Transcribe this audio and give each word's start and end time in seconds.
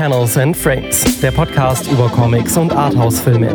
Panels 0.00 0.38
and 0.38 0.56
Frames, 0.56 1.20
der 1.20 1.30
Podcast 1.30 1.86
über 1.92 2.08
Comics 2.08 2.56
und 2.56 2.72
Arthouse-Filme. 2.72 3.50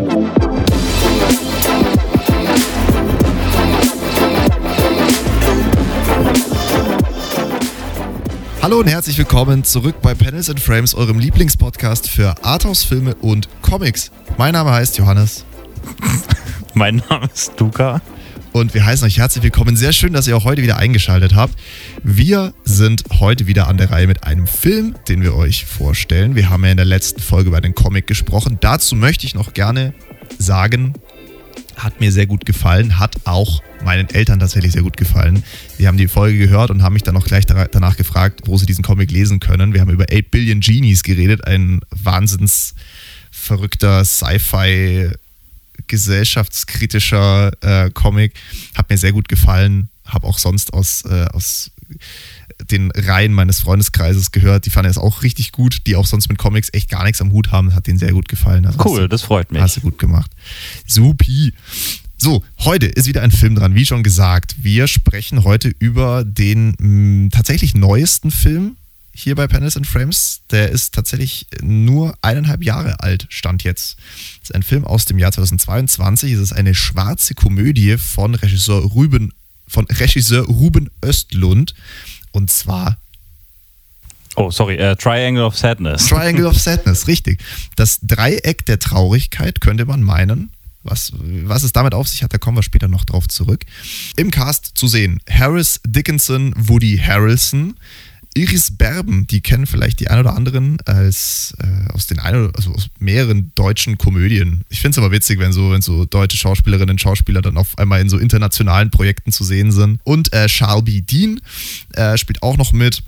Hallo 8.61 8.79
und 8.79 8.85
herzlich 8.85 9.17
willkommen 9.17 9.63
zurück 9.63 9.95
bei 10.03 10.13
Panels 10.13 10.51
and 10.51 10.59
Frames, 10.59 10.93
eurem 10.93 11.17
Lieblingspodcast 11.17 12.07
für 12.07 12.35
Arthouse-Filme 12.43 13.15
und 13.21 13.49
Comics. 13.63 14.11
Mein 14.37 14.53
Name 14.53 14.71
heißt 14.71 14.99
Johannes. 14.99 15.45
mein 16.75 17.01
Name 17.09 17.27
ist 17.33 17.59
Luca. 17.59 18.01
Und 18.55 18.73
wir 18.73 18.85
heißen 18.85 19.05
euch 19.05 19.17
herzlich 19.17 19.43
willkommen. 19.43 19.75
Sehr 19.75 19.91
schön, 19.91 20.13
dass 20.13 20.29
ihr 20.29 20.37
auch 20.37 20.45
heute 20.45 20.61
wieder 20.61 20.77
eingeschaltet 20.77 21.35
habt. 21.35 21.59
Wir 22.03 22.53
sind 22.63 23.03
heute 23.19 23.47
wieder 23.47 23.67
an 23.67 23.75
der 23.75 23.91
Reihe 23.91 24.07
mit 24.07 24.23
einem 24.23 24.47
Film, 24.47 24.95
den 25.09 25.23
wir 25.23 25.35
euch 25.35 25.65
vorstellen. 25.65 26.37
Wir 26.37 26.49
haben 26.49 26.63
ja 26.63 26.71
in 26.71 26.77
der 26.77 26.85
letzten 26.85 27.19
Folge 27.19 27.49
über 27.49 27.59
den 27.59 27.75
Comic 27.75 28.07
gesprochen. 28.07 28.57
Dazu 28.61 28.95
möchte 28.95 29.25
ich 29.25 29.35
noch 29.35 29.53
gerne 29.53 29.93
sagen, 30.39 30.93
hat 31.75 31.99
mir 31.99 32.13
sehr 32.13 32.27
gut 32.27 32.45
gefallen, 32.45 32.97
hat 32.97 33.17
auch 33.25 33.61
meinen 33.83 34.09
Eltern 34.09 34.39
tatsächlich 34.39 34.71
sehr 34.71 34.83
gut 34.83 34.95
gefallen. 34.95 35.43
Die 35.77 35.89
haben 35.89 35.97
die 35.97 36.07
Folge 36.07 36.37
gehört 36.37 36.71
und 36.71 36.81
haben 36.81 36.93
mich 36.93 37.03
dann 37.03 37.17
auch 37.17 37.25
gleich 37.25 37.45
danach 37.45 37.97
gefragt, 37.97 38.43
wo 38.45 38.57
sie 38.57 38.65
diesen 38.65 38.85
Comic 38.85 39.11
lesen 39.11 39.41
können. 39.41 39.73
Wir 39.73 39.81
haben 39.81 39.91
über 39.91 40.05
8 40.09 40.31
Billion 40.31 40.61
Genies 40.61 41.03
geredet, 41.03 41.45
ein 41.45 41.81
wahnsinns 41.89 42.73
verrückter 43.31 44.05
Sci-Fi 44.05 45.09
gesellschaftskritischer 45.87 47.51
äh, 47.61 47.89
Comic. 47.91 48.33
Hat 48.75 48.89
mir 48.89 48.97
sehr 48.97 49.11
gut 49.11 49.27
gefallen. 49.27 49.89
Habe 50.05 50.27
auch 50.27 50.37
sonst 50.37 50.73
aus, 50.73 51.03
äh, 51.05 51.25
aus 51.33 51.71
den 52.71 52.91
Reihen 52.91 53.33
meines 53.33 53.59
Freundeskreises 53.59 54.31
gehört. 54.31 54.65
Die 54.65 54.69
fanden 54.69 54.89
es 54.89 54.97
auch 54.97 55.23
richtig 55.23 55.51
gut, 55.51 55.87
die 55.87 55.95
auch 55.95 56.05
sonst 56.05 56.29
mit 56.29 56.37
Comics 56.37 56.69
echt 56.73 56.89
gar 56.89 57.03
nichts 57.03 57.21
am 57.21 57.31
Hut 57.31 57.51
haben. 57.51 57.73
Hat 57.73 57.87
denen 57.87 57.99
sehr 57.99 58.13
gut 58.13 58.27
gefallen. 58.27 58.65
Also 58.65 58.79
cool, 58.85 59.01
du, 59.01 59.09
das 59.09 59.23
freut 59.23 59.51
mich. 59.51 59.61
Hast 59.61 59.77
du 59.77 59.81
gut 59.81 59.97
gemacht. 59.97 60.31
Supi. 60.87 61.53
So, 62.17 62.43
heute 62.59 62.85
ist 62.85 63.07
wieder 63.07 63.21
ein 63.21 63.31
Film 63.31 63.55
dran, 63.55 63.75
wie 63.75 63.85
schon 63.85 64.01
gesagt. 64.01 64.55
Wir 64.63 64.87
sprechen 64.87 65.43
heute 65.43 65.73
über 65.79 66.23
den 66.23 66.75
mh, 66.79 67.29
tatsächlich 67.31 67.75
neuesten 67.75 68.31
Film 68.31 68.77
hier 69.15 69.35
bei 69.35 69.47
Panels 69.47 69.77
and 69.77 69.87
Frames. 69.87 70.41
Der 70.51 70.69
ist 70.69 70.93
tatsächlich 70.93 71.47
nur 71.61 72.17
eineinhalb 72.21 72.63
Jahre 72.63 72.99
alt, 72.99 73.25
stand 73.29 73.63
jetzt. 73.63 73.97
Das 74.41 74.49
ist 74.49 74.55
ein 74.55 74.61
Film 74.61 74.83
aus 74.83 75.05
dem 75.05 75.17
Jahr 75.17 75.31
2022. 75.31 76.33
Es 76.33 76.39
ist 76.39 76.53
eine 76.53 76.75
schwarze 76.75 77.33
Komödie 77.33 77.97
von 77.97 78.35
Regisseur 78.35 78.81
Ruben, 78.81 79.33
von 79.67 79.85
Regisseur 79.85 80.45
Ruben 80.45 80.91
Östlund. 81.03 81.73
Und 82.31 82.51
zwar 82.51 82.97
Oh, 84.37 84.51
sorry, 84.51 84.77
uh, 84.81 84.95
Triangle 84.95 85.45
of 85.45 85.57
Sadness. 85.57 86.07
Triangle 86.09 86.45
of 86.45 86.59
Sadness, 86.59 87.07
richtig. 87.07 87.41
Das 87.77 87.99
Dreieck 88.01 88.65
der 88.65 88.79
Traurigkeit 88.79 89.61
könnte 89.61 89.85
man 89.85 90.03
meinen. 90.03 90.51
Was, 90.83 91.13
was 91.15 91.63
es 91.63 91.71
damit 91.71 91.95
auf 91.95 92.07
sich 92.07 92.21
hat, 92.21 92.33
da 92.33 92.37
kommen 92.37 92.57
wir 92.57 92.63
später 92.63 92.87
noch 92.87 93.05
drauf 93.05 93.27
zurück. 93.27 93.65
Im 94.17 94.29
Cast 94.29 94.73
zu 94.75 94.87
sehen: 94.87 95.19
Harris 95.27 95.79
Dickinson, 95.83 96.53
Woody 96.57 96.97
Harrelson, 96.97 97.75
Iris 98.37 98.71
Berben, 98.71 99.27
die 99.27 99.39
kennen 99.39 99.65
vielleicht 99.65 100.01
die 100.01 100.09
ein 100.09 100.19
oder 100.19 100.35
anderen 100.35 100.77
als 100.85 101.55
äh, 101.59 101.91
aus 101.93 102.05
den 102.05 102.19
ein 102.19 102.51
also 102.53 102.71
aus 102.73 102.89
mehreren 102.99 103.51
deutschen 103.55 103.97
Komödien. 103.97 104.65
Ich 104.69 104.81
finde 104.81 104.91
es 104.91 104.97
aber 104.97 105.11
witzig, 105.11 105.39
wenn 105.39 105.53
so, 105.53 105.71
wenn 105.71 105.81
so 105.81 106.03
deutsche 106.03 106.37
Schauspielerinnen 106.37 106.91
und 106.91 107.01
Schauspieler 107.01 107.41
dann 107.41 107.57
auf 107.57 107.77
einmal 107.77 108.01
in 108.01 108.09
so 108.09 108.17
internationalen 108.17 108.91
Projekten 108.91 109.31
zu 109.31 109.45
sehen 109.45 109.71
sind. 109.71 110.01
Und 110.03 110.33
äh, 110.33 110.47
Charles 110.47 110.83
Dean 111.05 111.39
äh, 111.93 112.17
spielt 112.17 112.43
auch 112.43 112.57
noch 112.57 112.73
mit. 112.73 113.03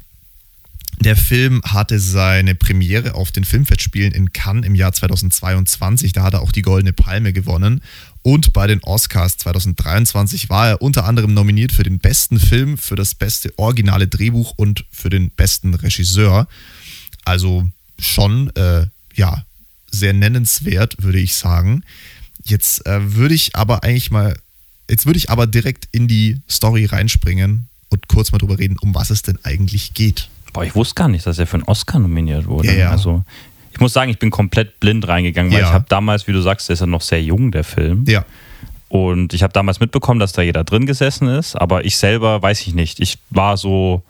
Der 1.00 1.16
Film 1.16 1.62
hatte 1.64 2.00
seine 2.00 2.56
Premiere 2.56 3.14
auf 3.14 3.32
den 3.32 3.44
Filmfestspielen 3.44 4.14
in 4.14 4.34
Cannes 4.34 4.66
im 4.66 4.74
Jahr 4.74 4.94
2022. 4.94 6.12
Da 6.12 6.24
hat 6.24 6.34
er 6.34 6.42
auch 6.42 6.52
die 6.52 6.64
Goldene 6.64 6.92
Palme 6.92 7.34
gewonnen. 7.34 7.82
Und 8.28 8.52
bei 8.52 8.68
den 8.68 8.84
Oscars 8.84 9.38
2023 9.38 10.50
war 10.50 10.68
er 10.68 10.82
unter 10.82 11.06
anderem 11.06 11.34
nominiert 11.34 11.72
für 11.72 11.84
den 11.84 12.00
besten 12.00 12.42
Film, 12.42 12.78
für 12.78 12.98
das 12.98 13.16
beste 13.16 13.58
originale 13.58 14.10
Drehbuch 14.10 14.54
und 14.58 14.84
für 14.92 15.10
den 15.10 15.30
besten 15.30 15.74
Regisseur. 15.74 16.50
Also 17.24 17.66
schon, 17.98 18.54
äh, 18.58 18.88
ja, 19.16 19.46
sehr 19.90 20.12
nennenswert, 20.12 21.02
würde 21.02 21.20
ich 21.20 21.36
sagen. 21.36 21.86
Jetzt 22.44 22.86
äh, 22.86 23.16
würde 23.16 23.34
ich 23.34 23.56
aber 23.56 23.86
eigentlich 23.86 24.12
mal, 24.12 24.38
jetzt 24.90 25.06
würde 25.06 25.20
ich 25.20 25.30
aber 25.30 25.48
direkt 25.48 25.88
in 25.94 26.10
die 26.10 26.42
Story 26.50 26.84
reinspringen 26.84 27.70
und 27.88 28.10
kurz 28.10 28.34
mal 28.34 28.40
drüber 28.40 28.60
reden, 28.60 28.76
um 28.82 28.94
was 28.94 29.10
es 29.10 29.22
denn 29.22 29.40
eigentlich 29.44 29.94
geht. 29.94 30.28
Boah, 30.52 30.66
ich 30.66 30.76
wusste 30.76 30.96
gar 30.96 31.08
nicht, 31.08 31.26
dass 31.26 31.40
er 31.40 31.48
für 31.48 31.54
einen 31.56 31.64
Oscar 31.64 32.00
nominiert 32.00 32.46
wurde. 32.46 32.68
Ja, 32.68 32.74
ja. 32.74 32.92
Also 32.92 33.24
ich 33.78 33.82
muss 33.82 33.94
sagen, 33.94 34.10
ich 34.10 34.18
bin 34.18 34.32
komplett 34.32 34.80
blind 34.80 35.08
reingegangen, 35.08 35.52
weil 35.52 35.60
Ja. 35.60 35.68
ich 35.68 35.72
habe 35.74 35.86
damals, 35.88 36.28
wie 36.28 36.32
du 36.32 36.42
sagst, 36.42 36.68
der 36.68 36.74
ist 36.74 36.80
ja 36.80 36.88
noch 36.88 37.02
sehr 37.02 37.22
jung, 37.22 37.52
der 37.52 37.64
Film. 37.64 38.06
Ja. 38.08 38.26
Und 38.90 39.34
ich 39.36 39.44
habe 39.44 39.54
damals 39.54 39.80
mitbekommen, 39.80 40.20
dass 40.20 40.32
da 40.32 40.42
jeder 40.42 40.64
drin 40.64 40.88
gesessen 40.88 41.28
ist, 41.28 41.56
aber 41.56 41.86
ich 41.86 41.96
selber 41.98 42.42
weiß 42.42 42.62
ich 42.66 42.74
nicht. 42.74 43.00
Ich 43.00 43.20
war 43.30 43.56
so, 43.56 44.02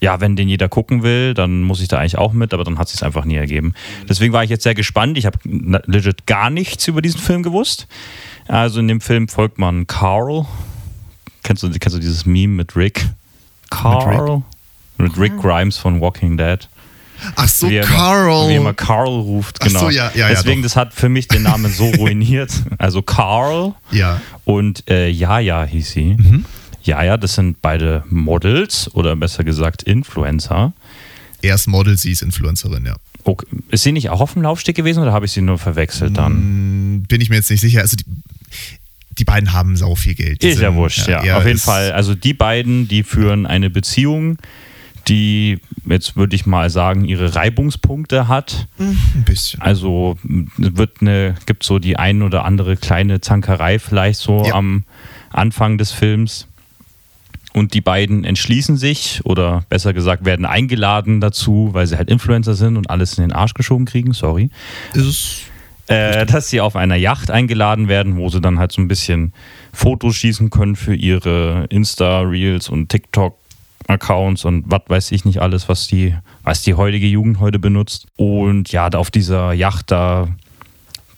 ja, 0.00 0.20
wenn 0.20 0.36
den 0.36 0.48
jeder 0.48 0.68
gucken 0.68 1.02
will, 1.02 1.34
dann 1.34 1.62
muss 1.62 1.80
ich 1.80 1.88
da 1.88 1.98
eigentlich 1.98 2.16
auch 2.16 2.32
mit, 2.32 2.54
aber 2.54 2.62
dann 2.62 2.78
hat 2.78 2.86
es 2.86 2.92
sich 2.92 3.02
einfach 3.02 3.24
nie 3.24 3.34
ergeben. 3.34 3.74
Deswegen 4.08 4.32
war 4.32 4.44
ich 4.44 4.50
jetzt 4.50 4.62
sehr 4.62 4.76
gespannt. 4.76 5.18
Ich 5.18 5.26
habe 5.26 5.38
legit 5.86 6.26
gar 6.28 6.48
nichts 6.50 6.86
über 6.86 7.02
diesen 7.02 7.20
Film 7.20 7.42
gewusst. 7.42 7.88
Also 8.46 8.78
in 8.78 8.86
dem 8.86 9.00
Film 9.00 9.26
folgt 9.26 9.58
man 9.58 9.88
Carl. 9.88 10.46
Kennst 11.42 11.64
du, 11.64 11.70
kennst 11.70 11.96
du 11.96 12.00
dieses 12.00 12.24
Meme 12.24 12.54
mit 12.54 12.76
Rick? 12.76 13.04
Carl? 13.68 14.42
Mit 14.98 15.18
Rick, 15.18 15.40
Grimes 15.40 15.76
von 15.76 16.00
Walking 16.00 16.36
Dead. 16.36 16.68
Ach 17.36 17.48
so, 17.48 17.68
wie 17.70 17.76
er 17.76 17.84
Carl. 17.84 18.48
Wie 18.48 18.52
er 18.54 18.60
immer 18.60 18.74
Carl 18.74 19.08
ruft, 19.08 19.58
Ach 19.60 19.66
genau. 19.66 19.80
so, 19.80 19.90
ja, 19.90 20.10
ja, 20.14 20.28
ja, 20.28 20.28
Deswegen, 20.28 20.62
doch. 20.62 20.66
das 20.66 20.76
hat 20.76 20.94
für 20.94 21.08
mich 21.08 21.28
den 21.28 21.42
Namen 21.42 21.72
so 21.72 21.88
ruiniert. 21.90 22.50
Also 22.78 23.02
Carl 23.02 23.74
Ja. 23.90 24.20
und 24.44 24.88
äh, 24.90 25.08
Jaja 25.08 25.64
hieß 25.64 25.90
sie. 25.92 26.14
Mhm. 26.18 26.44
Jaja, 26.82 27.16
das 27.16 27.34
sind 27.36 27.62
beide 27.62 28.02
Models 28.10 28.90
oder 28.94 29.14
besser 29.14 29.44
gesagt 29.44 29.82
Influencer. 29.84 30.72
Er 31.42 31.54
ist 31.54 31.66
Model, 31.68 31.96
sie 31.96 32.10
ist 32.12 32.22
Influencerin, 32.22 32.84
ja. 32.86 32.96
Okay. 33.24 33.46
Ist 33.70 33.84
sie 33.84 33.92
nicht 33.92 34.10
auch 34.10 34.20
auf 34.20 34.32
dem 34.32 34.42
Laufsteg 34.42 34.74
gewesen 34.74 35.00
oder 35.00 35.12
habe 35.12 35.26
ich 35.26 35.32
sie 35.32 35.42
nur 35.42 35.58
verwechselt 35.58 36.16
dann? 36.16 36.32
Hm, 36.32 37.04
Bin 37.08 37.20
ich 37.20 37.30
mir 37.30 37.36
jetzt 37.36 37.50
nicht 37.50 37.60
sicher. 37.60 37.80
Also 37.82 37.96
die, 37.96 38.04
die 39.18 39.24
beiden 39.24 39.52
haben 39.52 39.76
sau 39.76 39.94
viel 39.94 40.14
Geld. 40.14 40.42
Die 40.42 40.48
Ist 40.48 40.60
ja 40.60 40.70
sind- 40.70 40.76
wurscht, 40.78 41.06
ja. 41.06 41.22
er 41.22 41.38
Auf 41.38 41.46
jeden 41.46 41.58
Fall. 41.60 41.92
Also 41.92 42.14
die 42.16 42.34
beiden, 42.34 42.88
die 42.88 43.04
führen 43.04 43.46
eine 43.46 43.70
Beziehung, 43.70 44.38
die, 45.08 45.58
jetzt 45.86 46.16
würde 46.16 46.34
ich 46.36 46.46
mal 46.46 46.70
sagen, 46.70 47.04
ihre 47.04 47.34
Reibungspunkte 47.34 48.28
hat. 48.28 48.68
Ein 48.78 49.24
bisschen. 49.24 49.60
Also 49.60 50.16
wird 50.22 51.00
eine, 51.00 51.34
gibt 51.46 51.64
so 51.64 51.78
die 51.78 51.96
ein 51.96 52.22
oder 52.22 52.44
andere 52.44 52.76
kleine 52.76 53.20
Zankerei 53.20 53.78
vielleicht 53.78 54.20
so 54.20 54.44
Ja. 54.46 54.54
am 54.54 54.84
Anfang 55.30 55.78
des 55.78 55.92
Films. 55.92 56.48
Und 57.54 57.74
die 57.74 57.82
beiden 57.82 58.24
entschließen 58.24 58.78
sich 58.78 59.20
oder 59.24 59.64
besser 59.68 59.92
gesagt 59.92 60.24
werden 60.24 60.46
eingeladen 60.46 61.20
dazu, 61.20 61.70
weil 61.72 61.86
sie 61.86 61.98
halt 61.98 62.08
Influencer 62.08 62.54
sind 62.54 62.78
und 62.78 62.88
alles 62.88 63.18
in 63.18 63.24
den 63.24 63.32
Arsch 63.32 63.52
geschoben 63.52 63.84
kriegen, 63.84 64.14
sorry, 64.14 64.48
Ist 64.94 65.42
äh, 65.88 66.24
dass 66.24 66.48
sie 66.48 66.62
auf 66.62 66.76
einer 66.76 66.96
Yacht 66.96 67.30
eingeladen 67.30 67.88
werden, 67.88 68.16
wo 68.16 68.30
sie 68.30 68.40
dann 68.40 68.58
halt 68.58 68.72
so 68.72 68.80
ein 68.80 68.88
bisschen 68.88 69.34
Fotos 69.74 70.16
schießen 70.16 70.48
können 70.48 70.76
für 70.76 70.94
ihre 70.94 71.66
Insta-Reels 71.68 72.70
und 72.70 72.88
TikTok-Accounts 73.82 74.44
und 74.44 74.64
was 74.66 74.82
weiß 74.88 75.12
ich 75.12 75.24
nicht 75.24 75.40
alles, 75.40 75.68
was 75.68 75.86
die, 75.86 76.14
was 76.42 76.62
die 76.62 76.74
heutige 76.74 77.06
Jugend 77.06 77.40
heute 77.40 77.58
benutzt. 77.58 78.06
Und 78.16 78.72
ja, 78.72 78.90
da 78.90 78.98
auf 78.98 79.10
dieser 79.10 79.52
Yacht, 79.52 79.90
da, 79.90 80.28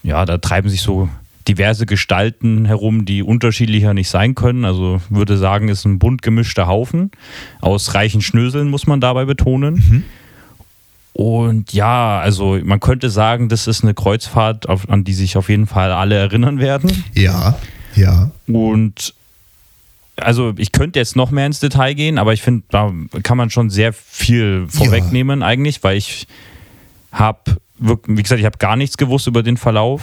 ja, 0.03 0.25
da 0.25 0.39
treiben 0.39 0.69
sich 0.69 0.83
so 0.83 1.09
diverse 1.47 1.85
Gestalten 1.87 2.65
herum, 2.65 3.05
die 3.05 3.23
unterschiedlicher 3.23 3.93
nicht 3.93 4.09
sein 4.09 4.35
können. 4.35 4.65
Also 4.65 5.01
würde 5.11 5.37
sagen, 5.37 5.69
ist 5.69 5.85
ein 5.85 5.99
bunt 5.99 6.23
gemischter 6.23 6.67
Haufen 6.67 7.11
aus 7.61 7.95
reichen 7.95 8.23
Schnöseln, 8.23 8.71
muss 8.71 8.87
man 8.87 9.01
dabei 9.01 9.25
betonen. 9.25 10.05
Und 11.13 11.73
ja, 11.73 12.19
also 12.19 12.59
man 12.65 12.81
könnte 12.81 13.09
sagen, 13.11 13.49
das 13.49 13.67
ist 13.67 13.85
eine 13.85 13.95
Kreuzfahrt, 13.95 14.69
auf, 14.69 14.89
an 14.89 15.05
die 15.05 15.13
sich 15.13 15.37
auf 15.37 15.49
jeden 15.49 15.67
Fall 15.67 15.93
alle 15.93 16.17
erinnern 16.17 16.59
werden. 16.59 17.05
ja, 17.15 17.57
ja. 17.95 18.31
Und 18.49 19.15
also 20.17 20.53
ich 20.59 20.73
könnte 20.73 20.99
jetzt 20.99 21.17
noch 21.17 21.31
mehr 21.31 21.47
ins 21.47 21.61
Detail 21.61 21.95
gehen, 21.95 22.19
aber 22.19 22.33
ich 22.33 22.43
finde, 22.43 22.65
da 22.71 22.93
kann 23.23 23.37
man 23.37 23.51
schon 23.51 23.71
sehr 23.71 23.93
viel 23.93 24.67
vorwegnehmen 24.69 25.43
eigentlich, 25.43 25.83
weil 25.83 25.97
ich 25.97 26.27
habe, 27.13 27.57
wie 27.79 28.23
gesagt, 28.23 28.39
ich 28.41 28.47
habe 28.47 28.59
gar 28.59 28.77
nichts 28.77 28.97
gewusst 28.97 29.27
über 29.27 29.43
den 29.43 29.57
Verlauf. 29.57 30.03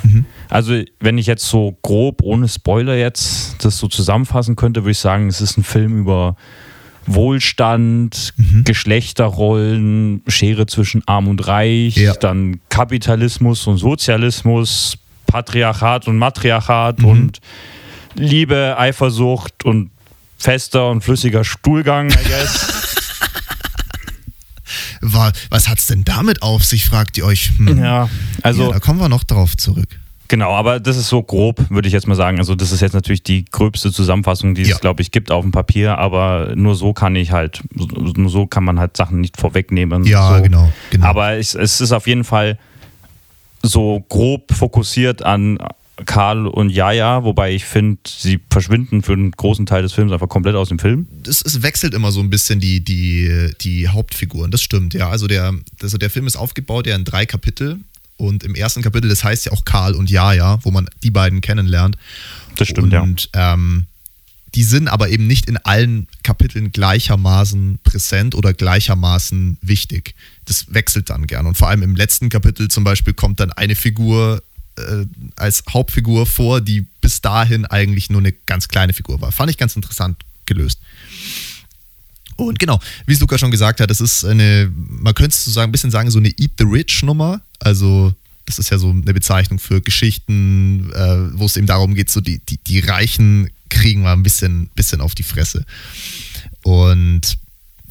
Also 0.50 0.82
wenn 1.00 1.18
ich 1.18 1.28
jetzt 1.28 1.46
so 1.48 1.78
grob, 1.82 2.22
ohne 2.24 2.48
Spoiler 2.50 2.96
jetzt, 2.98 3.64
das 3.64 3.78
so 3.78 3.88
zusammenfassen 3.88 4.56
könnte, 4.56 4.82
würde 4.84 4.92
ich 4.92 5.00
sagen, 5.00 5.28
es 5.28 5.40
ist 5.42 5.58
ein 5.58 5.64
Film 5.64 6.00
über 6.00 6.36
Wohlstand, 7.08 8.34
Geschlechterrollen, 8.64 10.22
Schere 10.28 10.66
zwischen 10.68 11.02
Arm 11.08 11.28
und 11.28 11.48
Reich, 11.48 11.96
Ja. 11.98 12.14
dann 12.14 12.60
Kapitalismus 12.70 13.66
und 13.68 13.78
Sozialismus, 13.78 14.98
Patriarchat 15.28 16.08
und 16.08 16.18
Matriarchat 16.18 17.04
und 17.04 17.40
Liebe, 18.16 18.76
Eifersucht 18.78 19.64
und 19.64 19.90
fester 20.42 20.90
und 20.90 21.04
flüssiger 21.04 21.44
Stuhlgang, 21.44 22.10
I 22.10 22.16
guess. 22.28 22.68
Wa- 25.02 25.32
Was 25.50 25.68
hat's 25.68 25.88
denn 25.88 26.04
damit 26.04 26.42
auf 26.42 26.64
sich, 26.64 26.86
fragt 26.86 27.18
ihr 27.18 27.26
euch. 27.26 27.52
Hm. 27.58 27.84
Ja, 27.84 28.10
also 28.42 28.68
ja, 28.68 28.74
da 28.74 28.80
kommen 28.80 29.00
wir 29.00 29.10
noch 29.10 29.24
drauf 29.24 29.58
zurück. 29.58 29.88
Genau, 30.28 30.54
aber 30.54 30.80
das 30.80 30.96
ist 30.96 31.10
so 31.10 31.22
grob, 31.22 31.70
würde 31.70 31.90
ich 31.90 31.94
jetzt 31.94 32.08
mal 32.08 32.16
sagen. 32.16 32.40
Also 32.40 32.56
das 32.56 32.72
ist 32.72 32.80
jetzt 32.80 32.94
natürlich 32.94 33.22
die 33.22 33.44
gröbste 33.44 33.92
Zusammenfassung, 33.92 34.56
die 34.56 34.62
Ja. 34.64 34.76
es, 34.76 34.80
glaube 34.82 35.02
ich, 35.02 35.12
gibt 35.12 35.30
auf 35.30 35.44
dem 35.44 35.52
Papier, 35.52 35.98
aber 35.98 36.54
nur 36.56 36.76
so 36.76 36.94
kann 36.94 37.18
ich 37.18 37.32
halt, 37.32 37.62
nur 37.76 38.30
so 38.30 38.48
kann 38.48 38.64
man 38.64 38.80
halt 38.80 38.96
Sachen 38.96 39.20
nicht 39.20 39.36
vorwegnehmen. 39.36 40.06
Ja, 40.06 40.38
so. 40.38 40.44
genau, 40.44 40.72
genau. 40.90 41.06
Aber 41.06 41.34
es, 41.34 41.54
es 41.54 41.82
ist 41.82 41.92
auf 41.92 42.08
jeden 42.08 42.24
Fall 42.24 42.58
so 43.62 44.06
grob 44.08 44.54
fokussiert 44.56 45.22
an 45.22 45.58
Karl 46.06 46.48
und 46.48 46.70
Jaja, 46.70 47.24
wobei 47.24 47.54
ich 47.54 47.66
finde, 47.66 48.00
sie 48.08 48.40
verschwinden 48.50 49.04
für 49.04 49.14
einen 49.14 49.32
großen 49.32 49.66
Teil 49.66 49.82
des 49.82 49.94
Films 49.94 50.12
einfach 50.12 50.30
komplett 50.30 50.56
aus 50.56 50.70
dem 50.70 50.80
Film. 50.80 51.08
es, 51.28 51.42
es 51.42 51.62
wechselt 51.62 51.94
immer 51.94 52.12
so 52.12 52.20
ein 52.20 52.30
bisschen 52.30 52.60
die, 52.60 52.84
die, 52.84 53.52
die 53.62 53.88
Hauptfiguren, 53.88 54.52
das 54.52 54.62
stimmt, 54.62 54.94
ja. 54.94 55.10
Also 55.10 55.28
der, 55.28 55.54
also 55.82 55.98
der 55.98 56.10
Film 56.10 56.28
ist 56.28 56.36
aufgebaut 56.36 56.88
ja 56.88 56.96
in 56.96 57.06
drei 57.06 57.26
Kapitel. 57.26 57.80
Und 58.18 58.44
im 58.44 58.54
ersten 58.54 58.84
Kapitel, 58.84 59.10
das 59.10 59.24
heißt 59.24 59.48
ja 59.48 59.52
auch 59.52 59.66
Karl 59.66 59.96
und 59.96 60.12
Jaja, 60.12 60.60
wo 60.62 60.70
man 60.70 60.88
die 61.02 61.10
beiden 61.10 61.42
kennenlernt. 61.42 61.98
Das 62.56 62.68
stimmt, 62.68 62.94
ja. 62.94 63.02
und, 63.02 63.30
ähm, 63.34 63.88
die 64.54 64.64
sind 64.64 64.90
aber 64.90 65.10
eben 65.10 65.28
nicht 65.28 65.48
in 65.48 65.58
allen 65.58 66.08
Kapiteln 66.24 66.72
gleichermaßen 66.72 67.80
präsent 67.84 68.36
oder 68.36 68.54
gleichermaßen 68.54 69.58
wichtig. 69.62 70.14
Das 70.46 70.74
wechselt 70.74 71.10
dann 71.10 71.26
gern. 71.26 71.46
Und 71.46 71.58
vor 71.58 71.70
allem 71.70 71.84
im 71.84 71.96
letzten 71.96 72.30
Kapitel 72.30 72.68
zum 72.68 72.84
Beispiel 72.84 73.14
kommt 73.14 73.40
dann 73.40 73.52
eine 73.52 73.76
Figur 73.76 74.44
äh, 74.78 75.06
als 75.36 75.64
Hauptfigur 75.70 76.26
vor, 76.26 76.62
die 76.62 76.86
bis 77.02 77.22
dahin 77.22 77.66
eigentlich 77.66 78.10
nur 78.10 78.22
eine 78.22 78.32
ganz 78.32 78.68
kleine 78.68 78.94
Figur 78.94 79.22
war. 79.22 79.32
Fand 79.32 79.50
ich 79.50 79.58
ganz 79.58 79.76
interessant 79.76 80.18
gelöst. 80.46 80.80
Und 82.38 82.58
genau, 82.60 82.80
wie 83.06 83.14
es 83.14 83.20
Luca 83.20 83.38
schon 83.38 83.52
gesagt 83.52 83.80
hat, 83.80 83.90
das 83.90 84.02
ist 84.02 84.26
eine, 84.26 84.72
man 84.76 85.14
könnte 85.14 85.32
es 85.32 85.46
so 85.46 85.52
sagen, 85.52 85.70
ein 85.70 85.72
bisschen 85.72 85.92
sagen, 85.92 86.10
so 86.10 86.20
eine 86.20 86.30
Eat 86.30 86.52
the 86.58 86.66
Rich 86.66 87.04
Nummer. 87.04 87.42
Also, 87.60 88.14
das 88.46 88.58
ist 88.58 88.72
ja 88.72 88.78
so 88.78 88.90
eine 88.90 89.14
Bezeichnung 89.14 89.60
für 89.60 89.82
Geschichten, 89.82 90.92
äh, 90.94 91.38
wo 91.38 91.46
es 91.46 91.58
eben 91.58 91.68
darum 91.68 91.94
geht, 91.94 92.10
so 92.10 92.22
die, 92.22 92.40
die, 92.40 92.58
die 92.58 92.80
Reichen 92.80 93.50
kriegen 93.70 94.02
mal 94.02 94.14
ein 94.14 94.24
bisschen, 94.24 94.70
bisschen 94.76 95.02
auf 95.02 95.16
die 95.16 95.24
Fresse. 95.24 95.66
Und 96.64 97.38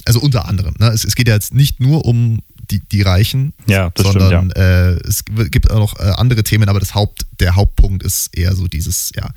also 0.05 0.21
unter 0.21 0.49
anderem, 0.49 0.75
ne? 0.79 0.88
es, 0.88 1.05
es 1.05 1.15
geht 1.15 1.29
ja 1.29 1.35
jetzt 1.35 1.55
nicht 1.55 1.81
nur 1.81 2.05
um 2.05 2.43
die, 2.70 2.81
die 2.81 3.02
Reichen, 3.02 3.52
Ja, 3.67 3.90
das 3.90 4.06
sondern 4.06 4.50
stimmt, 4.50 4.56
äh, 4.56 4.93
es 5.06 5.25
gibt 5.50 5.70
auch 5.70 5.78
noch 5.78 5.99
äh, 5.99 6.12
andere 6.17 6.43
Themen, 6.43 6.69
aber 6.69 6.81
das 6.81 6.94
Haupt, 6.94 7.26
der 7.40 7.56
Hauptpunkt 7.56 8.02
ist 8.02 8.37
eher 8.37 8.55
so 8.55 8.69
dieses, 8.69 9.12
ja, 9.17 9.31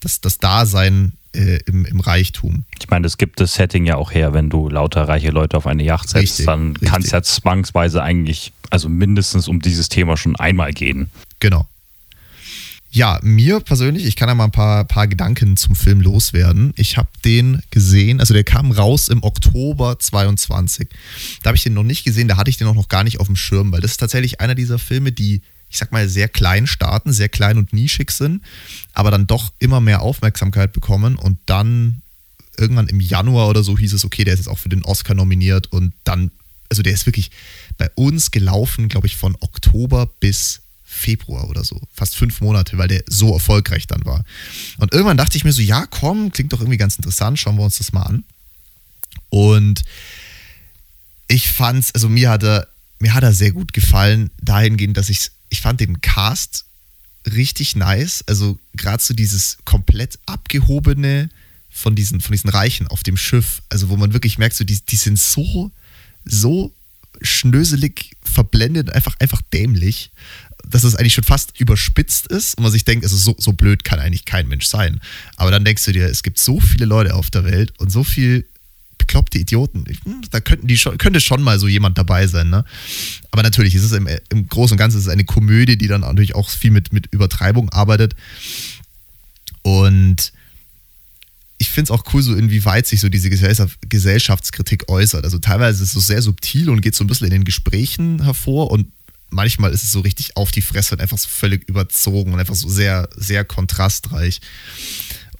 das, 0.00 0.20
das 0.20 0.38
Dasein 0.38 1.12
äh, 1.32 1.58
im, 1.66 1.84
im 1.84 2.00
Reichtum. 2.00 2.64
Ich 2.78 2.88
meine, 2.88 3.06
es 3.06 3.18
gibt 3.18 3.40
das 3.40 3.54
Setting 3.54 3.84
ja 3.84 3.96
auch 3.96 4.12
her, 4.12 4.32
wenn 4.32 4.50
du 4.50 4.68
lauter 4.68 5.08
reiche 5.08 5.30
Leute 5.30 5.56
auf 5.56 5.66
eine 5.66 5.82
Yacht 5.82 6.08
setzt, 6.08 6.22
Richtig, 6.22 6.46
dann 6.46 6.74
kann 6.74 7.02
es 7.02 7.10
ja 7.10 7.22
zwangsweise 7.22 8.02
eigentlich, 8.02 8.52
also 8.70 8.88
mindestens 8.88 9.48
um 9.48 9.60
dieses 9.60 9.88
Thema 9.88 10.16
schon 10.16 10.36
einmal 10.36 10.72
gehen. 10.72 11.10
Genau. 11.40 11.66
Ja, 12.90 13.20
mir 13.22 13.60
persönlich, 13.60 14.06
ich 14.06 14.16
kann 14.16 14.28
ja 14.28 14.34
mal 14.34 14.44
ein 14.44 14.50
paar, 14.50 14.84
paar 14.84 15.08
Gedanken 15.08 15.58
zum 15.58 15.74
Film 15.74 16.00
loswerden. 16.00 16.72
Ich 16.76 16.96
habe 16.96 17.08
den 17.22 17.60
gesehen, 17.70 18.18
also 18.18 18.32
der 18.32 18.44
kam 18.44 18.70
raus 18.70 19.08
im 19.08 19.22
Oktober 19.22 19.98
22. 19.98 20.88
Da 21.42 21.48
habe 21.48 21.56
ich 21.56 21.62
den 21.62 21.74
noch 21.74 21.82
nicht 21.82 22.04
gesehen, 22.04 22.28
da 22.28 22.38
hatte 22.38 22.48
ich 22.48 22.56
den 22.56 22.66
auch 22.66 22.74
noch 22.74 22.88
gar 22.88 23.04
nicht 23.04 23.20
auf 23.20 23.26
dem 23.26 23.36
Schirm, 23.36 23.72
weil 23.72 23.82
das 23.82 23.92
ist 23.92 23.98
tatsächlich 23.98 24.40
einer 24.40 24.54
dieser 24.54 24.78
Filme, 24.78 25.12
die, 25.12 25.42
ich 25.68 25.76
sag 25.76 25.92
mal, 25.92 26.08
sehr 26.08 26.28
klein 26.28 26.66
starten, 26.66 27.12
sehr 27.12 27.28
klein 27.28 27.58
und 27.58 27.74
nischig 27.74 28.10
sind, 28.10 28.42
aber 28.94 29.10
dann 29.10 29.26
doch 29.26 29.52
immer 29.58 29.82
mehr 29.82 30.00
Aufmerksamkeit 30.00 30.72
bekommen 30.72 31.16
und 31.16 31.38
dann 31.44 32.00
irgendwann 32.56 32.88
im 32.88 33.00
Januar 33.00 33.48
oder 33.48 33.62
so 33.62 33.76
hieß 33.76 33.92
es, 33.92 34.06
okay, 34.06 34.24
der 34.24 34.32
ist 34.32 34.40
jetzt 34.40 34.48
auch 34.48 34.58
für 34.58 34.70
den 34.70 34.84
Oscar 34.84 35.14
nominiert 35.14 35.70
und 35.70 35.92
dann, 36.04 36.30
also 36.70 36.82
der 36.82 36.94
ist 36.94 37.04
wirklich 37.04 37.30
bei 37.76 37.90
uns 37.96 38.30
gelaufen, 38.30 38.88
glaube 38.88 39.06
ich, 39.06 39.16
von 39.16 39.36
Oktober 39.40 40.10
bis 40.20 40.62
Februar 40.98 41.48
oder 41.48 41.64
so. 41.64 41.80
Fast 41.92 42.16
fünf 42.16 42.40
Monate, 42.40 42.76
weil 42.76 42.88
der 42.88 43.02
so 43.08 43.32
erfolgreich 43.32 43.86
dann 43.86 44.04
war. 44.04 44.24
Und 44.78 44.92
irgendwann 44.92 45.16
dachte 45.16 45.36
ich 45.36 45.44
mir 45.44 45.52
so, 45.52 45.62
ja, 45.62 45.86
komm, 45.86 46.32
klingt 46.32 46.52
doch 46.52 46.60
irgendwie 46.60 46.76
ganz 46.76 46.96
interessant, 46.96 47.38
schauen 47.38 47.56
wir 47.56 47.64
uns 47.64 47.78
das 47.78 47.92
mal 47.92 48.02
an. 48.02 48.24
Und 49.30 49.82
ich 51.28 51.48
fand's, 51.48 51.92
also 51.94 52.08
mir 52.08 52.30
hat 52.30 52.42
er, 52.42 52.68
mir 52.98 53.14
hat 53.14 53.22
er 53.22 53.32
sehr 53.32 53.52
gut 53.52 53.72
gefallen, 53.72 54.30
dahingehend, 54.42 54.96
dass 54.96 55.08
ich, 55.08 55.30
ich 55.50 55.60
fand 55.60 55.80
den 55.80 56.00
Cast 56.00 56.64
richtig 57.26 57.76
nice. 57.76 58.24
Also 58.26 58.58
gerade 58.74 59.02
so 59.02 59.14
dieses 59.14 59.58
komplett 59.64 60.18
abgehobene 60.26 61.28
von 61.70 61.94
diesen, 61.94 62.20
von 62.20 62.32
diesen 62.32 62.50
Reichen 62.50 62.88
auf 62.88 63.02
dem 63.02 63.16
Schiff, 63.16 63.62
also 63.68 63.88
wo 63.88 63.96
man 63.96 64.12
wirklich 64.12 64.38
merkt, 64.38 64.56
so 64.56 64.64
die, 64.64 64.80
die 64.80 64.96
sind 64.96 65.18
so, 65.18 65.70
so 66.24 66.72
schnöselig, 67.20 68.16
verblendet, 68.22 68.90
einfach, 68.90 69.16
einfach 69.20 69.42
dämlich, 69.52 70.10
dass 70.66 70.84
es 70.84 70.96
eigentlich 70.96 71.14
schon 71.14 71.24
fast 71.24 71.58
überspitzt 71.60 72.26
ist 72.28 72.56
und 72.56 72.62
man 72.62 72.72
sich 72.72 72.84
denkt, 72.84 73.04
also 73.04 73.16
so, 73.16 73.36
so 73.38 73.52
blöd 73.52 73.84
kann 73.84 74.00
eigentlich 74.00 74.24
kein 74.24 74.48
Mensch 74.48 74.66
sein. 74.66 75.00
Aber 75.36 75.50
dann 75.50 75.64
denkst 75.64 75.84
du 75.84 75.92
dir, 75.92 76.06
es 76.06 76.22
gibt 76.22 76.38
so 76.38 76.60
viele 76.60 76.84
Leute 76.84 77.14
auf 77.14 77.30
der 77.30 77.44
Welt 77.44 77.72
und 77.78 77.90
so 77.90 78.04
viel 78.04 78.46
bekloppte 78.98 79.38
Idioten. 79.38 79.84
Hm, 80.04 80.22
Da 80.30 80.40
könnten 80.40 80.66
die 80.66 80.76
schon, 80.76 80.98
könnte 80.98 81.20
schon 81.20 81.42
mal 81.42 81.58
so 81.58 81.68
jemand 81.68 81.96
dabei 81.96 82.26
sein, 82.26 82.50
ne? 82.50 82.64
Aber 83.30 83.42
natürlich 83.42 83.74
ist 83.74 83.84
es 83.84 83.92
im, 83.92 84.08
im 84.28 84.48
Großen 84.48 84.74
und 84.74 84.78
Ganzen 84.78 84.98
ist 84.98 85.04
es 85.04 85.12
eine 85.12 85.24
Komödie, 85.24 85.78
die 85.78 85.88
dann 85.88 86.02
natürlich 86.02 86.34
auch 86.34 86.50
viel 86.50 86.70
mit, 86.70 86.92
mit 86.92 87.06
Übertreibung 87.12 87.70
arbeitet. 87.70 88.14
Und 89.62 90.32
ich 91.58 91.70
finde 91.70 91.84
es 91.84 91.90
auch 91.90 92.04
cool, 92.12 92.22
so 92.22 92.34
inwieweit 92.34 92.86
sich 92.86 93.00
so 93.00 93.08
diese 93.08 93.30
Gesellschaft, 93.30 93.78
Gesellschaftskritik 93.88 94.88
äußert. 94.88 95.24
Also 95.24 95.38
teilweise 95.38 95.82
ist 95.82 95.88
es 95.88 95.94
so 95.94 96.00
sehr 96.00 96.22
subtil 96.22 96.68
und 96.70 96.82
geht 96.82 96.94
so 96.94 97.02
ein 97.04 97.08
bisschen 97.08 97.26
in 97.26 97.32
den 97.32 97.44
Gesprächen 97.44 98.22
hervor 98.22 98.70
und 98.70 98.86
manchmal 99.30 99.72
ist 99.72 99.82
es 99.84 99.92
so 99.92 100.00
richtig 100.00 100.36
auf 100.36 100.50
die 100.50 100.62
Fresse 100.62 100.94
und 100.94 101.00
einfach 101.00 101.18
so 101.18 101.28
völlig 101.28 101.68
überzogen 101.68 102.32
und 102.32 102.40
einfach 102.40 102.54
so 102.54 102.68
sehr, 102.68 103.08
sehr 103.16 103.44
kontrastreich. 103.44 104.40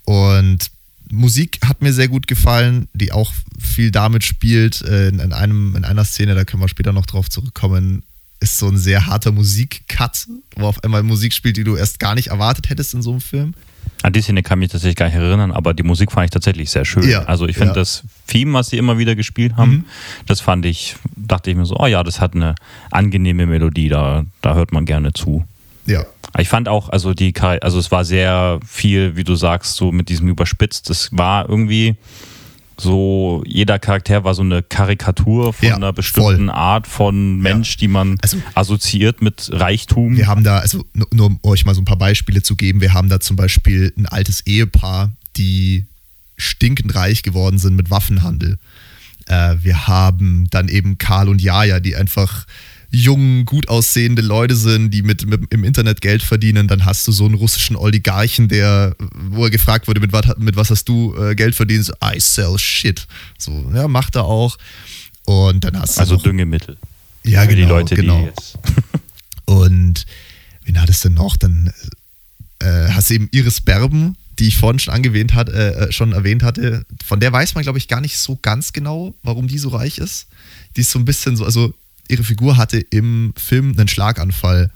Und 0.05 0.71
Musik 1.11 1.59
hat 1.65 1.81
mir 1.83 1.93
sehr 1.93 2.09
gut 2.09 2.27
gefallen, 2.27 2.89
die 2.93 3.13
auch 3.13 3.33
viel 3.59 3.91
damit 3.91 4.25
spielt. 4.25 4.83
Äh, 4.83 5.09
In, 5.09 5.21
in, 5.21 5.33
einem, 5.33 5.75
in 5.77 5.85
einer 5.85 6.05
Szene, 6.05 6.35
da 6.35 6.45
können 6.45 6.63
wir 6.63 6.69
später 6.69 6.93
noch 6.93 7.07
drauf 7.07 7.31
zurückkommen, 7.31 8.03
ist 8.41 8.59
so 8.59 8.69
ein 8.69 8.79
sehr 8.79 9.07
harter 9.07 9.33
Musikcut, 9.33 10.29
wo 10.57 10.67
auf 10.67 10.85
einmal 10.85 11.03
Musik 11.03 11.33
spielt, 11.33 11.57
die 11.57 11.65
du 11.65 11.77
erst 11.77 11.99
gar 11.99 12.15
nicht 12.15 12.29
erwartet 12.29 12.71
hättest 12.71 12.95
in 12.95 13.03
so 13.03 13.11
einem 13.11 13.21
Film. 13.21 13.55
An 14.03 14.13
die 14.13 14.21
Szene 14.21 14.43
kann 14.43 14.59
ich 14.59 14.65
mich 14.65 14.71
tatsächlich 14.71 14.97
gar 14.97 15.07
nicht 15.07 15.17
erinnern, 15.17 15.51
aber 15.51 15.75
die 15.75 15.83
Musik 15.83 16.13
fand 16.13 16.27
ich 16.27 16.31
tatsächlich 16.31 16.71
sehr 16.71 16.85
schön. 16.85 17.09
Ja, 17.09 17.25
also 17.25 17.47
ich 17.47 17.57
finde 17.57 17.71
ja. 17.71 17.75
das 17.75 18.05
Theme, 18.29 18.53
was 18.53 18.69
sie 18.71 18.79
immer 18.79 18.97
wieder 18.99 19.17
gespielt 19.17 19.57
haben, 19.57 19.71
Mhm. 19.71 19.85
das 20.27 20.41
fand 20.41 20.65
ich, 20.67 20.97
dachte 21.17 21.51
ich 21.51 21.57
mir 21.57 21.67
so, 21.67 21.77
oh 21.77 21.87
ja, 21.87 22.03
das 22.05 22.21
hat 22.21 22.35
eine 22.35 22.55
angenehme 22.91 23.47
Melodie, 23.47 23.89
da, 23.89 24.25
da 24.41 24.55
hört 24.55 24.73
man 24.73 24.85
gerne 24.85 25.13
zu. 25.13 25.45
Ja. 25.87 26.05
Ich 26.39 26.49
fand 26.49 26.69
auch, 26.69 26.91
also 26.91 27.15
die, 27.15 27.35
also 27.41 27.79
es 27.79 27.91
war 27.91 28.05
sehr 28.05 28.61
viel, 28.67 29.17
wie 29.17 29.25
du 29.25 29.35
sagst, 29.35 29.75
so 29.77 29.91
mit 29.91 30.11
diesem 30.11 30.29
überspitzt. 30.29 30.91
Es 30.91 31.09
war 31.13 31.49
irgendwie 31.49 31.97
so, 32.81 33.43
jeder 33.47 33.79
Charakter 33.79 34.25
war 34.25 34.35
so 34.35 34.43
eine 34.43 34.63
Karikatur 34.63 35.53
von 35.53 35.69
Ja, 35.69 35.77
einer 35.77 35.93
bestimmten 35.93 36.47
voll. 36.47 36.51
Art 36.51 36.87
von 36.87 37.39
Mensch, 37.39 37.77
die 37.77 37.89
man 37.89 38.17
Also- 38.23 38.39
assoziiert 38.55 39.21
mit 39.23 39.51
Reichtum. 39.53 40.17
Wir 40.17 40.27
haben 40.27 40.45
da, 40.45 40.59
also 40.59 40.85
nur, 40.95 41.09
nur 41.13 41.27
um 41.27 41.41
euch 41.43 41.65
mal 41.65 41.75
so 41.75 41.81
ein 41.81 41.85
paar 41.85 41.99
Beispiele 41.99 42.43
zu 42.43 42.57
geben, 42.57 42.81
wir 42.81 42.93
haben 42.95 43.09
da 43.09 43.21
zum 43.21 43.37
Beispiel 43.37 43.93
ein 43.97 44.07
altes 44.07 44.47
Ehepaar, 44.47 45.13
die 45.37 45.87
stinkend 46.37 46.95
reich 46.95 47.23
geworden 47.23 47.59
sind 47.59 47.75
mit 47.77 47.91
Waffenhandel. 47.91 48.59
Äh, 49.27 49.57
wir 49.61 49.87
haben 49.89 50.47
dann 50.51 50.69
eben 50.69 50.99
Karl 50.99 51.29
und 51.29 51.43
Jaja, 51.43 51.81
die 51.81 51.97
einfach 51.97 52.47
jung, 52.91 53.45
gut 53.45 53.69
aussehende 53.69 54.23
Leute 54.23 54.57
sind, 54.57 54.91
die 54.91 55.03
mit, 55.03 55.27
mit 55.27 55.53
im 55.53 55.65
Internet 55.65 56.01
Geld 56.01 56.23
verdienen. 56.23 56.69
Dann 56.69 56.85
hast 56.85 57.07
du 57.07 57.13
so 57.13 57.27
einen 57.27 57.35
russischen 57.35 57.77
Oligarchen, 57.77 58.49
der, 58.49 58.97
wo 59.31 59.45
er 59.45 59.51
gefragt 59.51 59.89
wurde, 59.89 60.01
mit, 60.01 60.13
wat, 60.13 60.39
mit 60.39 60.57
was 60.57 60.71
hast 60.71 60.89
du 60.89 61.15
äh, 61.17 61.35
Geld 61.35 61.55
verdient? 61.55 61.85
So, 61.85 61.93
I 62.03 62.19
sell 62.19 62.59
shit. 62.59 63.07
So, 63.37 63.71
ja, 63.75 63.89
macht 63.89 64.17
er 64.17 64.25
auch. 64.25 64.57
Und 65.27 65.65
dann 65.65 65.79
hast 65.79 65.97
du 65.97 66.01
also 66.01 66.15
noch, 66.15 66.23
Düngemittel. 66.23 66.79
ja, 67.25 67.43
Für 67.43 67.49
genau, 67.49 67.57
die 67.57 67.69
Leute, 67.69 67.95
genau. 67.95 68.21
die 68.21 68.25
jetzt. 68.27 68.59
Und 69.45 70.07
wen 70.65 70.81
hattest 70.81 71.05
du 71.05 71.11
noch? 71.11 71.37
Dann 71.37 71.73
äh, 72.61 72.89
hast 72.91 73.11
du 73.11 73.15
eben 73.15 73.29
Iris 73.33 73.61
Berben, 73.61 74.17
die 74.39 74.49
ich 74.49 74.57
vorhin 74.57 74.79
schon, 74.79 74.95
angewähnt 74.95 75.35
hat, 75.35 75.51
äh, 75.51 75.73
äh, 75.73 75.93
schon 75.93 76.13
erwähnt 76.13 76.43
hatte. 76.43 76.87
Von 77.05 77.21
der 77.21 77.33
weiß 77.33 77.55
man, 77.55 77.63
glaube 77.63 77.79
ich, 77.79 77.89
gar 77.89 78.01
nicht 78.01 78.17
so 78.17 78.39
ganz 78.41 78.73
genau, 78.73 79.15
warum 79.23 79.49
die 79.49 79.59
so 79.59 79.69
reich 79.69 79.99
ist. 79.99 80.29
Die 80.77 80.81
ist 80.83 80.91
so 80.91 80.99
ein 80.99 81.05
bisschen 81.05 81.37
so, 81.37 81.45
also 81.45 81.75
ihre 82.09 82.25
Figur 82.25 82.57
hatte 82.57 82.79
im 82.79 83.33
Film 83.37 83.75
einen 83.79 83.89
Schlaganfall 83.89 84.71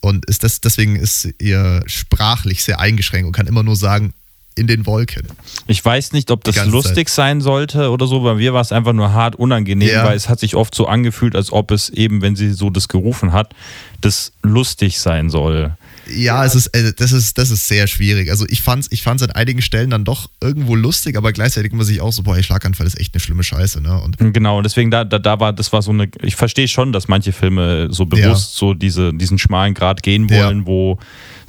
und 0.00 0.24
ist 0.26 0.44
das, 0.44 0.60
deswegen 0.60 0.96
ist 0.96 1.28
ihr 1.38 1.82
sprachlich 1.86 2.62
sehr 2.64 2.80
eingeschränkt 2.80 3.26
und 3.26 3.32
kann 3.32 3.46
immer 3.46 3.62
nur 3.62 3.76
sagen, 3.76 4.12
in 4.56 4.66
den 4.66 4.84
Wolken. 4.84 5.26
Ich 5.68 5.82
weiß 5.82 6.12
nicht, 6.12 6.30
ob 6.30 6.44
das 6.44 6.66
lustig 6.66 7.08
sein 7.08 7.40
sollte 7.40 7.90
oder 7.90 8.06
so. 8.06 8.20
Bei 8.20 8.34
mir 8.34 8.52
war 8.52 8.60
es 8.60 8.72
einfach 8.72 8.92
nur 8.92 9.12
hart 9.12 9.36
unangenehm, 9.36 9.88
Ja. 9.88 10.04
weil 10.04 10.16
es 10.16 10.28
hat 10.28 10.40
sich 10.40 10.54
oft 10.54 10.74
so 10.74 10.86
angefühlt, 10.86 11.34
als 11.36 11.52
ob 11.52 11.70
es 11.70 11.88
eben, 11.88 12.20
wenn 12.20 12.36
sie 12.36 12.52
so 12.52 12.68
das 12.68 12.88
gerufen 12.88 13.32
hat, 13.32 13.54
das 14.00 14.32
lustig 14.42 14.98
sein 14.98 15.30
soll. 15.30 15.76
Ja, 16.12 16.44
es 16.44 16.54
ist, 16.54 16.68
äh, 16.68 16.92
das, 16.96 17.12
ist, 17.12 17.38
das 17.38 17.50
ist 17.50 17.68
sehr 17.68 17.86
schwierig. 17.86 18.30
Also 18.30 18.46
ich 18.48 18.62
fand 18.62 18.84
es 18.84 18.92
ich 18.92 19.02
fand's 19.02 19.22
an 19.22 19.30
einigen 19.30 19.62
Stellen 19.62 19.90
dann 19.90 20.04
doch 20.04 20.30
irgendwo 20.40 20.74
lustig, 20.74 21.16
aber 21.16 21.32
gleichzeitig 21.32 21.72
muss 21.72 21.88
ich 21.88 22.00
auch 22.00 22.12
so, 22.12 22.22
boah, 22.22 22.36
ey, 22.36 22.42
Schlaganfall 22.42 22.86
ist 22.86 22.98
echt 22.98 23.14
eine 23.14 23.20
schlimme 23.20 23.42
Scheiße. 23.42 23.80
Ne? 23.80 24.00
Und 24.00 24.16
Genau, 24.18 24.60
deswegen 24.62 24.90
da, 24.90 25.04
da, 25.04 25.18
da 25.18 25.40
war, 25.40 25.52
das 25.52 25.72
war 25.72 25.82
so 25.82 25.90
eine, 25.90 26.08
ich 26.22 26.36
verstehe 26.36 26.68
schon, 26.68 26.92
dass 26.92 27.08
manche 27.08 27.32
Filme 27.32 27.88
so 27.90 28.06
bewusst 28.06 28.56
so 28.56 28.74
diese, 28.74 29.12
diesen 29.14 29.38
schmalen 29.38 29.74
Grad 29.74 30.02
gehen 30.02 30.28
Ja. 30.28 30.44
wollen, 30.44 30.66
wo 30.66 30.98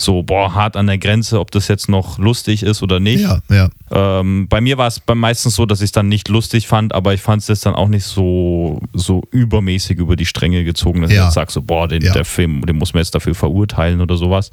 so, 0.02 0.24
boah, 0.24 0.54
hart 0.54 0.76
an 0.76 0.88
der 0.88 0.98
Grenze, 0.98 1.40
ob 1.40 1.52
das 1.52 1.68
jetzt 1.68 1.90
noch 1.90 2.18
lustig 2.20 2.64
ist 2.64 2.82
oder 2.84 3.00
nicht. 3.00 3.22
ja, 3.22 3.42
ja. 3.50 3.70
Ähm, 3.92 4.48
bei 4.48 4.62
mir 4.62 4.78
war 4.78 4.88
es 4.88 5.02
meistens 5.14 5.56
so, 5.56 5.66
dass 5.66 5.80
ich 5.82 5.86
es 5.86 5.92
dann 5.92 6.08
nicht 6.08 6.28
lustig 6.30 6.68
fand, 6.68 6.94
aber 6.94 7.14
ich 7.14 7.22
fand 7.22 7.42
es 7.42 7.48
jetzt 7.48 7.66
dann 7.66 7.76
auch 7.76 7.88
nicht 7.88 8.06
so, 8.06 8.82
so 8.94 9.24
übermäßig 9.32 9.98
über 9.98 10.16
die 10.16 10.26
Stränge 10.26 10.64
gezogen, 10.64 11.02
dass 11.02 11.12
Ja. 11.12 11.20
ich 11.22 11.26
jetzt 11.26 11.34
sage, 11.36 11.52
so, 11.52 11.62
boah, 11.62 11.88
den, 11.88 12.02
Ja. 12.04 12.14
der 12.14 12.26
Film, 12.26 12.66
den 12.66 12.78
muss 12.78 12.94
man 12.94 13.02
jetzt 13.02 13.14
dafür 13.16 13.36
verurteilen 13.36 14.02
oder 14.02 14.18
sowas. 14.18 14.52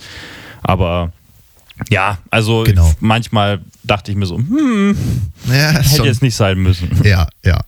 Aber 0.63 1.13
ja, 1.91 2.19
also 2.31 2.65
Genau. 2.65 2.93
manchmal 3.01 3.61
dachte 3.85 4.11
ich 4.11 4.17
mir 4.17 4.27
so, 4.27 4.37
hm, 4.39 4.97
ja 5.49 5.53
hätte 5.71 5.89
schon. 5.97 6.05
jetzt 6.07 6.23
nicht 6.23 6.35
sein 6.37 6.59
müssen. 6.59 6.91
Ja, 7.05 7.29
ja. 7.45 7.61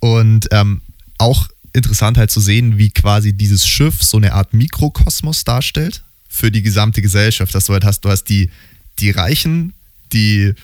Und 0.00 0.48
ähm, 0.52 0.80
auch 1.18 1.48
interessant 1.74 2.16
halt 2.16 2.30
zu 2.30 2.40
sehen, 2.40 2.78
wie 2.78 2.90
quasi 2.90 3.32
dieses 3.36 3.66
Schiff 3.66 4.02
so 4.02 4.16
eine 4.16 4.32
Art 4.32 4.54
Mikrokosmos 4.54 5.44
darstellt 5.44 6.02
für 6.28 6.50
die 6.50 6.62
gesamte 6.62 7.02
Gesellschaft. 7.02 7.54
Dass 7.54 7.66
du 7.66 7.72
halt 7.72 7.84
hast, 7.84 8.04
du 8.04 8.10
hast 8.10 8.24
die, 8.24 8.50
die 8.98 9.10
Reichen, 9.10 9.72
die 10.12 10.54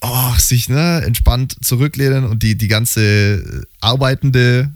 oh, 0.00 0.34
sich 0.38 0.68
ne, 0.68 1.02
entspannt 1.04 1.56
zurücklehnen 1.62 2.24
und 2.24 2.42
die, 2.42 2.56
die 2.56 2.68
ganze 2.68 3.02
äh, 3.02 3.62
arbeitende 3.80 4.70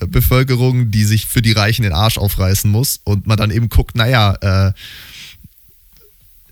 äh, 0.00 0.06
Bevölkerung, 0.06 0.90
die 0.90 1.04
sich 1.04 1.26
für 1.26 1.42
die 1.42 1.52
Reichen 1.52 1.82
den 1.82 1.92
Arsch 1.92 2.18
aufreißen 2.18 2.70
muss 2.70 3.00
und 3.04 3.26
man 3.26 3.36
dann 3.36 3.50
eben 3.50 3.68
guckt, 3.68 3.96
naja, 3.96 4.34
äh, 4.40 4.72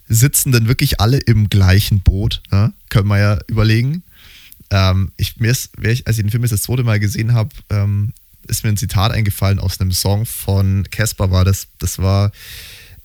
sitzen 0.09 0.53
denn 0.53 0.69
wirklich 0.69 1.01
alle 1.01 1.19
im 1.19 1.49
gleichen 1.49 2.01
Boot? 2.01 2.43
Ne? 2.51 2.73
Können 2.89 3.09
wir 3.09 3.19
ja 3.19 3.39
überlegen. 3.47 4.03
Ähm, 4.71 5.13
ich, 5.17 5.39
mir 5.39 5.51
ist, 5.51 5.71
ich, 5.83 6.07
als 6.07 6.19
ich 6.19 6.25
den 6.25 6.31
Film 6.31 6.43
jetzt 6.43 6.53
das 6.53 6.63
zweite 6.63 6.83
Mal 6.83 6.99
gesehen 6.99 7.35
habe, 7.35 7.51
ähm, 7.71 8.13
ist 8.47 8.65
mir 8.65 8.71
ein 8.71 8.77
Zitat 8.77 9.13
eingefallen 9.13 9.59
aus 9.59 9.81
einem 9.81 9.93
Song 9.93 10.25
von 10.25 10.87
Casper 10.91 11.31
war 11.31 11.45
das. 11.45 11.69
Das 11.79 11.99
war 11.99 12.33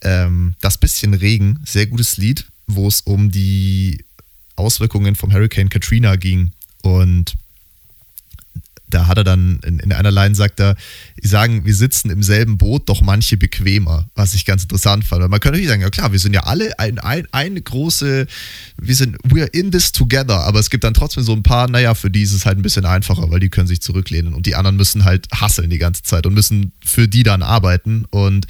ähm, 0.03 0.55
Das 0.61 0.77
bisschen 0.77 1.13
Regen, 1.13 1.59
sehr 1.65 1.87
gutes 1.87 2.17
Lied, 2.17 2.45
wo 2.67 2.87
es 2.87 3.01
um 3.01 3.31
die 3.31 4.03
Auswirkungen 4.55 5.15
vom 5.15 5.33
Hurricane 5.33 5.69
Katrina 5.69 6.15
ging. 6.15 6.51
Und 6.81 7.35
da 8.93 9.07
hat 9.07 9.17
er 9.17 9.23
dann 9.23 9.59
in, 9.65 9.79
in 9.79 9.91
einer 9.91 10.11
Line 10.11 10.35
sagt 10.35 10.59
er, 10.59 10.75
die 11.21 11.27
sagen, 11.27 11.65
wir 11.65 11.73
sitzen 11.73 12.09
im 12.09 12.21
selben 12.21 12.57
Boot, 12.57 12.89
doch 12.89 13.01
manche 13.01 13.37
bequemer, 13.37 14.07
was 14.15 14.33
ich 14.33 14.45
ganz 14.45 14.63
interessant 14.63 15.03
fand. 15.03 15.21
Weil 15.21 15.29
man 15.29 15.39
könnte 15.39 15.53
natürlich 15.57 15.69
sagen, 15.69 15.81
ja 15.81 15.89
klar, 15.89 16.11
wir 16.11 16.19
sind 16.19 16.33
ja 16.33 16.43
alle 16.43 16.77
ein, 16.79 16.99
ein, 16.99 17.27
eine 17.31 17.61
große, 17.61 18.27
wir 18.77 18.95
sind, 18.95 19.17
we're 19.23 19.51
in 19.53 19.71
this 19.71 19.91
together, 19.91 20.41
aber 20.41 20.59
es 20.59 20.69
gibt 20.69 20.83
dann 20.83 20.93
trotzdem 20.93 21.23
so 21.23 21.33
ein 21.33 21.43
paar, 21.43 21.69
naja, 21.69 21.95
für 21.95 22.11
die 22.11 22.21
ist 22.21 22.33
es 22.33 22.45
halt 22.45 22.57
ein 22.57 22.61
bisschen 22.61 22.85
einfacher, 22.85 23.29
weil 23.31 23.39
die 23.39 23.49
können 23.49 23.67
sich 23.67 23.81
zurücklehnen 23.81 24.33
und 24.33 24.45
die 24.45 24.55
anderen 24.55 24.77
müssen 24.77 25.05
halt 25.05 25.27
hasseln 25.33 25.69
die 25.69 25.79
ganze 25.79 26.03
Zeit 26.03 26.25
und 26.25 26.33
müssen 26.33 26.71
für 26.85 27.07
die 27.07 27.23
dann 27.23 27.41
arbeiten. 27.41 28.05
Und 28.11 28.45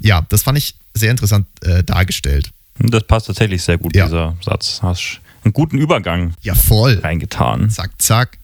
ja, 0.00 0.26
das 0.28 0.42
fand 0.42 0.58
ich 0.58 0.74
sehr 0.96 1.10
interessant 1.10 1.46
äh, 1.62 1.82
dargestellt. 1.84 2.50
Das 2.78 3.06
passt 3.06 3.26
tatsächlich 3.26 3.62
sehr 3.62 3.78
gut, 3.78 3.94
Ja. 3.96 4.06
dieser 4.06 4.36
Satz. 4.44 4.80
Hast 4.82 5.20
einen 5.44 5.52
guten 5.52 5.78
Übergang 5.78 6.34
Ja, 6.42 6.54
voll. 6.54 6.98
reingetan. 7.02 7.70
Zack, 7.70 7.90
zack. 7.98 8.38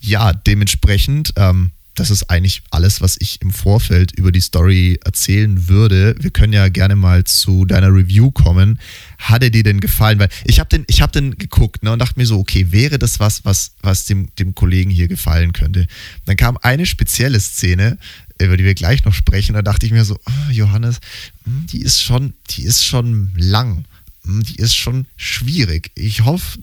Ja, 0.00 0.32
dementsprechend, 0.32 1.32
ähm, 1.36 1.70
das 1.94 2.10
ist 2.10 2.30
eigentlich 2.30 2.62
alles, 2.70 3.00
was 3.02 3.16
ich 3.20 3.42
im 3.42 3.50
Vorfeld 3.50 4.12
über 4.16 4.32
die 4.32 4.40
Story 4.40 4.98
erzählen 5.04 5.68
würde. 5.68 6.14
Wir 6.18 6.30
können 6.30 6.52
ja 6.54 6.68
gerne 6.68 6.96
mal 6.96 7.24
zu 7.24 7.66
deiner 7.66 7.88
Review 7.88 8.30
kommen. 8.30 8.78
Hat 9.18 9.42
er 9.42 9.50
dir 9.50 9.62
denn 9.62 9.80
gefallen? 9.80 10.18
Weil 10.18 10.30
ich 10.44 10.60
habe 10.60 10.68
den, 10.70 10.84
ich 10.88 11.02
hab 11.02 11.12
den 11.12 11.36
geguckt 11.36 11.82
ne, 11.82 11.92
und 11.92 11.98
dachte 11.98 12.18
mir 12.18 12.24
so, 12.26 12.38
okay, 12.38 12.66
wäre 12.70 12.98
das 12.98 13.20
was, 13.20 13.44
was, 13.44 13.72
was 13.82 14.06
dem, 14.06 14.34
dem 14.36 14.54
Kollegen 14.54 14.90
hier 14.90 15.08
gefallen 15.08 15.52
könnte? 15.52 15.86
Dann 16.24 16.36
kam 16.36 16.56
eine 16.62 16.86
spezielle 16.86 17.38
Szene, 17.40 17.98
über 18.46 18.56
die 18.56 18.64
wir 18.64 18.74
gleich 18.74 19.04
noch 19.04 19.14
sprechen. 19.14 19.54
Da 19.54 19.62
dachte 19.62 19.86
ich 19.86 19.92
mir 19.92 20.04
so, 20.04 20.18
ah, 20.24 20.50
Johannes, 20.50 21.00
hm, 21.44 21.66
die 21.72 21.82
ist 21.82 22.02
schon, 22.02 22.34
die 22.50 22.62
ist 22.64 22.84
schon 22.84 23.30
lang. 23.36 23.84
Hm, 24.24 24.42
Die 24.42 24.56
ist 24.56 24.74
schon 24.76 25.06
schwierig. 25.16 25.90
Ich 25.94 26.24
hoffe, 26.24 26.58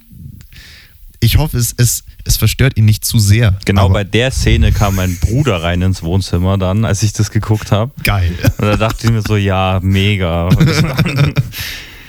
ich 1.20 1.38
hoffe, 1.38 1.58
es, 1.58 1.74
es, 1.78 2.04
es 2.24 2.38
verstört 2.38 2.78
ihn 2.78 2.86
nicht 2.86 3.04
zu 3.04 3.18
sehr. 3.18 3.58
Genau 3.66 3.90
bei 3.90 4.04
der 4.04 4.30
Szene 4.32 4.72
kam 4.72 4.96
mein 4.96 5.18
Bruder 5.18 5.64
rein 5.64 5.82
ins 5.82 6.04
Wohnzimmer 6.04 6.58
dann, 6.60 6.86
als 6.86 7.02
ich 7.02 7.14
das 7.14 7.32
geguckt 7.32 7.72
habe. 7.72 7.92
Geil. 8.04 8.32
Und 8.60 8.66
da 8.68 8.78
dachte 8.78 9.08
ich 9.08 9.12
mir 9.14 9.24
so, 9.26 9.36
ja, 9.36 9.80
mega. 9.82 10.50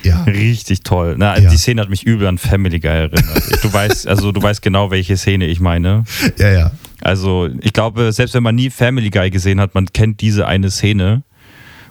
Ja. 0.04 0.22
Richtig 0.24 0.82
toll. 0.84 1.16
Na, 1.18 1.32
also 1.32 1.44
Ja. 1.44 1.50
Die 1.50 1.56
Szene 1.56 1.82
hat 1.82 1.90
mich 1.90 2.04
übel 2.04 2.28
an 2.28 2.38
Family 2.38 2.78
Guy 2.78 2.88
erinnert. 2.90 3.64
Du 3.64 3.72
weißt, 3.72 4.06
also 4.06 4.30
du 4.30 4.40
weißt 4.40 4.62
genau, 4.62 4.90
welche 4.92 5.16
Szene 5.16 5.46
ich 5.46 5.58
meine. 5.60 6.04
Ja, 6.38 6.50
ja. 6.50 6.70
Also 7.00 7.48
ich 7.60 7.72
glaube, 7.72 8.12
selbst 8.12 8.34
wenn 8.34 8.42
man 8.42 8.54
nie 8.54 8.70
Family 8.70 9.10
Guy 9.10 9.30
gesehen 9.30 9.60
hat, 9.60 9.74
man 9.74 9.86
kennt 9.86 10.20
diese 10.20 10.46
eine 10.46 10.70
Szene. 10.70 11.22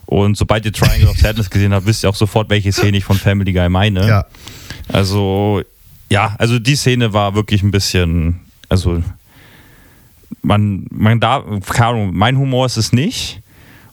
Und 0.05 0.37
sobald 0.37 0.65
ihr 0.65 0.71
Triangle 0.71 1.09
of 1.09 1.17
Sadness 1.17 1.49
gesehen 1.49 1.73
habt, 1.73 1.85
wisst 1.85 2.03
ihr 2.03 2.09
auch 2.09 2.15
sofort, 2.15 2.49
welche 2.49 2.71
Szene 2.71 2.97
ich 2.97 3.03
von 3.03 3.17
Family 3.17 3.51
Guy 3.51 3.69
meine. 3.69 4.07
Ja. 4.07 4.25
Also, 4.87 5.61
ja, 6.09 6.35
also 6.37 6.59
die 6.59 6.75
Szene 6.75 7.13
war 7.13 7.35
wirklich 7.35 7.61
ein 7.61 7.71
bisschen, 7.71 8.39
also 8.69 9.03
man, 10.41 10.87
man 10.89 11.19
da, 11.19 11.43
keine 11.69 11.87
Ahnung, 11.87 12.11
mein 12.13 12.37
Humor 12.37 12.65
ist 12.65 12.77
es 12.77 12.93
nicht. 12.93 13.41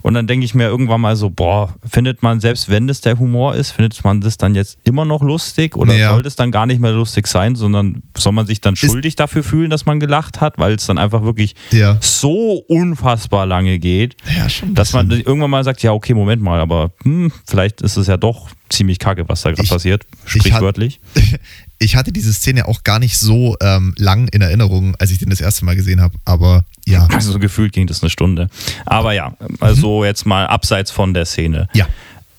Und 0.04 0.12
dann 0.12 0.26
denke 0.26 0.44
ich 0.44 0.54
mir 0.54 0.64
irgendwann 0.68 1.00
mal 1.00 1.16
so, 1.16 1.30
boah, 1.30 1.74
findet 1.82 2.22
man, 2.22 2.38
selbst 2.38 2.68
wenn 2.68 2.86
das 2.86 3.00
der 3.00 3.18
Humor 3.18 3.54
ist, 3.54 3.70
findet 3.70 4.04
man 4.04 4.20
das 4.20 4.36
dann 4.36 4.54
jetzt 4.54 4.76
immer 4.84 5.06
noch 5.06 5.22
lustig 5.22 5.76
oder 5.78 5.94
Ja. 5.94 6.10
soll 6.12 6.20
das 6.22 6.36
dann 6.36 6.50
gar 6.52 6.66
nicht 6.66 6.78
mehr 6.78 6.92
lustig 6.92 7.26
sein, 7.26 7.54
sondern 7.54 8.02
soll 8.14 8.32
man 8.32 8.44
sich 8.44 8.60
dann 8.60 8.76
schuldig 8.76 9.16
dafür 9.16 9.42
fühlen, 9.42 9.70
dass 9.70 9.86
man 9.86 10.00
gelacht 10.00 10.42
hat, 10.42 10.58
weil 10.58 10.74
es 10.74 10.84
dann 10.84 10.98
einfach 10.98 11.22
wirklich 11.22 11.54
Ja. 11.70 11.96
so 12.02 12.62
unfassbar 12.68 13.46
lange 13.46 13.78
geht, 13.78 14.16
Ja, 14.36 14.46
dass 14.74 14.92
man 14.92 15.10
irgendwann 15.10 15.48
mal 15.50 15.64
sagt, 15.64 15.82
ja, 15.82 15.92
okay, 15.92 16.12
Moment 16.12 16.42
mal, 16.42 16.60
aber 16.60 16.90
hm, 17.02 17.32
vielleicht 17.46 17.80
ist 17.80 17.96
es 17.96 18.06
ja 18.06 18.18
doch 18.18 18.50
ziemlich 18.70 18.98
kacke, 18.98 19.28
was 19.28 19.42
da 19.42 19.52
gerade 19.52 19.68
passiert, 19.68 20.04
ich 20.26 20.34
hat- 20.34 20.40
sprichwörtlich. 20.42 21.00
Ich 21.80 21.96
hatte 21.96 22.12
diese 22.12 22.32
Szene 22.32 22.66
auch 22.68 22.82
gar 22.84 22.98
nicht 23.00 23.18
so 23.18 23.56
ähm, 23.60 23.94
lang 23.98 24.28
in 24.28 24.40
Erinnerung, 24.40 24.94
als 25.00 25.10
ich 25.10 25.18
den 25.18 25.28
das 25.28 25.40
erste 25.40 25.64
Mal 25.66 25.74
gesehen 25.76 26.00
habe. 26.00 26.14
Aber 26.24 26.64
ja. 26.86 27.06
Also 27.08 27.32
so 27.32 27.38
gefühlt 27.38 27.72
ging 27.72 27.86
das 27.88 28.00
eine 28.00 28.08
Stunde. 28.10 28.48
Aber 28.86 29.12
ja, 29.12 29.36
also 29.60 30.04
jetzt 30.04 30.24
mal 30.24 30.46
abseits 30.46 30.90
von 30.92 31.12
der 31.12 31.26
Szene. 31.26 31.68
Ja. 31.74 31.86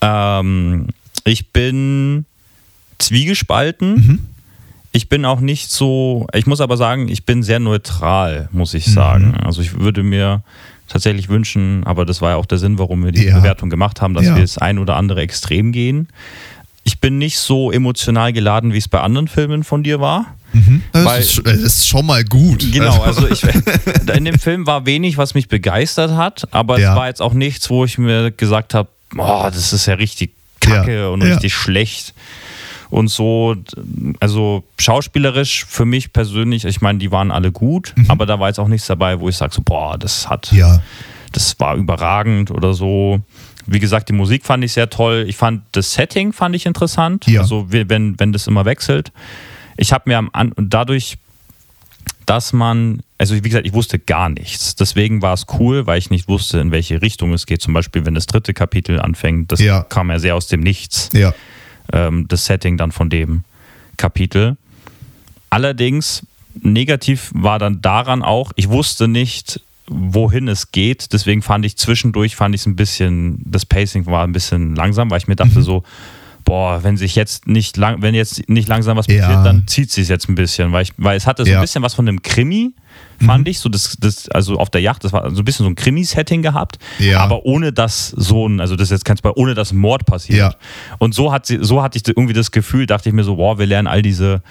Ähm, 0.00 0.88
ich 1.24 1.52
bin 1.52 2.24
zwiegespalten. 2.98 3.94
Mhm. 3.94 4.18
Ich 4.92 5.08
bin 5.10 5.24
auch 5.26 5.40
nicht 5.40 5.70
so, 5.70 6.26
ich 6.34 6.46
muss 6.46 6.60
aber 6.62 6.76
sagen, 6.78 7.08
ich 7.08 7.24
bin 7.26 7.42
sehr 7.42 7.60
neutral, 7.60 8.48
muss 8.52 8.72
Mhm. 8.72 8.78
ich 8.78 8.86
sagen. 8.86 9.34
Also 9.36 9.60
ich 9.60 9.78
würde 9.78 10.02
mir 10.02 10.42
tatsächlich 10.88 11.28
wünschen, 11.28 11.82
aber 11.84 12.04
das 12.04 12.20
war 12.20 12.30
ja 12.30 12.36
auch 12.36 12.46
der 12.46 12.58
Sinn, 12.58 12.78
warum 12.78 13.04
wir 13.04 13.12
die 13.12 13.24
Ja. 13.26 13.38
Bewertung 13.38 13.70
gemacht 13.70 14.00
haben, 14.00 14.14
dass 14.14 14.24
Ja. 14.26 14.34
wir 14.34 14.42
das 14.42 14.58
ein 14.58 14.78
oder 14.78 14.96
andere 14.96 15.20
Extrem 15.22 15.72
gehen. 15.72 16.08
Ich 16.84 17.00
bin 17.00 17.18
nicht 17.18 17.38
so 17.38 17.72
emotional 17.72 18.32
geladen, 18.32 18.72
wie 18.72 18.78
es 18.78 18.86
bei 18.88 19.00
anderen 19.00 19.26
Filmen 19.26 19.64
von 19.64 19.82
dir 19.82 20.00
war. 20.00 20.26
Das, 20.92 21.04
Weil- 21.04 21.20
ist, 21.20 21.32
sch- 21.32 21.42
das 21.42 21.56
ist 21.58 21.88
schon 21.88 22.06
mal 22.06 22.24
gut. 22.24 22.64
Genau, 22.72 23.02
also 23.02 23.28
ich, 23.28 23.42
in 24.16 24.24
dem 24.24 24.38
Film 24.38 24.66
war 24.66 24.86
wenig, 24.86 25.18
was 25.18 25.34
mich 25.34 25.48
begeistert 25.48 26.12
hat, 26.12 26.46
aber 26.52 26.78
Ja. 26.78 26.92
es 26.92 26.96
war 26.96 27.08
jetzt 27.08 27.20
auch 27.20 27.34
nichts, 27.34 27.68
wo 27.68 27.84
ich 27.84 27.98
mir 27.98 28.30
gesagt 28.30 28.72
habe, 28.72 28.88
oh, 29.18 29.42
das 29.44 29.72
ist 29.72 29.86
ja 29.86 29.94
richtig 29.94 30.30
kacke 30.60 31.10
und 31.10 31.22
richtig 31.22 31.54
schlecht. 31.54 32.14
Und 32.90 33.08
so, 33.08 33.56
also 34.20 34.62
schauspielerisch 34.78 35.64
für 35.66 35.84
mich 35.84 36.12
persönlich, 36.12 36.64
ich 36.64 36.80
meine, 36.80 36.98
die 36.98 37.10
waren 37.10 37.30
alle 37.30 37.50
gut, 37.52 37.94
aber 38.08 38.26
da 38.26 38.38
war 38.38 38.48
jetzt 38.48 38.58
auch 38.60 38.68
nichts 38.68 38.86
dabei, 38.86 39.18
wo 39.20 39.28
ich 39.28 39.36
sage, 39.36 39.52
so, 39.54 39.62
boah, 39.62 39.98
das 39.98 40.28
hat, 40.28 40.52
Mhm. 40.52 40.58
Ja. 40.58 40.82
das 41.32 41.58
war 41.60 41.74
überragend 41.76 42.50
oder 42.50 42.74
so. 42.74 43.20
Wie 43.66 43.80
gesagt, 43.80 44.08
die 44.08 44.12
Musik 44.12 44.44
fand 44.46 44.62
ich 44.62 44.72
sehr 44.72 44.88
toll. 44.90 45.24
Ich 45.28 45.36
fand 45.36 45.62
das 45.72 45.92
Setting 45.92 46.32
fand 46.32 46.54
ich 46.54 46.66
interessant. 46.66 47.26
Ja. 47.26 47.40
Also 47.40 47.66
wenn, 47.70 48.18
wenn 48.20 48.32
das 48.32 48.46
immer 48.46 48.64
wechselt. 48.64 49.10
Ich 49.76 49.92
habe 49.92 50.04
mir 50.06 50.18
am 50.18 50.52
und 50.52 50.72
dadurch, 50.72 51.18
dass 52.26 52.52
man, 52.52 53.02
also 53.18 53.34
wie 53.34 53.40
gesagt, 53.40 53.66
ich 53.66 53.72
wusste 53.72 53.98
gar 53.98 54.28
nichts. 54.28 54.74
Deswegen 54.76 55.20
war 55.22 55.34
es 55.34 55.46
cool, 55.58 55.86
weil 55.86 55.98
ich 55.98 56.10
nicht 56.10 56.28
wusste, 56.28 56.58
in 56.60 56.70
welche 56.70 57.02
Richtung 57.02 57.32
es 57.32 57.46
geht. 57.46 57.60
Zum 57.60 57.74
Beispiel, 57.74 58.06
wenn 58.06 58.14
das 58.14 58.26
dritte 58.26 58.54
Kapitel 58.54 59.00
anfängt, 59.00 59.50
das 59.52 59.60
Ja. 59.60 59.82
kam 59.82 60.10
ja 60.10 60.18
sehr 60.20 60.34
aus 60.36 60.46
dem 60.46 60.60
Nichts 60.60 61.08
Ja. 61.12 61.34
Ähm, 61.92 62.26
das 62.28 62.46
Setting 62.46 62.76
dann 62.76 62.92
von 62.92 63.10
dem 63.10 63.44
Kapitel. 63.96 64.56
Allerdings, 65.50 66.26
negativ 66.60 67.30
war 67.34 67.58
dann 67.58 67.80
daran 67.82 68.22
auch, 68.22 68.52
ich 68.56 68.68
wusste 68.68 69.08
nicht, 69.08 69.60
wohin 69.88 70.48
es 70.48 70.72
geht. 70.72 71.12
Deswegen 71.12 71.42
fand 71.42 71.64
ich 71.64 71.76
zwischendurch, 71.76 72.34
fand 72.36 72.54
ich 72.54 72.62
es 72.62 72.66
ein 72.66 72.76
bisschen, 72.76 73.40
das 73.44 73.64
Pacing 73.64 74.06
war 74.06 74.24
ein 74.24 74.32
bisschen 74.32 74.74
langsam, 74.74 75.10
weil 75.10 75.18
ich 75.18 75.28
mir 75.28 75.34
Mhm. 75.34 75.48
dachte 75.48 75.62
so, 75.62 75.84
boah, 76.44 76.82
wenn 76.82 76.96
sich 76.96 77.14
jetzt 77.14 77.46
nicht 77.46 77.76
lang, 77.76 78.02
wenn 78.02 78.14
jetzt 78.14 78.48
nicht 78.48 78.68
langsam 78.68 78.96
was 78.96 79.06
Ja. 79.06 79.20
passiert, 79.26 79.46
dann 79.46 79.66
zieht 79.66 79.90
sich 79.90 80.08
jetzt 80.08 80.28
ein 80.28 80.34
bisschen, 80.34 80.72
weil 80.72 80.82
ich, 80.82 80.92
weil 80.96 81.16
es 81.16 81.26
hatte 81.26 81.44
so 81.44 81.50
Ja. 81.50 81.58
ein 81.58 81.62
bisschen 81.62 81.82
was 81.82 81.94
von 81.94 82.08
einem 82.08 82.22
Krimi, 82.22 82.72
fand 83.24 83.44
Mhm. 83.46 83.50
ich. 83.50 83.60
So 83.60 83.68
das, 83.68 83.96
das, 84.00 84.28
also 84.28 84.56
auf 84.56 84.70
der 84.70 84.80
Yacht, 84.80 85.04
das 85.04 85.12
war 85.12 85.30
so 85.30 85.42
ein 85.42 85.44
bisschen 85.44 85.64
so 85.64 85.70
ein 85.70 85.74
Krimi-Setting 85.74 86.42
gehabt, 86.42 86.78
Ja. 86.98 87.20
aber 87.20 87.44
ohne 87.44 87.72
dass 87.72 88.08
so 88.10 88.48
ein, 88.48 88.60
also 88.60 88.76
das 88.76 88.84
ist 88.88 88.90
jetzt 88.90 89.04
kein 89.04 89.16
Spoiler, 89.16 89.36
ohne 89.36 89.54
dass 89.54 89.72
Mord 89.72 90.06
passiert. 90.06 90.38
Ja. 90.38 90.54
Und 90.98 91.14
so 91.14 91.32
hat 91.32 91.46
sie, 91.46 91.58
so 91.60 91.82
hatte 91.82 91.98
ich 91.98 92.06
irgendwie 92.06 92.34
das 92.34 92.50
Gefühl, 92.50 92.86
dachte 92.86 93.08
ich 93.08 93.14
mir 93.14 93.24
so, 93.24 93.36
wow, 93.38 93.58
wir 93.58 93.66
lernen 93.66 93.86
all 93.88 94.02
diese 94.02 94.42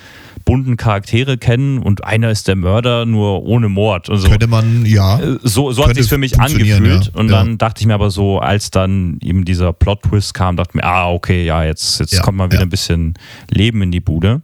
bunten 0.46 0.78
Charaktere 0.78 1.38
kennen 1.40 1.80
und 1.80 2.04
einer 2.04 2.30
ist 2.30 2.48
der 2.48 2.56
Mörder, 2.56 3.06
nur 3.06 3.44
ohne 3.44 3.68
Mord. 3.68 4.10
Und 4.10 4.20
so. 4.20 4.30
Könnte 4.30 4.46
man, 4.48 4.86
ja. 4.86 5.20
Äh, 5.20 5.38
so, 5.42 5.72
so 5.72 5.88
hat 5.88 5.96
sich 5.96 6.08
für 6.08 6.18
mich 6.20 6.40
angefühlt. 6.40 7.06
ja. 7.06 7.12
Und 7.20 7.30
dann 7.30 7.58
dachte 7.58 7.82
ich 7.82 7.88
mir 7.88 7.96
aber 7.96 8.12
so, 8.12 8.40
als 8.40 8.70
dann 8.70 9.18
eben 9.24 9.44
dieser 9.46 9.74
Plot-Twist 9.74 10.34
kam, 10.36 10.56
dachte 10.56 10.72
ich 10.72 10.76
mir, 10.76 10.84
ah, 10.84 11.10
okay, 11.12 11.46
ja, 11.46 11.64
jetzt, 11.64 12.00
jetzt 12.00 12.22
kommt 12.22 12.38
mal 12.38 12.52
wieder 12.52 12.62
ein 12.62 12.70
bisschen 12.70 13.16
Leben 13.50 13.82
in 13.82 13.92
die 13.92 14.02
Bude. 14.02 14.42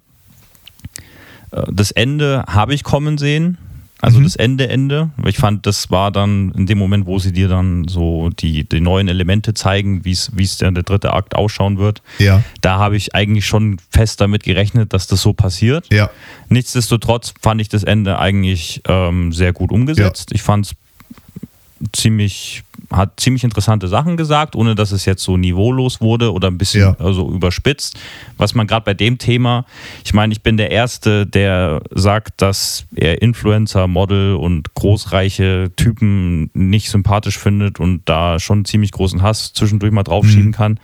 Äh, 1.51 1.61
Das 1.71 1.91
Ende 1.91 2.43
habe 2.47 2.73
ich 2.73 2.83
kommen 2.83 3.17
sehen. 3.17 3.57
Also 4.01 4.19
Mhm. 4.19 4.23
das 4.23 4.35
Ende, 4.35 4.67
Ende. 4.67 5.11
Ich 5.25 5.37
fand, 5.37 5.65
das 5.67 5.91
war 5.91 6.11
dann 6.11 6.51
in 6.57 6.65
dem 6.65 6.77
Moment, 6.79 7.05
wo 7.05 7.19
sie 7.19 7.31
dir 7.31 7.47
dann 7.47 7.87
so 7.87 8.29
die, 8.31 8.67
die 8.67 8.81
neuen 8.81 9.07
Elemente 9.07 9.53
zeigen, 9.53 10.03
wie 10.03 10.11
es 10.11 10.57
dann 10.57 10.73
der 10.73 10.83
dritte 10.83 11.13
Akt 11.13 11.35
ausschauen 11.35 11.77
wird. 11.77 12.01
Ja. 12.17 12.43
Da 12.61 12.79
habe 12.79 12.97
ich 12.97 13.13
eigentlich 13.13 13.45
schon 13.45 13.77
fest 13.91 14.19
damit 14.19 14.43
gerechnet, 14.43 14.91
dass 14.93 15.05
das 15.05 15.21
so 15.21 15.33
passiert. 15.33 15.85
Ja. 15.93 16.09
Nichtsdestotrotz 16.49 17.33
fand 17.41 17.61
ich 17.61 17.69
das 17.69 17.83
Ende 17.83 18.17
eigentlich 18.17 18.81
ähm, 18.87 19.31
sehr 19.31 19.53
gut 19.53 19.71
umgesetzt. 19.71 20.31
Ich 20.33 20.41
fand 20.41 20.65
es 20.65 20.75
ziemlich, 21.93 22.63
hat 22.91 23.19
ziemlich 23.19 23.43
interessante 23.43 23.87
Sachen 23.87 24.17
gesagt, 24.17 24.55
ohne 24.55 24.75
dass 24.75 24.91
es 24.91 25.05
jetzt 25.05 25.23
so 25.23 25.37
niveaulos 25.37 26.01
wurde 26.01 26.33
oder 26.33 26.49
ein 26.49 26.57
bisschen 26.57 26.81
Ja. 26.81 26.95
also 26.99 27.29
überspitzt. 27.29 27.97
Was 28.37 28.53
man 28.53 28.67
gerade 28.67 28.83
bei 28.85 28.93
dem 28.93 29.17
Thema, 29.17 29.65
ich 30.03 30.13
meine, 30.13 30.33
ich 30.33 30.41
bin 30.41 30.57
der 30.57 30.71
Erste, 30.71 31.25
der 31.25 31.81
sagt, 31.91 32.41
dass 32.41 32.85
er 32.95 33.21
Influencer, 33.21 33.87
Model 33.87 34.35
und 34.35 34.73
großreiche 34.73 35.71
Typen 35.75 36.49
nicht 36.53 36.89
sympathisch 36.89 37.37
findet 37.37 37.79
und 37.79 38.01
da 38.05 38.39
schon 38.39 38.65
ziemlich 38.65 38.91
großen 38.91 39.21
Hass 39.21 39.53
zwischendurch 39.53 39.91
mal 39.91 40.03
draufschieben 40.03 40.47
Mhm. 40.47 40.51
kann. 40.53 40.79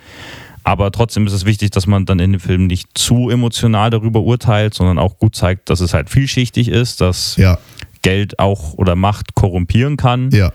Aber 0.64 0.92
trotzdem 0.92 1.26
ist 1.28 1.34
es 1.34 1.46
wichtig, 1.46 1.72
dass 1.72 1.88
man 1.88 2.06
dann 2.06 2.20
in 2.20 2.34
dem 2.34 2.42
Film 2.42 2.68
nicht 2.68 2.90
zu 2.98 3.30
emotional 3.30 3.90
darüber 3.90 4.20
urteilt, 4.22 4.74
sondern 4.74 5.00
auch 5.00 5.18
gut 5.18 5.34
zeigt, 5.36 5.70
dass 5.70 5.80
es 5.80 5.94
halt 5.94 6.10
vielschichtig 6.10 6.68
ist, 6.68 7.00
dass 7.00 7.38
Ja. 7.38 7.58
Geld 8.02 8.40
auch 8.40 8.74
oder 8.74 8.96
Macht 8.96 9.34
korrumpieren 9.34 9.96
kann. 9.98 10.30
Ja. 10.32 10.52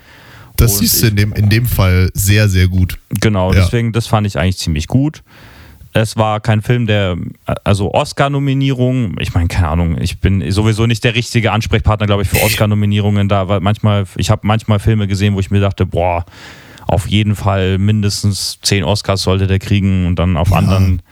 Das 0.62 0.78
siehst 0.78 1.02
du 1.02 1.06
in 1.08 1.16
dem, 1.16 1.32
in 1.32 1.48
dem 1.48 1.66
Fall 1.66 2.10
sehr, 2.14 2.48
sehr 2.48 2.68
gut. 2.68 2.98
Genau, 3.20 3.52
Ja. 3.52 3.60
deswegen, 3.60 3.92
das 3.92 4.06
fand 4.06 4.26
ich 4.26 4.38
eigentlich 4.38 4.58
ziemlich 4.58 4.86
gut. 4.86 5.22
Es 5.94 6.16
war 6.16 6.40
kein 6.40 6.62
Film, 6.62 6.86
der, 6.86 7.16
also 7.64 7.92
Oscar-Nominierung, 7.92 9.16
ich 9.20 9.34
meine, 9.34 9.48
keine 9.48 9.68
Ahnung, 9.68 9.98
ich 10.00 10.20
bin 10.20 10.50
sowieso 10.50 10.86
nicht 10.86 11.04
der 11.04 11.14
richtige 11.14 11.52
Ansprechpartner, 11.52 12.06
glaube 12.06 12.22
ich, 12.22 12.28
für 12.28 12.40
Oscar-Nominierungen 12.40 13.28
da, 13.28 13.48
weil 13.48 13.60
manchmal, 13.60 14.06
ich 14.16 14.30
habe 14.30 14.46
manchmal 14.46 14.78
Filme 14.78 15.06
gesehen, 15.06 15.34
wo 15.34 15.40
ich 15.40 15.50
mir 15.50 15.60
dachte, 15.60 15.84
boah, 15.84 16.24
auf 16.86 17.06
jeden 17.08 17.36
Fall 17.36 17.76
mindestens 17.78 18.58
zehn 18.62 18.84
Oscars 18.84 19.22
sollte 19.22 19.46
der 19.46 19.58
kriegen 19.58 20.06
und 20.06 20.18
dann 20.18 20.36
auf 20.38 20.50
Ja. 20.50 20.56
anderen, 20.56 21.02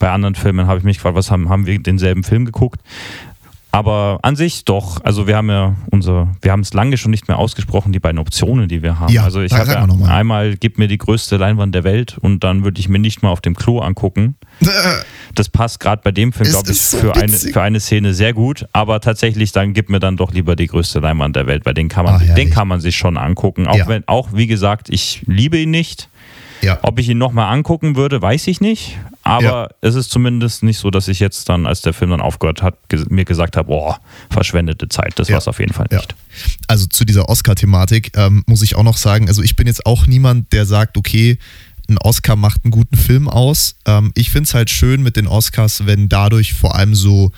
bei 0.00 0.10
anderen 0.10 0.34
Filmen 0.34 0.66
habe 0.66 0.78
ich 0.78 0.84
mich 0.84 0.96
gefragt, 0.96 1.14
was 1.16 1.30
haben, 1.30 1.48
haben 1.48 1.66
wir 1.66 1.78
denselben 1.78 2.24
Film 2.24 2.44
geguckt? 2.44 2.80
Aber 3.74 4.20
an 4.22 4.36
sich 4.36 4.64
doch, 4.64 5.02
also 5.04 5.26
wir 5.26 5.36
haben 5.36 5.48
ja 5.50 5.74
unser, 5.90 6.28
wir 6.42 6.52
haben 6.52 6.60
es 6.60 6.72
lange 6.74 6.96
schon 6.96 7.10
nicht 7.10 7.26
mehr 7.26 7.38
ausgesprochen, 7.38 7.92
die 7.92 7.98
beiden 7.98 8.18
Optionen, 8.20 8.68
die 8.68 8.82
wir 8.82 9.00
haben. 9.00 9.12
Ja, 9.12 9.24
also 9.24 9.40
ich 9.40 9.52
habe 9.52 9.70
ja 9.72 9.84
einmal, 10.08 10.56
gib 10.56 10.78
mir 10.78 10.86
die 10.86 10.98
größte 10.98 11.36
Leinwand 11.36 11.74
der 11.74 11.82
Welt 11.82 12.16
und 12.20 12.44
dann 12.44 12.62
würde 12.62 12.78
ich 12.78 12.88
mir 12.88 13.00
nicht 13.00 13.22
mal 13.22 13.30
auf 13.30 13.40
dem 13.40 13.56
Klo 13.56 13.80
angucken. 13.80 14.36
Das 15.34 15.48
passt 15.48 15.80
gerade 15.80 16.02
bei 16.04 16.12
dem 16.12 16.32
Film, 16.32 16.48
glaube 16.50 16.70
ich, 16.70 16.80
so 16.80 16.98
für, 16.98 17.16
eine, 17.16 17.32
für 17.32 17.60
eine 17.62 17.80
Szene 17.80 18.14
sehr 18.14 18.32
gut. 18.32 18.66
Aber 18.72 19.00
tatsächlich, 19.00 19.50
dann 19.50 19.72
gib 19.72 19.90
mir 19.90 19.98
dann 19.98 20.16
doch 20.16 20.32
lieber 20.32 20.54
die 20.54 20.68
größte 20.68 21.00
Leinwand 21.00 21.34
der 21.34 21.46
Welt, 21.48 21.66
weil 21.66 21.74
den 21.74 21.88
kann 21.88 22.04
man, 22.04 22.14
Ah, 22.22 22.34
den 22.34 22.50
kann 22.50 22.68
man 22.68 22.80
sich 22.80 22.96
schon 22.96 23.16
angucken. 23.16 23.66
Auch 23.66 23.74
Ja. 23.74 23.88
wenn, 23.88 24.06
auch 24.06 24.28
wie 24.32 24.46
gesagt, 24.46 24.88
ich 24.88 25.22
liebe 25.26 25.58
ihn 25.58 25.70
nicht. 25.72 26.08
Ja. 26.62 26.78
Ob 26.82 26.98
ich 26.98 27.08
ihn 27.08 27.18
nochmal 27.18 27.52
angucken 27.52 27.96
würde, 27.96 28.20
weiß 28.22 28.46
ich 28.46 28.60
nicht. 28.60 28.98
Aber 29.22 29.42
Ja. 29.42 29.68
es 29.80 29.94
ist 29.94 30.10
zumindest 30.10 30.62
nicht 30.62 30.78
so, 30.78 30.90
dass 30.90 31.08
ich 31.08 31.20
jetzt 31.20 31.48
dann, 31.48 31.66
als 31.66 31.80
der 31.82 31.92
Film 31.92 32.10
dann 32.10 32.20
aufgehört 32.20 32.62
hat, 32.62 32.76
mir 33.10 33.24
gesagt 33.24 33.56
habe, 33.56 33.68
boah, 33.68 33.98
verschwendete 34.30 34.88
Zeit. 34.88 35.18
Das 35.18 35.28
Ja. 35.28 35.34
war 35.34 35.38
es 35.38 35.48
auf 35.48 35.60
jeden 35.60 35.72
Fall 35.72 35.86
nicht. 35.90 36.14
Also 36.68 36.86
zu 36.86 37.04
dieser 37.04 37.28
Oscar-Thematik 37.28 38.12
ähm, 38.16 38.44
muss 38.46 38.62
ich 38.62 38.76
auch 38.76 38.82
noch 38.82 38.96
sagen, 38.96 39.28
also 39.28 39.42
ich 39.42 39.56
bin 39.56 39.66
jetzt 39.66 39.86
auch 39.86 40.06
niemand, 40.06 40.52
der 40.52 40.66
sagt, 40.66 40.96
okay, 40.96 41.38
ein 41.88 41.98
Oscar 41.98 42.36
macht 42.36 42.64
einen 42.64 42.70
guten 42.70 42.96
Film 42.96 43.28
aus. 43.28 43.76
Ähm, 43.86 44.12
ich 44.14 44.30
finde 44.30 44.48
es 44.48 44.54
halt 44.54 44.70
schön 44.70 45.02
mit 45.02 45.16
den 45.16 45.26
Oscars, 45.26 45.86
wenn 45.86 46.08
dadurch 46.08 46.54
vor 46.54 46.74
allem 46.76 46.94
so 46.94 47.30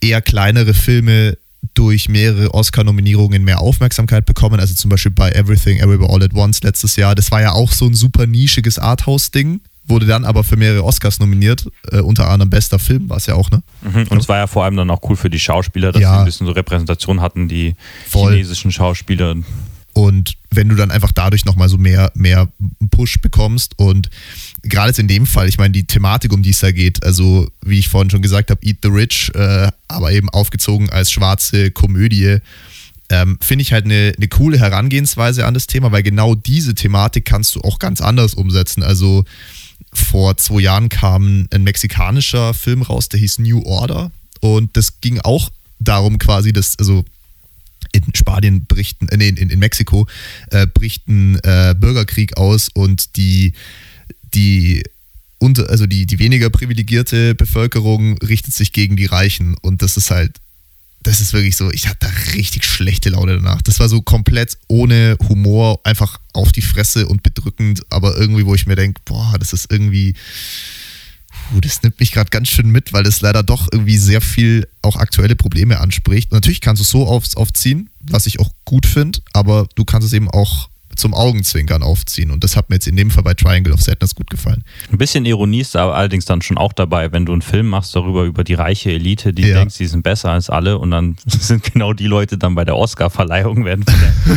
eher 0.00 0.20
kleinere 0.20 0.74
Filme 0.74 1.36
durch 1.74 2.08
mehrere 2.08 2.52
Oscar-Nominierungen 2.54 3.44
mehr 3.44 3.60
Aufmerksamkeit 3.60 4.26
bekommen. 4.26 4.60
Also 4.60 4.74
zum 4.74 4.90
Beispiel 4.90 5.12
bei 5.12 5.30
Everything 5.32 5.78
Everywhere 5.78 6.12
All 6.12 6.22
at 6.22 6.34
Once 6.34 6.62
letztes 6.62 6.96
Jahr. 6.96 7.14
Das 7.14 7.30
war 7.30 7.40
ja 7.40 7.52
auch 7.52 7.72
so 7.72 7.86
ein 7.86 7.94
super 7.94 8.26
nischiges 8.26 8.78
Arthouse-Ding, 8.78 9.60
wurde 9.86 10.06
dann 10.06 10.24
aber 10.24 10.44
für 10.44 10.56
mehrere 10.56 10.84
Oscars 10.84 11.18
nominiert. 11.18 11.66
Äh, 11.90 12.00
unter 12.00 12.28
anderem 12.28 12.50
bester 12.50 12.78
Film 12.78 13.08
war 13.08 13.16
es 13.16 13.26
ja 13.26 13.34
auch, 13.34 13.50
ne? 13.50 13.62
Mhm. 13.82 14.06
Und 14.08 14.18
es 14.18 14.28
war 14.28 14.36
ja 14.38 14.46
vor 14.46 14.64
allem 14.64 14.76
dann 14.76 14.90
auch 14.90 15.00
cool 15.08 15.16
für 15.16 15.30
die 15.30 15.40
Schauspieler, 15.40 15.92
dass 15.92 16.02
Ja. 16.02 16.12
sie 16.14 16.18
ein 16.20 16.24
bisschen 16.26 16.46
so 16.46 16.52
Repräsentation 16.52 17.20
hatten, 17.20 17.48
die 17.48 17.74
Voll. 18.08 18.32
chinesischen 18.32 18.70
Schauspieler. 18.72 19.36
Und 19.94 20.34
wenn 20.50 20.68
du 20.70 20.74
dann 20.74 20.90
einfach 20.90 21.12
dadurch 21.12 21.44
nochmal 21.44 21.68
so 21.68 21.76
mehr, 21.78 22.10
mehr 22.14 22.48
Push 22.90 23.20
bekommst 23.20 23.78
und 23.78 24.08
gerade 24.62 24.88
jetzt 24.88 24.98
in 24.98 25.08
dem 25.08 25.26
Fall, 25.26 25.48
ich 25.48 25.58
meine, 25.58 25.72
die 25.72 25.84
Thematik, 25.84 26.32
um 26.32 26.42
die 26.42 26.50
es 26.50 26.60
da 26.60 26.70
geht, 26.72 27.04
also 27.04 27.48
wie 27.64 27.78
ich 27.78 27.88
vorhin 27.88 28.10
schon 28.10 28.22
gesagt 28.22 28.50
habe, 28.50 28.64
Eat 28.64 28.78
the 28.82 28.88
Rich, 28.88 29.32
äh, 29.34 29.68
aber 29.88 30.12
eben 30.12 30.28
aufgezogen 30.30 30.90
als 30.90 31.10
schwarze 31.10 31.70
Komödie, 31.70 32.38
ähm, 33.10 33.38
finde 33.40 33.62
ich 33.62 33.72
halt 33.72 33.84
eine, 33.84 34.12
eine 34.16 34.28
coole 34.28 34.58
Herangehensweise 34.58 35.46
an 35.46 35.54
das 35.54 35.66
Thema, 35.66 35.92
weil 35.92 36.02
genau 36.02 36.34
diese 36.34 36.74
Thematik 36.74 37.24
kannst 37.24 37.54
du 37.54 37.60
auch 37.60 37.78
ganz 37.78 38.00
anders 38.00 38.34
umsetzen. 38.34 38.82
Also 38.82 39.24
vor 39.92 40.36
zwei 40.36 40.60
Jahren 40.60 40.88
kam 40.88 41.48
ein 41.52 41.64
mexikanischer 41.64 42.54
Film 42.54 42.82
raus, 42.82 43.08
der 43.08 43.20
hieß 43.20 43.40
New 43.40 43.62
Order 43.64 44.10
und 44.40 44.76
das 44.76 45.00
ging 45.00 45.20
auch 45.20 45.50
darum 45.78 46.18
quasi, 46.18 46.52
dass, 46.52 46.78
also 46.78 47.04
in 47.92 48.02
Spanien 48.14 48.64
bricht, 48.64 48.98
äh, 49.10 49.16
nee, 49.16 49.28
in, 49.28 49.50
in 49.50 49.58
Mexiko 49.58 50.06
äh, 50.50 50.66
bricht 50.66 51.08
ein 51.08 51.38
äh, 51.42 51.74
Bürgerkrieg 51.78 52.36
aus 52.36 52.68
und 52.72 53.16
die, 53.16 53.52
die, 54.34 54.82
unter, 55.38 55.68
also 55.70 55.86
die, 55.86 56.06
die 56.06 56.18
weniger 56.18 56.50
privilegierte 56.50 57.34
Bevölkerung 57.34 58.18
richtet 58.18 58.54
sich 58.54 58.72
gegen 58.72 58.96
die 58.96 59.06
Reichen 59.06 59.56
und 59.62 59.82
das 59.82 59.96
ist 59.96 60.10
halt, 60.10 60.40
das 61.02 61.20
ist 61.20 61.32
wirklich 61.32 61.56
so, 61.56 61.70
ich 61.70 61.88
hatte 61.88 62.06
da 62.06 62.32
richtig 62.34 62.64
schlechte 62.64 63.10
Laune 63.10 63.34
danach. 63.34 63.60
Das 63.62 63.80
war 63.80 63.88
so 63.88 64.02
komplett 64.02 64.56
ohne 64.68 65.16
Humor, 65.28 65.80
einfach 65.84 66.20
auf 66.32 66.52
die 66.52 66.62
Fresse 66.62 67.08
und 67.08 67.22
bedrückend, 67.22 67.82
aber 67.90 68.16
irgendwie, 68.16 68.46
wo 68.46 68.54
ich 68.54 68.66
mir 68.66 68.76
denke, 68.76 69.00
boah, 69.04 69.34
das 69.38 69.52
ist 69.52 69.72
irgendwie, 69.72 70.14
puh, 71.50 71.60
das 71.60 71.82
nimmt 71.82 71.98
mich 71.98 72.12
gerade 72.12 72.30
ganz 72.30 72.48
schön 72.48 72.70
mit, 72.70 72.92
weil 72.92 73.02
das 73.02 73.20
leider 73.20 73.42
doch 73.42 73.68
irgendwie 73.72 73.96
sehr 73.96 74.20
viel 74.20 74.68
auch 74.80 74.96
aktuelle 74.96 75.36
Probleme 75.36 75.80
anspricht. 75.80 76.32
Natürlich 76.32 76.60
kannst 76.60 76.80
du 76.80 76.84
es 76.84 76.90
so 76.90 77.06
auf, 77.06 77.24
aufziehen, 77.36 77.90
was 78.00 78.26
ich 78.26 78.38
auch 78.38 78.52
gut 78.64 78.86
finde, 78.86 79.20
aber 79.32 79.66
du 79.74 79.84
kannst 79.84 80.06
es 80.06 80.12
eben 80.12 80.30
auch 80.30 80.68
zum 80.96 81.14
Augenzwinkern 81.14 81.82
aufziehen. 81.82 82.30
Und 82.30 82.44
das 82.44 82.56
hat 82.56 82.68
mir 82.70 82.76
jetzt 82.76 82.86
in 82.86 82.96
dem 82.96 83.10
Fall 83.10 83.22
bei 83.22 83.34
Triangle 83.34 83.72
of 83.72 83.80
Sadness 83.80 84.14
gut 84.14 84.30
gefallen. 84.30 84.62
Ein 84.90 84.98
bisschen 84.98 85.24
Ironie 85.24 85.60
ist 85.60 85.74
da 85.74 85.90
allerdings 85.90 86.24
dann 86.24 86.42
schon 86.42 86.58
auch 86.58 86.72
dabei, 86.72 87.12
wenn 87.12 87.26
du 87.26 87.32
einen 87.32 87.42
Film 87.42 87.68
machst 87.68 87.94
darüber, 87.96 88.24
über 88.24 88.44
die 88.44 88.54
reiche 88.54 88.90
Elite, 88.92 89.32
die 89.32 89.42
Ja. 89.42 89.58
denkt, 89.58 89.72
sie 89.72 89.86
sind 89.86 90.02
besser 90.02 90.30
als 90.30 90.50
alle 90.50 90.78
und 90.78 90.90
dann 90.90 91.16
sind 91.26 91.62
genau 91.72 91.92
die 91.92 92.06
Leute 92.06 92.38
dann 92.38 92.54
bei 92.54 92.64
der 92.64 92.76
Oscar-Verleihung, 92.76 93.64
werden 93.64 93.84
von 93.84 93.94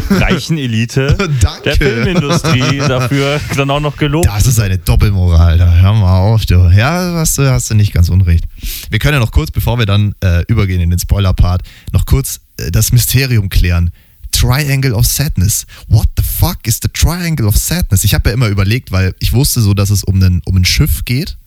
der 0.10 0.22
reichen 0.22 0.58
Elite 0.58 1.18
der 1.66 1.76
Filmindustrie 1.76 2.78
dafür 2.80 3.40
dann 3.56 3.70
auch 3.70 3.80
noch 3.80 3.98
gelobt. 3.98 4.28
Das 4.28 4.46
ist 4.48 4.60
eine 4.60 4.78
Doppelmoral, 4.78 5.58
da 5.58 5.72
hör 5.74 5.94
mal 5.94 6.20
auf, 6.20 6.46
du. 6.46 6.56
Ja, 6.76 7.14
hast 7.16 7.38
du, 7.38 7.50
hast 7.50 7.70
du 7.70 7.76
nicht 7.76 7.94
ganz 7.94 8.10
unrecht. 8.10 8.46
Wir 8.90 9.00
können 9.00 9.14
ja 9.16 9.20
noch 9.20 9.32
kurz, 9.32 9.52
bevor 9.52 9.78
wir 9.80 9.86
dann 9.86 10.16
äh, 10.24 10.44
übergehen 10.48 10.82
in 10.82 10.90
den 10.90 11.00
Spoiler-Part, 11.00 11.62
noch 11.92 12.06
kurz 12.06 12.42
äh, 12.58 12.72
das 12.72 12.92
Mysterium 12.92 13.50
klären. 13.50 13.92
Triangle 14.36 14.94
of 14.94 15.06
Sadness. 15.06 15.66
What 15.88 16.08
the 16.18 16.24
fuck 16.24 16.68
is 16.68 16.80
the 16.82 16.90
Triangle 16.90 17.48
of 17.48 17.56
Sadness? 17.56 18.04
Ich 18.04 18.14
habe 18.14 18.30
ja 18.30 18.34
immer 18.34 18.50
überlegt, 18.50 18.92
weil 18.92 19.16
ich 19.20 19.32
wusste 19.32 19.62
so, 19.62 19.74
dass 19.74 19.90
es 19.90 20.04
um, 20.04 20.16
einen, 20.16 20.42
um 20.46 20.58
ein 20.58 20.66
Schiff 20.66 21.06
geht, 21.06 21.38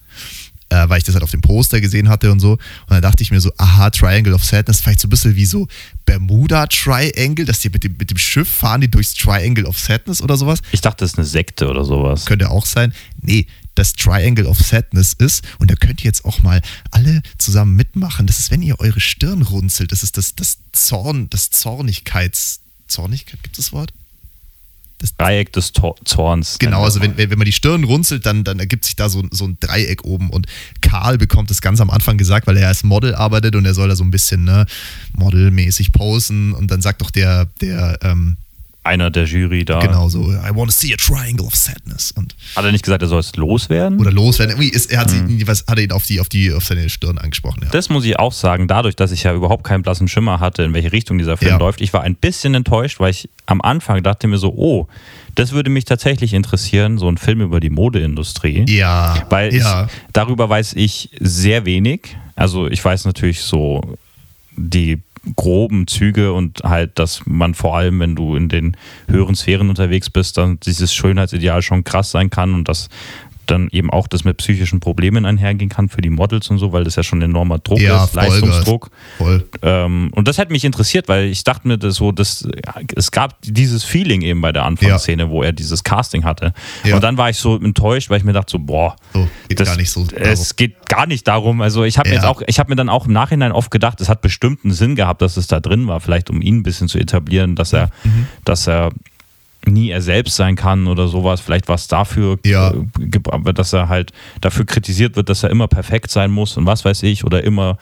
äh, 0.71 0.89
weil 0.89 0.99
ich 0.99 1.05
das 1.05 1.15
halt 1.15 1.23
auf 1.23 1.31
dem 1.31 1.43
Poster 1.43 1.83
gesehen 1.83 2.09
hatte 2.09 2.33
und 2.33 2.41
so. 2.41 2.53
Und 2.53 2.61
dann 2.89 3.03
dachte 3.03 3.23
ich 3.23 3.31
mir 3.31 3.41
so, 3.41 3.53
aha, 3.59 3.91
Triangle 3.91 4.33
of 4.33 4.43
Sadness, 4.43 4.81
vielleicht 4.81 5.01
so 5.01 5.07
ein 5.07 5.11
bisschen 5.11 5.37
wie 5.37 5.45
so 5.45 5.69
Bermuda 6.07 6.67
Triangle, 6.67 7.45
dass 7.45 7.61
die 7.61 7.69
mit 7.69 7.85
dem, 7.85 7.95
mit 7.99 8.11
dem 8.11 8.17
Schiff 8.17 8.49
fahren, 8.49 8.81
die 8.81 8.91
durchs 8.91 9.13
Triangle 9.13 9.67
of 9.67 9.79
Sadness 9.79 10.23
oder 10.23 10.39
sowas. 10.39 10.61
Ich 10.73 10.81
dachte, 10.81 11.05
das 11.05 11.13
ist 11.13 11.19
eine 11.19 11.27
Sekte 11.27 11.69
oder 11.69 11.85
sowas. 11.85 12.25
Könnte 12.25 12.51
auch 12.51 12.65
sein. 12.65 12.95
Nee, 13.21 13.47
das 13.75 13.93
Triangle 13.93 14.47
of 14.47 14.59
Sadness 14.59 15.13
ist, 15.13 15.45
und 15.59 15.71
da 15.71 15.75
könnt 15.77 16.01
ihr 16.01 16.07
jetzt 16.07 16.25
auch 16.25 16.43
mal 16.43 16.63
alle 16.91 17.23
zusammen 17.37 17.77
mitmachen, 17.77 18.27
das 18.27 18.39
ist, 18.39 18.51
wenn 18.51 18.63
ihr 18.63 18.81
eure 18.81 18.99
Stirn 18.99 19.43
runzelt, 19.43 19.93
das 19.93 20.03
ist 20.03 20.17
das, 20.17 20.35
das 20.35 20.59
Zorn, 20.73 21.31
das 21.31 21.51
Zornigkeits, 21.51 22.61
Zornigkeit, 22.89 23.43
gibt 23.43 23.59
es 23.59 23.67
das 23.67 23.73
Wort? 23.73 23.93
das 24.99 25.17
Dreieck 25.17 25.53
des 25.53 25.73
Tor 25.73 25.95
Zorns. 26.05 26.59
Genau, 26.59 26.83
also 26.83 27.01
wenn, 27.01 27.17
wenn 27.17 27.39
man 27.39 27.45
die 27.45 27.53
Stirn 27.53 27.85
runzelt, 27.85 28.27
dann, 28.27 28.43
dann 28.43 28.59
ergibt 28.59 28.85
sich 28.85 28.97
da 28.97 29.09
so, 29.09 29.25
so 29.31 29.47
ein 29.47 29.57
Dreieck 29.61 30.05
oben. 30.05 30.29
Und 30.31 30.47
Karl 30.81 31.19
bekommt 31.19 31.51
das 31.51 31.61
ganz 31.61 31.81
am 31.81 31.89
Anfang 31.89 32.19
gesagt, 32.19 32.49
weil 32.49 32.57
er 32.57 32.69
als 32.69 32.83
Model 32.83 33.15
arbeitet 33.15 33.55
und 33.55 33.65
er 33.65 33.75
soll 33.75 33.89
da 33.89 33.97
so 33.97 34.03
ein 34.03 34.11
bisschen 34.11 34.45
ne, 34.45 34.67
modelmäßig 35.13 35.93
posen. 35.93 36.53
Und 36.53 36.71
dann 36.71 36.83
sagt 36.83 37.01
doch 37.01 37.13
der, 37.13 37.47
der 37.61 37.99
ähm, 38.03 38.37
einer 38.89 39.11
der 39.11 39.25
Jury 39.25 39.65
da. 39.65 39.79
Genau 39.79 40.09
so, 40.09 40.33
I 40.33 40.51
want 40.55 40.71
to 40.71 40.77
see 40.77 40.93
a 40.93 40.97
triangle 40.97 41.47
of 41.47 41.55
sadness. 41.55 42.13
Und 42.13 42.35
hat 42.57 42.65
er 42.65 42.73
nicht 42.73 42.85
gesagt, 42.85 43.03
er 43.03 43.09
soll 43.09 43.21
es 43.21 43.37
loswerden? 43.37 44.01
Oder 44.01 44.11
loswerden. 44.11 44.55
Irgendwie 44.55 44.71
ist, 44.71 44.91
er 44.91 45.01
hat, 45.01 45.13
mhm. 45.13 45.39
sie, 45.39 45.47
was, 45.47 45.65
hat 45.69 45.79
er 45.79 45.85
ihn 45.85 45.93
auf, 45.93 46.07
die, 46.07 46.21
auf, 46.21 46.29
die, 46.29 46.53
auf 46.53 46.65
seine 46.65 46.89
Stirn 46.89 47.19
angesprochen. 47.19 47.61
Ja. 47.65 47.71
Das 47.71 47.91
muss 47.91 48.05
ich 48.05 48.19
auch 48.19 48.33
sagen, 48.33 48.67
dadurch, 48.67 48.97
dass 48.97 49.13
ich 49.13 49.23
ja 49.23 49.35
überhaupt 49.35 49.65
keinen 49.65 49.83
blassen 49.83 50.09
Schimmer 50.09 50.41
hatte, 50.41 50.63
in 50.63 50.75
welche 50.75 50.93
Richtung 50.93 51.19
dieser 51.19 51.37
Film 51.37 51.53
Ja. 51.53 51.59
läuft. 51.59 51.81
Ich 51.81 51.93
war 51.93 52.03
ein 52.03 52.15
bisschen 52.15 52.55
enttäuscht, 52.55 52.99
weil 52.99 53.11
ich 53.11 53.29
am 53.47 53.61
Anfang 53.61 54.03
dachte 54.03 54.27
mir 54.27 54.39
so, 54.39 54.53
oh, 54.57 54.89
das 55.35 55.53
würde 55.53 55.71
mich 55.71 55.85
tatsächlich 55.85 56.35
interessieren, 56.35 56.99
so 56.99 57.09
ein 57.09 57.17
Film 57.17 57.41
über 57.41 57.61
die 57.61 57.71
Modeindustrie. 57.71 58.65
Ja. 58.69 59.27
Weil 59.31 59.55
ja. 59.55 59.85
ich, 59.85 59.91
darüber 60.13 60.49
weiß 60.49 60.73
ich 60.75 61.11
sehr 61.21 61.65
wenig. 61.65 62.17
Also 62.35 62.69
ich 62.69 62.85
weiß 62.85 63.05
natürlich 63.05 63.43
so 63.43 63.99
die 64.57 64.99
groben 65.37 65.87
Züge 65.87 66.33
und 66.33 66.61
halt, 66.65 66.99
dass 66.99 67.23
man 67.27 67.55
vor 67.55 67.77
allem, 67.77 68.01
wenn 68.01 68.17
du 68.17 68.37
in 68.37 68.49
den 68.49 68.77
höheren 69.09 69.35
Sphären 69.35 69.69
unterwegs 69.69 70.11
bist, 70.11 70.39
dann 70.39 70.59
dieses 70.61 70.95
Schönheitsideal 70.95 71.63
schon 71.63 71.85
krass 71.85 72.11
sein 72.11 72.31
kann 72.31 72.55
und 72.55 72.69
dass 72.69 72.89
dann 73.51 73.69
eben 73.73 73.91
auch 73.91 74.07
das 74.07 74.25
mit 74.25 74.37
psychischen 74.37 74.81
Problemen 74.81 75.25
einhergehen 75.25 75.69
kann 75.69 75.89
für 75.89 76.01
die 76.01 76.11
Models 76.11 76.49
und 76.51 76.59
so, 76.59 76.73
weil 76.73 76.85
das 76.85 76.97
ja 76.97 77.03
schon 77.03 77.19
ein 77.21 77.31
enormer 77.31 77.59
Druck 77.59 77.81
Ja, 77.81 78.05
ist, 78.05 78.11
Vollgas. 78.13 78.31
Leistungsdruck. 78.41 78.91
Voll. 79.19 79.49
Ähm, 79.63 80.11
und 80.15 80.29
das 80.29 80.39
hat 80.39 80.51
mich 80.51 80.65
interessiert, 80.65 81.09
weil 81.09 81.25
ich 81.27 81.45
dachte 81.45 81.67
mir, 81.67 81.79
das 81.79 81.97
so, 81.97 82.13
das, 82.13 82.49
es 82.95 83.11
gab 83.11 83.37
dieses 83.43 83.85
Feeling 83.85 84.23
eben 84.23 84.41
bei 84.41 84.53
der 84.53 84.65
Anfangsszene, 84.65 85.31
wo 85.31 85.43
er 85.43 85.53
dieses 85.53 85.83
Casting 85.85 86.25
hatte. 86.25 86.53
Ja. 86.85 86.95
Und 86.97 87.03
dann 87.05 87.17
war 87.17 87.31
ich 87.31 87.39
so 87.39 87.57
enttäuscht, 87.57 88.11
weil 88.11 88.19
ich 88.19 88.25
mir 88.25 88.33
dachte 88.33 88.53
so, 88.53 88.59
boah, 88.59 88.97
So, 89.13 89.29
geht 89.49 89.59
gar 89.65 89.77
nicht 89.77 89.91
so 89.91 90.07
Es 90.15 90.57
geht 90.57 90.89
gar 90.89 91.07
nicht 91.07 91.27
darum. 91.27 91.61
Also 91.61 91.85
ich 91.85 91.99
habe 91.99 92.09
mir 92.09 92.17
Ja. 92.17 92.21
jetzt 92.23 92.29
auch, 92.29 92.43
ich 92.47 92.59
habe 92.59 92.71
mir 92.71 92.77
dann 92.77 92.89
auch 92.89 93.07
im 93.07 93.13
Nachhinein 93.13 93.53
oft 93.53 93.71
gedacht, 93.71 94.01
es 94.01 94.09
hat 94.09 94.21
bestimmt 94.23 94.65
einen 94.65 94.73
Sinn 94.75 94.95
gehabt, 94.95 95.23
dass 95.23 95.37
es 95.37 95.47
da 95.47 95.61
drin 95.61 95.87
war, 95.89 96.01
vielleicht 96.01 96.31
um 96.31 96.41
ihn 96.43 96.59
ein 96.59 96.63
bisschen 96.63 96.89
zu 96.89 96.99
etablieren, 96.99 97.57
dass 97.57 97.73
er, 97.73 97.91
Mhm. 98.05 98.27
dass 98.45 98.67
er 98.69 98.91
nie 99.67 99.91
er 99.91 100.01
selbst 100.03 100.37
sein 100.37 100.57
kann 100.57 100.87
oder 100.87 101.09
sowas. 101.09 101.41
Vielleicht 101.41 101.69
war 101.69 101.75
es 101.75 101.89
dafür, 101.89 102.39
Ja. 102.45 102.71
äh, 102.73 103.53
dass 103.55 103.73
er 103.73 103.89
halt 103.89 104.13
dafür 104.41 104.65
kritisiert 104.67 105.17
wird, 105.17 105.29
dass 105.29 105.43
er 105.43 105.51
immer 105.51 105.69
perfekt 105.69 106.11
sein 106.11 106.31
muss 106.31 106.57
und 106.57 106.67
was 106.67 106.85
weiß 106.85 107.03
ich 107.03 107.25
oder 107.25 107.43
immer 107.45 107.79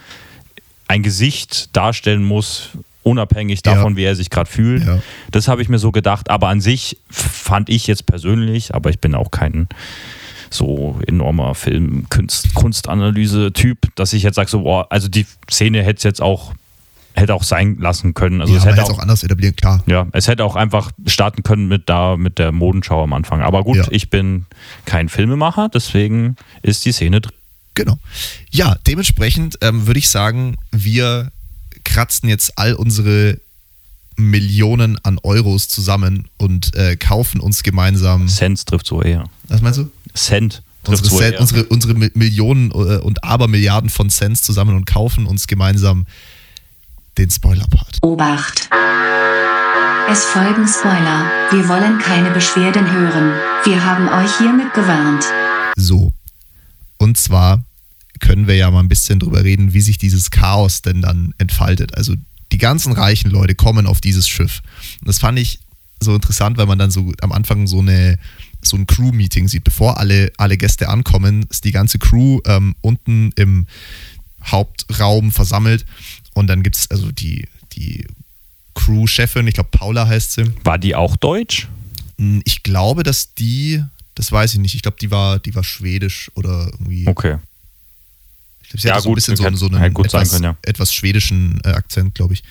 ein 0.88 1.02
Gesicht 1.02 1.76
darstellen 1.76 2.24
muss, 2.24 2.70
unabhängig 3.02 3.60
Ja. 3.64 3.74
davon, 3.74 3.96
wie 3.96 4.04
er 4.04 4.14
sich 4.16 4.30
gerade 4.30 4.50
fühlt. 4.50 4.84
Ja. 4.84 4.98
Das 5.30 5.48
habe 5.48 5.62
ich 5.62 5.68
mir 5.68 5.78
so 5.78 5.92
gedacht. 5.92 6.30
Aber 6.30 6.48
an 6.48 6.60
sich 6.60 6.98
fand 7.10 7.68
ich 7.68 7.86
jetzt 7.86 8.06
persönlich, 8.06 8.74
aber 8.74 8.90
ich 8.90 8.98
bin 9.00 9.14
auch 9.14 9.30
kein 9.30 9.68
so 10.50 10.98
enormer 11.06 11.54
Film-Kunstanalyse-Typ, 11.56 13.78
dass 13.96 14.12
ich 14.12 14.22
jetzt 14.22 14.36
sage, 14.36 14.48
so, 14.50 14.62
boah, 14.62 14.86
also 14.90 15.08
die 15.08 15.26
Szene 15.50 15.82
hätte 15.82 15.98
es 15.98 16.02
jetzt 16.04 16.22
auch, 16.22 16.52
hätte 17.16 17.34
auch 17.34 17.42
sein 17.42 17.78
lassen 17.80 18.12
können. 18.14 18.40
Also 18.42 18.52
ja, 18.52 18.60
es 18.60 18.66
hätte 18.66 18.84
auch, 18.84 18.90
auch 18.90 18.98
anders 18.98 19.22
etablieren, 19.22 19.56
klar. 19.56 19.82
ja, 19.86 20.06
es 20.12 20.28
hätte 20.28 20.44
auch 20.44 20.54
einfach 20.54 20.92
starten 21.06 21.42
können 21.42 21.66
mit 21.66 21.88
da, 21.88 22.16
mit 22.16 22.38
der 22.38 22.52
Modenschau 22.52 23.02
am 23.02 23.12
Anfang. 23.14 23.40
Aber 23.42 23.64
gut, 23.64 23.76
Ja. 23.76 23.86
ich 23.90 24.10
bin 24.10 24.44
kein 24.84 25.08
Filmemacher, 25.08 25.68
deswegen 25.72 26.36
ist 26.62 26.84
die 26.84 26.92
Szene 26.92 27.20
drin. 27.22 27.32
Genau. 27.74 27.98
Ja, 28.50 28.76
dementsprechend 28.86 29.58
ähm, 29.62 29.86
würde 29.86 29.98
ich 29.98 30.08
sagen, 30.08 30.56
wir 30.72 31.30
kratzen 31.84 32.28
jetzt 32.28 32.58
all 32.58 32.74
unsere 32.74 33.38
Millionen 34.16 34.98
an 35.04 35.18
Euros 35.22 35.68
zusammen 35.68 36.28
und 36.38 36.74
äh, 36.74 36.96
kaufen 36.96 37.40
uns 37.40 37.62
gemeinsam. 37.62 38.28
Cent 38.28 38.64
trifft 38.66 38.86
so 38.86 39.02
eher. 39.02 39.24
Was 39.48 39.60
meinst 39.60 39.78
du? 39.78 39.90
Cent 40.14 40.62
trifft 40.84 41.02
Unsere, 41.04 41.08
so 41.10 41.18
Cent, 41.18 41.34
eher. 41.34 41.40
unsere, 41.40 41.64
unsere 41.64 41.92
Mi- 41.94 42.10
Millionen 42.14 42.70
äh, 42.70 42.98
und 42.98 43.22
Abermilliarden 43.24 43.90
von 43.90 44.08
Cents 44.08 44.40
zusammen 44.42 44.74
und 44.74 44.86
kaufen 44.86 45.26
uns 45.26 45.46
gemeinsam 45.46 46.06
den 47.18 47.30
Spoiler-Part. 47.30 47.98
Obacht! 48.02 48.68
Es 50.08 50.24
folgen 50.24 50.68
Spoiler. 50.68 51.30
Wir 51.50 51.68
wollen 51.68 51.98
keine 51.98 52.30
Beschwerden 52.30 52.90
hören. 52.90 53.32
Wir 53.64 53.84
haben 53.84 54.08
euch 54.08 54.38
hiermit 54.38 54.72
gewarnt. 54.72 55.24
So. 55.74 56.12
Und 56.98 57.18
zwar 57.18 57.64
können 58.20 58.46
wir 58.46 58.54
ja 58.54 58.70
mal 58.70 58.80
ein 58.80 58.88
bisschen 58.88 59.18
drüber 59.18 59.42
reden, 59.42 59.74
wie 59.74 59.80
sich 59.80 59.98
dieses 59.98 60.30
Chaos 60.30 60.82
denn 60.82 61.02
dann 61.02 61.34
entfaltet. 61.38 61.96
Also 61.96 62.14
die 62.52 62.58
ganzen 62.58 62.92
reichen 62.92 63.30
Leute 63.30 63.54
kommen 63.54 63.86
auf 63.86 64.00
dieses 64.00 64.28
Schiff. 64.28 64.62
Und 65.00 65.08
das 65.08 65.18
fand 65.18 65.38
ich 65.38 65.58
so 66.00 66.14
interessant, 66.14 66.56
weil 66.56 66.66
man 66.66 66.78
dann 66.78 66.90
so 66.90 67.12
am 67.20 67.32
Anfang 67.32 67.66
so 67.66 67.80
eine 67.80 68.18
so 68.62 68.76
ein 68.76 68.86
Crew-Meeting 68.86 69.48
sieht. 69.48 69.64
Bevor 69.64 69.98
alle, 69.98 70.32
alle 70.36 70.56
Gäste 70.56 70.88
ankommen, 70.88 71.46
ist 71.50 71.64
die 71.64 71.72
ganze 71.72 71.98
Crew 71.98 72.40
ähm, 72.46 72.74
unten 72.80 73.32
im 73.36 73.66
Hauptraum 74.44 75.32
versammelt. 75.32 75.84
Und 76.36 76.48
dann 76.48 76.62
gibt 76.62 76.76
es 76.76 76.90
also 76.90 77.10
die, 77.12 77.48
die 77.72 78.06
Crew-Chefin, 78.74 79.46
ich 79.46 79.54
glaube 79.54 79.70
Paula 79.72 80.06
heißt 80.06 80.32
sie. 80.32 80.52
War 80.64 80.78
die 80.78 80.94
auch 80.94 81.16
deutsch? 81.16 81.66
Hm, 82.18 82.42
Ich 82.44 82.62
glaube, 82.62 83.02
dass 83.04 83.32
die, 83.34 83.82
das 84.14 84.30
weiß 84.30 84.52
ich 84.52 84.58
nicht, 84.60 84.74
ich 84.74 84.82
glaube, 84.82 84.98
die 85.00 85.10
war, 85.10 85.38
die 85.38 85.54
war 85.54 85.64
schwedisch 85.64 86.30
oder 86.34 86.68
irgendwie. 86.72 87.06
Okay. 87.06 87.38
Ich 88.62 88.68
glaube, 88.68 88.80
sie 88.82 88.88
Ja, 88.88 88.94
hat 88.96 89.02
so 89.04 89.08
ein 89.10 89.14
bisschen 89.14 89.36
so, 89.36 89.44
kann- 89.44 89.56
so 89.56 89.66
einen 89.68 89.96
etwas, 89.96 90.30
können, 90.30 90.44
ja. 90.44 90.56
etwas 90.62 90.92
schwedischen 90.92 91.58
äh, 91.64 91.68
Akzent, 91.68 92.14
glaube 92.14 92.34
ich. 92.34 92.42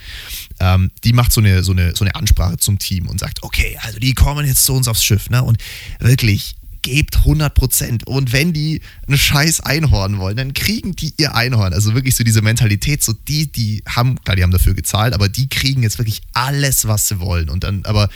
Ähm, 0.59 0.89
die 1.03 1.13
macht 1.13 1.31
so 1.31 1.41
eine, 1.41 1.61
so, 1.61 1.73
eine, 1.73 1.95
so 1.95 2.05
eine 2.05 2.15
Ansprache 2.15 2.57
zum 2.57 2.79
Team 2.79 3.07
und 3.07 3.19
sagt, 3.19 3.43
okay, 3.43 3.77
also 3.83 3.99
die 3.99 4.13
kommen 4.15 4.47
jetzt 4.47 4.65
zu 4.65 4.73
uns 4.73 4.87
aufs 4.87 5.03
Schiff, 5.03 5.29
ne? 5.29 5.43
Und 5.43 5.57
wirklich, 5.99 6.55
gebt 6.85 7.17
100 7.17 7.51
Prozent. 7.55 8.05
Und 8.05 8.31
wenn 8.31 8.53
die 8.53 8.79
ein 9.07 9.17
scheiß 9.17 9.61
Einhorn 9.61 10.19
wollen, 10.19 10.37
dann 10.37 10.53
kriegen 10.53 10.95
die 10.95 11.13
ihr 11.17 11.33
Einhorn. 11.33 11.73
Also 11.73 11.95
wirklich 11.95 12.15
so 12.15 12.23
diese 12.23 12.43
Mentalität, 12.43 13.01
so 13.01 13.11
die, 13.27 13.51
die 13.51 13.81
haben, 13.87 14.21
klar, 14.23 14.35
die 14.35 14.43
haben 14.43 14.51
dafür 14.51 14.75
gezahlt, 14.75 15.15
aber 15.15 15.27
die 15.27 15.49
kriegen 15.49 15.81
jetzt 15.81 15.97
wirklich 15.97 16.21
alles, 16.33 16.87
was 16.87 17.07
sie 17.07 17.19
wollen. 17.19 17.49
Und 17.49 17.63
dann, 17.63 17.83
aber 17.85 18.07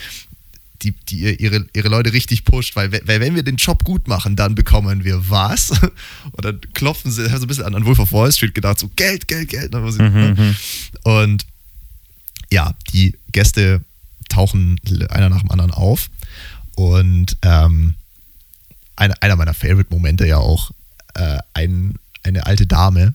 die, 0.82 0.92
die 1.08 1.18
ihr- 1.18 1.40
ihre, 1.40 1.66
ihre 1.74 1.88
Leute 1.88 2.12
richtig 2.12 2.44
pusht, 2.44 2.76
weil, 2.76 2.92
we- 2.92 3.02
weil 3.06 3.18
wenn 3.20 3.34
wir 3.34 3.42
den 3.42 3.56
Job 3.56 3.82
gut 3.82 4.06
machen, 4.06 4.36
dann 4.36 4.54
bekommen 4.54 5.02
wir 5.02 5.28
was. 5.28 5.70
Und 6.32 6.44
dann 6.44 6.60
klopfen 6.72 7.10
sie, 7.10 7.24
ich 7.24 7.32
hab 7.32 7.38
so 7.38 7.46
ein 7.46 7.48
bisschen 7.48 7.64
an, 7.64 7.74
an 7.74 7.84
Wolf 7.86 7.98
of 7.98 8.12
Wall 8.12 8.30
Street 8.30 8.54
gedacht, 8.54 8.78
so 8.78 8.88
Geld, 8.94 9.26
Geld, 9.26 9.48
Geld. 9.48 9.72
Was 9.72 9.96
sie- 9.96 10.02
ne? 10.02 10.54
Und 11.02 11.44
ja, 12.52 12.74
die 12.92 13.16
Gäste 13.32 13.80
tauchen 14.28 14.78
einer 15.10 15.28
nach 15.28 15.40
dem 15.40 15.50
anderen 15.50 15.72
auf. 15.72 16.08
Und 16.76 17.36
ähm, 17.42 17.94
einer, 19.00 19.14
einer 19.20 19.36
meiner 19.36 19.54
Favorite-Momente 19.54 20.26
ja 20.26 20.36
auch, 20.36 20.70
äh, 21.14 21.38
ein, 21.54 21.94
eine 22.22 22.46
alte 22.46 22.66
Dame 22.66 23.14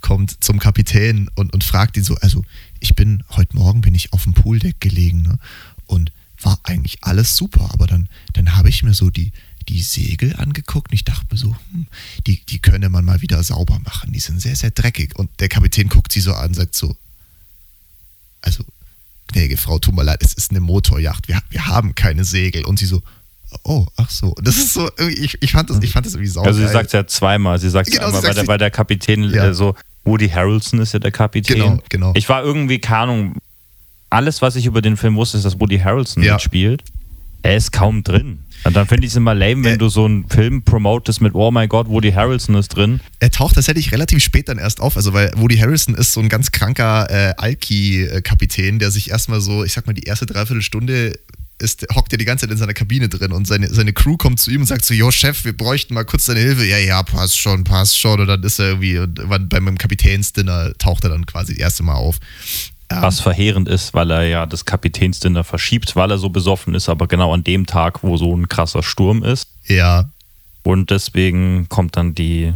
kommt 0.00 0.42
zum 0.42 0.58
Kapitän 0.58 1.30
und, 1.36 1.52
und 1.52 1.62
fragt 1.62 1.96
ihn 1.96 2.04
so, 2.04 2.16
also 2.16 2.44
ich 2.80 2.94
bin, 2.94 3.22
heute 3.30 3.56
Morgen 3.56 3.80
bin 3.80 3.94
ich 3.94 4.12
auf 4.12 4.24
dem 4.24 4.34
Pooldeck 4.34 4.80
gelegen 4.80 5.22
ne? 5.22 5.38
und 5.86 6.10
war 6.42 6.58
eigentlich 6.64 6.98
alles 7.02 7.36
super, 7.36 7.70
aber 7.72 7.86
dann, 7.86 8.08
dann 8.32 8.56
habe 8.56 8.70
ich 8.70 8.82
mir 8.82 8.94
so 8.94 9.10
die, 9.10 9.32
die 9.68 9.82
Segel 9.82 10.34
angeguckt 10.36 10.90
und 10.90 10.94
ich 10.94 11.04
dachte 11.04 11.26
mir 11.30 11.36
so, 11.36 11.54
hm, 11.70 11.86
die, 12.26 12.44
die 12.46 12.58
könne 12.58 12.88
man 12.88 13.04
mal 13.04 13.20
wieder 13.20 13.42
sauber 13.44 13.78
machen, 13.78 14.12
die 14.12 14.20
sind 14.20 14.40
sehr, 14.40 14.56
sehr 14.56 14.70
dreckig. 14.70 15.16
Und 15.16 15.30
der 15.38 15.48
Kapitän 15.48 15.88
guckt 15.88 16.12
sie 16.12 16.20
so 16.20 16.34
an 16.34 16.48
und 16.48 16.54
sagt 16.54 16.74
so, 16.74 16.96
also, 18.40 18.64
gnädige 19.28 19.58
Frau, 19.58 19.78
tut 19.78 19.94
mir 19.94 20.02
leid, 20.02 20.22
es 20.22 20.32
ist 20.32 20.50
eine 20.50 20.60
Motorjacht, 20.60 21.28
wir, 21.28 21.40
wir 21.50 21.66
haben 21.66 21.94
keine 21.94 22.24
Segel. 22.24 22.64
Und 22.64 22.78
sie 22.78 22.86
so, 22.86 23.02
oh, 23.64 23.86
ach 23.96 24.10
so. 24.10 24.34
Das 24.42 24.56
ist 24.56 24.74
so, 24.74 24.88
ich, 25.08 25.36
ich, 25.42 25.52
fand, 25.52 25.70
das, 25.70 25.78
ich 25.82 25.92
fand 25.92 26.06
das 26.06 26.14
irgendwie 26.14 26.30
sauber. 26.30 26.48
Also 26.48 26.60
sie 26.60 26.68
sagt 26.68 26.86
es 26.86 26.92
ja 26.92 27.06
zweimal. 27.06 27.58
Sie 27.58 27.70
sagt 27.70 27.88
es 27.88 27.94
Genau, 27.94 28.06
einmal, 28.06 28.22
weil 28.22 28.34
der, 28.34 28.46
weil 28.46 28.58
der 28.58 28.70
Kapitän 28.70 29.24
Ja. 29.32 29.46
äh, 29.48 29.54
so, 29.54 29.74
Woody 30.04 30.28
Harrelson 30.28 30.80
ist 30.80 30.92
ja 30.92 30.98
der 30.98 31.12
Kapitän. 31.12 31.56
Genau, 31.56 31.78
genau. 31.88 32.12
Ich 32.16 32.28
war 32.28 32.42
irgendwie, 32.42 32.78
keine 32.78 32.98
Ahnung, 33.02 33.36
alles, 34.08 34.42
was 34.42 34.56
ich 34.56 34.66
über 34.66 34.82
den 34.82 34.96
Film 34.96 35.16
wusste, 35.16 35.36
ist, 35.38 35.44
dass 35.44 35.60
Woody 35.60 35.78
Harrelson 35.78 36.22
Ja. 36.22 36.34
mitspielt. 36.34 36.82
Er 37.42 37.56
ist 37.56 37.72
kaum 37.72 38.02
drin. 38.04 38.40
Und 38.64 38.76
dann 38.76 38.86
finde 38.86 39.06
ich 39.06 39.12
es 39.12 39.16
immer 39.16 39.34
lame, 39.34 39.64
wenn 39.64 39.74
Äh, 39.74 39.78
du 39.78 39.88
so 39.88 40.04
einen 40.04 40.28
Film 40.28 40.62
promotest 40.62 41.22
mit, 41.22 41.34
oh 41.34 41.50
mein 41.50 41.68
Gott, 41.70 41.88
Woody 41.88 42.12
Harrelson 42.12 42.54
ist 42.56 42.68
drin. 42.68 43.00
Er 43.18 43.30
taucht 43.30 43.54
tatsächlich 43.54 43.92
relativ 43.92 44.22
spät 44.22 44.50
dann 44.50 44.58
erst 44.58 44.80
auf, 44.82 44.96
also 44.96 45.14
weil 45.14 45.32
Woody 45.36 45.56
Harrison 45.56 45.94
ist 45.94 46.12
so 46.12 46.20
ein 46.20 46.28
ganz 46.28 46.52
kranker 46.52 47.08
äh, 47.10 47.32
Alki-Kapitän, 47.38 48.78
der 48.78 48.90
sich 48.90 49.10
erstmal 49.10 49.40
so, 49.40 49.64
ich 49.64 49.72
sag 49.72 49.86
mal, 49.86 49.94
die 49.94 50.02
erste 50.02 50.26
Dreiviertelstunde 50.26 51.18
ist, 51.60 51.86
hockt 51.94 52.12
er 52.12 52.18
die 52.18 52.24
ganze 52.24 52.46
Zeit 52.46 52.52
in 52.52 52.58
seiner 52.58 52.74
Kabine 52.74 53.08
drin 53.08 53.32
und 53.32 53.46
seine, 53.46 53.68
seine 53.72 53.92
Crew 53.92 54.16
kommt 54.16 54.40
zu 54.40 54.50
ihm 54.50 54.60
und 54.62 54.66
sagt 54.66 54.84
so, 54.84 54.94
jo 54.94 55.10
Chef, 55.10 55.44
wir 55.44 55.56
bräuchten 55.56 55.94
mal 55.94 56.04
kurz 56.04 56.26
deine 56.26 56.40
Hilfe. 56.40 56.64
Ja, 56.66 56.78
ja, 56.78 57.02
passt 57.02 57.38
schon, 57.38 57.64
passt 57.64 57.98
schon. 57.98 58.20
Und 58.20 58.26
dann 58.26 58.42
ist 58.42 58.58
er 58.58 58.68
irgendwie, 58.68 58.98
und 58.98 59.18
irgendwann 59.18 59.48
beim 59.48 59.78
Kapitänsdinner 59.78 60.72
taucht 60.78 61.04
er 61.04 61.10
dann 61.10 61.26
quasi 61.26 61.52
das 61.54 61.60
erste 61.60 61.82
Mal 61.82 61.94
auf. 61.94 62.18
Ähm, 62.90 63.02
Was 63.02 63.20
verheerend 63.20 63.68
ist, 63.68 63.94
weil 63.94 64.10
er 64.10 64.24
ja 64.24 64.46
das 64.46 64.64
Kapitänsdinner 64.64 65.44
verschiebt, 65.44 65.94
weil 65.96 66.10
er 66.10 66.18
so 66.18 66.28
besoffen 66.30 66.74
ist, 66.74 66.88
aber 66.88 67.06
genau 67.06 67.32
an 67.32 67.44
dem 67.44 67.66
Tag, 67.66 68.02
wo 68.02 68.16
so 68.16 68.36
ein 68.36 68.48
krasser 68.48 68.82
Sturm 68.82 69.22
ist. 69.22 69.48
Ja, 69.66 70.10
Und 70.64 70.90
deswegen 70.90 71.68
kommt 71.68 71.96
dann 71.96 72.14
die 72.14 72.52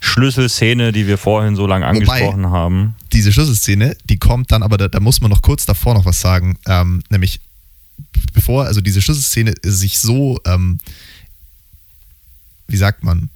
Schlüsselszene, 0.00 0.92
die 0.92 1.06
wir 1.06 1.18
vorhin 1.18 1.56
so 1.56 1.66
lange 1.66 1.86
Wobei- 1.86 1.90
angesprochen 1.90 2.50
haben. 2.50 2.94
diese 3.12 3.32
Schlüsselszene, 3.32 3.96
die 4.04 4.18
kommt 4.18 4.52
dann, 4.52 4.62
aber 4.62 4.76
da, 4.76 4.88
da 4.88 5.00
muss 5.00 5.20
man 5.20 5.30
noch 5.30 5.42
kurz 5.42 5.64
davor 5.66 5.94
noch 5.94 6.04
was 6.04 6.20
sagen, 6.20 6.56
ähm, 6.68 7.02
nämlich 7.10 7.40
bevor 8.32 8.66
also 8.66 8.80
diese 8.80 9.00
Schlüsselszene 9.00 9.54
sich 9.62 9.98
so, 9.98 10.40
ähm, 10.44 10.78
wie 12.66 12.76
sagt 12.76 13.04
man, 13.04 13.30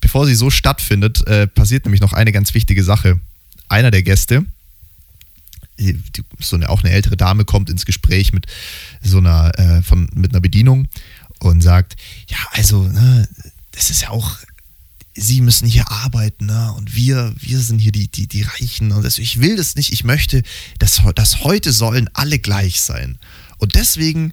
bevor 0.00 0.26
sie 0.26 0.34
so 0.34 0.50
stattfindet, 0.50 1.26
äh, 1.26 1.46
passiert 1.46 1.84
nämlich 1.84 2.00
noch 2.00 2.12
eine 2.12 2.32
ganz 2.32 2.54
wichtige 2.54 2.84
Sache. 2.84 3.20
Einer 3.68 3.90
der 3.90 4.02
Gäste, 4.02 4.44
die, 5.78 5.98
so 6.38 6.56
eine, 6.56 6.68
auch 6.68 6.82
eine 6.82 6.92
ältere 6.92 7.16
Dame, 7.16 7.44
kommt 7.44 7.70
ins 7.70 7.86
Gespräch 7.86 8.32
mit 8.32 8.46
so 9.02 9.18
einer, 9.18 9.58
äh, 9.58 9.82
von, 9.82 10.08
mit 10.14 10.32
einer 10.32 10.40
Bedienung 10.40 10.88
und 11.38 11.62
sagt, 11.62 11.96
ja, 12.28 12.38
also, 12.52 12.86
ne, 12.88 13.28
das 13.72 13.90
ist 13.90 14.02
ja 14.02 14.10
auch, 14.10 14.36
sie 15.14 15.40
müssen 15.40 15.66
hier 15.66 15.90
arbeiten, 15.90 16.46
ne? 16.46 16.72
Und 16.76 16.94
wir, 16.94 17.34
wir 17.38 17.58
sind 17.58 17.78
hier 17.78 17.92
die, 17.92 18.08
die, 18.08 18.26
die 18.26 18.42
Reichen. 18.42 18.92
Und 18.92 19.04
das, 19.04 19.18
ich 19.18 19.40
will 19.40 19.56
das 19.56 19.74
nicht, 19.74 19.92
ich 19.92 20.04
möchte, 20.04 20.42
dass, 20.78 21.02
dass 21.14 21.44
heute 21.44 21.72
sollen 21.72 22.08
alle 22.14 22.38
gleich 22.38 22.80
sein. 22.80 23.18
Und 23.60 23.74
deswegen 23.74 24.32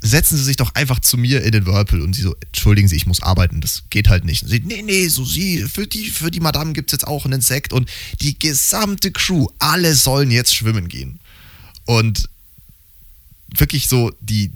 setzen 0.00 0.36
Sie 0.36 0.44
sich 0.44 0.56
doch 0.56 0.74
einfach 0.74 1.00
zu 1.00 1.16
mir 1.16 1.42
in 1.42 1.52
den 1.52 1.66
Whirlpool 1.66 2.02
und 2.02 2.14
sie 2.14 2.22
so, 2.22 2.34
entschuldigen 2.46 2.88
Sie, 2.88 2.96
ich 2.96 3.06
muss 3.06 3.22
arbeiten, 3.22 3.60
das 3.60 3.84
geht 3.90 4.08
halt 4.08 4.24
nicht. 4.24 4.42
Und 4.44 4.48
sie, 4.48 4.60
nee, 4.60 4.82
nee, 4.82 5.08
so 5.08 5.24
Sie, 5.24 5.64
für 5.64 5.86
die, 5.86 6.08
für 6.08 6.30
die 6.30 6.40
Madame 6.40 6.72
gibt 6.72 6.90
es 6.90 6.92
jetzt 6.92 7.06
auch 7.06 7.24
einen 7.24 7.40
Sekt 7.40 7.72
und 7.72 7.90
die 8.20 8.38
gesamte 8.38 9.10
Crew, 9.10 9.48
alle 9.58 9.94
sollen 9.94 10.30
jetzt 10.30 10.54
schwimmen 10.54 10.88
gehen. 10.88 11.18
Und 11.84 12.28
wirklich 13.48 13.88
so, 13.88 14.12
die, 14.20 14.52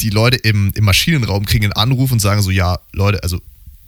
die 0.00 0.10
Leute 0.10 0.36
im, 0.36 0.72
im 0.74 0.84
Maschinenraum 0.84 1.46
kriegen 1.46 1.64
einen 1.64 1.72
Anruf 1.72 2.12
und 2.12 2.20
sagen 2.20 2.42
so, 2.42 2.50
ja, 2.50 2.78
Leute, 2.92 3.22
also 3.22 3.40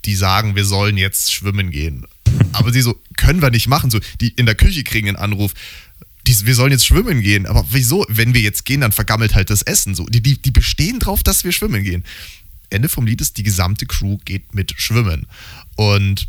die 0.04 0.16
sagen, 0.16 0.56
wir 0.56 0.64
sollen 0.64 0.96
jetzt 0.96 1.32
schwimmen 1.32 1.70
gehen. 1.70 2.06
Aber 2.52 2.72
sie 2.72 2.80
so, 2.80 2.98
können 3.16 3.42
wir 3.42 3.50
nicht 3.50 3.68
machen. 3.68 3.90
So, 3.90 4.00
die 4.20 4.28
in 4.30 4.46
der 4.46 4.54
Küche 4.54 4.84
kriegen 4.84 5.08
einen 5.08 5.16
Anruf, 5.16 5.52
die, 6.28 6.46
wir 6.46 6.54
sollen 6.54 6.72
jetzt 6.72 6.86
schwimmen 6.86 7.22
gehen. 7.22 7.46
Aber 7.46 7.64
wieso? 7.70 8.06
Wenn 8.08 8.34
wir 8.34 8.40
jetzt 8.40 8.64
gehen, 8.64 8.82
dann 8.82 8.92
vergammelt 8.92 9.34
halt 9.34 9.50
das 9.50 9.62
Essen. 9.62 9.94
So, 9.94 10.04
die, 10.04 10.20
die, 10.20 10.40
die 10.40 10.50
bestehen 10.50 10.98
drauf, 10.98 11.22
dass 11.22 11.42
wir 11.44 11.52
schwimmen 11.52 11.82
gehen. 11.82 12.04
Ende 12.70 12.88
vom 12.88 13.06
Lied 13.06 13.20
ist, 13.20 13.38
die 13.38 13.42
gesamte 13.42 13.86
Crew 13.86 14.18
geht 14.24 14.54
mit 14.54 14.74
schwimmen. 14.76 15.26
Und 15.76 16.28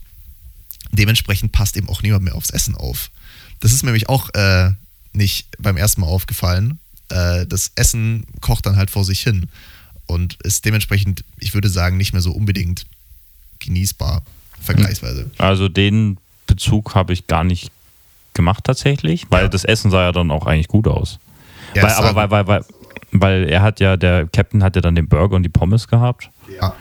dementsprechend 0.92 1.52
passt 1.52 1.76
eben 1.76 1.90
auch 1.90 2.02
niemand 2.02 2.24
mehr 2.24 2.36
aufs 2.36 2.50
Essen 2.50 2.76
auf. 2.76 3.12
Das 3.60 3.74
ist 3.74 3.84
mir 3.84 3.88
nämlich 3.88 4.08
auch 4.08 4.34
äh, 4.34 4.72
nicht 5.12 5.48
beim 5.60 5.76
ersten 5.76 6.02
Mal 6.02 6.08
aufgefallen. 6.08 6.80
Äh, 7.10 7.46
das 7.46 7.72
Essen 7.76 8.26
kocht 8.40 8.66
dann 8.66 8.78
halt 8.78 8.90
vor 8.90 9.04
sich 9.04 9.22
hin 9.22 9.50
und 10.06 10.38
ist 10.44 10.64
dementsprechend, 10.64 11.26
ich 11.38 11.54
würde 11.54 11.70
sagen, 11.70 11.98
nicht 11.98 12.14
mehr 12.14 12.22
so 12.22 12.32
unbedingt 12.32 12.86
genießbar, 13.60 14.24
vergleichsweise. 14.62 15.30
Also 15.38 15.68
den 15.68 16.18
Bezug 16.48 16.96
habe 16.96 17.12
ich 17.12 17.28
gar 17.28 17.44
nicht 17.44 17.70
gemacht 18.39 18.63
tatsächlich, 18.63 19.25
weil 19.30 19.43
Ja. 19.43 19.47
das 19.49 19.65
Essen 19.65 19.91
sah 19.91 20.02
ja 20.04 20.12
dann 20.13 20.32
auch 20.32 20.45
eigentlich 20.47 20.69
gut 20.69 20.88
aus. 20.88 21.19
Ja, 21.75 21.84
weil, 21.84 21.91
aber 21.91 22.15
weil, 22.15 22.32
weil, 22.32 22.47
weil, 22.47 22.65
weil 23.12 23.49
er 23.49 23.62
hat 23.62 23.80
ja, 23.82 23.97
der 23.97 24.28
Captain 24.28 24.63
hat 24.63 24.75
ja 24.78 24.82
dann 24.82 24.95
den 24.95 25.08
Burger 25.10 25.36
und 25.36 25.43
die 25.43 25.49
Pommes 25.49 25.88
gehabt. 25.89 26.30
Ja. 26.60 26.73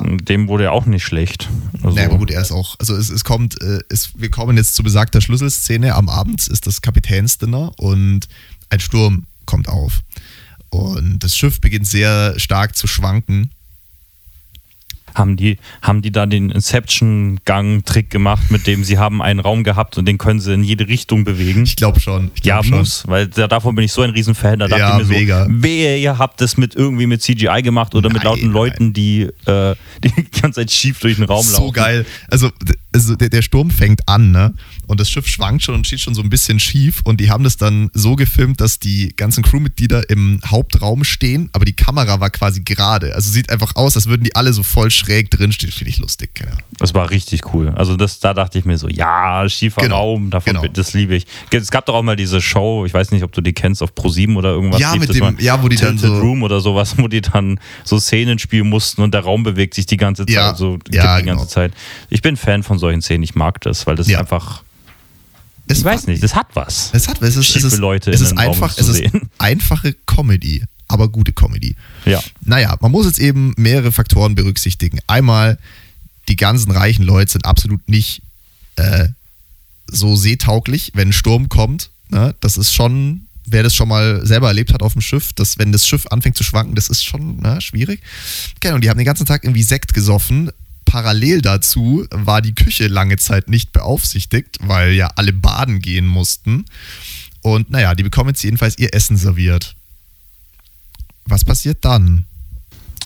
Dem 0.00 0.48
wurde 0.48 0.64
ja 0.64 0.70
auch 0.70 0.84
nicht 0.86 1.02
schlecht. 1.04 1.48
Also, 1.82 1.96
Nee, 1.96 2.04
aber 2.04 2.18
gut, 2.18 2.30
er 2.30 2.42
ist 2.42 2.52
auch, 2.52 2.76
also 2.78 2.94
es, 2.94 3.08
es 3.10 3.24
kommt, 3.24 3.60
äh, 3.62 3.80
es, 3.88 4.10
wir 4.16 4.30
kommen 4.30 4.56
jetzt 4.56 4.74
zu 4.74 4.82
besagter 4.82 5.20
Schlüsselszene. 5.20 5.94
Am 5.94 6.08
Abend 6.08 6.46
ist 6.48 6.66
das 6.66 6.82
Kapitänsdinner 6.82 7.72
und 7.78 8.28
ein 8.70 8.80
Sturm 8.80 9.24
kommt 9.46 9.68
auf. 9.68 10.00
Und 10.70 11.20
das 11.24 11.36
Schiff 11.36 11.60
beginnt 11.60 11.86
sehr 11.86 12.38
stark 12.38 12.76
zu 12.76 12.86
schwanken. 12.86 13.50
Haben, 15.18 15.36
die, 15.36 15.58
haben 15.82 16.00
die 16.02 16.12
da 16.12 16.26
den 16.26 16.50
Inception-Gang-Trick 16.50 18.10
gemacht, 18.10 18.50
mit 18.50 18.66
dem 18.66 18.84
sie 18.84 18.98
haben 18.98 19.20
einen 19.22 19.40
Raum 19.40 19.64
gehabt 19.64 19.98
und 19.98 20.06
den 20.06 20.18
können 20.18 20.40
sie 20.40 20.54
in 20.54 20.62
jede 20.64 20.88
Richtung 20.88 21.24
bewegen. 21.24 21.64
Ich 21.64 21.76
glaube 21.76 22.00
schon. 22.00 22.30
Ich 22.36 22.44
Ja, 22.44 22.56
glaub 22.60 22.64
schon. 22.66 22.78
muss, 22.78 23.04
weil 23.06 23.26
da, 23.28 23.46
davon 23.48 23.74
bin 23.74 23.84
ich 23.84 23.92
so 23.92 24.02
ein 24.02 24.10
Riesenfan. 24.10 24.58
Da 24.58 24.68
dachte 24.68 24.80
Ja, 24.80 24.92
ich 24.92 24.98
mir 24.98 25.04
so, 25.04 25.12
mega. 25.12 25.46
wehe, 25.50 25.98
ihr 25.98 26.18
habt 26.18 26.40
das 26.40 26.56
mit 26.56 26.74
irgendwie 26.74 27.06
mit 27.06 27.22
CGI 27.22 27.62
gemacht 27.62 27.94
oder 27.94 28.08
mit 28.08 28.18
Nein, 28.18 28.24
lauten 28.24 28.44
nein. 28.46 28.52
Leuten, 28.52 28.92
die 28.92 29.22
äh, 29.46 29.74
die 30.04 30.12
ganze 30.40 30.60
Zeit 30.60 30.70
schief 30.70 31.00
durch 31.00 31.16
den 31.16 31.24
Raum 31.24 31.44
laufen. 31.46 31.64
So 31.66 31.72
geil. 31.72 32.06
Also, 32.30 32.50
also 33.04 33.16
der, 33.16 33.28
der 33.28 33.42
Sturm 33.42 33.70
fängt 33.70 34.08
an, 34.08 34.30
ne? 34.30 34.54
Und 34.86 35.00
das 35.00 35.10
Schiff 35.10 35.26
schwankt 35.26 35.62
schon 35.62 35.74
und 35.74 35.86
steht 35.86 36.00
schon 36.00 36.14
so 36.14 36.22
ein 36.22 36.30
bisschen 36.30 36.58
schief. 36.60 37.00
Und 37.04 37.20
die 37.20 37.30
haben 37.30 37.44
das 37.44 37.56
dann 37.56 37.90
so 37.92 38.16
gefilmt, 38.16 38.60
dass 38.60 38.78
die 38.78 39.12
ganzen 39.16 39.42
Crewmitglieder 39.42 40.08
im 40.10 40.40
Hauptraum 40.46 41.04
stehen, 41.04 41.50
aber 41.52 41.64
die 41.64 41.74
Kamera 41.74 42.20
war 42.20 42.30
quasi 42.30 42.62
gerade. 42.62 43.14
Also 43.14 43.30
sieht 43.30 43.50
einfach 43.50 43.76
aus, 43.76 43.96
als 43.96 44.06
würden 44.08 44.24
die 44.24 44.34
alle 44.34 44.52
so 44.52 44.62
voll 44.62 44.90
schräg 44.90 45.30
drinstehen. 45.30 45.72
Finde 45.72 45.90
ich 45.90 45.98
lustig. 45.98 46.30
Ahnung. 46.42 46.58
Das 46.78 46.94
war 46.94 47.10
richtig 47.10 47.52
cool. 47.52 47.68
Also 47.70 47.96
das, 47.96 48.18
da 48.20 48.32
dachte 48.34 48.58
ich 48.58 48.64
mir 48.64 48.78
so, 48.78 48.88
ja, 48.88 49.46
schiefer 49.48 49.82
Genau, 49.82 49.96
Raum, 49.98 50.30
davon, 50.30 50.54
genau. 50.54 50.66
das 50.72 50.94
liebe 50.94 51.14
ich. 51.14 51.26
Es 51.50 51.70
gab 51.70 51.84
doch 51.86 51.94
auch 51.94 52.02
mal 52.02 52.16
diese 52.16 52.40
Show, 52.40 52.86
ich 52.86 52.94
weiß 52.94 53.10
nicht, 53.10 53.22
ob 53.24 53.32
du 53.32 53.40
die 53.40 53.52
kennst, 53.52 53.82
auf 53.82 53.92
Pro7 53.92 54.36
oder 54.36 54.50
irgendwas. 54.50 54.80
Ja, 54.80 54.94
mit 54.96 55.12
dem- 55.14 55.36
ja, 55.38 55.62
wo 55.62 55.68
die 55.68 55.76
dann 55.76 55.98
so- 55.98 56.18
Room 56.18 56.42
oder 56.42 56.60
sowas, 56.60 56.94
wo 56.98 57.08
die 57.08 57.20
dann 57.20 57.60
so 57.84 57.98
Szenen 57.98 58.38
spielen 58.38 58.68
mussten 58.68 59.02
und 59.02 59.12
der 59.12 59.20
Raum 59.20 59.42
bewegt 59.42 59.74
sich 59.74 59.86
die 59.86 59.96
ganze 59.98 60.24
Zeit, 60.24 60.34
Ja, 60.34 60.54
so 60.54 60.78
ja, 60.90 61.18
die 61.18 61.24
ganze 61.24 61.24
genau. 61.24 61.44
Zeit. 61.44 61.72
Ich 62.08 62.22
bin 62.22 62.36
Fan 62.36 62.62
von 62.62 62.78
solchen 62.78 62.87
Szenen, 63.02 63.22
ich 63.22 63.34
mag 63.34 63.60
das, 63.60 63.86
weil 63.86 63.96
das 63.96 64.08
Ja. 64.08 64.20
einfach, 64.20 64.62
Es 65.66 65.78
ich 65.78 65.84
weiß 65.84 66.06
nicht, 66.06 66.22
das 66.22 66.34
hat 66.34 66.48
was. 66.54 66.90
Es 66.92 67.08
hat, 67.08 67.20
es 67.22 67.36
ist, 67.36 67.54
es 67.54 67.64
ist, 67.64 67.76
Leute 67.78 68.10
es 68.10 68.20
ist 68.20 68.36
einfach, 68.38 68.76
es 68.78 68.88
ist 68.88 69.02
einfache 69.38 69.94
Comedy, 70.06 70.64
aber 70.88 71.08
gute 71.08 71.32
Comedy. 71.32 71.76
Ja. 72.06 72.22
Naja, 72.40 72.76
man 72.80 72.90
muss 72.90 73.06
jetzt 73.06 73.18
eben 73.18 73.52
mehrere 73.56 73.92
Faktoren 73.92 74.34
berücksichtigen. 74.34 74.98
Einmal, 75.06 75.58
die 76.28 76.36
ganzen 76.36 76.70
reichen 76.72 77.04
Leute 77.04 77.32
sind 77.32 77.44
absolut 77.44 77.86
nicht 77.88 78.22
äh, 78.76 79.08
so 79.86 80.16
seetauglich, 80.16 80.92
wenn 80.94 81.08
ein 81.08 81.12
Sturm 81.12 81.48
kommt. 81.48 81.90
Ne? 82.10 82.34
Das 82.40 82.56
ist 82.56 82.72
schon, 82.74 83.22
wer 83.46 83.62
das 83.62 83.74
schon 83.74 83.88
mal 83.88 84.24
selber 84.26 84.48
erlebt 84.48 84.72
hat 84.72 84.82
auf 84.82 84.92
dem 84.92 85.02
Schiff, 85.02 85.32
dass 85.34 85.58
wenn 85.58 85.72
das 85.72 85.86
Schiff 85.86 86.06
anfängt 86.08 86.36
zu 86.36 86.44
schwanken, 86.44 86.74
das 86.74 86.88
ist 86.88 87.04
schon 87.04 87.40
ne, 87.40 87.60
schwierig. 87.60 88.00
Genau, 88.60 88.76
und 88.76 88.84
die 88.84 88.90
haben 88.90 88.98
den 88.98 89.06
ganzen 89.06 89.26
Tag 89.26 89.44
irgendwie 89.44 89.62
Sekt 89.62 89.94
gesoffen. 89.94 90.50
Parallel 90.88 91.42
dazu 91.42 92.06
war 92.10 92.40
die 92.40 92.54
Küche 92.54 92.88
lange 92.88 93.18
Zeit 93.18 93.50
nicht 93.50 93.72
beaufsichtigt, 93.72 94.56
weil 94.62 94.94
ja 94.94 95.10
alle 95.16 95.34
baden 95.34 95.80
gehen 95.80 96.06
mussten. 96.06 96.64
Und 97.42 97.70
naja, 97.70 97.94
die 97.94 98.02
bekommen 98.02 98.30
jetzt 98.30 98.42
jedenfalls 98.42 98.78
ihr 98.78 98.94
Essen 98.94 99.18
serviert. 99.18 99.76
Was 101.26 101.44
passiert 101.44 101.84
dann? 101.84 102.24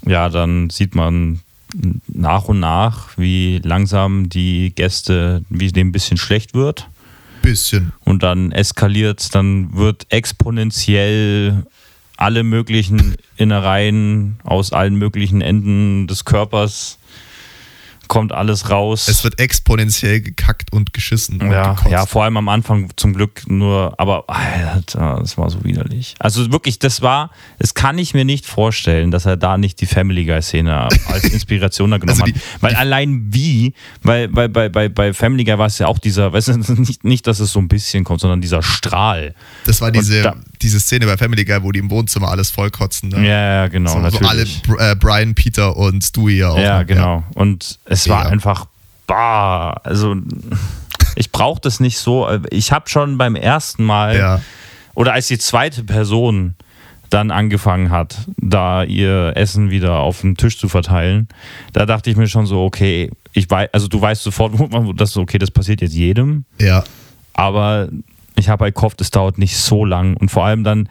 Ja, 0.06 0.28
dann 0.28 0.70
sieht 0.70 0.94
man 0.94 1.40
nach 2.06 2.44
und 2.44 2.60
nach, 2.60 3.08
wie 3.16 3.60
langsam 3.64 4.28
die 4.28 4.72
Gäste, 4.74 5.44
wie 5.48 5.72
dem 5.72 5.88
ein 5.88 5.92
bisschen 5.92 6.18
schlecht 6.18 6.54
wird. 6.54 6.88
Bisschen. 7.42 7.92
Und 8.04 8.22
dann 8.22 8.52
eskaliert, 8.52 9.34
dann 9.34 9.74
wird 9.74 10.06
exponentiell 10.10 11.66
alle 12.16 12.44
möglichen 12.44 13.16
Innereien 13.36 14.38
aus 14.44 14.72
allen 14.72 14.94
möglichen 14.94 15.40
Enden 15.40 16.06
des 16.06 16.24
Körpers 16.24 16.98
kommt 18.08 18.32
alles 18.32 18.68
raus. 18.70 19.08
Es 19.08 19.24
wird 19.24 19.38
exponentiell 19.40 20.20
gekackt 20.20 20.72
und 20.72 20.92
geschissen 20.92 21.40
und 21.40 21.50
ja, 21.50 21.74
gekotzt. 21.74 21.90
ja, 21.90 22.06
vor 22.06 22.24
allem 22.24 22.36
am 22.36 22.48
Anfang 22.48 22.90
zum 22.96 23.14
Glück 23.14 23.42
nur, 23.48 23.94
aber 23.98 24.24
Alter, 24.28 25.18
das 25.20 25.38
war 25.38 25.48
so 25.50 25.64
widerlich. 25.64 26.14
Also 26.18 26.50
wirklich, 26.52 26.78
das 26.78 27.02
war, 27.02 27.30
das 27.58 27.74
kann 27.74 27.98
ich 27.98 28.14
mir 28.14 28.24
nicht 28.24 28.46
vorstellen, 28.46 29.10
dass 29.10 29.26
er 29.26 29.36
da 29.36 29.56
nicht 29.58 29.80
die 29.80 29.86
Family 29.86 30.24
Guy 30.24 30.42
Szene 30.42 30.88
als 31.06 31.24
Inspiration 31.24 31.90
da 31.90 31.98
genommen 31.98 32.20
Also 32.20 32.32
die- 32.32 32.38
hat. 32.38 32.62
Weil 32.62 32.74
allein 32.74 33.26
wie, 33.32 33.74
weil 34.02 34.28
bei, 34.28 34.48
bei, 34.48 34.68
bei, 34.68 34.88
bei 34.88 35.14
Family 35.14 35.44
Guy 35.44 35.58
war 35.58 35.66
es 35.66 35.78
ja 35.78 35.86
auch 35.86 35.98
dieser, 35.98 36.32
weißt 36.32 36.48
du, 36.48 36.52
nicht, 36.80 37.04
nicht, 37.04 37.26
dass 37.26 37.40
es 37.40 37.52
so 37.52 37.58
ein 37.60 37.68
bisschen 37.68 38.04
kommt, 38.04 38.20
sondern 38.20 38.40
dieser 38.40 38.62
Strahl. 38.62 39.34
Das 39.64 39.80
war 39.80 39.90
diese, 39.90 40.22
da- 40.22 40.36
diese 40.60 40.78
Szene 40.80 41.06
bei 41.06 41.16
Family 41.16 41.44
Guy, 41.44 41.62
wo 41.62 41.72
die 41.72 41.80
im 41.80 41.90
Wohnzimmer 41.90 42.28
alles 42.28 42.50
vollkotzen. 42.50 43.08
Ne? 43.10 43.16
Ja, 43.26 43.54
ja, 43.62 43.68
genau, 43.68 43.90
so, 43.90 43.96
so 43.96 44.02
natürlich. 44.20 44.28
alle 44.28 44.44
Br- 44.76 44.90
äh, 44.92 44.96
Brian, 44.96 45.34
Peter 45.34 45.76
und 45.76 46.02
Stewie 46.04 46.38
ja 46.38 46.50
auch. 46.50 46.58
Ja, 46.58 46.82
genau. 46.82 47.24
Und 47.34 47.78
es 47.84 48.01
war 48.08 48.18
Mega. 48.20 48.30
einfach, 48.30 48.66
bah, 49.06 49.72
also 49.84 50.14
ich 51.16 51.30
brauche 51.32 51.60
das 51.60 51.80
nicht 51.80 51.98
so. 51.98 52.28
Ich 52.50 52.72
habe 52.72 52.88
schon 52.88 53.18
beim 53.18 53.34
ersten 53.36 53.84
Mal 53.84 54.16
Ja. 54.16 54.40
oder 54.94 55.12
als 55.12 55.26
die 55.28 55.38
zweite 55.38 55.84
Person 55.84 56.54
dann 57.10 57.30
angefangen 57.30 57.90
hat, 57.90 58.16
da 58.38 58.84
ihr 58.84 59.32
Essen 59.36 59.70
wieder 59.70 59.98
auf 59.98 60.22
den 60.22 60.34
Tisch 60.36 60.58
zu 60.58 60.68
verteilen, 60.68 61.28
da 61.74 61.84
dachte 61.84 62.08
ich 62.10 62.16
mir 62.16 62.26
schon 62.26 62.46
so, 62.46 62.64
okay, 62.64 63.10
ich 63.34 63.50
weiß, 63.50 63.68
also 63.72 63.86
du 63.88 64.00
weißt 64.00 64.22
sofort, 64.22 64.52
dass 64.98 65.16
okay, 65.18 65.36
das 65.38 65.50
passiert 65.50 65.82
jetzt 65.82 65.94
jedem, 65.94 66.44
Ja. 66.58 66.84
aber 67.34 67.88
ich 68.34 68.48
habe 68.48 68.64
halt 68.64 68.74
gehofft, 68.74 69.02
es 69.02 69.10
dauert 69.10 69.36
nicht 69.36 69.58
so 69.58 69.84
lang 69.84 70.16
und 70.16 70.30
vor 70.30 70.46
allem 70.46 70.64
dann 70.64 70.88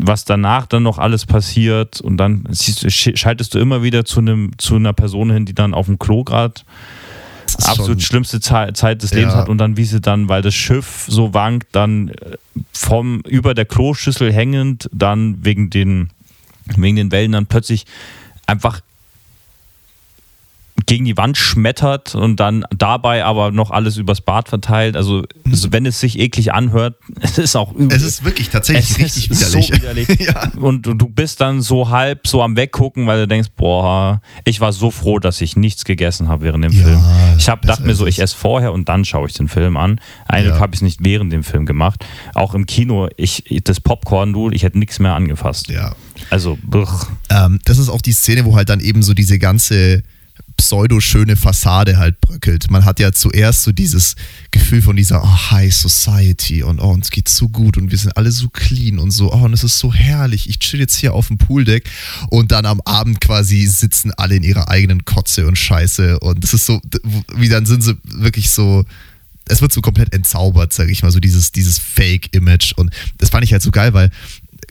was 0.00 0.24
danach 0.24 0.66
dann 0.66 0.82
noch 0.82 0.98
alles 0.98 1.26
passiert 1.26 2.00
und 2.00 2.16
dann 2.16 2.44
schaltest 2.54 3.54
du 3.54 3.58
immer 3.58 3.82
wieder 3.82 4.04
zu 4.04 4.20
einem 4.20 4.52
zu 4.58 4.76
einer 4.76 4.92
Person 4.92 5.30
hin, 5.30 5.44
die 5.46 5.54
dann 5.54 5.74
auf 5.74 5.86
dem 5.86 5.98
Klo 5.98 6.24
gerade 6.24 6.54
absolut 7.64 8.02
schlimmste 8.02 8.40
Ze- 8.40 8.72
Zeit 8.74 9.02
des 9.02 9.12
Lebens 9.14 9.32
Ja. 9.34 9.40
hat 9.40 9.48
und 9.48 9.58
dann 9.58 9.76
wie 9.76 9.84
sie 9.84 10.00
dann, 10.00 10.28
weil 10.28 10.42
das 10.42 10.54
Schiff 10.54 11.06
so 11.08 11.32
wankt, 11.34 11.68
dann 11.72 12.08
äh, 12.08 12.36
vom 12.72 13.20
über 13.20 13.54
der 13.54 13.64
Kloschüssel 13.64 14.32
hängend, 14.32 14.88
dann 14.92 15.44
wegen 15.44 15.70
den 15.70 16.10
wegen 16.76 16.96
den 16.96 17.10
Wellen 17.10 17.32
dann 17.32 17.46
plötzlich 17.46 17.86
einfach 18.46 18.80
gegen 20.86 21.04
die 21.04 21.16
Wand 21.16 21.36
schmettert 21.36 22.14
und 22.14 22.36
dann 22.40 22.64
dabei 22.76 23.24
aber 23.24 23.50
noch 23.50 23.70
alles 23.70 23.96
übers 23.96 24.20
Bad 24.20 24.48
verteilt. 24.48 24.96
Also, 24.96 25.24
also 25.44 25.72
wenn 25.72 25.86
es 25.86 26.00
sich 26.00 26.18
eklig 26.18 26.52
anhört, 26.52 26.96
es 27.20 27.38
ist 27.38 27.56
auch 27.56 27.72
übel. 27.72 27.96
Es 27.96 28.02
ist 28.02 28.24
wirklich 28.24 28.48
tatsächlich 28.50 28.90
Es 28.90 28.98
richtig 28.98 29.30
ist 29.30 29.40
widerlich. 29.52 29.66
So 29.68 29.74
widerlich. 29.74 30.08
Ja. 30.28 30.50
Und 30.60 30.82
du 30.82 30.94
bist 31.08 31.40
dann 31.40 31.60
so 31.62 31.90
halb 31.90 32.26
so 32.26 32.42
am 32.42 32.56
Weggucken, 32.56 33.06
weil 33.06 33.20
du 33.20 33.28
denkst, 33.28 33.48
boah, 33.56 34.20
ich 34.44 34.60
war 34.60 34.72
so 34.72 34.90
froh, 34.90 35.18
dass 35.18 35.40
ich 35.40 35.56
nichts 35.56 35.84
gegessen 35.84 36.28
habe 36.28 36.42
während 36.44 36.64
dem 36.64 36.72
Ja, 36.72 36.82
Film. 36.84 37.00
Ich 37.38 37.48
habe 37.48 37.66
dachte 37.66 37.82
mir 37.84 37.94
so, 37.94 38.06
ich 38.06 38.18
es. 38.18 38.24
esse 38.32 38.36
vorher 38.36 38.72
und 38.72 38.88
dann 38.88 39.04
schaue 39.04 39.26
ich 39.28 39.34
den 39.34 39.48
Film 39.48 39.76
an. 39.76 40.00
Eigentlich 40.26 40.54
Ja. 40.54 40.60
habe 40.60 40.74
ich 40.74 40.78
es 40.78 40.82
nicht 40.82 41.04
während 41.04 41.32
dem 41.32 41.44
Film 41.44 41.66
gemacht. 41.66 42.04
Auch 42.34 42.54
im 42.54 42.66
Kino, 42.66 43.08
ich, 43.16 43.44
das 43.64 43.80
Popcorn, 43.80 44.32
du, 44.32 44.50
ich 44.50 44.62
hätte 44.62 44.78
nichts 44.78 44.98
mehr 44.98 45.14
angefasst. 45.14 45.68
Ja. 45.68 45.94
Also. 46.30 46.58
Ähm, 47.30 47.58
das 47.64 47.78
ist 47.78 47.88
auch 47.88 48.00
die 48.02 48.12
Szene, 48.12 48.44
wo 48.44 48.56
halt 48.56 48.68
dann 48.68 48.80
eben 48.80 49.02
so 49.02 49.14
diese 49.14 49.38
ganze 49.38 50.02
pseudo-schöne 50.58 51.36
Fassade 51.36 51.96
halt 51.96 52.20
bröckelt. 52.20 52.70
Man 52.70 52.84
hat 52.84 53.00
ja 53.00 53.12
zuerst 53.12 53.62
so 53.62 53.72
dieses 53.72 54.16
Gefühl 54.50 54.82
von 54.82 54.96
dieser 54.96 55.22
oh, 55.22 55.50
High 55.50 55.74
Society 55.74 56.62
und 56.62 56.80
oh, 56.80 56.90
uns 56.90 57.10
geht's 57.10 57.36
so 57.36 57.48
gut 57.48 57.78
und 57.78 57.90
wir 57.90 57.98
sind 57.98 58.16
alle 58.16 58.30
so 58.30 58.48
clean 58.48 58.98
und 58.98 59.10
so, 59.10 59.32
oh, 59.32 59.44
und 59.44 59.52
es 59.54 59.64
ist 59.64 59.78
so 59.78 59.94
herrlich. 59.94 60.48
Ich 60.48 60.58
chill 60.58 60.80
jetzt 60.80 60.96
hier 60.96 61.14
auf 61.14 61.28
dem 61.28 61.38
Pooldeck 61.38 61.88
und 62.28 62.52
dann 62.52 62.66
am 62.66 62.80
Abend 62.82 63.20
quasi 63.20 63.66
sitzen 63.66 64.12
alle 64.12 64.36
in 64.36 64.42
ihrer 64.42 64.68
eigenen 64.68 65.04
Kotze 65.04 65.46
und 65.46 65.56
Scheiße 65.56 66.18
und 66.18 66.44
das 66.44 66.52
ist 66.52 66.66
so, 66.66 66.80
wie 67.34 67.48
dann 67.48 67.64
sind 67.64 67.82
sie 67.82 67.96
wirklich 68.04 68.50
so, 68.50 68.84
es 69.48 69.62
wird 69.62 69.72
so 69.72 69.80
komplett 69.80 70.12
entzaubert, 70.12 70.72
sage 70.72 70.92
ich 70.92 71.02
mal, 71.02 71.10
so 71.10 71.20
dieses, 71.20 71.52
dieses 71.52 71.78
Fake-Image. 71.78 72.72
Und 72.76 72.92
das 73.16 73.30
fand 73.30 73.44
ich 73.44 73.52
halt 73.52 73.62
so 73.62 73.70
geil, 73.70 73.94
weil 73.94 74.10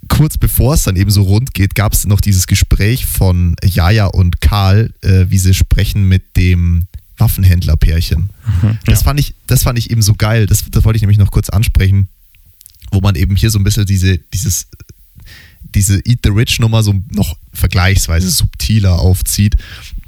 kurz 0.08 0.38
bevor 0.38 0.74
es 0.74 0.84
dann 0.84 0.96
eben 0.96 1.12
so 1.12 1.24
rund 1.24 1.54
geht, 1.54 1.76
gab 1.76 1.93
es 1.93 2.06
noch 2.06 2.22
dieses 2.22 2.48
Gespräch 2.48 3.06
von 3.06 3.56
Jaja 3.63 4.06
und 4.06 4.41
Karl, 4.41 4.93
äh, 5.02 5.26
wie 5.30 5.38
sie 5.38 5.54
sprechen 5.54 6.08
mit 6.08 6.36
dem 6.38 6.88
Waffenhändlerpärchen. 7.17 8.30
das, 8.86 9.00
ja. 9.00 9.04
fand 9.04 9.20
ich, 9.20 9.34
das 9.48 9.63
fand 9.63 9.80
ich 9.80 9.89
eben 9.89 10.02
so 10.02 10.13
geil. 10.13 10.46
Das, 10.46 10.65
das 10.70 10.84
wollte 10.84 10.98
ich 10.98 11.02
nämlich 11.02 11.17
noch 11.17 11.32
kurz 11.32 11.50
ansprechen, 11.50 12.08
wo 12.91 13.02
man 13.02 13.15
eben 13.15 13.36
hier 13.36 13.50
so 13.50 13.60
ein 13.60 13.63
bisschen 13.63 13.86
diese, 13.86 14.17
dieses 14.17 14.67
diese 15.76 16.00
Eat 16.06 16.20
the 16.24 16.30
Rich 16.30 16.60
Nummer 16.60 16.84
so 16.84 16.96
noch 17.12 17.38
vergleichsweise 17.54 18.30
subtiler 18.30 19.00
aufzieht. 19.00 19.56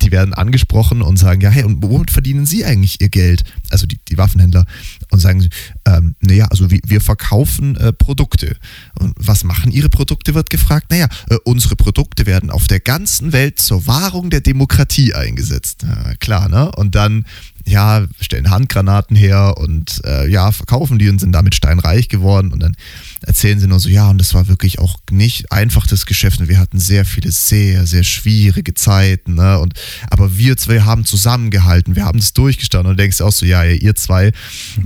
Die 0.02 0.12
werden 0.12 0.34
angesprochen 0.34 1.02
und 1.02 1.18
sagen, 1.18 1.42
ja, 1.42 1.50
hey, 1.50 1.64
und 1.64 1.84
womit 1.84 2.12
verdienen 2.12 2.46
Sie 2.46 2.66
eigentlich 2.66 3.02
Ihr 3.02 3.10
Geld? 3.10 3.44
Also 3.70 3.86
die, 3.86 4.00
die 4.08 4.18
Waffenhändler. 4.18 4.66
Und 5.12 5.20
sagen, 5.20 5.42
sie, 5.42 5.50
ähm, 5.86 6.16
naja, 6.22 6.46
also 6.52 6.70
wir, 6.70 6.80
wir 6.86 7.02
verkaufen 7.02 7.76
äh, 7.78 7.92
Produkte. 7.92 8.58
Und 9.00 9.14
was 9.18 9.44
machen 9.44 9.72
Ihre 9.72 9.90
Produkte, 9.90 10.36
wird 10.36 10.50
gefragt. 10.50 10.88
Naja, 10.92 11.08
äh, 11.30 11.38
unsere 11.46 11.76
Produkte 11.76 12.26
werden 12.26 12.52
auf 12.52 12.68
der 12.68 12.80
ganzen 12.80 13.34
Welt 13.34 13.60
zur 13.60 13.88
Wahrung 13.88 14.30
der 14.30 14.42
Demokratie 14.42 15.14
eingesetzt. 15.14 15.84
Ja, 15.84 16.14
klar, 16.20 16.48
ne? 16.48 16.72
Und 16.74 16.96
dann, 16.96 17.26
ja, 17.70 18.06
stellen 18.20 18.50
Handgranaten 18.50 19.16
her 19.16 19.56
und 19.58 20.02
äh, 20.06 20.30
ja, 20.30 20.52
verkaufen 20.52 21.00
die 21.00 21.10
und 21.10 21.20
sind 21.20 21.32
damit 21.32 21.56
steinreich 21.56 22.10
geworden. 22.10 22.52
Und 22.52 22.62
dann 22.62 22.76
erzählen 23.22 23.60
sie 23.60 23.68
nur 23.68 23.80
so, 23.80 23.90
ja, 23.90 24.10
und 24.10 24.18
das 24.18 24.34
war 24.34 24.48
wirklich 24.48 24.80
auch 24.80 24.98
nicht 25.12 25.52
einfach 25.52 25.88
das 25.88 26.06
Geschäft. 26.06 26.40
Und 26.40 26.50
wir 26.50 26.60
hatten 26.60 26.80
sehr 26.80 27.06
viele 27.06 27.32
sehr, 27.32 27.86
sehr 27.86 28.04
schwierige 28.04 28.74
Zeiten. 28.74 29.36
Ne? 29.36 29.60
Und, 29.60 29.74
aber 30.10 30.38
wir 30.38 30.58
zwei 30.58 30.82
haben 30.82 31.06
zusammengehalten, 31.06 31.96
wir 31.96 32.06
haben 32.06 32.20
das 32.20 32.34
durchgestanden. 32.34 32.92
Und 32.92 32.98
du 32.98 33.04
denkst 33.04 33.22
auch 33.22 33.32
so, 33.32 33.46
ja, 33.46 33.64
ihr 33.64 33.96
zwei, 33.96 34.32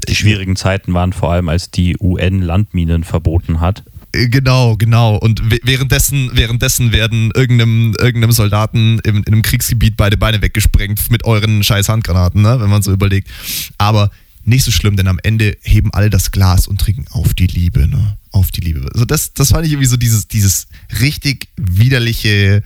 die 0.07 0.15
schwierigen 0.15 0.55
Zeiten 0.55 0.93
waren 0.93 1.13
vor 1.13 1.31
allem, 1.31 1.49
als 1.49 1.71
die 1.71 1.97
UN 1.99 2.41
Landminen 2.41 3.03
verboten 3.03 3.59
hat. 3.59 3.83
Äh, 4.13 4.27
Genau, 4.29 4.77
genau. 4.77 5.17
Und 5.17 5.41
währenddessen, 5.63 6.31
währenddessen 6.33 6.91
werden 6.91 7.31
irgendeinem, 7.35 7.95
irgendeinem 7.99 8.31
Soldaten 8.31 8.99
im, 9.03 9.17
in 9.17 9.27
einem 9.27 9.41
Kriegsgebiet 9.41 9.97
beide 9.97 10.17
Beine 10.17 10.41
weggesprengt 10.41 11.11
mit 11.11 11.25
euren 11.25 11.63
scheiß 11.63 11.89
Handgranaten, 11.89 12.41
ne? 12.41 12.59
wenn 12.59 12.69
man 12.69 12.81
so 12.81 12.91
überlegt. 12.91 13.29
Aber 13.77 14.11
nicht 14.45 14.63
so 14.63 14.71
schlimm, 14.71 14.97
denn 14.97 15.07
am 15.07 15.19
Ende 15.23 15.57
heben 15.61 15.93
alle 15.93 16.09
das 16.09 16.31
Glas 16.31 16.67
und 16.67 16.79
trinken 16.79 17.05
auf 17.11 17.33
die 17.33 17.47
Liebe, 17.47 17.87
ne? 17.87 18.17
Auf 18.31 18.51
die 18.51 18.61
Liebe. 18.61 18.89
Also 18.93 19.05
das, 19.05 19.33
das 19.33 19.51
fand 19.51 19.65
ich 19.65 19.71
irgendwie 19.71 19.87
so 19.87 19.95
dieses, 19.95 20.27
dieses 20.27 20.67
richtig 20.99 21.47
widerliche, 21.55 22.63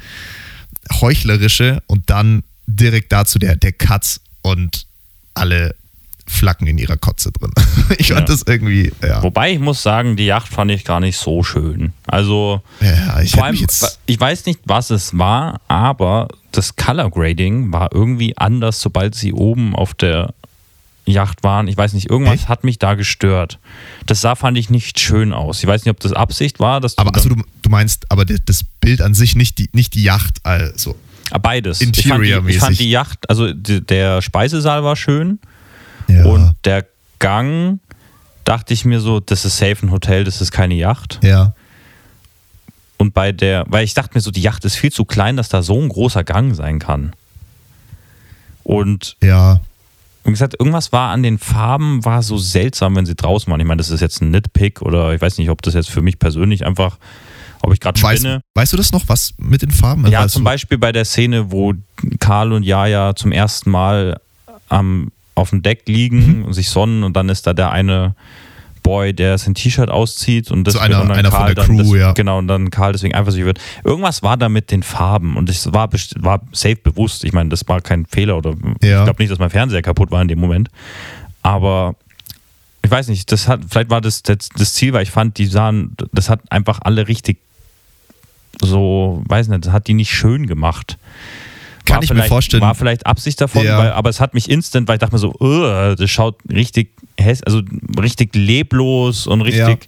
heuchlerische 1.02 1.84
und 1.88 2.10
dann 2.10 2.44
direkt 2.66 3.12
dazu 3.12 3.38
der, 3.38 3.56
der 3.56 3.74
Cut 3.74 4.20
und 4.42 4.88
alle 5.34 5.76
Flacken 6.28 6.68
in 6.68 6.78
ihrer 6.78 6.98
Kotze 6.98 7.32
drin. 7.32 7.52
Ich 7.98 8.10
fand 8.10 8.28
Ja. 8.28 8.36
das 8.36 8.44
irgendwie, 8.46 8.92
ja. 9.02 9.24
Wobei 9.24 9.54
ich 9.54 9.60
muss 9.60 9.82
sagen, 9.82 10.18
die 10.18 10.26
Yacht 10.26 10.50
fand 10.50 10.70
ich 10.72 10.84
gar 10.84 11.00
nicht 11.00 11.18
so 11.18 11.42
schön. 11.42 11.94
Also, 12.06 12.62
ja 12.82 13.22
ich 13.22 13.32
vor 13.32 13.46
allem, 13.46 13.58
ich 14.06 14.20
weiß 14.20 14.46
nicht, 14.46 14.60
was 14.66 14.90
es 14.90 15.18
war, 15.18 15.62
aber 15.70 16.28
das 16.52 16.76
Color 16.76 17.10
Grading 17.12 17.72
war 17.72 17.90
irgendwie 17.94 18.38
anders, 18.38 18.82
sobald 18.82 19.16
sie 19.16 19.32
oben 19.34 19.74
auf 19.76 19.94
der 19.94 20.34
Yacht 21.06 21.44
waren. 21.44 21.70
Ich 21.70 21.78
weiß 21.78 21.94
nicht, 21.94 22.10
irgendwas 22.10 22.34
Echt? 22.42 22.50
hat 22.50 22.66
mich 22.66 22.78
da 22.80 22.96
gestört. 22.96 23.60
Das 24.06 24.20
sah, 24.20 24.36
fand 24.36 24.58
ich 24.58 24.70
nicht 24.70 25.00
schön 25.00 25.32
aus. 25.32 25.60
Ich 25.64 25.68
weiß 25.68 25.86
nicht, 25.86 25.92
ob 25.92 26.02
das 26.02 26.12
Absicht 26.12 26.60
war, 26.60 26.82
dass 26.82 26.96
du 26.96 27.02
Aber 27.02 27.16
also 27.16 27.30
du, 27.30 27.36
du 27.62 27.70
meinst, 27.70 28.12
aber 28.12 28.26
das 28.26 28.66
Bild 28.82 29.02
an 29.02 29.14
sich, 29.14 29.36
nicht 29.36 29.58
die, 29.58 29.70
nicht 29.72 29.94
die 29.96 30.04
Yacht, 30.04 30.40
also. 30.44 30.98
Ah, 31.32 31.38
beides. 31.38 31.80
Ich 31.80 31.88
fand, 31.88 31.96
die, 31.96 32.00
ich 32.02 32.06
Interior-mäßig. 32.12 32.60
fand 32.60 32.80
die 32.80 32.90
Yacht, 32.90 33.30
also 33.30 33.54
der 33.54 34.22
Speisesaal 34.22 34.84
war 34.84 34.98
schön 34.98 35.40
Ja. 36.08 36.26
und 36.26 36.56
der 36.66 36.86
Gang 37.20 37.80
dachte 38.46 38.74
ich 38.74 38.86
mir 38.86 39.00
so, 39.02 39.20
das 39.20 39.44
ist 39.46 39.58
safe 39.58 39.86
ein 39.86 39.92
Hotel, 39.92 40.24
das 40.24 40.42
ist 40.42 40.52
keine 40.52 40.76
Yacht. 40.76 41.20
ja. 41.24 41.54
Und 43.00 43.14
bei 43.14 43.32
der, 43.32 43.64
weil 43.68 43.84
ich 43.86 43.94
dachte 43.94 44.16
mir 44.16 44.22
so, 44.22 44.32
die 44.32 44.42
Yacht 44.42 44.66
ist 44.66 44.76
viel 44.76 44.92
zu 44.92 45.06
klein, 45.06 45.38
dass 45.38 45.50
da 45.50 45.62
so 45.62 45.80
ein 45.80 45.88
großer 45.88 46.24
Gang 46.24 46.56
sein 46.56 46.80
kann. 46.80 47.14
Und 48.64 49.16
Ja. 49.22 49.60
wie 50.24 50.32
gesagt, 50.32 50.56
irgendwas 50.60 50.92
war 50.92 51.12
an 51.12 51.24
den 51.24 51.38
Farben, 51.38 52.04
war 52.06 52.24
so 52.24 52.38
seltsam, 52.38 52.96
wenn 52.96 53.06
sie 53.06 53.16
draußen 53.16 53.50
waren. 53.52 53.60
Ich 53.60 53.68
meine, 53.68 53.78
das 53.80 53.90
ist 53.90 54.02
jetzt 54.02 54.22
ein 54.22 54.32
Nitpick 54.32 54.82
oder 54.82 55.14
ich 55.14 55.22
weiß 55.22 55.38
nicht, 55.38 55.50
ob 55.50 55.62
das 55.62 55.74
jetzt 55.74 55.90
für 55.90 56.02
mich 56.02 56.20
persönlich 56.20 56.66
einfach, 56.66 56.98
ob 57.62 57.72
ich 57.74 57.80
gerade 57.80 58.02
Weißt, 58.02 58.22
spinne. 58.24 58.42
weißt 58.56 58.74
du 58.74 58.78
das 58.78 58.92
noch, 58.92 59.04
was 59.08 59.34
mit 59.38 59.62
den 59.62 59.72
Farben? 59.72 60.06
Ja, 60.08 60.24
Weißt 60.24 60.34
zum 60.34 60.44
du- 60.44 60.46
Beispiel 60.50 60.78
bei 60.78 60.92
der 60.92 61.06
Szene, 61.06 61.52
wo 61.52 61.74
Karl 62.20 62.52
und 62.52 62.64
Jaja 62.64 63.16
zum 63.16 63.32
ersten 63.32 63.70
Mal 63.70 64.20
am, 64.70 65.12
auf 65.38 65.52
dem 65.52 65.62
Deck 65.62 65.84
Mhm. 65.88 65.94
liegen 65.94 66.44
und 66.46 66.54
sich 66.54 66.70
sonnen 66.70 67.04
und 67.04 67.16
dann 67.16 67.30
ist 67.30 67.46
da 67.48 67.54
der 67.54 67.72
eine 67.72 68.16
Boy, 68.84 69.14
der 69.14 69.38
sein 69.38 69.54
T-Shirt 69.54 69.90
auszieht 69.90 70.50
und 70.50 70.64
das 70.64 70.76
So 70.76 70.80
einer- 70.80 71.02
und 71.02 71.10
dann 71.10 71.18
einer 71.18 71.30
von 71.30 71.40
Karl 71.40 71.56
der 71.56 71.66
dann 71.66 71.78
Crew, 71.78 71.92
das, 71.94 72.00
ja. 72.00 72.12
Genau, 72.14 72.38
und 72.38 72.48
dann 72.48 72.70
Karl 72.70 72.94
deswegen 72.94 73.14
eifersüchtig 73.16 73.46
wird. 73.46 73.60
Irgendwas 73.84 74.24
war 74.24 74.38
da 74.38 74.48
mit 74.50 74.72
den 74.72 74.82
Farben 74.82 75.36
und 75.36 75.50
es 75.50 75.72
war, 75.74 75.90
war 76.20 76.42
safe 76.54 76.78
bewusst. 76.78 77.24
Ich 77.26 77.34
meine, 77.34 77.50
das 77.50 77.68
war 77.68 77.82
kein 77.82 78.06
Fehler 78.06 78.38
oder 78.38 78.52
Ja. 78.82 79.00
ich 79.00 79.04
glaube 79.06 79.22
nicht, 79.22 79.32
dass 79.32 79.40
mein 79.40 79.50
Fernseher 79.50 79.82
kaputt 79.82 80.10
war 80.12 80.22
in 80.22 80.28
dem 80.30 80.40
Moment. 80.40 80.70
Aber 81.44 81.96
ich 82.82 82.90
weiß 82.90 83.10
nicht, 83.10 83.30
das 83.32 83.48
hat, 83.50 83.60
vielleicht 83.70 83.90
war 83.90 84.00
das, 84.00 84.24
das 84.24 84.50
das 84.56 84.74
Ziel, 84.74 84.94
weil 84.94 85.04
ich 85.04 85.12
fand, 85.12 85.38
die 85.38 85.48
sahen, 85.48 85.96
das 86.14 86.30
hat 86.30 86.40
einfach 86.50 86.80
alle 86.84 87.08
richtig 87.10 87.38
so, 88.62 89.22
weiß 89.28 89.50
nicht, 89.50 89.66
das 89.66 89.74
hat 89.74 89.88
die 89.88 89.94
nicht 89.94 90.12
schön 90.12 90.48
gemacht. 90.48 90.98
Kann 91.88 91.96
War 91.98 92.04
ich 92.04 92.10
mir 92.10 92.16
vielleicht- 92.16 92.30
vorstellen. 92.30 92.62
War 92.62 92.76
vielleicht 92.76 93.06
Absicht 93.06 93.42
davon, 93.42 93.66
Ja. 93.66 93.78
weil, 93.80 93.92
aber 93.92 94.10
es 94.10 94.20
hat 94.20 94.34
mich 94.34 94.50
instant, 94.50 94.88
weil 94.88 94.96
ich 94.96 95.00
dachte 95.00 95.14
mir 95.16 95.20
so, 95.20 95.34
"Ugh, 95.40 95.96
das 95.96 96.10
schaut 96.12 96.36
richtig 96.52 96.90
also 97.46 97.62
richtig 98.00 98.36
leblos 98.36 99.26
und 99.28 99.42
richtig. 99.42 99.88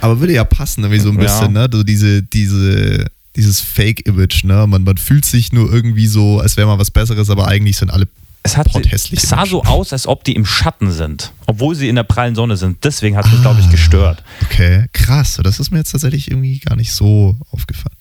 Aber 0.00 0.18
würde 0.18 0.32
ja 0.32 0.44
passen, 0.44 0.82
irgendwie 0.82 1.00
so 1.00 1.10
ein 1.10 1.16
Ja. 1.16 1.22
bisschen, 1.22 1.52
ne? 1.52 1.68
So 1.70 1.82
diese, 1.82 2.22
diese, 2.22 3.04
dieses 3.36 3.60
Fake-Image, 3.60 4.44
ne? 4.44 4.66
Man, 4.66 4.84
man 4.84 4.96
fühlt 4.96 5.24
sich 5.24 5.52
nur 5.52 5.70
irgendwie 5.72 6.06
so, 6.06 6.40
als 6.40 6.56
wäre 6.56 6.66
mal 6.66 6.78
was 6.78 6.90
Besseres, 6.90 7.28
aber 7.30 7.46
eigentlich 7.46 7.76
sind 7.76 7.90
alle 7.92 8.08
Es, 8.42 8.56
hat, 8.56 8.68
es 8.90 9.04
sah 9.28 9.44
so 9.44 9.62
aus, 9.64 9.92
als 9.92 10.06
ob 10.06 10.24
die 10.24 10.34
im 10.34 10.46
Schatten 10.46 10.90
sind, 10.90 11.32
obwohl 11.46 11.74
sie 11.74 11.88
in 11.90 11.96
der 11.96 12.04
prallen 12.04 12.34
Sonne 12.34 12.56
sind. 12.56 12.82
Deswegen 12.82 13.14
hat 13.16 13.26
es 13.26 13.32
mich, 13.32 13.42
glaube 13.42 13.60
ich, 13.60 13.68
gestört. 13.70 14.24
Okay, 14.44 14.86
krass. 14.94 15.38
Das 15.44 15.60
ist 15.60 15.70
mir 15.70 15.78
jetzt 15.78 15.90
tatsächlich 15.92 16.30
irgendwie 16.30 16.58
gar 16.60 16.74
nicht 16.76 16.92
so 16.92 17.36
aufgefallen. 17.50 17.96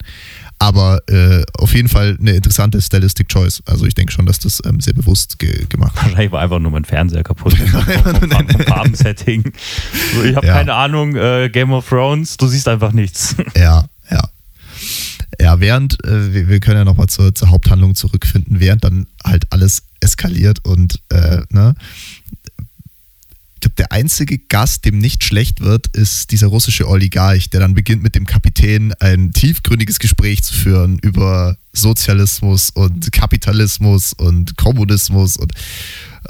Aber 0.61 1.01
äh, 1.07 1.43
auf 1.57 1.73
jeden 1.73 1.87
Fall 1.87 2.17
eine 2.19 2.31
interessante 2.31 2.81
Stylistic 2.81 3.29
Choice. 3.29 3.63
Also 3.65 3.85
ich 3.85 3.95
denke 3.95 4.11
schon, 4.11 4.25
dass 4.25 4.39
das 4.39 4.61
ähm, 4.65 4.81
sehr 4.81 4.93
bewusst 4.93 5.39
ge 5.39 5.65
gemacht 5.69 5.95
wird. 5.95 6.05
Wahrscheinlich 6.05 6.31
war 6.33 6.41
einfach 6.41 6.59
nur 6.59 6.71
mein 6.71 6.83
Fernseher 6.83 7.23
kaputt. 7.23 7.53
Farbensetting. 8.67 9.53
So, 10.13 10.23
ich 10.23 10.35
habe 10.35 10.45
Ja. 10.45 10.53
keine 10.55 10.73
Ahnung, 10.73 11.15
äh, 11.15 11.49
Game 11.49 11.71
of 11.71 11.87
Thrones, 11.87 12.35
du 12.37 12.47
siehst 12.47 12.67
einfach 12.67 12.91
nichts. 12.91 13.35
Ja, 13.55 13.85
ja. 14.11 14.29
Ja, 15.41 15.59
während, 15.61 16.03
äh, 16.03 16.33
wir, 16.33 16.47
wir 16.49 16.59
können 16.59 16.77
ja 16.77 16.85
nochmal 16.85 17.07
zur, 17.07 17.33
zur 17.33 17.49
Haupthandlung 17.49 17.95
zurückfinden, 17.95 18.59
während 18.59 18.83
dann 18.83 19.07
halt 19.23 19.45
alles 19.51 19.83
eskaliert 20.01 20.65
und, 20.65 20.99
äh, 21.09 21.39
ne, 21.49 21.75
ich 23.59 23.61
glaube, 23.61 23.75
der 23.75 23.91
einzige 23.91 24.37
Gast, 24.37 24.85
dem 24.85 24.99
nicht 24.99 25.25
schlecht 25.25 25.59
wird, 25.59 25.87
ist 25.87 26.31
dieser 26.31 26.47
russische 26.47 26.87
Oligarch, 26.87 27.49
der 27.49 27.59
dann 27.59 27.73
beginnt 27.73 28.01
mit 28.01 28.15
dem 28.15 28.25
Kapitän 28.25 28.93
ein 29.01 29.33
tiefgründiges 29.33 29.99
Gespräch 29.99 30.43
zu 30.43 30.53
führen 30.53 30.97
über 30.99 31.57
Sozialismus 31.73 32.69
und 32.69 33.11
Kapitalismus 33.11 34.13
und 34.13 34.55
Kommunismus 34.55 35.35
und, 35.35 35.51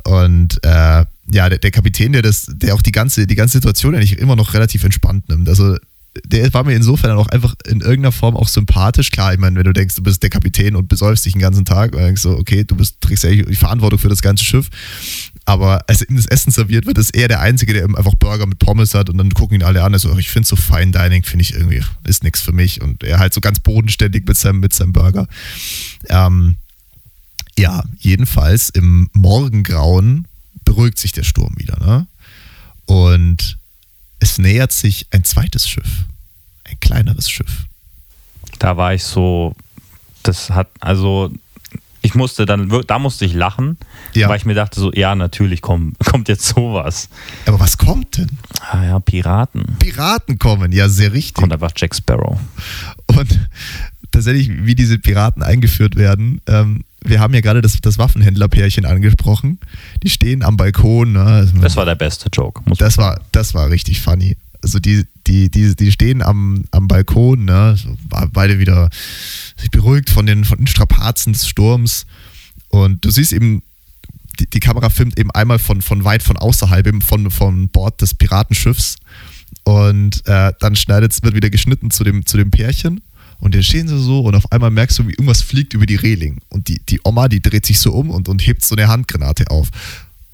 und 0.05 0.57
äh, 0.63 1.05
ja, 1.31 1.49
der, 1.49 1.59
der 1.59 1.69
Kapitän, 1.69 2.13
der 2.13 2.23
das, 2.23 2.47
der 2.49 2.73
auch 2.73 2.81
die 2.81 2.91
ganze, 2.91 3.27
die 3.27 3.35
ganze 3.35 3.59
Situation 3.59 3.93
eigentlich 3.93 4.17
immer 4.17 4.35
noch 4.35 4.55
relativ 4.55 4.83
entspannt 4.83 5.29
nimmt. 5.29 5.47
Also 5.49 5.77
der 6.25 6.51
war 6.53 6.63
mir 6.63 6.75
insofern 6.75 7.11
dann 7.11 7.19
auch 7.19 7.27
einfach 7.27 7.55
in 7.67 7.81
irgendeiner 7.81 8.11
Form 8.11 8.35
auch 8.35 8.47
sympathisch. 8.47 9.11
Klar, 9.11 9.33
ich 9.33 9.39
meine, 9.39 9.55
wenn 9.57 9.65
du 9.65 9.73
denkst, 9.73 9.95
du 9.95 10.03
bist 10.03 10.23
der 10.23 10.29
Kapitän 10.29 10.75
und 10.75 10.87
besäufst 10.87 11.25
dich 11.25 11.33
den 11.33 11.41
ganzen 11.41 11.65
Tag 11.65 11.93
und 11.93 12.01
denkst 12.01 12.21
so, 12.21 12.31
okay, 12.37 12.63
du 12.63 12.75
bist, 12.75 12.99
trägst 13.01 13.23
ja 13.23 13.31
die 13.31 13.55
Verantwortung 13.55 13.99
für 13.99 14.09
das 14.09 14.21
ganze 14.21 14.43
Schiff. 14.43 14.69
Aber 15.45 15.83
als 15.87 16.07
ihm 16.07 16.15
das 16.15 16.27
Essen 16.27 16.51
serviert 16.51 16.85
wird, 16.85 16.97
ist 16.97 17.15
er 17.15 17.27
der 17.27 17.39
Einzige, 17.39 17.73
der 17.73 17.83
eben 17.83 17.97
einfach 17.97 18.13
Burger 18.15 18.45
mit 18.45 18.59
Pommes 18.59 18.93
hat 18.93 19.09
und 19.09 19.17
dann 19.17 19.31
gucken 19.31 19.55
ihn 19.55 19.63
alle 19.63 19.83
an. 19.83 19.93
Also, 19.93 20.15
ich 20.17 20.29
finde 20.29 20.47
so 20.47 20.55
Fine 20.55 20.91
Dining, 20.91 21.23
finde 21.23 21.43
ich 21.43 21.53
irgendwie, 21.53 21.81
ist 22.03 22.23
nichts 22.23 22.41
für 22.41 22.51
mich. 22.51 22.81
Und 22.81 23.03
er 23.03 23.19
halt 23.19 23.33
so 23.33 23.41
ganz 23.41 23.59
bodenständig 23.59 24.25
mit 24.27 24.37
seinem, 24.37 24.59
mit 24.59 24.73
seinem 24.73 24.93
Burger. 24.93 25.27
Ähm, 26.07 26.57
ja, 27.57 27.83
jedenfalls 27.99 28.69
im 28.69 29.09
Morgengrauen 29.13 30.27
beruhigt 30.65 30.99
sich 30.99 31.11
der 31.11 31.23
Sturm 31.23 31.55
wieder. 31.57 31.77
Ne? 31.79 32.07
Und 32.85 33.57
es 34.19 34.37
nähert 34.37 34.71
sich 34.71 35.07
ein 35.11 35.23
zweites 35.23 35.67
Schiff. 35.67 36.05
Ein 36.63 36.79
kleineres 36.79 37.29
Schiff. 37.29 37.65
Da 38.59 38.77
war 38.77 38.93
ich 38.93 39.03
so, 39.03 39.55
das 40.23 40.49
hat, 40.51 40.69
also 40.79 41.31
ich 42.01 42.15
musste 42.15 42.45
dann, 42.45 42.71
da 42.87 42.99
musste 42.99 43.25
ich 43.25 43.33
lachen, 43.33 43.77
Ja. 44.13 44.29
weil 44.29 44.37
ich 44.37 44.45
mir 44.45 44.53
dachte 44.53 44.79
so, 44.79 44.91
ja, 44.93 45.15
natürlich 45.15 45.61
komm, 45.61 45.93
kommt 46.05 46.29
jetzt 46.29 46.45
sowas. 46.47 47.09
Aber 47.45 47.59
was 47.59 47.77
kommt 47.77 48.17
denn? 48.17 48.29
Ah 48.71 48.83
ja, 48.85 48.99
Piraten. 48.99 49.75
Piraten 49.79 50.39
kommen, 50.39 50.71
ja, 50.71 50.89
sehr 50.89 51.13
richtig. 51.13 51.33
Kommt 51.35 51.53
einfach 51.53 51.71
Jack 51.75 51.95
Sparrow. 51.95 52.39
Und 53.07 53.39
tatsächlich, 54.11 54.49
wie 54.65 54.75
diese 54.75 54.97
Piraten 54.99 55.43
eingeführt 55.43 55.95
werden, 55.95 56.41
ähm, 56.47 56.83
wir 57.03 57.19
haben 57.21 57.33
ja 57.33 57.39
gerade 57.41 57.61
das, 57.61 57.79
das 57.81 57.97
Waffenhändlerpärchen 57.97 58.85
angesprochen. 58.85 59.59
Die 60.03 60.09
stehen 60.09 60.43
am 60.43 60.57
Balkon. 60.57 61.13
Ne? 61.13 61.49
Das 61.61 61.77
war 61.77 61.85
der 61.85 61.95
beste 61.95 62.29
Joke. 62.31 62.61
Das 62.77 62.97
war, 62.97 63.21
das 63.31 63.53
war 63.53 63.69
richtig 63.69 64.01
funny. 64.01 64.35
Also 64.61 64.79
die, 64.79 65.05
die, 65.27 65.49
die, 65.49 65.75
die 65.75 65.91
stehen 65.91 66.21
am, 66.21 66.65
am 66.71 66.87
Balkon, 66.87 67.45
ne? 67.45 67.75
beide 68.31 68.59
wieder 68.59 68.89
sich 69.57 69.71
beruhigt 69.71 70.09
von 70.09 70.25
den, 70.25 70.43
von 70.45 70.57
den 70.57 70.67
Strapazen 70.67 71.33
des 71.33 71.47
Sturms. 71.47 72.05
Und 72.69 73.05
du 73.05 73.09
siehst 73.09 73.33
eben, 73.33 73.63
die, 74.39 74.49
die 74.49 74.59
Kamera 74.59 74.89
filmt 74.89 75.17
eben 75.19 75.31
einmal 75.31 75.59
von, 75.59 75.81
von 75.81 76.03
weit 76.03 76.23
von 76.23 76.37
außerhalb, 76.37 76.87
eben 76.87 77.01
von, 77.01 77.31
von 77.31 77.69
Bord 77.69 78.01
des 78.01 78.13
Piratenschiffs. 78.13 78.97
Und 79.63 80.25
äh, 80.27 80.53
dann 80.59 80.75
schneidet, 80.75 81.21
wird 81.23 81.35
wieder 81.35 81.49
geschnitten 81.49 81.91
zu 81.91 82.03
dem, 82.03 82.25
zu 82.25 82.37
dem 82.37 82.51
Pärchen. 82.51 83.01
Und 83.39 83.55
dann 83.55 83.63
stehen 83.63 83.87
sie 83.87 83.99
so 83.99 84.21
und 84.21 84.35
auf 84.35 84.51
einmal 84.51 84.69
merkst 84.69 84.99
du, 84.99 85.07
wie 85.07 85.11
irgendwas 85.11 85.41
fliegt 85.41 85.73
über 85.73 85.85
die 85.85 85.95
Reling. 85.95 86.41
Und 86.49 86.67
die, 86.67 86.79
die 86.85 86.99
Oma, 87.03 87.29
die 87.29 87.41
dreht 87.41 87.65
sich 87.65 87.79
so 87.79 87.93
um 87.93 88.09
und, 88.09 88.27
und 88.27 88.45
hebt 88.45 88.63
so 88.63 88.75
eine 88.75 88.87
Handgranate 88.87 89.49
auf. 89.49 89.69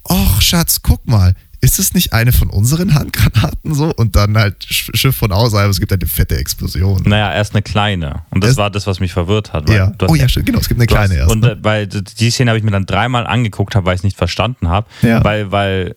Och, 0.08 0.42
Schatz, 0.42 0.82
guck 0.82 1.06
mal, 1.06 1.34
ist 1.66 1.78
es 1.80 1.94
nicht 1.94 2.12
eine 2.12 2.30
von 2.32 2.48
unseren 2.48 2.94
Handgranaten 2.94 3.74
so? 3.74 3.92
Und 3.94 4.14
dann 4.14 4.38
halt 4.38 4.56
Sch- 4.64 4.96
Schiff 4.96 5.16
von 5.16 5.32
außerhalb, 5.32 5.68
es 5.68 5.80
gibt 5.80 5.92
eine 5.92 6.06
fette 6.06 6.36
Explosion. 6.36 7.02
Naja, 7.04 7.32
erst 7.34 7.54
eine 7.54 7.62
kleine. 7.62 8.22
Und 8.30 8.42
das 8.44 8.52
Es- 8.52 8.56
war 8.56 8.70
das, 8.70 8.86
was 8.86 9.00
mich 9.00 9.12
verwirrt 9.12 9.52
hat. 9.52 9.68
Ja. 9.68 9.88
du 9.88 10.06
hast- 10.06 10.12
Oh 10.12 10.14
ja, 10.14 10.28
stimmt, 10.28 10.46
genau, 10.46 10.58
es 10.60 10.68
gibt 10.68 10.78
eine 10.80 10.86
du 10.86 10.94
kleine 10.94 11.14
hast, 11.14 11.18
erst. 11.20 11.32
Und 11.32 11.40
ne? 11.40 11.58
weil 11.62 11.86
die 11.88 12.30
Szene 12.30 12.50
habe 12.50 12.58
ich 12.58 12.64
mir 12.64 12.70
dann 12.70 12.86
dreimal 12.86 13.26
angeguckt, 13.26 13.74
habe, 13.74 13.84
weil 13.86 13.94
ich 13.94 14.00
es 14.00 14.04
nicht 14.04 14.16
verstanden 14.16 14.68
habe. 14.68 14.86
Ja. 15.02 15.22
Weil, 15.24 15.50
weil 15.50 15.96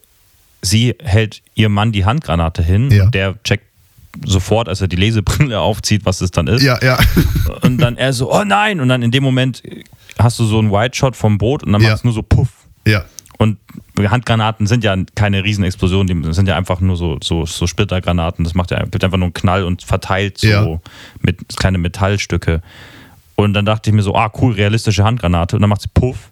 sie 0.61 0.95
hält 1.03 1.41
ihrem 1.55 1.73
Mann 1.73 1.91
die 1.91 2.03
Handgranate 2.03 2.63
hin 2.63 2.89
Ja. 2.91 3.03
und 3.05 3.13
der 3.15 3.35
checkt 3.43 3.63
sofort, 4.25 4.67
als 4.67 4.81
er 4.81 4.87
die 4.87 4.95
Lesebrille 4.95 5.59
aufzieht, 5.59 6.03
was 6.05 6.19
es 6.21 6.31
dann 6.31 6.47
ist. 6.47 6.63
ja, 6.63 6.79
ja. 6.83 6.97
Und 7.61 7.77
dann 7.77 7.95
er 7.95 8.11
so, 8.11 8.33
oh 8.33 8.43
nein! 8.43 8.79
Und 8.81 8.89
dann 8.89 9.01
in 9.03 9.11
dem 9.11 9.23
Moment 9.23 9.61
hast 10.17 10.39
du 10.39 10.45
so 10.45 10.57
einen 10.59 10.71
White 10.71 10.97
Shot 10.97 11.15
vom 11.15 11.37
Boot 11.37 11.63
und 11.63 11.71
dann 11.73 11.81
Ja. 11.81 11.89
macht 11.89 11.99
es 11.99 12.03
nur 12.03 12.13
so 12.13 12.23
Puff. 12.23 12.49
ja. 12.85 13.05
Und 13.41 13.57
Handgranaten 13.97 14.67
sind 14.67 14.83
ja 14.83 14.95
keine 15.15 15.45
Riesenexplosionen, 15.45 16.23
die 16.23 16.33
sind 16.33 16.47
ja 16.47 16.57
einfach 16.57 16.81
nur 16.81 16.97
so, 16.97 17.17
so, 17.23 17.45
so 17.45 17.67
Splittergranaten. 17.67 18.43
Das 18.43 18.53
macht 18.53 18.69
ja 18.71 18.83
gibt 18.83 19.01
einfach 19.03 19.17
nur 19.17 19.27
einen 19.27 19.33
Knall 19.33 19.63
und 19.63 19.81
verteilt 19.81 20.37
so 20.37 20.47
Ja. 20.47 20.79
mit 21.21 21.37
kleine 21.55 21.77
Metallstücke. 21.77 22.61
Und 23.35 23.53
dann 23.53 23.65
dachte 23.65 23.89
ich 23.89 23.95
mir 23.95 24.01
so, 24.01 24.13
ah 24.13 24.29
cool, 24.41 24.53
realistische 24.53 25.05
Handgranate. 25.05 25.55
Und 25.55 25.61
dann 25.61 25.69
macht 25.69 25.81
sie 25.81 25.87
Puff. 25.93 26.29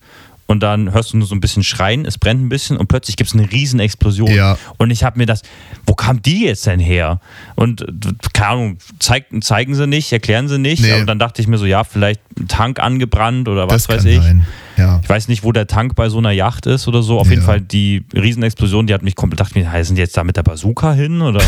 Und 0.50 0.64
dann 0.64 0.94
hörst 0.94 1.12
du 1.12 1.18
nur 1.18 1.28
so 1.28 1.36
ein 1.36 1.42
bisschen 1.42 1.62
Schreien, 1.62 2.06
es 2.06 2.18
brennt 2.18 2.42
ein 2.42 2.48
bisschen 2.48 2.78
und 2.78 2.88
plötzlich 2.88 3.18
gibt 3.18 3.30
es 3.30 3.36
eine 3.36 3.52
riesen 3.52 3.82
Explosion. 3.82 4.32
Ja. 4.32 4.58
Und 4.78 4.92
ich 4.92 5.04
habe 5.04 5.18
mir 5.20 5.26
das, 5.26 5.42
wo 5.86 5.94
kam 5.94 6.22
die 6.22 6.46
jetzt 6.46 6.66
denn 6.66 6.80
her? 6.80 7.20
Und 7.56 7.86
keine 8.34 8.48
Ahnung, 8.52 8.78
zeig, 9.00 9.26
zeigen 9.42 9.76
sie 9.76 9.88
nicht, 9.88 10.12
erklären 10.14 10.48
sie 10.48 10.58
nicht. 10.58 10.82
Nee. 10.82 10.94
Aber 10.94 11.04
dann 11.04 11.20
dachte 11.20 11.42
ich 11.42 11.50
mir 11.50 11.58
so, 11.58 11.66
ja, 11.66 11.84
vielleicht 11.84 12.22
ein 12.40 12.48
Tank 12.48 12.80
angebrannt 12.80 13.50
oder 13.50 13.70
was 13.70 13.88
das 13.88 13.98
weiß 13.98 14.06
ich. 14.06 14.22
sein. 14.22 14.48
Ja. 14.78 15.02
Ich 15.04 15.10
weiß 15.10 15.28
nicht, 15.28 15.44
wo 15.44 15.52
der 15.52 15.68
Tank 15.68 15.96
bei 15.96 16.08
so 16.08 16.18
einer 16.20 16.32
Yacht 16.32 16.66
ist 16.66 16.88
oder 16.88 17.04
so. 17.04 17.20
Auf 17.20 17.28
jeden 17.30 17.42
Ja. 17.42 17.46
Fall 17.46 17.60
die 17.60 18.06
Riesenexplosion, 18.14 18.88
die 18.88 18.94
hat 18.94 19.04
mich 19.04 19.16
komplett, 19.16 19.42
dachte 19.42 19.60
mir, 19.60 19.84
sind 19.84 19.96
die 19.98 20.02
jetzt 20.02 20.16
da 20.16 20.24
mit 20.24 20.38
der 20.38 20.44
Bazooka 20.44 20.94
hin 20.94 21.22
oder? 21.22 21.42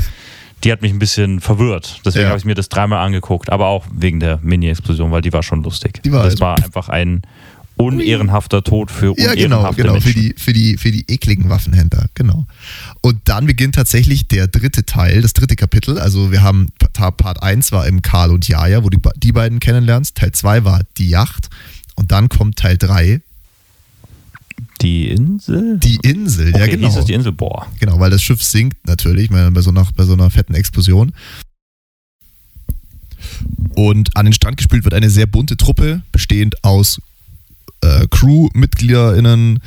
die 0.64 0.70
hat 0.72 0.82
mich 0.82 0.92
ein 0.92 0.98
bisschen 0.98 1.40
verwirrt. 1.40 2.00
Deswegen 2.04 2.24
Ja. 2.24 2.28
habe 2.30 2.38
ich 2.38 2.44
mir 2.44 2.54
das 2.54 2.68
dreimal 2.68 3.04
angeguckt, 3.04 3.50
aber 3.50 3.66
auch 3.68 3.86
wegen 3.90 4.20
der 4.20 4.38
Mini-Explosion, 4.42 5.10
weil 5.12 5.22
die 5.22 5.32
war 5.32 5.42
schon 5.42 5.62
lustig. 5.62 6.02
Die 6.02 6.12
war 6.12 6.24
das 6.24 6.34
also- 6.34 6.44
war 6.44 6.56
einfach 6.56 6.88
ein 6.90 7.22
unehrenhafter 7.76 8.62
Tod 8.62 8.90
für 8.90 9.14
Ja, 9.18 9.34
genau, 9.34 9.58
unehrenhafte 9.68 9.82
genau, 9.82 10.00
für 10.00 10.08
Menschen. 10.08 10.20
die, 10.22 10.34
für, 10.38 10.52
die, 10.52 10.76
für 10.76 10.90
die 10.92 11.04
ekligen 11.08 11.48
Waffenhändler, 11.48 12.06
genau. 12.14 12.46
Und 13.00 13.18
dann 13.24 13.46
beginnt 13.46 13.74
tatsächlich 13.74 14.28
der 14.28 14.46
dritte 14.46 14.84
Teil, 14.84 15.22
das 15.22 15.32
dritte 15.32 15.56
Kapitel. 15.56 15.98
Also 15.98 16.30
wir 16.30 16.42
haben 16.42 16.68
Pa- 16.92 17.10
Part 17.10 17.42
1 17.42 17.72
war 17.72 17.86
im 17.86 18.00
Karl 18.02 18.30
und 18.30 18.46
Jaja, 18.46 18.84
wo 18.84 18.90
du 18.90 18.98
die, 19.16 19.32
beiden 19.32 19.58
kennenlernst. 19.60 20.14
Teil 20.16 20.32
2 20.32 20.64
war 20.64 20.82
die 20.98 21.08
Yacht. 21.08 21.48
Und 21.96 22.12
dann 22.12 22.28
kommt 22.28 22.56
Teil 22.56 22.76
3, 22.78 23.20
Die 24.80 25.08
Insel? 25.08 25.78
die 25.78 25.98
Insel. 26.02 26.50
okay, 26.54 26.60
ja, 26.60 26.66
genau. 26.66 26.88
hieß 26.88 26.96
es 26.98 27.04
die 27.06 27.12
Insel? 27.14 27.32
Boah. 27.32 27.66
Genau, 27.80 27.98
weil 27.98 28.10
das 28.10 28.22
Schiff 28.22 28.42
sinkt 28.42 28.86
natürlich 28.86 29.30
bei, 29.30 29.50
bei, 29.50 29.60
so 29.60 29.70
einer, 29.70 29.86
bei 29.96 30.04
so 30.04 30.12
einer 30.12 30.30
fetten 30.30 30.54
Explosion. 30.54 31.12
Und 33.74 34.16
an 34.16 34.26
den 34.26 34.32
Strand 34.32 34.56
gespült 34.58 34.84
wird 34.84 34.94
eine 34.94 35.10
sehr 35.10 35.26
bunte 35.26 35.56
Truppe, 35.56 36.02
bestehend 36.12 36.62
aus 36.62 37.00
äh, 37.84 38.06
Crew-MitgliederInnen, 38.08 39.60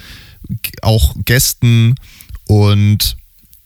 auch 0.82 1.16
Gästen 1.26 1.96
und 2.48 3.18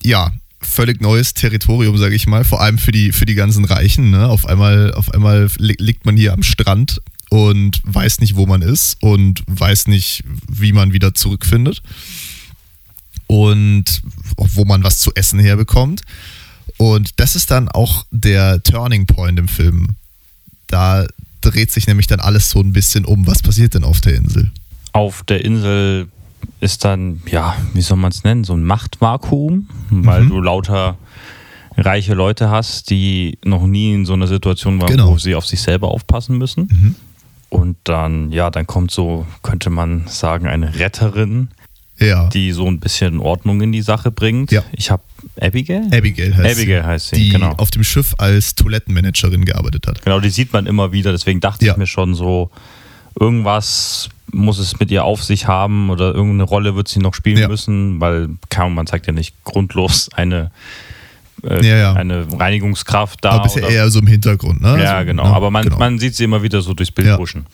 ja, 0.04 0.32
völlig 0.60 1.02
neues 1.02 1.34
Territorium, 1.34 1.98
sage 1.98 2.16
ich 2.16 2.28
mal, 2.28 2.44
vor 2.44 2.62
allem 2.62 2.78
für 2.78 2.92
die, 2.92 3.12
für 3.12 3.26
die 3.26 3.36
ganzen 3.36 3.66
Reichen. 3.66 4.12
Ne? 4.12 4.28
Auf, 4.28 4.46
einmal, 4.46 4.94
auf 4.94 5.14
einmal 5.14 5.50
li- 5.58 5.76
liegt 5.80 6.06
man 6.06 6.18
hier 6.18 6.34
am 6.34 6.44
Strand 6.44 7.02
und 7.30 7.82
weiß 7.84 8.20
nicht, 8.20 8.36
wo 8.36 8.46
man 8.46 8.62
ist 8.62 8.98
und 9.02 9.44
weiß 9.48 9.88
nicht, 9.88 10.24
wie 10.48 10.74
man 10.74 10.94
wieder 10.94 11.14
zurückfindet 11.14 11.82
und 13.28 14.02
wo 14.36 14.66
man 14.66 14.84
was 14.84 15.00
zu 15.00 15.14
essen 15.16 15.40
herbekommt. 15.40 16.02
Und 16.78 17.20
das 17.20 17.36
ist 17.36 17.52
dann 17.52 17.70
auch 17.70 18.06
der 18.12 18.62
Turning 18.64 19.06
Point 19.06 19.40
im 19.40 19.48
Film. 19.48 19.96
Da 20.68 21.06
dreht 21.42 21.72
sich 21.72 21.88
nämlich 21.88 22.08
dann 22.08 22.20
alles 22.20 22.50
so 22.50 22.60
ein 22.60 22.74
bisschen 22.74 23.06
um. 23.06 23.28
Was 23.28 23.42
passiert 23.42 23.74
denn 23.74 23.84
auf 23.84 24.02
der 24.02 24.16
Insel? 24.16 24.52
Auf 24.94 25.24
der 25.24 25.44
Insel 25.44 26.08
ist 26.60 26.84
dann, 26.86 27.22
ja, 27.28 27.56
wie 27.74 27.82
soll 27.82 27.98
man 27.98 28.12
es 28.12 28.24
nennen, 28.24 28.44
so 28.44 28.54
ein 28.54 28.64
Machtvakuum, 28.64 29.70
weil 29.90 30.24
Mhm. 30.24 30.30
du 30.30 30.42
lauter 30.42 30.98
reiche 31.78 32.14
Leute 32.14 32.50
hast, 32.50 32.90
die 32.90 33.38
noch 33.46 33.66
nie 33.66 33.94
in 33.94 34.06
so 34.06 34.14
einer 34.14 34.28
Situation 34.28 34.80
waren, 34.82 34.90
Genau. 34.92 35.10
wo 35.12 35.18
sie 35.18 35.36
auf 35.36 35.46
sich 35.46 35.62
selber 35.62 35.90
aufpassen 35.90 36.38
müssen. 36.38 36.68
Mhm. 36.72 36.96
Und 37.50 37.78
dann, 37.84 38.32
ja, 38.32 38.50
dann 38.50 38.68
kommt 38.68 38.92
so, 38.92 39.26
könnte 39.44 39.70
man 39.70 40.08
sagen, 40.08 40.48
eine 40.48 40.76
Retterin, 40.80 41.50
Ja. 42.00 42.30
die 42.30 42.52
so 42.52 42.68
ein 42.68 42.80
bisschen 42.80 43.20
Ordnung 43.20 43.62
in 43.62 43.72
die 43.72 43.82
Sache 43.82 44.12
bringt. 44.12 44.52
Ja. 44.52 44.64
Ich 44.74 44.90
habe 44.92 45.04
Abigail? 45.40 45.88
Abigail 45.94 46.36
heißt 46.36 46.58
Abigail 46.58 46.82
sie. 46.82 46.88
heißt 46.88 47.08
sie, 47.10 47.16
die 47.16 47.30
genau. 47.30 47.54
auf 47.58 47.72
dem 47.72 47.84
Schiff 47.84 48.14
als 48.18 48.56
Toilettenmanagerin 48.56 49.46
gearbeitet 49.46 49.88
hat. 49.88 50.02
Genau, 50.04 50.20
die 50.20 50.30
sieht 50.30 50.52
man 50.54 50.66
immer 50.68 50.92
wieder. 50.92 51.12
Deswegen 51.12 51.40
dachte 51.40 51.66
Ja. 51.66 51.74
ich 51.74 51.78
mir 51.78 51.88
schon 51.88 52.14
so, 52.16 52.50
irgendwas 53.20 54.10
muss 54.32 54.60
es 54.60 54.80
mit 54.80 54.90
ihr 54.92 55.04
auf 55.04 55.24
sich 55.24 55.48
haben 55.48 55.90
oder 55.90 56.14
irgendeine 56.14 56.44
Rolle 56.44 56.76
wird 56.76 56.88
sie 56.88 57.00
noch 57.00 57.14
spielen 57.14 57.38
Ja. 57.38 57.48
müssen, 57.50 58.00
weil 58.00 58.30
kaum, 58.50 58.74
man 58.76 58.88
zeigt 58.88 59.06
ja 59.08 59.14
nicht 59.14 59.36
grundlos 59.44 60.10
eine, 60.14 60.52
äh, 61.44 61.66
Ja, 61.68 61.78
ja. 61.78 61.94
eine 61.94 62.26
Reinigungskraft 62.40 63.20
da. 63.26 63.32
Aber 63.32 63.44
bisher 63.44 63.68
eher 63.68 63.90
so 63.90 64.00
im 64.00 64.08
Hintergrund, 64.08 64.62
ne? 64.62 64.82
ja, 64.82 64.94
Also, 64.96 65.06
genau. 65.08 65.24
ne? 65.28 65.36
Aber 65.36 65.52
man, 65.52 65.64
genau. 65.66 65.78
man 65.78 66.00
sieht 66.00 66.16
sie 66.16 66.24
immer 66.24 66.42
wieder 66.44 66.62
so 66.62 66.74
durchs 66.74 66.92
Bild 66.92 67.08
Ja. 67.10 67.18
huschen. 67.18 67.46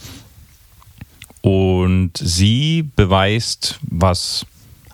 Und 1.41 2.11
sie 2.17 2.83
beweist, 2.95 3.79
was 3.89 4.45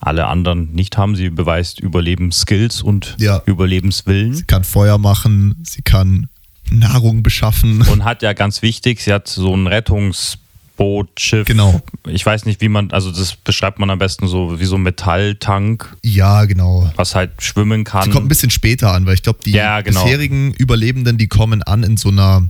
alle 0.06 0.28
anderen 0.28 0.74
nicht 0.74 0.98
haben. 0.98 1.16
Sie 1.16 1.30
beweist 1.30 1.80
Überlebensskills 1.80 2.82
und 2.82 3.16
Ja. 3.20 3.42
Überlebenswillen. 3.46 4.34
Sie 4.34 4.44
kann 4.44 4.64
Feuer 4.64 4.98
machen, 4.98 5.56
sie 5.64 5.82
kann 5.82 6.28
Nahrung 6.72 7.24
beschaffen. 7.24 7.82
Und 7.84 8.04
hat 8.04 8.22
ja 8.22 8.34
ganz 8.34 8.62
wichtig, 8.62 9.02
sie 9.02 9.14
hat 9.14 9.28
so 9.28 9.54
ein 9.56 9.68
Rettungsboot, 9.68 11.20
Schiff. 11.20 11.46
Genau. 11.46 11.82
Ich 12.08 12.26
weiß 12.26 12.46
nicht, 12.46 12.62
wie 12.62 12.70
man, 12.70 12.92
also 12.92 13.12
das 13.12 13.36
beschreibt 13.36 13.80
man 13.80 13.90
am 13.90 14.00
besten 14.00 14.28
so 14.28 14.60
wie 14.60 14.66
so 14.66 14.76
ein 14.76 14.82
Metalltank, 14.84 15.96
Ja, 16.04 16.46
genau. 16.46 16.92
was 16.96 17.16
halt 17.16 17.32
schwimmen 17.42 17.84
kann. 17.84 18.04
Sie 18.04 18.10
kommt 18.10 18.26
ein 18.26 18.30
bisschen 18.30 18.50
später 18.50 18.92
an, 18.94 19.06
weil 19.06 19.14
ich 19.16 19.24
glaube, 19.24 19.40
die 19.46 19.52
Ja, 19.52 19.82
genau. 19.82 20.04
bisherigen 20.04 20.54
Überlebenden, 20.54 21.18
die 21.18 21.28
kommen 21.28 21.64
an 21.64 21.84
in 21.84 21.98
so 21.98 22.10
einer, 22.10 22.48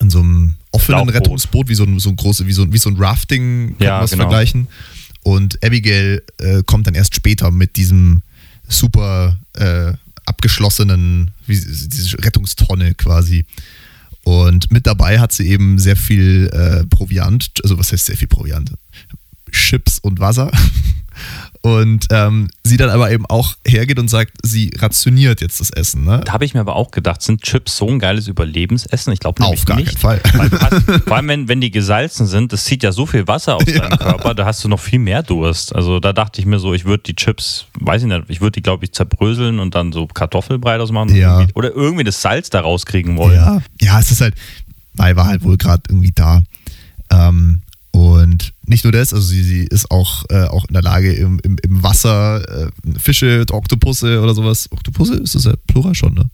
in 0.00 0.10
so 0.10 0.18
einem 0.18 0.54
offenen 0.72 0.98
Schlauchboot. 0.98 1.14
Rettungsboot, 1.14 1.68
wie 1.68 1.74
so 1.74 1.84
ein, 1.84 1.98
so 2.00 2.08
ein 2.10 2.16
große, 2.16 2.46
wie 2.46 2.52
so, 2.52 2.62
ein- 2.62 2.72
wie 2.72 2.78
so 2.78 2.90
ein 2.90 2.96
Rafting, 2.96 3.76
kann 3.78 3.86
Ja, 3.86 3.92
man 3.94 4.00
das 4.02 4.10
genau. 4.10 4.22
vergleichen. 4.24 4.68
Und 5.26 5.60
Abigail 5.64 6.22
äh, 6.38 6.62
kommt 6.64 6.86
dann 6.86 6.94
erst 6.94 7.16
später 7.16 7.50
mit 7.50 7.74
diesem 7.74 8.22
super 8.68 9.36
äh, 9.54 9.92
abgeschlossenen, 10.24 11.32
wie, 11.48 11.56
diese 11.56 12.16
Rettungstonne 12.24 12.94
quasi. 12.94 13.44
Und 14.22 14.70
mit 14.70 14.86
dabei 14.86 15.18
hat 15.18 15.32
sie 15.32 15.48
eben 15.48 15.80
sehr 15.80 15.96
viel 15.96 16.48
äh, 16.52 16.86
Proviant, 16.86 17.50
also 17.64 17.76
was 17.76 17.90
heißt 17.90 18.06
sehr 18.06 18.16
viel 18.16 18.28
Proviant? 18.28 18.70
Chips 19.50 19.98
und 19.98 20.20
Wasser. 20.20 20.52
Und 21.66 22.06
ähm, 22.10 22.48
sie 22.62 22.76
dann 22.76 22.90
aber 22.90 23.10
eben 23.10 23.26
auch 23.26 23.54
hergeht 23.66 23.98
und 23.98 24.08
sagt, 24.08 24.32
sie 24.44 24.70
rationiert 24.78 25.40
jetzt 25.40 25.58
das 25.58 25.70
Essen. 25.70 26.04
Ne? 26.04 26.20
Da 26.24 26.32
habe 26.32 26.44
ich 26.44 26.54
mir 26.54 26.60
aber 26.60 26.76
auch 26.76 26.92
gedacht, 26.92 27.22
sind 27.22 27.42
Chips 27.42 27.76
so 27.76 27.88
ein 27.88 27.98
geiles 27.98 28.28
Überlebensessen? 28.28 29.12
Ich 29.12 29.18
glaube 29.18 29.42
Auf 29.44 29.64
gar 29.64 29.74
nicht. 29.76 29.98
keinen 30.00 30.20
Fall. 30.20 30.20
Weil 30.34 31.00
vor 31.00 31.16
allem, 31.16 31.26
wenn, 31.26 31.48
wenn 31.48 31.60
die 31.60 31.72
gesalzen 31.72 32.26
sind, 32.26 32.52
das 32.52 32.64
zieht 32.66 32.84
ja 32.84 32.92
so 32.92 33.04
viel 33.04 33.26
Wasser 33.26 33.56
aus 33.56 33.64
deinem 33.64 33.98
Körper, 33.98 34.34
da 34.34 34.44
hast 34.46 34.62
du 34.62 34.68
noch 34.68 34.78
viel 34.78 35.00
mehr 35.00 35.24
Durst. 35.24 35.74
Also 35.74 35.98
da 35.98 36.12
dachte 36.12 36.40
ich 36.40 36.46
mir 36.46 36.60
so, 36.60 36.72
ich 36.72 36.84
würde 36.84 37.02
die 37.02 37.16
Chips, 37.16 37.66
weiß 37.80 38.02
ich 38.02 38.08
nicht, 38.08 38.22
ich 38.28 38.40
würde 38.40 38.52
die, 38.52 38.62
glaube 38.62 38.84
ich, 38.84 38.92
zerbröseln 38.92 39.58
und 39.58 39.74
dann 39.74 39.90
so 39.92 40.06
Kartoffelbrei 40.06 40.78
draus 40.78 40.92
machen. 40.92 41.16
Ja. 41.16 41.40
Irgendwie- 41.40 41.54
Oder 41.54 41.72
irgendwie 41.72 42.04
das 42.04 42.22
Salz 42.22 42.48
da 42.48 42.60
rauskriegen 42.60 43.16
wollen. 43.16 43.34
Ja, 43.34 43.60
ja, 43.80 43.98
es 43.98 44.12
ist 44.12 44.20
halt, 44.20 44.34
Mai 44.94 45.16
war 45.16 45.26
halt 45.26 45.42
wohl 45.42 45.56
gerade 45.56 45.82
irgendwie 45.88 46.12
da. 46.14 46.42
Ähm, 47.10 47.62
und 47.96 48.52
nicht 48.66 48.84
nur 48.84 48.92
das, 48.92 49.14
also 49.14 49.26
sie, 49.26 49.42
sie 49.42 49.64
ist 49.64 49.90
auch, 49.90 50.24
äh, 50.28 50.44
auch 50.44 50.66
in 50.66 50.74
der 50.74 50.82
Lage, 50.82 51.12
im, 51.14 51.38
im, 51.42 51.56
im 51.62 51.82
Wasser 51.82 52.66
äh, 52.66 52.70
Fische, 52.98 53.44
Oktopusse 53.50 54.20
oder 54.20 54.34
sowas. 54.34 54.68
Oktopusse 54.70 55.14
ist 55.14 55.34
das 55.34 55.44
ja 55.44 55.54
Plural 55.66 55.94
schon, 55.94 56.12
ne? 56.12 56.28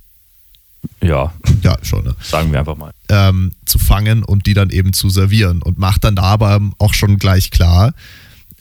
ja, 1.00 1.32
Ja, 1.62 1.78
schon, 1.82 2.02
ne? 2.04 2.16
sagen 2.20 2.50
wir 2.50 2.58
einfach 2.58 2.76
mal. 2.76 2.92
ähm, 3.08 3.52
zu 3.64 3.78
fangen 3.78 4.24
und 4.24 4.46
die 4.46 4.54
dann 4.54 4.70
eben 4.70 4.92
zu 4.92 5.08
servieren 5.08 5.62
und 5.62 5.78
macht 5.78 6.02
dann 6.02 6.16
da 6.16 6.22
aber 6.24 6.60
auch 6.78 6.94
schon 6.94 7.18
gleich 7.18 7.52
klar, 7.52 7.94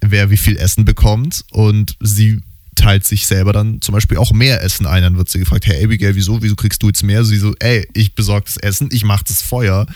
wer 0.02 0.30
wie 0.30 0.38
viel 0.38 0.58
Essen 0.58 0.86
bekommt 0.86 1.44
und 1.52 1.96
sie 2.00 2.42
teilt 2.76 3.06
sich 3.06 3.26
selber 3.26 3.52
dann 3.54 3.82
zum 3.82 3.94
Beispiel 3.94 4.18
auch 4.18 4.32
mehr 4.32 4.64
Essen 4.64 4.86
ein. 4.86 5.02
Dann 5.04 5.18
wird 5.18 5.30
sie 5.30 5.40
gefragt, 5.40 5.66
hey 5.66 5.84
Abigail, 5.84 6.16
wieso, 6.16 6.42
wieso 6.44 6.56
kriegst 6.56 6.82
du 6.84 6.88
jetzt 6.88 7.04
mehr? 7.04 7.24
Sie 7.24 7.38
so, 7.38 7.54
ey, 7.60 7.88
ich 7.94 8.14
besorge 8.16 8.46
das 8.46 8.58
Essen, 8.58 8.90
ich 8.92 9.04
mache 9.04 9.24
das 9.28 9.42
Feuer. 9.42 9.88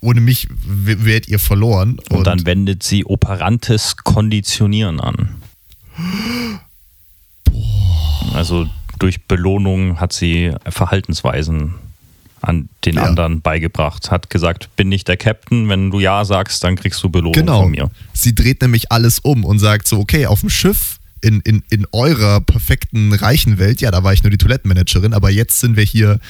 Ohne 0.00 0.20
mich 0.20 0.46
wärt 0.64 1.26
ihr 1.28 1.38
verloren. 1.38 1.98
Und, 2.10 2.26
dann 2.26 2.46
wendet 2.46 2.82
sie 2.82 3.04
operantes 3.04 3.96
Konditionieren 3.96 5.00
an. 5.00 5.34
Also 8.34 8.68
durch 8.98 9.22
Belohnung 9.24 10.00
hat 10.00 10.12
sie 10.12 10.52
Verhaltensweisen 10.68 11.74
an 12.40 12.68
den 12.84 12.94
Ja. 12.96 13.02
anderen 13.04 13.40
beigebracht. 13.40 14.10
Hat 14.12 14.30
gesagt, 14.30 14.68
bin 14.76 14.88
nicht 14.88 15.08
der 15.08 15.16
Captain, 15.16 15.68
wenn 15.68 15.90
du 15.90 15.98
Ja 15.98 16.24
sagst, 16.24 16.62
dann 16.62 16.76
kriegst 16.76 17.02
du 17.02 17.08
Belohnung 17.08 17.32
Genau. 17.32 17.62
von 17.62 17.70
mir. 17.72 17.90
Sie 18.12 18.34
dreht 18.34 18.62
nämlich 18.62 18.92
alles 18.92 19.18
um 19.18 19.44
und 19.44 19.58
sagt 19.58 19.88
so, 19.88 19.98
okay, 19.98 20.26
auf 20.26 20.40
dem 20.40 20.50
Schiff 20.50 20.98
in, 21.20 21.40
in, 21.40 21.64
in 21.70 21.84
eurer 21.90 22.40
perfekten 22.40 23.12
reichen 23.12 23.58
Welt, 23.58 23.80
ja, 23.80 23.90
da 23.90 24.04
war 24.04 24.12
ich 24.12 24.22
nur 24.22 24.30
die 24.30 24.38
Toilettenmanagerin, 24.38 25.14
aber 25.14 25.30
jetzt 25.30 25.58
sind 25.58 25.76
wir 25.76 25.82
hier 25.82 26.20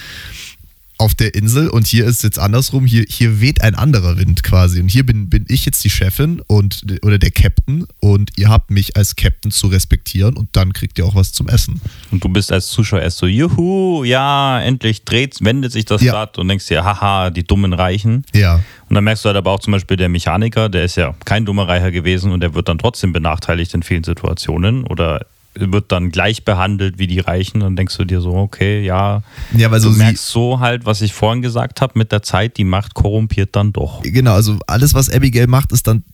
auf 0.98 1.14
der 1.14 1.34
Insel 1.34 1.68
und 1.68 1.86
hier 1.86 2.04
ist 2.06 2.24
jetzt 2.24 2.40
andersrum, 2.40 2.84
hier, 2.84 3.04
hier 3.08 3.40
weht 3.40 3.62
ein 3.62 3.76
anderer 3.76 4.18
Wind 4.18 4.42
quasi. 4.42 4.80
Und 4.80 4.88
hier 4.88 5.06
bin, 5.06 5.30
bin 5.30 5.44
ich 5.48 5.64
jetzt 5.64 5.84
die 5.84 5.90
Chefin 5.90 6.42
und 6.48 6.82
oder 7.02 7.18
der 7.18 7.30
Captain 7.30 7.86
und 8.00 8.32
ihr 8.36 8.48
habt 8.48 8.72
mich 8.72 8.96
als 8.96 9.14
Captain 9.14 9.52
zu 9.52 9.68
respektieren 9.68 10.36
und 10.36 10.48
dann 10.56 10.72
kriegt 10.72 10.98
ihr 10.98 11.06
auch 11.06 11.14
was 11.14 11.32
zum 11.32 11.48
Essen. 11.48 11.80
Und 12.10 12.24
du 12.24 12.28
bist 12.28 12.50
als 12.50 12.66
Zuschauer 12.68 13.00
erst 13.00 13.18
so, 13.18 13.26
juhu, 13.26 14.02
ja, 14.02 14.60
endlich 14.60 15.04
dreht, 15.04 15.36
wendet 15.40 15.70
sich 15.70 15.84
das 15.84 16.02
Ja. 16.02 16.14
Rad 16.14 16.36
und 16.36 16.48
denkst 16.48 16.66
dir, 16.66 16.84
haha, 16.84 17.30
die 17.30 17.44
dummen 17.44 17.72
Reichen. 17.72 18.24
Ja. 18.34 18.56
Und 18.88 18.94
dann 18.94 19.04
merkst 19.04 19.24
du 19.24 19.28
halt 19.28 19.36
aber 19.36 19.52
auch 19.52 19.60
zum 19.60 19.72
Beispiel 19.72 19.96
der 19.96 20.08
Mechaniker, 20.08 20.68
der 20.68 20.84
ist 20.84 20.96
ja 20.96 21.14
kein 21.24 21.44
dummer 21.44 21.68
Reicher 21.68 21.92
gewesen 21.92 22.32
und 22.32 22.40
der 22.40 22.54
wird 22.54 22.68
dann 22.68 22.78
trotzdem 22.78 23.12
benachteiligt 23.12 23.72
in 23.74 23.84
vielen 23.84 24.02
Situationen 24.02 24.84
oder 24.84 25.26
wird 25.60 25.92
dann 25.92 26.10
gleich 26.10 26.44
behandelt 26.44 26.98
wie 26.98 27.06
die 27.06 27.20
Reichen. 27.20 27.60
Dann 27.60 27.76
denkst 27.76 27.96
du 27.96 28.04
dir 28.04 28.20
so, 28.20 28.34
okay, 28.34 28.84
ja, 28.84 29.22
Ja, 29.56 29.70
weil 29.70 29.80
so 29.80 29.88
du 29.88 29.94
sie, 29.94 29.98
merkst 30.00 30.26
so 30.28 30.60
halt, 30.60 30.86
was 30.86 31.00
ich 31.02 31.12
vorhin 31.12 31.42
gesagt 31.42 31.80
habe, 31.80 31.98
mit 31.98 32.12
der 32.12 32.22
Zeit, 32.22 32.56
die 32.56 32.64
Macht 32.64 32.94
korrumpiert 32.94 33.54
dann 33.56 33.72
doch. 33.72 34.02
genau, 34.02 34.34
also 34.34 34.58
alles, 34.66 34.94
was 34.94 35.10
Abigail 35.10 35.46
macht, 35.46 35.72
ist 35.72 35.86
dann 35.86 36.04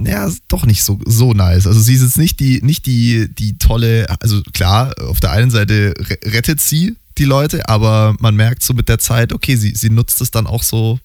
ja, 0.00 0.26
ist 0.26 0.44
doch 0.48 0.64
nicht 0.64 0.84
so, 0.84 1.00
so 1.06 1.32
nice. 1.32 1.66
Also 1.66 1.80
sie 1.80 1.94
ist 1.94 2.02
jetzt 2.02 2.18
nicht 2.18 2.38
die, 2.38 2.60
nicht 2.62 2.86
die, 2.86 3.28
die 3.34 3.58
tolle, 3.58 4.06
also 4.20 4.42
klar, 4.52 4.94
auf 5.08 5.18
der 5.18 5.32
einen 5.32 5.50
Seite 5.50 5.92
re- 5.98 6.18
rettet 6.32 6.60
sie 6.60 6.94
die 7.16 7.24
Leute, 7.24 7.68
aber 7.68 8.14
man 8.20 8.36
merkt 8.36 8.62
so 8.62 8.74
mit 8.74 8.88
der 8.88 9.00
Zeit, 9.00 9.32
okay, 9.32 9.56
sie, 9.56 9.74
sie 9.74 9.90
nutzt 9.90 10.20
es 10.20 10.30
dann 10.30 10.46
auch 10.46 10.62
so 10.62 11.00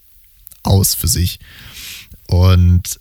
aus 0.61 0.93
für 0.93 1.07
sich. 1.07 1.39
Und 2.27 2.99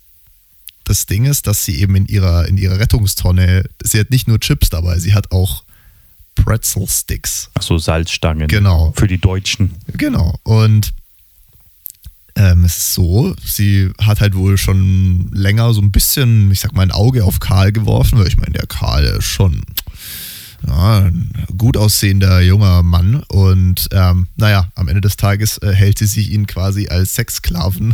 das 0.83 1.05
Ding 1.05 1.25
ist, 1.25 1.47
dass 1.47 1.65
sie 1.65 1.79
eben 1.79 1.95
in 1.95 2.05
ihrer, 2.05 2.47
in 2.47 2.57
ihrer 2.57 2.79
Rettungstonne, 2.79 3.65
sie 3.83 3.99
hat 3.99 4.09
nicht 4.09 4.27
nur 4.27 4.39
Chips 4.39 4.69
dabei, 4.69 4.99
sie 4.99 5.13
hat 5.13 5.31
auch 5.31 5.63
Pretzel 6.35 6.87
Sticks. 6.87 7.49
Achso, 7.53 7.77
Salzstangen. 7.77 8.47
Genau. 8.47 8.93
Für 8.95 9.07
die 9.07 9.19
Deutschen. 9.19 9.75
Genau. 9.93 10.39
Und 10.43 10.93
ähm, 12.35 12.65
es 12.65 12.77
ist 12.77 12.93
so, 12.95 13.35
sie 13.45 13.91
hat 14.01 14.19
halt 14.19 14.35
wohl 14.35 14.57
schon 14.57 15.29
länger 15.31 15.73
so 15.73 15.81
ein 15.81 15.91
bisschen, 15.91 16.51
ich 16.51 16.59
sag 16.59 16.73
mal, 16.73 16.81
ein 16.81 16.91
Auge 16.91 17.23
auf 17.23 17.39
Karl 17.39 17.71
geworfen, 17.71 18.17
weil 18.17 18.27
ich 18.27 18.37
meine, 18.37 18.53
der 18.53 18.65
Karl 18.65 19.03
ist 19.03 19.25
schon 19.25 19.63
ja, 20.65 20.99
ein 20.99 21.31
gut 21.57 21.77
aussehender 21.77 22.41
junger 22.41 22.81
Mann. 22.83 23.23
Und 23.27 23.87
ähm, 23.91 24.27
naja, 24.35 24.71
am 24.75 24.87
Ende 24.87 25.01
des 25.01 25.17
Tages 25.17 25.57
äh, 25.59 25.73
hält 25.73 25.99
sie 25.99 26.07
sich 26.07 26.31
ihn 26.31 26.47
quasi 26.47 26.87
als 26.87 27.15
Sexsklaven. 27.15 27.93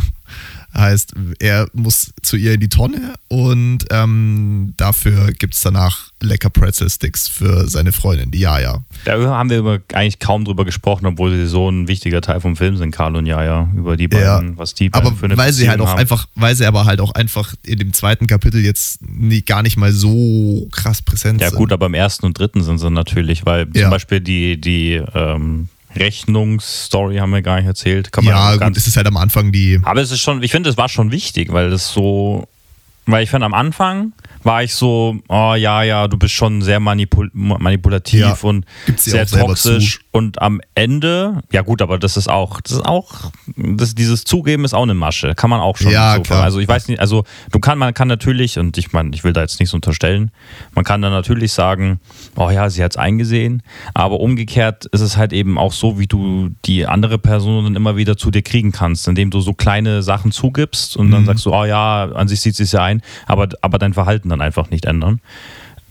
Heißt, 0.76 1.14
er 1.40 1.66
muss 1.72 2.12
zu 2.22 2.36
ihr 2.36 2.54
in 2.54 2.60
die 2.60 2.68
Tonne 2.68 3.14
und 3.28 3.78
ähm, 3.90 4.72
dafür 4.76 5.32
gibt 5.32 5.54
es 5.54 5.60
danach 5.62 6.10
lecker 6.22 6.48
Pretzel-Sticks 6.50 7.26
für 7.28 7.66
seine 7.68 7.92
Freundin, 7.92 8.30
die 8.30 8.40
Jaja. 8.40 8.84
Da 9.04 9.18
haben 9.30 9.50
wir 9.50 9.82
eigentlich 9.94 10.18
kaum 10.20 10.44
drüber 10.44 10.64
gesprochen, 10.64 11.06
obwohl 11.06 11.30
sie 11.34 11.46
so 11.46 11.68
ein 11.68 11.88
wichtiger 11.88 12.20
Teil 12.20 12.40
vom 12.40 12.56
Film 12.56 12.76
sind, 12.76 12.92
Karl 12.92 13.16
und 13.16 13.26
Jaja, 13.26 13.68
über 13.74 13.96
die 13.96 14.06
beiden, 14.08 14.56
was 14.58 14.74
die 14.74 14.88
beiden 14.90 15.08
aber 15.08 15.16
für 15.16 15.26
eine 15.26 15.36
weil 15.36 15.52
sie 15.52 15.68
halt 15.68 15.80
auch 15.80 15.88
haben. 15.88 15.98
einfach, 15.98 16.26
weil 16.36 16.54
sie 16.54 16.66
aber 16.66 16.84
halt 16.84 17.00
auch 17.00 17.12
einfach 17.14 17.54
in 17.66 17.78
dem 17.78 17.92
zweiten 17.92 18.26
Kapitel 18.26 18.60
jetzt 18.64 19.00
nie, 19.08 19.42
gar 19.42 19.62
nicht 19.62 19.76
mal 19.76 19.92
so 19.92 20.68
krass 20.70 21.02
präsent 21.02 21.40
Ja 21.40 21.48
sind. 21.50 21.58
gut, 21.58 21.72
aber 21.72 21.86
im 21.86 21.94
ersten 21.94 22.26
und 22.26 22.38
dritten 22.38 22.62
sind 22.62 22.78
sie 22.78 22.90
natürlich, 22.90 23.44
weil 23.44 23.66
Ja. 23.74 23.82
zum 23.82 23.90
Beispiel 23.90 24.20
die, 24.20 24.60
die 24.60 25.02
ähm, 25.14 25.68
Rechnungsstory 25.96 27.16
haben 27.16 27.32
wir 27.32 27.42
gar 27.42 27.56
nicht 27.56 27.66
erzählt. 27.66 28.12
Kann 28.12 28.24
man 28.24 28.34
ja, 28.34 28.56
gut, 28.56 28.76
es 28.76 28.86
ist 28.86 28.96
halt 28.96 29.06
am 29.06 29.16
Anfang 29.16 29.52
die. 29.52 29.80
aber 29.82 30.00
es 30.00 30.10
ist 30.10 30.20
schon, 30.20 30.42
ich 30.42 30.50
finde, 30.50 30.70
es 30.70 30.76
war 30.76 30.88
schon 30.88 31.10
wichtig, 31.10 31.52
weil 31.52 31.70
das 31.70 31.92
so, 31.92 32.46
weil 33.06 33.24
ich 33.24 33.30
finde, 33.30 33.46
am 33.46 33.54
Anfang 33.54 34.12
war 34.42 34.62
ich 34.62 34.74
so, 34.74 35.16
oh 35.28 35.54
ja, 35.54 35.82
ja, 35.82 36.08
du 36.08 36.16
bist 36.16 36.34
schon 36.34 36.62
sehr 36.62 36.80
manipul 36.80 37.30
manipulativ 37.32 38.20
Ja, 38.20 38.36
und 38.42 38.64
sehr 38.96 39.26
toxisch. 39.26 40.00
Und 40.12 40.42
am 40.42 40.60
Ende, 40.74 41.40
ja 41.52 41.62
gut, 41.62 41.80
aber 41.82 41.96
das 41.96 42.16
ist 42.16 42.28
auch, 42.28 42.60
das 42.60 42.72
ist 42.72 42.84
auch, 42.84 43.30
das, 43.56 43.94
dieses 43.94 44.24
Zugeben 44.24 44.64
ist 44.64 44.74
auch 44.74 44.82
eine 44.82 44.94
Masche. 44.94 45.36
Kann 45.36 45.50
man 45.50 45.60
auch 45.60 45.76
schon 45.76 45.92
Ja, 45.92 46.16
so. 46.16 46.22
klar. 46.22 46.42
Also 46.42 46.58
ich 46.58 46.66
weiß 46.66 46.88
nicht, 46.88 46.98
also 46.98 47.22
du 47.52 47.60
kann, 47.60 47.78
man 47.78 47.94
kann 47.94 48.08
natürlich, 48.08 48.58
und 48.58 48.76
ich 48.76 48.92
meine, 48.92 49.10
ich 49.14 49.22
will 49.22 49.32
da 49.32 49.40
jetzt 49.42 49.60
nichts 49.60 49.72
unterstellen, 49.72 50.32
man 50.74 50.84
kann 50.84 51.00
dann 51.00 51.12
natürlich 51.12 51.52
sagen, 51.52 52.00
oh 52.34 52.50
ja, 52.50 52.68
sie 52.70 52.82
hat 52.82 52.90
es 52.92 52.96
eingesehen, 52.96 53.62
aber 53.94 54.18
umgekehrt 54.18 54.86
ist 54.86 55.00
es 55.00 55.16
halt 55.16 55.32
eben 55.32 55.58
auch 55.58 55.72
so, 55.72 56.00
wie 56.00 56.08
du 56.08 56.50
die 56.64 56.86
andere 56.86 57.18
Person 57.18 57.62
dann 57.64 57.76
immer 57.76 57.96
wieder 57.96 58.16
zu 58.16 58.32
dir 58.32 58.42
kriegen 58.42 58.72
kannst, 58.72 59.06
indem 59.06 59.30
du 59.30 59.40
so 59.40 59.54
kleine 59.54 60.02
Sachen 60.02 60.32
zugibst 60.32 60.96
und 60.96 61.06
Mhm. 61.06 61.12
dann 61.12 61.26
sagst 61.26 61.46
du, 61.46 61.54
oh 61.54 61.64
ja, 61.64 62.10
an 62.12 62.26
sich 62.26 62.40
sieht 62.40 62.56
sie 62.56 62.64
es 62.64 62.72
ja 62.72 62.82
ein, 62.82 63.00
aber, 63.26 63.48
aber 63.62 63.78
dein 63.78 63.94
Verhalten 63.94 64.28
dann 64.30 64.40
einfach 64.40 64.70
nicht 64.70 64.86
ändern. 64.86 65.20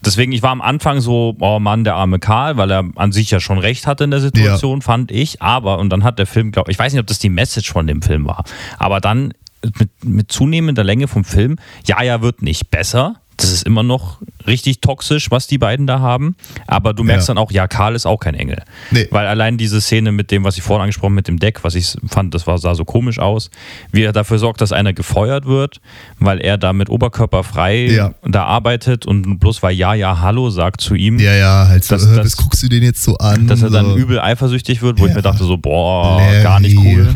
Deswegen, 0.05 0.31
ich 0.31 0.41
war 0.41 0.51
am 0.51 0.61
Anfang 0.61 1.01
so, 1.01 1.35
oh 1.39 1.59
Mann, 1.59 1.83
der 1.83 1.95
arme 1.95 2.19
Karl, 2.19 2.57
weil 2.57 2.71
er 2.71 2.85
an 2.95 3.11
sich 3.11 3.31
ja 3.31 3.39
schon 3.39 3.57
recht 3.57 3.87
hatte 3.87 4.05
in 4.05 4.11
der 4.11 4.21
Situation, 4.21 4.81
fand 4.81 5.11
ich. 5.11 5.41
Aber, 5.41 5.79
und 5.79 5.89
dann 5.89 6.03
hat 6.03 6.19
der 6.19 6.25
Film, 6.25 6.51
glaube 6.51 6.71
ich, 6.71 6.79
weiß 6.79 6.93
nicht, 6.93 7.01
ob 7.01 7.07
das 7.07 7.19
die 7.19 7.29
Message 7.29 7.71
von 7.71 7.87
dem 7.87 8.01
Film 8.01 8.25
war, 8.25 8.43
aber 8.77 8.99
dann 8.99 9.33
mit, 9.77 9.89
mit 10.03 10.31
zunehmender 10.31 10.83
Länge 10.83 11.07
vom 11.07 11.23
Film, 11.23 11.57
ja, 11.85 12.01
ja, 12.01 12.21
wird 12.21 12.41
nicht 12.41 12.71
besser. 12.71 13.15
Das 13.41 13.51
ist 13.51 13.63
immer 13.65 13.83
noch 13.83 14.17
richtig 14.47 14.81
toxisch, 14.81 15.31
was 15.31 15.47
die 15.47 15.57
beiden 15.57 15.87
da 15.87 15.99
haben. 15.99 16.35
Aber 16.67 16.93
du 16.93 17.03
merkst 17.03 17.27
Ja. 17.29 17.33
dann 17.35 17.41
auch, 17.43 17.51
ja, 17.51 17.67
Karl 17.67 17.95
ist 17.95 18.05
auch 18.05 18.17
kein 18.19 18.35
Engel. 18.35 18.61
Nee. 18.91 19.07
Weil 19.11 19.27
allein 19.27 19.57
diese 19.57 19.79
Szene 19.79 20.11
mit 20.11 20.29
dem, 20.31 20.43
was 20.43 20.57
ich 20.57 20.63
vorhin 20.63 20.81
angesprochen 20.83 21.13
mit 21.13 21.27
dem 21.27 21.39
Deck, 21.39 21.63
was 21.63 21.75
ich 21.75 21.95
fand, 22.07 22.33
das 22.33 22.47
war, 22.47 22.57
sah 22.57 22.75
so 22.75 22.83
komisch 22.83 23.19
aus, 23.19 23.49
wie 23.91 24.01
er 24.03 24.11
dafür 24.11 24.39
sorgt, 24.39 24.59
dass 24.61 24.71
einer 24.73 24.91
gefeuert 24.93 25.45
wird, 25.45 25.79
weil 26.19 26.39
er 26.41 26.57
da 26.57 26.73
mit 26.73 26.89
Oberkörper 26.89 27.43
frei 27.43 27.87
Ja. 27.87 28.13
da 28.27 28.43
arbeitet 28.45 29.05
und 29.05 29.39
bloß 29.39 29.63
weil 29.63 29.73
ja, 29.75 29.93
ja, 29.93 30.19
hallo 30.19 30.49
sagt 30.49 30.81
zu 30.81 30.95
ihm, 30.95 31.17
Ja, 31.19 31.33
ja, 31.33 31.67
halt 31.67 31.83
so, 31.85 31.95
Das- 31.95 32.35
guckst 32.35 32.61
du 32.63 32.67
den 32.67 32.83
jetzt 32.83 33.03
so 33.03 33.15
an? 33.17 33.47
dass 33.47 33.61
er 33.61 33.69
dann 33.69 33.85
so. 33.91 33.95
übel 33.97 34.19
eifersüchtig 34.19 34.81
wird, 34.81 34.99
wo 34.99 35.05
ich 35.05 35.11
Ja. 35.11 35.15
mir 35.17 35.21
dachte 35.21 35.43
so, 35.45 35.57
boah, 35.57 36.17
Larry. 36.19 36.43
gar 36.43 36.59
nicht 36.59 36.77
cool. 36.77 37.13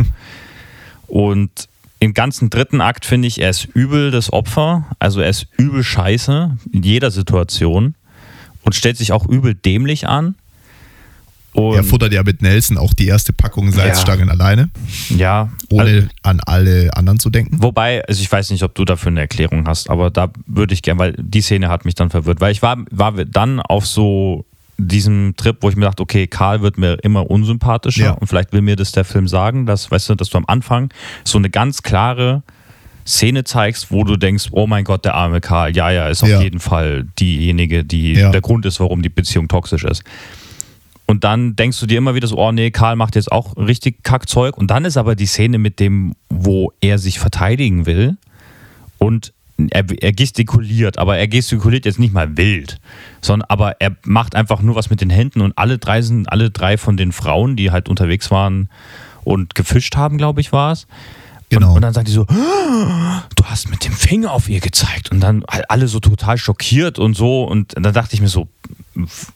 Und 1.08 1.52
im 2.04 2.14
ganzen 2.14 2.50
dritten 2.50 2.82
Akt 2.82 3.06
finde 3.06 3.28
ich, 3.28 3.42
er 3.42 3.50
ist 3.50 3.66
übel 3.74 4.12
das 4.12 4.32
Opfer, 4.32 4.86
also 5.00 5.22
er 5.22 5.30
ist 5.30 5.48
übel 5.58 5.84
scheiße 5.84 6.58
in 6.72 6.84
jeder 6.84 7.12
Situation 7.12 7.96
und 8.64 8.76
stellt 8.76 8.98
sich 8.98 9.12
auch 9.12 9.26
übel 9.26 9.56
dämlich 9.56 10.08
an. 10.08 10.36
Und 11.54 11.76
Er 11.76 11.84
futtert 11.84 12.12
ja 12.12 12.24
mit 12.24 12.42
Nelson 12.42 12.80
auch 12.80 12.94
die 12.96 13.06
erste 13.08 13.32
Packung 13.32 13.72
Salzstangen 13.72 14.30
alleine, 14.30 14.72
ja, 15.10 15.52
ohne 15.72 15.84
also- 15.84 16.08
an 16.24 16.40
alle 16.46 16.90
anderen 16.98 17.20
zu 17.20 17.30
denken. 17.30 17.62
Wobei, 17.62 18.04
also 18.06 18.22
ich 18.22 18.32
weiß 18.32 18.50
nicht, 18.50 18.64
ob 18.64 18.74
du 18.74 18.86
dafür 18.86 19.12
eine 19.12 19.22
Erklärung 19.22 19.68
hast, 19.68 19.90
aber 19.90 20.10
da 20.10 20.32
würde 20.48 20.74
ich 20.74 20.82
gerne, 20.82 21.00
weil 21.00 21.14
die 21.18 21.42
Szene 21.42 21.70
hat 21.70 21.86
mich 21.86 21.94
dann 21.94 22.10
verwirrt, 22.10 22.42
weil 22.42 22.52
ich 22.52 22.64
war, 22.64 22.80
war 22.90 23.12
dann 23.26 23.60
auf 23.60 23.86
so 23.86 24.46
diesem 24.88 25.36
Trip, 25.38 25.58
wo 25.62 25.70
ich 25.70 25.76
mir 25.76 25.86
dachte, 25.86 26.02
okay, 26.04 26.28
Karl 26.28 26.62
wird 26.62 26.78
mir 26.78 26.94
immer 27.04 27.30
unsympathischer 27.30 28.04
Ja. 28.06 28.12
und 28.12 28.28
vielleicht 28.28 28.54
will 28.54 28.62
mir 28.62 28.76
das 28.76 28.92
der 28.92 29.06
Film 29.06 29.28
sagen, 29.28 29.66
dass, 29.66 29.92
weißt 29.92 30.10
du, 30.10 30.16
dass 30.16 30.30
du 30.30 30.38
am 30.38 30.46
Anfang 30.48 30.90
so 31.24 31.38
eine 31.38 31.50
ganz 31.50 31.82
klare 31.84 32.44
Szene 33.06 33.44
zeigst, 33.44 33.92
wo 33.92 34.04
du 34.06 34.16
denkst, 34.16 34.48
oh 34.52 34.66
mein 34.66 34.86
Gott, 34.86 35.04
der 35.04 35.16
arme 35.16 35.42
Karl, 35.42 35.76
ja, 35.76 35.92
ja, 35.92 36.08
ist 36.08 36.24
auf 36.24 36.30
Ja. 36.30 36.42
jeden 36.42 36.60
Fall 36.60 37.06
diejenige, 37.20 37.84
die 37.84 38.14
Ja. 38.14 38.32
der 38.32 38.42
Grund 38.42 38.66
ist, 38.66 38.80
warum 38.80 39.02
die 39.02 39.10
Beziehung 39.10 39.48
toxisch 39.50 39.84
ist. 39.84 40.04
Und 41.06 41.26
dann 41.26 41.56
denkst 41.58 41.80
du 41.82 41.86
dir 41.86 41.98
immer 41.98 42.16
wieder 42.16 42.28
so, 42.28 42.38
oh 42.38 42.52
nee, 42.54 42.72
Karl 42.72 42.96
macht 42.96 43.16
jetzt 43.16 43.30
auch 43.32 43.58
richtig 43.58 44.04
Kackzeug. 44.04 44.58
Und 44.58 44.72
dann 44.72 44.86
ist 44.86 44.96
aber 44.96 45.16
die 45.16 45.26
Szene 45.26 45.58
mit 45.58 45.82
dem, 45.82 46.16
wo 46.30 46.72
er 46.80 46.98
sich 46.98 47.20
verteidigen 47.20 47.86
will 47.86 48.16
und 49.00 49.34
er, 49.70 49.86
er 50.02 50.12
gestikuliert, 50.14 50.98
aber 50.98 51.18
er 51.18 51.28
gestikuliert 51.28 51.86
jetzt 51.86 52.00
nicht 52.00 52.14
mal 52.14 52.38
wild, 52.38 52.80
sondern 53.22 53.48
aber 53.50 53.80
er 53.82 53.96
macht 54.06 54.36
einfach 54.36 54.62
nur 54.62 54.76
was 54.76 54.90
mit 54.90 55.02
den 55.02 55.10
Händen 55.10 55.42
und 55.42 55.58
alle 55.58 55.78
drei 55.78 56.02
sind, 56.02 56.32
alle 56.32 56.50
drei 56.50 56.78
von 56.78 56.98
den 56.98 57.12
Frauen, 57.12 57.56
die 57.56 57.72
halt 57.72 57.90
unterwegs 57.90 58.32
waren 58.32 58.70
und 59.24 59.56
gefischt 59.56 59.96
haben, 59.96 60.18
glaube 60.18 60.42
ich, 60.42 60.52
war 60.52 60.72
es. 60.74 60.88
Genau. 61.50 61.70
Und, 61.70 61.76
und 61.76 61.82
dann 61.84 61.94
sagt 61.94 62.08
die 62.08 62.12
so, 62.12 62.26
du 62.26 63.44
hast 63.46 63.70
mit 63.70 63.86
dem 63.86 63.94
Finger 63.94 64.32
auf 64.32 64.50
ihr 64.50 64.60
gezeigt. 64.60 65.12
Und 65.12 65.20
dann 65.20 65.44
halt 65.48 65.70
alle 65.70 65.88
so 65.88 66.00
total 66.00 66.38
schockiert 66.40 66.98
und 66.98 67.16
so. 67.16 67.44
Und 67.44 67.74
dann 67.76 67.94
dachte 67.94 68.16
ich 68.16 68.22
mir 68.22 68.28
so, 68.28 68.48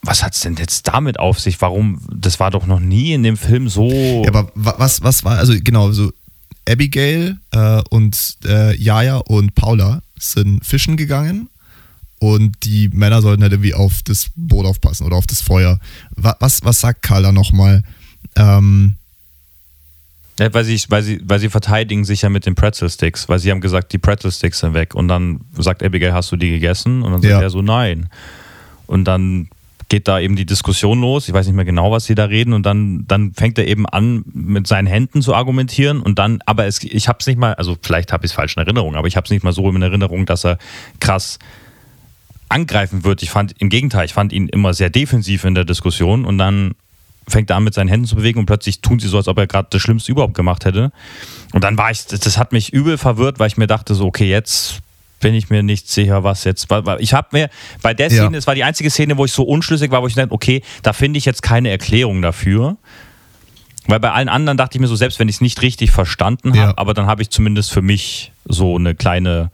was 0.02 0.24
hat 0.24 0.34
es 0.34 0.42
denn 0.42 0.56
jetzt 0.56 0.88
damit 0.88 1.20
auf 1.20 1.40
sich? 1.40 1.62
Warum? 1.62 2.02
Das 2.12 2.40
war 2.40 2.50
doch 2.50 2.66
noch 2.66 2.80
nie 2.80 3.14
in 3.14 3.22
dem 3.22 3.38
Film 3.38 3.70
so. 3.70 3.92
Ja, 3.92 4.30
aber 4.30 4.50
wa- 4.56 4.76
was, 4.80 5.04
was 5.04 5.24
war, 5.26 5.38
also 5.38 5.54
genau, 5.62 5.92
so 5.92 6.12
Abigail 6.68 7.38
äh, 7.52 7.82
und 7.92 8.38
äh, 8.46 8.76
Jaja 8.76 9.18
und 9.18 9.54
Paula 9.54 10.02
sind 10.20 10.66
fischen 10.66 10.98
gegangen 10.98 11.50
und 12.20 12.56
die 12.64 12.90
Männer 12.90 13.22
sollten 13.22 13.44
halt 13.44 13.54
irgendwie 13.54 13.74
auf 13.74 14.02
das 14.04 14.30
Boot 14.36 14.66
aufpassen 14.66 15.06
oder 15.06 15.16
auf 15.16 15.28
das 15.28 15.42
Feuer. 15.42 15.80
Wa- 16.16 16.36
Was, 16.40 16.64
was 16.64 16.80
sagt 16.82 17.02
Karl 17.04 17.24
da 17.24 17.32
nochmal? 17.32 17.84
Ähm, 18.36 18.96
Ja, 20.40 20.54
weil, 20.54 20.66
sie, 20.66 20.80
weil, 20.90 21.02
sie, 21.04 21.20
weil 21.24 21.40
sie 21.40 21.50
verteidigen 21.50 22.06
sich 22.06 22.22
ja 22.22 22.30
mit 22.30 22.46
den 22.46 22.56
Pretzel 22.56 22.90
Sticks, 22.90 23.28
weil 23.30 23.40
sie 23.40 23.50
haben 23.52 23.62
gesagt, 23.62 23.92
die 23.94 23.98
Pretzel 23.98 24.32
Sticks 24.32 24.60
sind 24.60 24.74
weg. 24.74 24.94
Und 24.96 25.08
dann 25.08 25.42
sagt 25.58 25.82
Abigail, 25.84 26.14
hast 26.14 26.32
du 26.32 26.36
die 26.36 26.50
gegessen? 26.52 27.02
Und 27.04 27.12
dann 27.12 27.22
sagt 27.22 27.32
Ja. 27.32 27.42
er 27.42 27.50
so, 27.50 27.62
nein. 27.62 28.10
Und 28.86 29.06
dann 29.06 29.48
geht 29.90 30.08
da 30.08 30.20
eben 30.20 30.36
die 30.36 30.46
Diskussion 30.46 31.02
los. 31.02 31.28
Ich 31.28 31.34
weiß 31.34 31.46
nicht 31.46 31.56
mehr 31.56 31.66
genau, 31.66 31.92
was 31.92 32.06
sie 32.06 32.16
da 32.16 32.26
reden. 32.26 32.54
Und 32.54 32.66
dann, 32.66 33.06
dann 33.08 33.34
fängt 33.34 33.58
er 33.58 33.68
eben 33.68 33.86
an, 33.86 34.24
mit 34.34 34.68
seinen 34.68 34.88
Händen 34.88 35.22
zu 35.22 35.34
argumentieren. 35.34 36.02
Und 36.02 36.20
dann, 36.20 36.42
aber 36.46 36.66
es, 36.66 36.84
ich 36.84 37.08
habe 37.08 37.20
es 37.22 37.28
nicht 37.28 37.40
mal, 37.40 37.54
also 37.54 37.78
vielleicht 37.82 38.12
habe 38.12 38.26
ich 38.26 38.32
es 38.32 38.36
falsch 38.36 38.58
in 38.58 38.64
Erinnerung, 38.64 38.96
aber 38.96 39.08
ich 39.08 39.16
habe 39.16 39.26
es 39.26 39.32
nicht 39.32 39.44
mal 39.44 39.54
so 39.54 39.70
in 39.70 39.82
Erinnerung, 39.82 40.26
dass 40.26 40.46
er 40.46 40.58
krass 41.00 41.40
angreifen 42.50 43.04
wird. 43.04 43.24
Ich 43.24 43.30
fand, 43.30 43.56
im 43.60 43.70
Gegenteil, 43.70 44.06
ich 44.06 44.14
fand 44.14 44.34
ihn 44.34 44.50
immer 44.50 44.74
sehr 44.74 44.90
defensiv 44.90 45.46
in 45.46 45.56
der 45.56 45.66
Diskussion. 45.66 46.26
Und 46.26 46.38
dann 46.38 46.76
fängt 47.28 47.50
er 47.50 47.58
an, 47.58 47.64
mit 47.64 47.74
seinen 47.74 47.90
Händen 47.90 48.08
zu 48.08 48.16
bewegen 48.16 48.40
und 48.40 48.46
plötzlich 48.46 48.82
tun 48.82 49.00
sie 49.00 49.08
so, 49.08 49.18
als 49.18 49.28
ob 49.28 49.38
er 49.38 49.48
gerade 49.48 49.68
das 49.70 49.82
Schlimmste 49.82 50.12
überhaupt 50.12 50.34
gemacht 50.34 50.66
hätte. 50.66 50.92
Und 51.54 51.64
dann 51.64 51.78
war 51.78 51.92
ich, 51.92 52.06
das, 52.06 52.20
das 52.20 52.38
hat 52.38 52.52
mich 52.52 52.74
übel 52.74 52.98
verwirrt, 52.98 53.40
weil 53.40 53.48
ich 53.48 53.58
mir 53.58 53.68
dachte, 53.68 53.96
so, 53.96 54.06
okay, 54.06 54.30
jetzt 54.30 54.82
bin 55.20 55.34
ich 55.34 55.50
mir 55.50 55.64
nicht 55.64 55.90
sicher, 55.90 56.24
was 56.24 56.44
jetzt. 56.44 56.68
Ich 57.00 57.14
habe 57.14 57.28
mir 57.32 57.50
bei 57.82 57.94
der 57.94 58.12
Ja. 58.12 58.24
Szene, 58.26 58.38
es 58.38 58.48
war 58.48 58.56
die 58.56 58.64
einzige 58.64 58.90
Szene, 58.90 59.18
wo 59.18 59.26
ich 59.26 59.32
so 59.32 59.44
unschlüssig 59.44 59.92
war, 59.92 60.02
wo 60.02 60.08
ich 60.08 60.14
dachte, 60.16 60.32
okay, 60.32 60.62
da 60.84 60.94
finde 60.94 61.18
ich 61.18 61.26
jetzt 61.26 61.42
keine 61.42 61.70
Erklärung 61.70 62.22
dafür. 62.22 62.78
Weil 63.88 64.00
bei 64.02 64.12
allen 64.12 64.28
anderen 64.30 64.58
dachte 64.58 64.78
ich 64.78 64.82
mir 64.82 64.88
so, 64.88 64.96
selbst 64.98 65.18
wenn 65.20 65.30
ich 65.30 65.36
es 65.36 65.42
nicht 65.42 65.62
richtig 65.62 65.92
verstanden 65.92 66.50
habe, 66.50 66.58
Ja. 66.60 66.74
aber 66.78 66.94
dann 66.94 67.08
habe 67.08 67.22
ich 67.22 67.30
zumindest 67.30 67.72
für 67.72 67.82
mich 67.82 68.32
so 68.46 68.76
eine 68.76 68.96
kleine, 68.96 69.50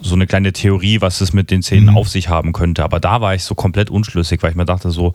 so 0.00 0.14
eine 0.14 0.26
kleine 0.28 0.52
Theorie, 0.52 1.00
was 1.00 1.20
es 1.20 1.32
mit 1.32 1.50
den 1.50 1.62
Szenen 1.62 1.90
Mhm. 1.90 1.96
auf 1.96 2.08
sich 2.08 2.28
haben 2.28 2.52
könnte. 2.52 2.84
Aber 2.84 3.00
da 3.00 3.20
war 3.20 3.34
ich 3.34 3.42
so 3.42 3.56
komplett 3.56 3.90
unschlüssig, 3.90 4.42
weil 4.42 4.50
ich 4.50 4.56
mir 4.56 4.64
dachte 4.64 4.90
so, 4.92 5.12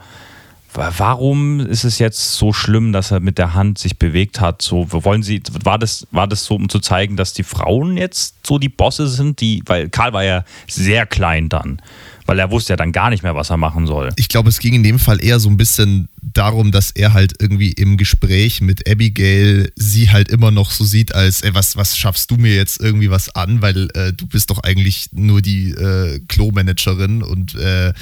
warum 0.74 1.60
ist 1.60 1.84
es 1.84 2.00
jetzt 2.00 2.36
so 2.36 2.54
schlimm, 2.54 2.94
dass 2.94 3.12
er 3.12 3.20
mit 3.20 3.38
der 3.38 3.54
Hand 3.54 3.78
sich 3.78 3.98
bewegt 3.98 4.40
hat? 4.40 4.62
So, 4.62 4.88
wollen 4.92 5.24
Sie, 5.24 5.42
war 5.64 5.78
das, 5.78 6.08
war 6.12 6.28
das 6.28 6.46
so, 6.46 6.56
um 6.56 6.70
zu 6.70 6.80
zeigen, 6.80 7.16
dass 7.16 7.34
die 7.34 7.44
Frauen 7.44 7.98
jetzt 7.98 8.36
so 8.46 8.60
die 8.60 8.70
Bosse 8.70 9.08
sind, 9.08 9.42
die, 9.42 9.64
weil 9.66 9.90
Karl 9.90 10.14
war 10.14 10.24
ja 10.24 10.44
sehr 10.68 11.06
klein 11.06 11.50
dann, 11.50 11.82
weil 12.26 12.40
er 12.40 12.52
wusste 12.52 12.74
ja 12.74 12.78
dann 12.78 12.92
gar 12.92 13.10
nicht 13.10 13.24
mehr, 13.24 13.36
was 13.36 13.50
er 13.50 13.58
machen 13.58 13.88
soll. 13.88 14.12
ich 14.16 14.28
glaube, 14.28 14.50
es 14.50 14.60
ging 14.60 14.74
in 14.74 14.84
dem 14.84 15.00
Fall 15.00 15.24
eher 15.24 15.40
so 15.40 15.50
ein 15.50 15.58
bisschen 15.58 16.10
darum, 16.22 16.72
dass 16.72 16.92
er 16.92 17.14
halt 17.14 17.34
irgendwie 17.40 17.72
im 17.72 17.98
Gespräch 17.98 18.62
mit 18.62 18.90
Abigail 18.90 19.72
sie 19.76 20.10
halt 20.10 20.30
immer 20.30 20.52
noch 20.52 20.72
so 20.72 20.84
sieht, 20.84 21.14
als, 21.14 21.42
ey, 21.42 21.54
was, 21.54 21.78
was 21.78 21.98
schaffst 21.98 22.32
du 22.32 22.38
mir 22.38 22.56
jetzt 22.56 22.82
irgendwie 22.82 23.10
was 23.10 23.30
an, 23.36 23.62
weil 23.62 23.90
äh, 23.94 24.14
du 24.14 24.26
bist 24.26 24.50
doch 24.50 24.60
eigentlich 24.64 25.10
nur 25.12 25.42
die 25.42 25.72
äh, 25.72 26.20
Klo-Managerin 26.28 27.22
und 27.22 27.56
äh, 27.56 27.94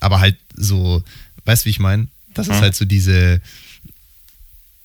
aber 0.00 0.20
halt 0.20 0.36
so, 0.56 1.02
weißt 1.44 1.64
du, 1.64 1.66
wie 1.66 1.70
ich 1.70 1.78
meine? 1.80 2.08
Das 2.34 2.48
ist 2.48 2.54
Mhm. 2.56 2.60
halt 2.60 2.74
so 2.74 2.84
diese 2.84 3.40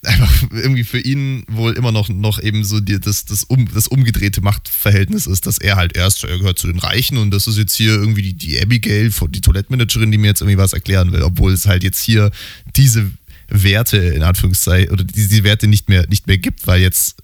einfach 0.02 0.32
irgendwie 0.50 0.84
für 0.84 0.98
ihn 0.98 1.44
wohl 1.48 1.74
immer 1.74 1.92
noch, 1.92 2.08
noch 2.08 2.40
eben 2.42 2.64
so 2.64 2.80
die, 2.80 2.98
das, 2.98 3.26
das, 3.26 3.44
um, 3.44 3.68
das 3.74 3.86
umgedrehte 3.86 4.40
Machtverhältnis 4.40 5.26
ist, 5.26 5.44
dass 5.46 5.58
er 5.58 5.76
halt 5.76 5.94
erst, 5.94 6.24
er 6.24 6.38
gehört 6.38 6.58
zu 6.58 6.68
den 6.68 6.78
Reichen 6.78 7.18
und 7.18 7.30
das 7.32 7.46
ist 7.46 7.58
jetzt 7.58 7.74
hier 7.74 7.92
irgendwie 7.92 8.22
die, 8.22 8.32
die 8.32 8.58
Abigail, 8.62 9.10
die 9.28 9.40
Toilettenmanagerin, 9.42 10.10
die 10.10 10.16
mir 10.16 10.28
jetzt 10.28 10.40
irgendwie 10.40 10.56
was 10.56 10.72
erklären 10.72 11.12
will, 11.12 11.22
obwohl 11.22 11.52
es 11.52 11.66
halt 11.66 11.84
jetzt 11.84 12.00
hier 12.02 12.30
diese 12.76 13.10
Werte 13.50 13.98
in 13.98 14.22
Anführungszeichen 14.22 14.90
oder 14.90 15.04
diese, 15.04 15.28
diese 15.28 15.44
Werte 15.44 15.66
nicht 15.66 15.90
mehr, 15.90 16.06
nicht 16.08 16.26
mehr 16.26 16.38
gibt, 16.38 16.66
weil 16.66 16.80
jetzt 16.80 17.16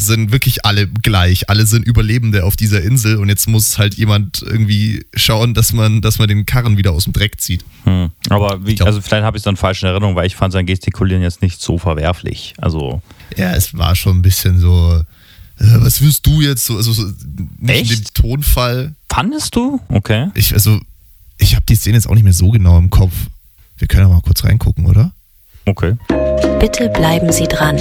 sind 0.00 0.30
wirklich 0.30 0.64
alle 0.64 0.86
gleich, 0.86 1.50
alle 1.50 1.66
sind 1.66 1.84
Überlebende 1.84 2.44
auf 2.44 2.54
dieser 2.56 2.82
Insel 2.82 3.16
und 3.16 3.28
jetzt 3.28 3.48
muss 3.48 3.78
halt 3.78 3.94
jemand 3.94 4.42
irgendwie 4.42 5.04
schauen, 5.14 5.54
dass 5.54 5.72
man, 5.72 6.00
dass 6.00 6.18
man 6.20 6.28
den 6.28 6.46
Karren 6.46 6.76
wieder 6.76 6.92
aus 6.92 7.04
dem 7.04 7.12
Dreck 7.12 7.40
zieht. 7.40 7.64
Hm. 7.84 8.10
Aber 8.30 8.64
wie, 8.64 8.76
glaub- 8.76 8.86
also 8.86 9.00
vielleicht 9.00 9.24
habe 9.24 9.36
ich 9.36 9.40
es 9.40 9.44
dann 9.44 9.56
falsch 9.56 9.82
in 9.82 9.88
Erinnerung, 9.88 10.14
weil 10.14 10.26
ich 10.26 10.36
fand 10.36 10.52
sein 10.52 10.66
Gestikulieren 10.66 11.22
jetzt 11.22 11.42
nicht 11.42 11.60
so 11.60 11.78
verwerflich. 11.78 12.54
Also 12.58 13.02
Ja, 13.36 13.52
es 13.54 13.76
war 13.76 13.96
schon 13.96 14.18
ein 14.18 14.22
bisschen 14.22 14.60
so, 14.60 15.02
äh, 15.58 15.64
was 15.80 16.00
wirst 16.00 16.24
du 16.26 16.40
jetzt 16.42 16.64
so, 16.66 16.76
also 16.76 16.92
so, 16.92 17.02
nicht 17.02 17.16
in 17.58 17.66
dem 17.66 17.68
Echt? 17.70 18.14
Tonfall. 18.14 18.94
fandest 19.10 19.56
du? 19.56 19.80
Okay. 19.88 20.28
Ich, 20.34 20.52
also, 20.54 20.78
ich 21.38 21.56
habe 21.56 21.66
die 21.68 21.74
Szene 21.74 21.96
jetzt 21.96 22.08
auch 22.08 22.14
nicht 22.14 22.24
mehr 22.24 22.32
so 22.32 22.50
genau 22.50 22.78
im 22.78 22.88
Kopf. 22.90 23.12
Wir 23.78 23.88
können 23.88 24.04
aber 24.04 24.14
mal 24.14 24.20
kurz 24.22 24.44
reingucken, 24.44 24.86
oder? 24.86 25.12
Okay. 25.66 25.94
Bitte 26.60 26.88
bleiben 26.88 27.30
Sie 27.32 27.44
dran. 27.48 27.76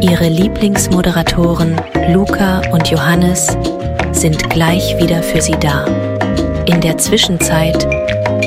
Ihre 0.00 0.28
Lieblingsmoderatoren 0.28 1.74
Luca 2.12 2.60
und 2.70 2.88
Johannes 2.88 3.56
sind 4.12 4.48
gleich 4.48 4.96
wieder 4.98 5.22
für 5.22 5.42
Sie 5.42 5.56
da. 5.58 5.86
In 6.66 6.80
der 6.80 6.98
Zwischenzeit 6.98 7.84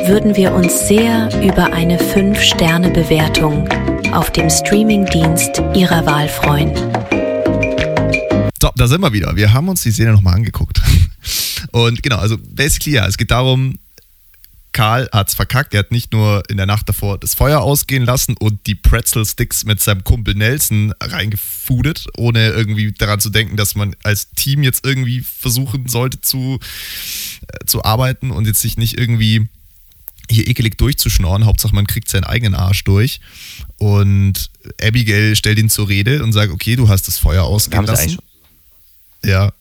würden 0.08 0.36
wir 0.38 0.54
uns 0.54 0.88
sehr 0.88 1.30
über 1.44 1.74
eine 1.74 1.98
5-Sterne-Bewertung 1.98 3.68
auf 4.14 4.32
dem 4.32 4.50
Streamingdienst 4.50 5.62
Ihrer 5.74 6.06
Wahl 6.06 6.30
freuen. 6.30 6.74
So, 8.62 8.70
da 8.76 8.88
sind 8.88 9.02
wir 9.02 9.12
wieder. 9.12 9.36
Wir 9.36 9.52
haben 9.52 9.68
uns 9.68 9.84
die 9.84 9.92
Szene 9.92 10.14
nochmal 10.14 10.36
angeguckt. 10.36 10.82
Und 11.72 12.02
genau, 12.02 12.18
also 12.18 12.38
basically 12.38 12.96
ja, 12.96 13.08
es 13.08 13.18
geht 13.18 13.32
darum, 13.32 13.78
Karl 14.74 15.10
hat's 15.12 15.34
verkackt. 15.34 15.74
Er 15.74 15.80
hat 15.80 15.92
nicht 15.92 16.14
nur 16.14 16.44
in 16.50 16.58
der 16.58 16.66
Nacht 16.66 16.88
davor 16.88 17.18
das 17.18 17.36
Feuer 17.36 17.60
ausgehen 17.60 18.06
lassen 18.06 18.36
und 18.38 18.66
die 18.68 18.76
Pretzel-Sticks 18.76 19.66
mit 19.66 19.82
seinem 19.82 20.04
Kumpel 20.04 20.34
Nelson 20.36 20.94
reingefudet, 21.02 22.08
ohne 22.16 22.50
irgendwie 22.50 22.92
daran 22.94 23.20
zu 23.20 23.30
denken, 23.30 23.58
dass 23.58 23.76
man 23.76 23.96
als 24.04 24.32
Team 24.32 24.64
jetzt 24.64 24.86
irgendwie 24.86 25.22
versuchen 25.22 25.88
sollte 25.88 26.22
zu, 26.22 26.60
äh, 27.48 27.66
zu 27.66 27.84
arbeiten 27.84 28.32
und 28.32 28.48
jetzt 28.48 28.62
sich 28.62 28.78
nicht 28.78 28.98
irgendwie 28.98 29.48
hier 30.30 30.48
ekelig 30.48 30.78
durchzuschnorren. 30.78 31.46
Hauptsache, 31.46 31.76
man 31.76 31.88
kriegt 31.88 32.08
seinen 32.08 32.24
eigenen 32.24 32.56
Arsch 32.56 32.86
durch. 32.86 33.20
Und 33.78 34.50
Abigail 34.82 35.36
stellt 35.36 35.60
ihn 35.60 35.70
zur 35.70 35.90
Rede 35.90 36.24
und 36.24 36.32
sagt, 36.32 36.52
okay, 36.54 36.78
du 36.78 36.88
hast 36.88 37.08
das 37.10 37.18
Feuer 37.18 37.44
ausgehen 37.44 37.86
lassen. 37.86 38.20
Ja. 39.24 39.52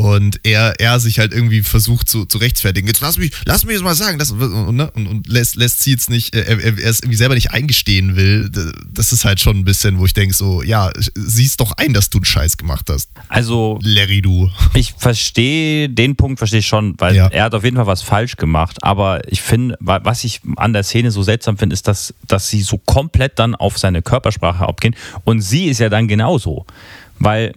Und 0.00 0.40
er, 0.44 0.80
er 0.80 0.98
sich 0.98 1.18
halt 1.18 1.32
irgendwie 1.34 1.60
versucht 1.62 2.08
zu, 2.08 2.24
zu 2.24 2.38
rechtfertigen. 2.38 2.86
Jetzt 2.88 3.00
lass 3.02 3.18
mich, 3.18 3.32
lass 3.44 3.64
mich 3.64 3.74
jetzt 3.74 3.82
mal 3.84 3.94
sagen, 3.94 4.18
das, 4.18 4.30
und, 4.30 4.74
ne, 4.76 4.90
und, 4.92 5.06
und 5.06 5.28
lässt, 5.28 5.56
lässt 5.56 5.82
sie 5.82 5.90
jetzt 5.90 6.08
nicht, 6.08 6.34
äh, 6.34 6.40
er, 6.40 6.58
er 6.78 6.88
es 6.90 7.00
irgendwie 7.00 7.16
selber 7.18 7.34
nicht 7.34 7.50
eingestehen 7.52 8.16
will. 8.16 8.50
Das 8.92 9.12
ist 9.12 9.24
halt 9.26 9.40
schon 9.40 9.58
ein 9.58 9.64
bisschen, 9.64 9.98
wo 9.98 10.06
ich 10.06 10.14
denke, 10.14 10.34
so, 10.34 10.62
ja, 10.62 10.90
siehst 11.14 11.60
doch 11.60 11.72
ein, 11.72 11.92
dass 11.92 12.08
du 12.08 12.16
einen 12.18 12.24
Scheiß 12.24 12.56
gemacht 12.56 12.86
hast. 12.88 13.10
Also 13.28 13.78
Larry, 13.82 14.22
du. 14.22 14.50
Ich 14.74 14.94
verstehe, 14.96 15.88
den 15.90 16.16
Punkt 16.16 16.38
verstehe 16.38 16.60
ich 16.60 16.66
schon, 16.66 16.94
weil 16.98 17.14
Ja. 17.14 17.26
er 17.28 17.44
hat 17.44 17.54
auf 17.54 17.64
jeden 17.64 17.76
Fall 17.76 17.86
was 17.86 18.00
falsch 18.02 18.36
gemacht. 18.36 18.78
Aber 18.82 19.20
ich 19.30 19.42
finde, 19.42 19.76
wa- 19.80 20.00
was 20.02 20.24
ich 20.24 20.40
an 20.56 20.72
der 20.72 20.82
Szene 20.82 21.10
so 21.10 21.22
seltsam 21.22 21.58
finde, 21.58 21.74
ist, 21.74 21.86
dass, 21.86 22.14
dass 22.26 22.48
sie 22.48 22.62
so 22.62 22.78
komplett 22.78 23.38
dann 23.38 23.54
auf 23.54 23.76
seine 23.76 24.00
Körpersprache 24.00 24.66
abgehen. 24.66 24.96
Und 25.24 25.42
sie 25.42 25.66
ist 25.66 25.78
ja 25.80 25.90
dann 25.90 26.08
genauso. 26.08 26.64
Weil 27.18 27.52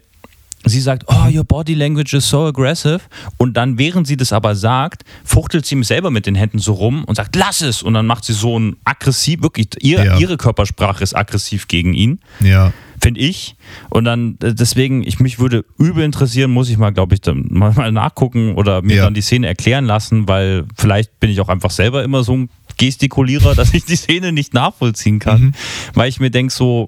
sie 0.66 0.82
sagt, 0.82 1.04
oh, 1.08 1.28
your 1.34 1.44
body 1.44 1.74
language 1.74 2.14
is 2.14 2.30
so 2.30 2.46
aggressive. 2.46 3.02
Und 3.38 3.56
dann, 3.58 3.78
während 3.78 4.08
sie 4.08 4.18
das 4.18 4.32
aber 4.34 4.56
sagt, 4.56 5.04
fuchtelt 5.24 5.66
sie 5.66 5.82
selber 5.84 6.10
mit 6.12 6.26
den 6.26 6.36
Händen 6.36 6.60
so 6.60 6.74
rum 6.74 7.04
und 7.06 7.16
sagt, 7.16 7.36
lass 7.36 7.62
es. 7.62 7.84
Und 7.84 7.94
dann 7.94 8.06
macht 8.06 8.24
sie 8.26 8.34
so 8.34 8.58
ein 8.60 8.76
aggressiv, 8.86 9.42
wirklich, 9.42 9.68
ihr, 9.82 10.04
Ja. 10.04 10.18
ihre 10.20 10.38
Körpersprache 10.38 11.04
ist 11.04 11.16
aggressiv 11.16 11.68
gegen 11.68 11.94
ihn 11.94 12.20
Ja. 12.40 12.72
finde 13.02 13.20
ich. 13.20 13.56
Und 13.90 14.06
dann 14.06 14.38
äh, 14.42 14.54
deswegen, 14.54 15.06
ich 15.06 15.20
mich 15.20 15.38
würde 15.40 15.66
übel 15.78 16.04
interessieren, 16.06 16.52
muss 16.52 16.70
ich 16.70 16.78
mal, 16.78 16.92
glaube 16.92 17.16
ich, 17.16 17.22
dann 17.22 17.48
mal, 17.50 17.74
mal 17.74 17.92
nachgucken 17.92 18.56
oder 18.56 18.82
mir 18.82 18.96
Ja. 18.98 19.04
dann 19.04 19.14
die 19.14 19.22
Szene 19.22 19.48
erklären 19.48 19.84
lassen, 19.86 20.28
weil 20.30 20.64
vielleicht 20.78 21.20
bin 21.20 21.30
ich 21.30 21.42
auch 21.42 21.50
einfach 21.50 21.72
selber 21.72 22.04
immer 22.04 22.24
so 22.24 22.38
ein 22.38 22.50
Gestikulierer, 22.78 23.54
dass 23.56 23.74
ich 23.74 23.84
die 23.86 23.96
Szene 23.98 24.32
nicht 24.32 24.54
nachvollziehen 24.54 25.20
kann, 25.20 25.42
Mhm. 25.42 25.54
weil 25.94 26.08
ich 26.10 26.20
mir 26.22 26.32
denke 26.32 26.54
so, 26.54 26.88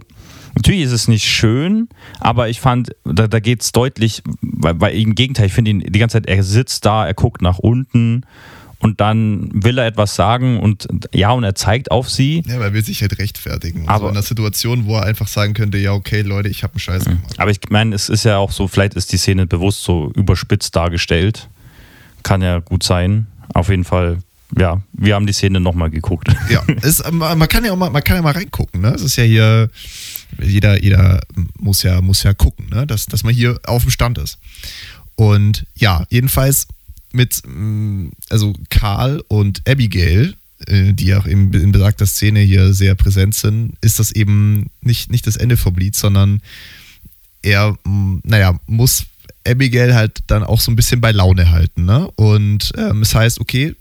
natürlich 0.56 0.82
ist 0.82 0.92
es 0.92 1.08
nicht 1.08 1.26
schön, 1.26 1.88
aber 2.20 2.50
ich 2.50 2.60
fand, 2.60 2.92
da, 3.04 3.28
da 3.28 3.40
geht 3.40 3.62
es 3.62 3.72
deutlich, 3.72 4.24
weil, 4.42 4.80
weil 4.80 4.96
im 4.98 5.16
Gegenteil, 5.16 5.48
ich 5.48 5.54
finde 5.54 5.72
ihn 5.72 5.80
die 5.82 6.00
ganze 6.00 6.14
Zeit, 6.14 6.28
er 6.28 6.44
sitzt 6.44 6.86
da, 6.86 7.06
er 7.06 7.14
guckt 7.14 7.42
nach 7.42 7.60
unten 7.60 8.24
und 8.80 9.02
dann 9.02 9.50
will 9.54 9.78
er 9.78 9.88
etwas 9.88 10.16
sagen 10.16 10.60
und 10.60 10.88
ja, 11.14 11.32
und 11.32 11.44
er 11.44 11.56
zeigt 11.56 11.92
auf 11.92 12.10
sie. 12.10 12.44
Ja, 12.46 12.56
aber 12.56 12.66
er 12.66 12.74
will 12.74 12.84
sich 12.84 13.02
halt 13.02 13.18
rechtfertigen. 13.18 13.82
Und 13.82 13.90
Aber- 13.90 14.00
so 14.00 14.06
in 14.10 14.16
einer 14.16 14.22
Situation, 14.24 14.86
wo 14.86 14.96
er 14.98 15.04
einfach 15.04 15.28
sagen 15.28 15.54
könnte, 15.54 15.78
ja, 15.78 15.94
okay, 15.94 16.22
Leute, 16.22 16.50
ich 16.50 16.64
habe 16.64 16.74
einen 16.74 16.80
Scheiß 16.80 17.06
gemacht. 17.06 17.34
Aber 17.38 17.52
ich 17.52 17.60
meine, 17.70 17.96
es 17.96 18.10
ist 18.10 18.26
ja 18.26 18.38
auch 18.38 18.52
so, 18.52 18.68
vielleicht 18.68 18.94
ist 18.96 19.12
die 19.12 19.18
Szene 19.18 19.48
bewusst 19.48 19.84
so 19.84 20.12
überspitzt 20.16 20.76
dargestellt. 20.76 21.50
Kann 22.24 22.42
ja 22.42 22.60
gut 22.60 22.84
sein. 22.84 23.28
Auf 23.54 23.70
jeden 23.70 23.84
Fall, 23.86 24.20
ja, 24.58 24.82
wir 24.94 25.16
haben 25.16 25.28
die 25.28 25.34
Szene 25.34 25.60
nochmal 25.60 25.90
geguckt. 25.90 26.28
Ja, 26.50 26.64
es, 26.82 27.04
man 27.12 27.38
man 27.38 27.48
kann 27.48 27.66
ja 27.66 27.72
auch 27.72 27.78
mal, 27.78 27.90
man 27.90 28.04
kann 28.04 28.18
ja 28.18 28.22
mal 28.22 28.34
reingucken, 28.34 28.82
ne? 28.82 28.90
Es 28.90 29.02
ist 29.02 29.16
ja 29.16 29.24
hier, 29.24 29.70
jeder, 30.42 30.82
jeder 30.82 31.22
muss 31.58 31.84
ja, 31.84 32.02
muss 32.02 32.24
ja 32.24 32.34
gucken, 32.34 32.68
ne? 32.70 32.86
Dass, 32.86 33.06
dass 33.08 33.24
man 33.24 33.34
hier 33.34 33.60
auf 33.66 33.84
dem 33.84 33.92
Stand 33.92 34.18
ist. 34.18 34.38
Und 35.16 35.66
ja, 35.76 36.06
jedenfalls 36.10 36.68
mit, 37.14 37.42
mm, 37.46 38.10
also 38.30 38.54
Karl 38.70 39.24
und 39.28 39.68
Abigail, 39.68 40.36
äh, 40.68 40.94
die 40.94 41.16
auch 41.16 41.26
in, 41.26 41.52
in 41.54 41.72
besagter 41.72 42.06
Szene 42.06 42.42
hier 42.42 42.74
sehr 42.74 42.96
präsent 42.96 43.34
sind, 43.36 43.74
ist 43.82 44.00
das 44.00 44.12
eben 44.12 44.70
nicht, 44.82 45.12
nicht 45.12 45.26
das 45.26 45.38
Ende 45.38 45.58
vom 45.58 45.76
Lied, 45.76 45.96
sondern 45.96 46.42
er, 47.42 47.78
mm, 47.86 48.20
naja, 48.24 48.60
muss 48.68 49.06
Abigail 49.48 49.96
halt 49.96 50.20
dann 50.28 50.44
auch 50.44 50.60
so 50.60 50.72
ein 50.72 50.76
bisschen 50.76 51.02
bei 51.02 51.12
Laune 51.12 51.52
halten. 51.52 51.86
Ne? 51.86 52.10
Und 52.16 52.72
ähm, 52.78 53.02
es 53.02 53.16
heißt, 53.16 53.40
okay, 53.40 53.76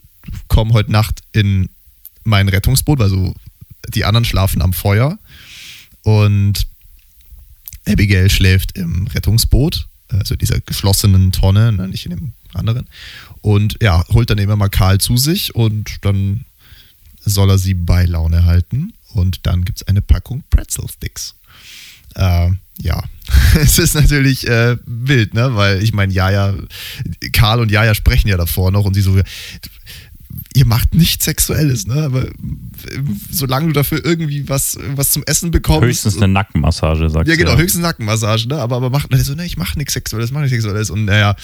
komm 0.49 0.73
heute 0.73 0.93
Nacht 0.93 1.21
in 1.33 1.69
mein 2.25 2.49
Rettungsboot, 2.49 3.01
also 3.01 3.35
die 3.89 4.05
anderen 4.05 4.25
schlafen 4.25 4.63
am 4.63 4.73
Feuer 4.73 5.19
und 6.03 6.67
Abigail 7.87 8.31
schläft 8.31 8.77
im 8.79 9.07
Rettungsboot, 9.09 9.87
also 10.09 10.37
dieser 10.37 10.61
geschlossenen 10.61 11.33
Tonne, 11.33 11.73
ne, 11.73 11.89
nicht 11.89 12.07
in 12.07 12.11
dem 12.11 12.33
anderen. 12.55 12.89
Und 13.43 13.77
ja, 13.83 14.05
holt 14.09 14.31
dann 14.31 14.39
immer 14.39 14.57
mal 14.57 14.69
Karl 14.69 14.99
zu 14.99 15.17
sich 15.17 15.55
und 15.55 15.99
dann 16.03 16.45
soll 17.21 17.51
er 17.51 17.59
sie 17.59 17.75
bei 17.75 18.05
Laune 18.05 18.45
halten. 18.45 18.93
Und 19.13 19.47
dann 19.47 19.65
gibt 19.65 19.81
es 19.81 19.89
eine 19.89 20.03
Packung 20.03 20.43
Pretzel 20.51 20.89
Sticks. 20.89 21.35
Äh, 22.15 22.51
ja, 22.81 23.03
es 23.61 23.79
ist 23.79 23.95
natürlich 23.95 24.49
äh, 24.49 24.77
wild, 24.85 25.35
ne? 25.35 25.55
Weil 25.55 25.83
ich 25.83 25.93
meine, 25.93 26.13
Jaja, 26.13 26.55
Karl 27.33 27.61
und 27.61 27.71
Jaja 27.71 27.95
sprechen 27.95 28.29
ja 28.29 28.37
davor 28.37 28.71
noch 28.71 28.85
und 28.85 28.95
sie 28.95 29.03
so, 29.03 29.19
ihr 30.55 30.67
macht 30.67 30.95
nichts 30.95 31.25
Sexuelles, 31.25 31.87
ne? 31.87 32.03
Aber 32.05 32.25
äh, 32.27 32.31
solange 33.31 33.67
du 33.69 33.73
dafür 33.73 34.05
irgendwie 34.05 34.49
was, 34.49 34.79
was 34.95 35.11
zum 35.11 35.23
Essen 35.25 35.51
bekommst. 35.51 35.83
Höchstens 35.85 36.17
eine 36.17 36.29
Nackenmassage, 36.33 37.11
sagt 37.11 37.29
Ja, 37.29 37.35
sie. 37.35 37.39
genau, 37.41 37.57
höchstens 37.57 37.83
Nackenmassage, 37.83 38.49
ne? 38.49 38.57
Aber, 38.61 38.77
aber 38.77 38.91
macht 38.91 39.09
so, 39.17 39.35
ne, 39.35 39.45
ich 39.45 39.57
mache 39.57 39.79
nichts 39.79 39.93
Sexuelles, 39.95 40.31
mache 40.33 40.45
nichts 40.45 40.55
Sexuelles. 40.57 40.91
Und 40.91 41.05
naja, 41.07 41.35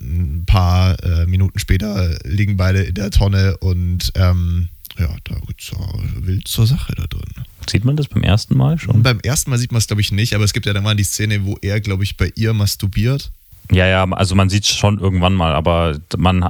ein 0.00 0.44
paar 0.46 1.02
äh, 1.02 1.26
Minuten 1.26 1.58
später 1.58 2.18
liegen 2.24 2.56
beide 2.56 2.82
in 2.82 2.94
der 2.94 3.10
Tonne 3.10 3.56
und 3.58 4.12
ähm, 4.14 4.68
ja, 4.98 5.08
da 5.24 5.34
geht's 5.46 5.70
ja 5.72 5.78
wild 6.20 6.46
zur 6.48 6.66
Sache 6.66 6.94
da 6.94 7.06
drin. 7.06 7.22
Sieht 7.68 7.84
man 7.84 7.96
das 7.96 8.06
beim 8.08 8.22
ersten 8.22 8.56
Mal 8.56 8.72
Und 8.72 8.78
schon? 8.80 9.02
beim 9.02 9.20
ersten 9.20 9.50
Mal 9.50 9.58
sieht 9.58 9.72
man 9.72 9.78
es, 9.78 9.86
glaube 9.86 10.00
ich, 10.00 10.12
nicht, 10.12 10.34
aber 10.34 10.44
es 10.44 10.52
gibt 10.52 10.66
ja 10.66 10.72
dann 10.72 10.84
mal 10.84 10.94
die 10.96 11.04
Szene, 11.04 11.44
wo 11.44 11.58
er, 11.62 11.80
glaube 11.80 12.04
ich, 12.04 12.16
bei 12.16 12.30
ihr 12.36 12.52
masturbiert. 12.52 13.30
Ja, 13.72 13.86
ja, 13.86 14.04
also 14.12 14.34
man 14.34 14.48
sieht 14.48 14.64
es 14.64 14.70
schon 14.70 14.98
irgendwann 15.00 15.34
mal, 15.34 15.52
aber 15.52 15.98
man 16.16 16.48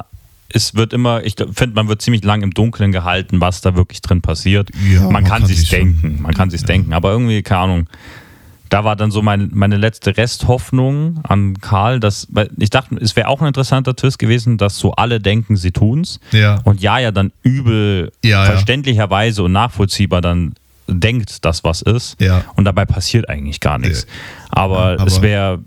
es 0.49 0.75
wird 0.75 0.93
immer, 0.93 1.25
ich 1.25 1.35
finde, 1.53 1.75
man 1.75 1.89
wird 1.89 2.03
ziemlich 2.03 2.25
lang 2.25 2.43
im 2.43 2.53
Dunkeln 2.53 2.93
gehalten, 2.93 3.41
was 3.41 3.61
da 3.61 3.75
wirklich 3.77 4.01
drin 4.01 4.23
passiert. 4.23 4.71
Ja, 4.91 5.03
man, 5.03 5.13
man 5.13 5.25
kann, 5.25 5.41
kann 5.41 5.47
sich's 5.47 5.69
denken, 5.69 6.19
man 6.23 6.35
kann 6.35 6.51
sich's 6.51 6.65
denken, 6.65 6.93
aber 6.93 7.11
irgendwie, 7.11 7.43
keine 7.43 7.61
Ahnung. 7.61 7.87
Da 8.69 8.83
war 8.83 8.97
dann 8.97 9.13
so 9.13 9.23
mein, 9.23 9.51
meine 9.55 9.77
letzte 9.77 10.17
Resthoffnung 10.17 11.21
an 11.23 11.61
Karl, 11.61 12.01
dass, 12.01 12.27
ich 12.59 12.71
dachte, 12.71 12.97
es 12.97 13.15
wäre 13.15 13.29
auch 13.29 13.41
ein 13.41 13.47
interessanter 13.47 13.95
Twist 13.95 14.19
gewesen, 14.19 14.59
dass 14.59 14.77
so 14.77 14.93
alle 14.93 15.21
denken, 15.21 15.57
sie 15.57 15.71
tun's. 15.71 16.19
Ja. 16.33 16.61
Und 16.65 16.81
ja, 16.81 16.99
ja, 16.99 17.13
dann 17.13 17.31
übel 17.45 18.11
Ja, 18.25 18.45
ja. 18.45 18.51
verständlicherweise 18.51 19.45
und 19.45 19.53
nachvollziehbar 19.53 20.21
dann 20.21 20.55
denkt, 20.89 21.45
dass 21.45 21.63
was 21.63 21.83
ist. 21.83 22.21
Ja. 22.21 22.45
Und 22.57 22.65
dabei 22.65 22.85
passiert 22.87 23.29
eigentlich 23.29 23.61
gar 23.61 23.79
nichts. 23.79 24.05
Nee. 24.07 24.13
Aber, 24.51 24.97
Ja, 24.99 25.05
es 25.05 25.15
aber- 25.15 25.23
wäre, 25.23 25.59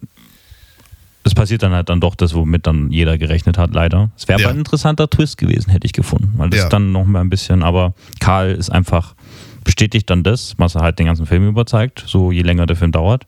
es 1.29 1.35
passiert 1.35 1.63
dann 1.63 1.71
halt 1.71 1.89
dann 1.89 2.01
doch 2.01 2.15
das, 2.15 2.33
womit 2.33 2.65
dann 2.67 2.91
jeder 2.91 3.17
gerechnet 3.17 3.57
hat, 3.57 3.73
leider. 3.73 4.09
Es 4.17 4.27
wäre 4.27 4.39
Ja. 4.41 4.47
aber 4.47 4.53
ein 4.55 4.59
interessanter 4.59 5.09
Twist 5.09 5.37
gewesen, 5.37 5.69
hätte 5.71 5.85
ich 5.85 5.93
gefunden. 5.93 6.33
Weil 6.37 6.49
das 6.49 6.61
Ja. 6.61 6.69
dann 6.69 6.91
noch 6.91 7.05
mal 7.05 7.21
ein 7.21 7.29
bisschen, 7.29 7.63
aber 7.63 7.93
Karl 8.19 8.51
ist 8.51 8.69
einfach, 8.69 9.15
bestätigt 9.63 10.09
dann 10.09 10.23
das, 10.23 10.55
was 10.57 10.75
er 10.75 10.81
halt 10.81 10.97
den 10.99 11.05
ganzen 11.05 11.25
Film 11.25 11.47
überzeigt, 11.47 12.03
so 12.07 12.31
je 12.31 12.41
länger 12.41 12.65
der 12.65 12.75
Film 12.75 12.91
dauert. 12.91 13.27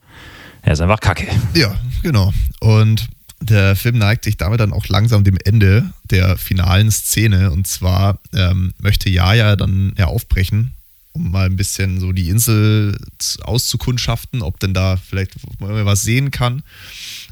Er 0.64 0.74
ist 0.74 0.82
einfach 0.82 1.00
kacke. 1.00 1.28
Ja, 1.54 1.74
genau. 2.04 2.34
Und 2.60 3.08
der 3.42 3.76
Film 3.76 3.98
neigt 3.98 4.24
sich 4.26 4.38
damit 4.38 4.60
dann 4.60 4.72
auch 4.74 4.88
langsam 4.88 5.24
dem 5.24 5.38
Ende 5.44 5.92
der 6.12 6.38
finalen 6.38 6.92
Szene. 6.92 7.52
Und 7.52 7.66
zwar 7.68 8.20
ähm, 8.36 8.74
möchte 8.80 9.10
Jaja 9.10 9.56
dann 9.56 9.94
ja 9.98 10.06
aufbrechen, 10.06 10.74
um 11.14 11.32
mal 11.32 11.46
ein 11.46 11.58
bisschen 11.58 12.00
so 12.00 12.12
die 12.12 12.30
Insel 12.30 12.98
auszukundschaften, 13.42 14.42
ob 14.42 14.60
denn 14.60 14.74
da 14.74 14.98
vielleicht 14.98 15.36
was 15.60 16.02
sehen 16.02 16.32
kann. 16.32 16.64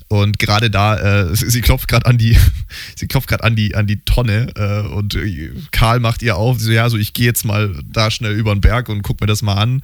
Und 0.09 0.39
gerade 0.39 0.71
da, 0.71 0.97
äh, 0.97 1.35
sie 1.35 1.49
sie 1.49 1.61
klopft 1.61 1.87
gerade 1.87 2.05
an 2.07 2.17
die, 2.17 2.37
sie 2.95 3.07
klopft 3.07 3.29
gerade 3.29 3.43
an 3.43 3.55
die, 3.55 3.75
an 3.75 3.87
die 3.87 4.03
Tonne 4.03 4.51
äh, 4.55 4.87
und 4.87 5.15
äh, 5.15 5.51
Karl 5.71 5.99
macht 5.99 6.21
ihr 6.23 6.35
auf, 6.35 6.59
so 6.59 6.71
ja, 6.71 6.89
so 6.89 6.97
ich 6.97 7.13
gehe 7.13 7.25
jetzt 7.25 7.45
mal 7.45 7.73
da 7.85 8.11
schnell 8.11 8.33
über 8.33 8.53
den 8.53 8.61
Berg 8.61 8.89
und 8.89 9.03
guck 9.03 9.21
mir 9.21 9.27
das 9.27 9.41
mal 9.41 9.55
an. 9.55 9.83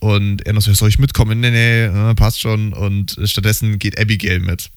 Und 0.00 0.44
er 0.46 0.52
noch 0.52 0.62
so, 0.62 0.74
soll 0.74 0.88
ich 0.88 0.98
mitkommen? 0.98 1.38
Nee, 1.38 1.50
nee, 1.50 1.84
äh, 1.84 2.14
passt 2.14 2.40
schon. 2.40 2.72
Und 2.72 3.16
stattdessen 3.24 3.78
geht 3.78 4.00
Abigail 4.00 4.40
mit. 4.40 4.70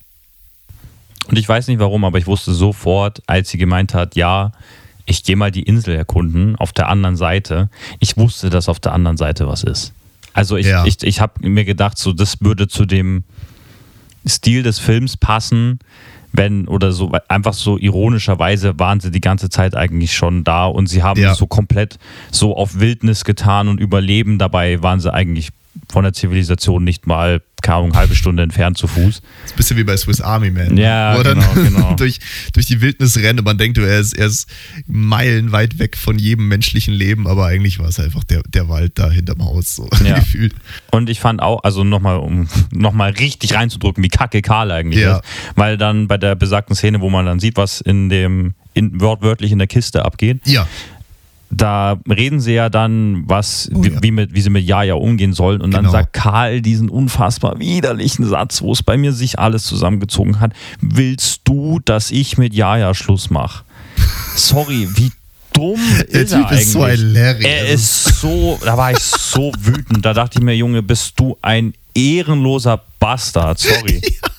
Und 1.28 1.40
ich 1.40 1.50
weiß 1.50 1.68
nicht 1.68 1.80
warum, 1.80 2.06
aber 2.06 2.20
ich 2.20 2.28
wusste 2.28 2.54
sofort, 2.54 3.24
als 3.26 3.50
sie 3.50 3.58
gemeint 3.58 3.96
hat, 3.96 4.16
ja, 4.16 4.52
ich 5.06 5.24
gehe 5.24 5.36
mal 5.36 5.52
die 5.52 5.64
Insel 5.64 5.96
erkunden 5.96 6.56
auf 6.56 6.74
der 6.74 6.90
anderen 6.90 7.16
Seite. 7.16 7.70
Ich 8.00 8.18
wusste, 8.18 8.50
dass 8.50 8.70
auf 8.70 8.80
der 8.80 8.94
anderen 8.94 9.18
Seite 9.18 9.48
was 9.48 9.64
ist. 9.64 9.94
Also 10.34 10.58
ich, 10.58 10.68
Ja. 10.68 10.86
ich, 10.86 11.02
ich 11.04 11.22
habe 11.22 11.48
mir 11.48 11.64
gedacht, 11.66 11.98
so 11.98 12.12
das 12.12 12.42
würde 12.42 12.68
zu 12.68 12.86
dem 12.86 13.24
Stil 14.28 14.64
des 14.64 14.80
Films 14.80 15.18
passen, 15.18 15.80
wenn 16.34 16.68
oder 16.68 16.92
so 16.92 17.12
einfach 17.30 17.54
so 17.54 17.78
ironischerweise 17.78 18.78
waren 18.78 19.00
sie 19.00 19.12
die 19.12 19.22
ganze 19.22 19.50
Zeit 19.50 19.76
eigentlich 19.76 20.14
schon 20.16 20.44
da 20.44 20.66
und 20.66 20.88
sie 20.88 21.04
haben 21.04 21.22
Ja. 21.22 21.34
so 21.36 21.48
komplett 21.48 21.98
so 22.32 22.58
auf 22.58 22.80
Wildnis 22.80 23.24
getan 23.24 23.68
und 23.70 23.80
Überleben. 23.80 24.38
Dabei 24.40 24.82
waren 24.84 25.00
sie 25.00 25.14
eigentlich 25.14 25.50
von 25.92 26.04
der 26.04 26.14
Zivilisation 26.14 26.84
nicht 26.84 27.08
mal, 27.08 27.42
keine 27.62 27.78
Ahnung, 27.78 27.96
halbe 27.96 28.16
Stunde 28.16 28.44
entfernt 28.44 28.78
zu 28.78 28.88
Fuß. 28.88 29.22
Das 29.22 29.22
ist 29.22 29.52
ein 29.54 29.56
bisschen 29.58 29.78
wie 29.78 29.84
bei 29.84 29.98
Swiss 29.98 30.22
Army 30.22 30.52
Man. 30.52 30.78
Ja, 30.78 31.14
Wo 31.14 31.20
er 31.20 31.24
dann 31.24 31.40
genau, 31.40 31.54
genau. 31.70 31.94
durch, 31.96 32.20
durch 32.54 32.66
die 32.66 32.82
Wildnis 32.82 33.18
rennt 33.18 33.40
und 33.40 33.46
man 33.46 33.58
denkt, 33.58 33.78
er 33.78 34.00
ist, 34.00 34.14
er 34.14 34.28
ist 34.28 34.48
meilenweit 34.88 35.80
weg 35.80 35.98
von 35.98 36.18
jedem 36.20 36.48
menschlichen 36.48 36.94
Leben, 36.94 37.28
aber 37.28 37.46
eigentlich 37.46 37.80
war 37.80 37.88
es 37.88 38.00
einfach 38.00 38.24
der, 38.24 38.42
der 38.48 38.70
Wald 38.70 38.94
da 39.00 39.10
hinterm 39.10 39.44
Haus, 39.44 39.76
so 39.76 39.90
Ja. 40.04 40.16
gefühlt. 40.20 40.54
Und 40.92 41.10
ich 41.10 41.20
fand 41.20 41.42
auch, 41.42 41.64
also 41.64 41.84
nochmal, 41.84 42.18
um 42.18 42.48
nochmal 42.72 43.12
richtig 43.12 43.54
reinzudrücken, 43.54 44.04
wie 44.04 44.10
kacke 44.10 44.42
Karl 44.42 44.72
eigentlich 44.72 45.02
Ja. 45.04 45.18
ist. 45.18 45.24
Weil 45.56 45.78
dann 45.78 46.08
bei 46.08 46.18
der 46.18 46.36
besagten 46.36 46.76
Szene, 46.76 47.02
wo 47.02 47.10
man 47.10 47.26
dann 47.26 47.40
sieht, 47.40 47.58
was 47.58 47.82
in 47.82 48.10
dem, 48.10 48.54
in, 48.74 49.00
wortwörtlich 49.02 49.52
in 49.52 49.58
der 49.60 49.68
Kiste 49.68 50.04
abgeht, 50.06 50.42
Ja, 50.46 50.68
da 51.50 51.98
reden 52.10 52.40
sie 52.42 52.54
ja 52.54 52.70
dann, 52.70 53.24
was, 53.28 53.70
Oh 53.74 53.84
wie, 53.84 53.90
ja. 53.90 54.04
wie, 54.04 54.12
mit, 54.12 54.34
wie 54.34 54.42
sie 54.42 54.50
mit 54.50 54.66
Jaja 54.66 54.96
umgehen 54.96 55.34
sollen. 55.34 55.62
Und 55.62 55.72
dann 55.72 55.82
Genau. 55.84 55.92
sagt 55.92 56.14
Karl 56.14 56.62
diesen 56.62 56.90
unfassbar 56.90 57.60
widerlichen 57.60 58.26
Satz, 58.28 58.62
wo 58.62 58.72
es 58.74 58.84
bei 58.84 58.98
mir 58.98 59.14
sich 59.14 59.40
alles 59.40 59.64
zusammengezogen 59.64 60.40
hat. 60.40 60.52
Willst 60.82 61.42
du, 61.46 61.80
dass 61.86 62.12
ich 62.12 62.38
mit 62.38 62.54
Jaja 62.54 62.94
Schluss 62.94 63.30
mache? 63.30 63.64
Sorry, 64.36 64.88
wie 64.96 65.12
dumm 65.54 65.80
Der 66.12 66.22
ist 66.22 66.34
er 66.34 66.42
Typ 66.48 66.52
ist 66.60 66.72
so 66.74 66.84
eigentlich? 66.84 67.00
ein 67.02 67.14
Larry. 67.14 67.44
Er 67.46 67.68
ist 67.70 68.04
so, 68.20 68.60
da 68.64 68.76
war 68.78 68.92
ich 68.92 69.00
so 69.00 69.52
wütend. 69.60 70.04
Da 70.06 70.14
dachte 70.14 70.40
ich 70.40 70.44
mir, 70.44 70.56
Junge, 70.56 70.82
bist 70.84 71.14
du 71.18 71.38
ein 71.42 71.74
ehrenloser 71.94 72.82
Bastard. 73.00 73.60
Sorry. 73.60 74.02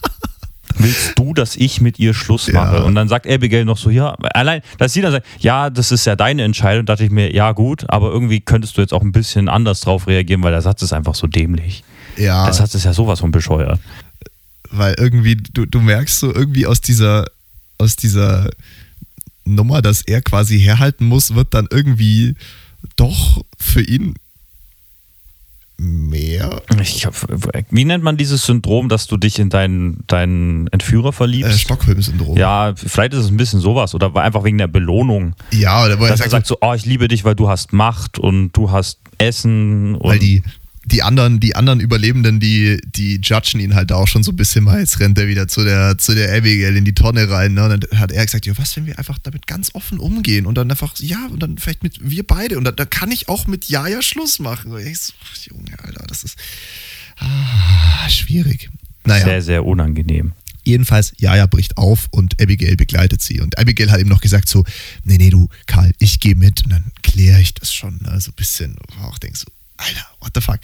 Willst 0.79 1.19
du, 1.19 1.35
dass 1.35 1.57
ich 1.57 1.81
mit 1.81 1.99
ihr 1.99 2.15
Schluss 2.15 2.53
mache? 2.53 2.77
Ja. 2.77 2.83
Und 2.83 2.95
dann 2.95 3.09
sagt 3.09 3.27
Abigail 3.27 3.65
noch 3.65 3.79
so, 3.79 3.91
ja, 3.91 4.15
allein, 4.35 4.63
dass 4.79 4.93
sie 4.93 5.01
dann 5.01 5.13
sagt, 5.13 5.27
ja, 5.39 5.71
das 5.71 5.93
ist 5.93 6.05
ja 6.07 6.17
deine 6.17 6.43
Entscheidung, 6.45 6.87
dachte 6.87 7.05
ich 7.05 7.11
mir, 7.11 7.35
ja 7.35 7.53
gut, 7.53 7.85
aber 7.89 8.11
irgendwie 8.11 8.41
könntest 8.41 8.77
du 8.77 8.81
jetzt 8.81 8.93
auch 8.93 9.03
ein 9.03 9.13
bisschen 9.13 9.49
anders 9.49 9.81
drauf 9.81 10.07
reagieren, 10.07 10.43
weil 10.43 10.53
der 10.53 10.63
Satz 10.63 10.83
ist 10.83 10.93
einfach 10.93 11.15
so 11.15 11.27
dämlich. 11.27 11.85
ja. 12.17 12.45
Der 12.45 12.55
Satz 12.55 12.75
ist 12.75 12.85
ja 12.85 12.93
sowas 12.93 13.21
von 13.21 13.31
bescheuert. 13.31 13.81
weil 14.71 14.95
irgendwie, 14.99 15.37
du, 15.37 15.65
du 15.67 15.81
merkst 15.81 16.19
so 16.19 16.35
irgendwie 16.35 16.67
aus 16.67 16.81
dieser, 16.81 17.27
aus 17.79 17.97
dieser 17.97 18.51
Nummer, 19.45 19.81
dass 19.81 20.03
er 20.03 20.23
quasi 20.23 20.59
herhalten 20.61 21.07
muss, 21.07 21.35
wird 21.35 21.55
dann 21.55 21.69
irgendwie 21.71 22.35
doch 22.97 23.45
für 23.59 23.83
ihn 23.83 24.15
mehr. 25.79 26.63
Ich 26.81 27.05
hab, 27.05 27.15
wie 27.71 27.85
nennt 27.85 28.03
man 28.03 28.17
dieses 28.17 28.47
Syndrom, 28.47 28.89
dass 28.89 29.07
du 29.07 29.17
dich 29.17 29.39
in 29.39 29.51
deinen, 29.51 30.05
deinen 30.07 30.69
Entführer 30.69 31.13
verliebst? 31.13 31.53
Äh, 31.53 31.59
Stockholm-Syndrom. 31.59 32.37
Ja, 32.37 32.73
vielleicht 32.75 33.13
ist 33.13 33.21
es 33.21 33.31
ein 33.31 33.37
bisschen 33.37 33.61
sowas 33.61 33.95
oder 33.95 34.15
einfach 34.17 34.45
wegen 34.45 34.59
der 34.59 34.69
Belohnung. 34.69 35.35
Ja, 35.53 35.85
oder 35.85 35.95
er 35.95 35.99
Dass 35.99 36.11
er 36.11 36.17
sagt, 36.17 36.31
sagt 36.31 36.47
so, 36.47 36.59
oh, 36.61 36.73
ich 36.75 36.87
liebe 36.87 37.09
dich, 37.09 37.25
weil 37.25 37.35
du 37.35 37.49
hast 37.49 37.73
Macht 37.73 38.19
und 38.19 38.53
du 38.53 38.71
hast 38.71 39.01
Essen. 39.19 39.97
Und 39.97 40.11
weil 40.11 40.19
die, 40.19 40.43
die 40.87 41.03
anderen, 41.03 41.41
die 41.41 41.57
anderen 41.57 41.81
Überlebenden, 41.81 42.39
die, 42.39 42.81
die 42.87 43.21
judgen 43.21 43.61
ihn 43.61 43.75
halt 43.75 43.91
auch 43.91 44.07
schon 44.07 44.23
so 44.23 44.31
ein 44.31 44.37
bisschen 44.37 44.65
mal. 44.65 44.79
Jetzt 44.79 45.01
rennt 45.01 45.19
er 45.19 45.27
wieder 45.27 45.49
zu 45.49 45.65
der, 45.65 45.99
zu 45.99 46.15
der 46.15 46.33
Abigail 46.33 46.77
in 46.77 46.85
die 46.85 46.95
Tonne 46.95 47.29
rein. 47.29 47.55
Ne? 47.55 47.65
Und 47.65 47.85
dann 47.85 48.01
hat 48.01 48.13
er 48.13 48.25
gesagt, 48.25 48.47
ja, 48.47 48.57
was, 48.57 48.77
wenn 48.77 48.87
wir 48.87 48.97
einfach 48.97 49.19
damit 49.19 49.49
ganz 49.49 49.75
offen 49.75 49.99
umgehen 49.99 50.47
und 50.47 50.55
dann 50.55 50.71
einfach, 50.71 50.97
ja, 50.99 51.27
und 51.27 51.43
dann 51.43 51.59
vielleicht 51.59 51.83
mit 51.83 51.99
wir 52.01 52.25
beide. 52.25 52.57
Und 52.57 52.65
da, 52.65 52.71
da 52.71 52.85
kann 52.85 53.11
ich 53.11 53.29
auch 53.29 53.49
mit 53.49 53.69
Jaja 53.69 54.01
Schluss 54.01 54.39
machen. 54.39 54.71
Und 54.71 54.87
ich 54.87 54.99
so, 54.99 55.13
ach, 55.25 55.37
Junge, 55.47 55.77
Alter, 55.83 56.05
das 56.07 56.23
ist 56.23 56.39
ah, 57.19 58.09
schwierig. 58.09 58.71
Naja. 59.05 59.25
sehr, 59.25 59.43
sehr 59.43 59.65
unangenehm. 59.67 60.33
Jedenfalls, 60.63 61.13
Jaja 61.19 61.47
bricht 61.47 61.77
auf 61.77 62.07
und 62.13 62.41
Abigail 62.41 62.77
begleitet 62.77 63.23
sie. 63.23 63.41
Und 63.41 63.59
Abigail 63.59 63.91
hat 63.91 64.01
ihm 64.01 64.09
noch 64.09 64.21
gesagt 64.21 64.49
so, 64.49 64.65
nee, 65.03 65.17
nee, 65.17 65.31
du, 65.31 65.49
Karl, 65.67 65.93
ich 65.99 66.21
gehe 66.21 66.37
mit 66.37 66.65
und 66.65 66.71
dann 66.71 66.85
kläre 67.03 67.41
ich 67.41 67.55
das 67.55 67.73
schon. 67.73 67.99
Ne? 68.03 68.21
So 68.21 68.31
ein 68.31 68.35
bisschen, 68.37 68.77
du 68.77 69.05
auch 69.05 69.19
denkst 69.19 69.41
so, 69.41 69.47
Alter, 69.77 70.07
what 70.21 70.33
the 70.35 70.41
fuck. 70.41 70.59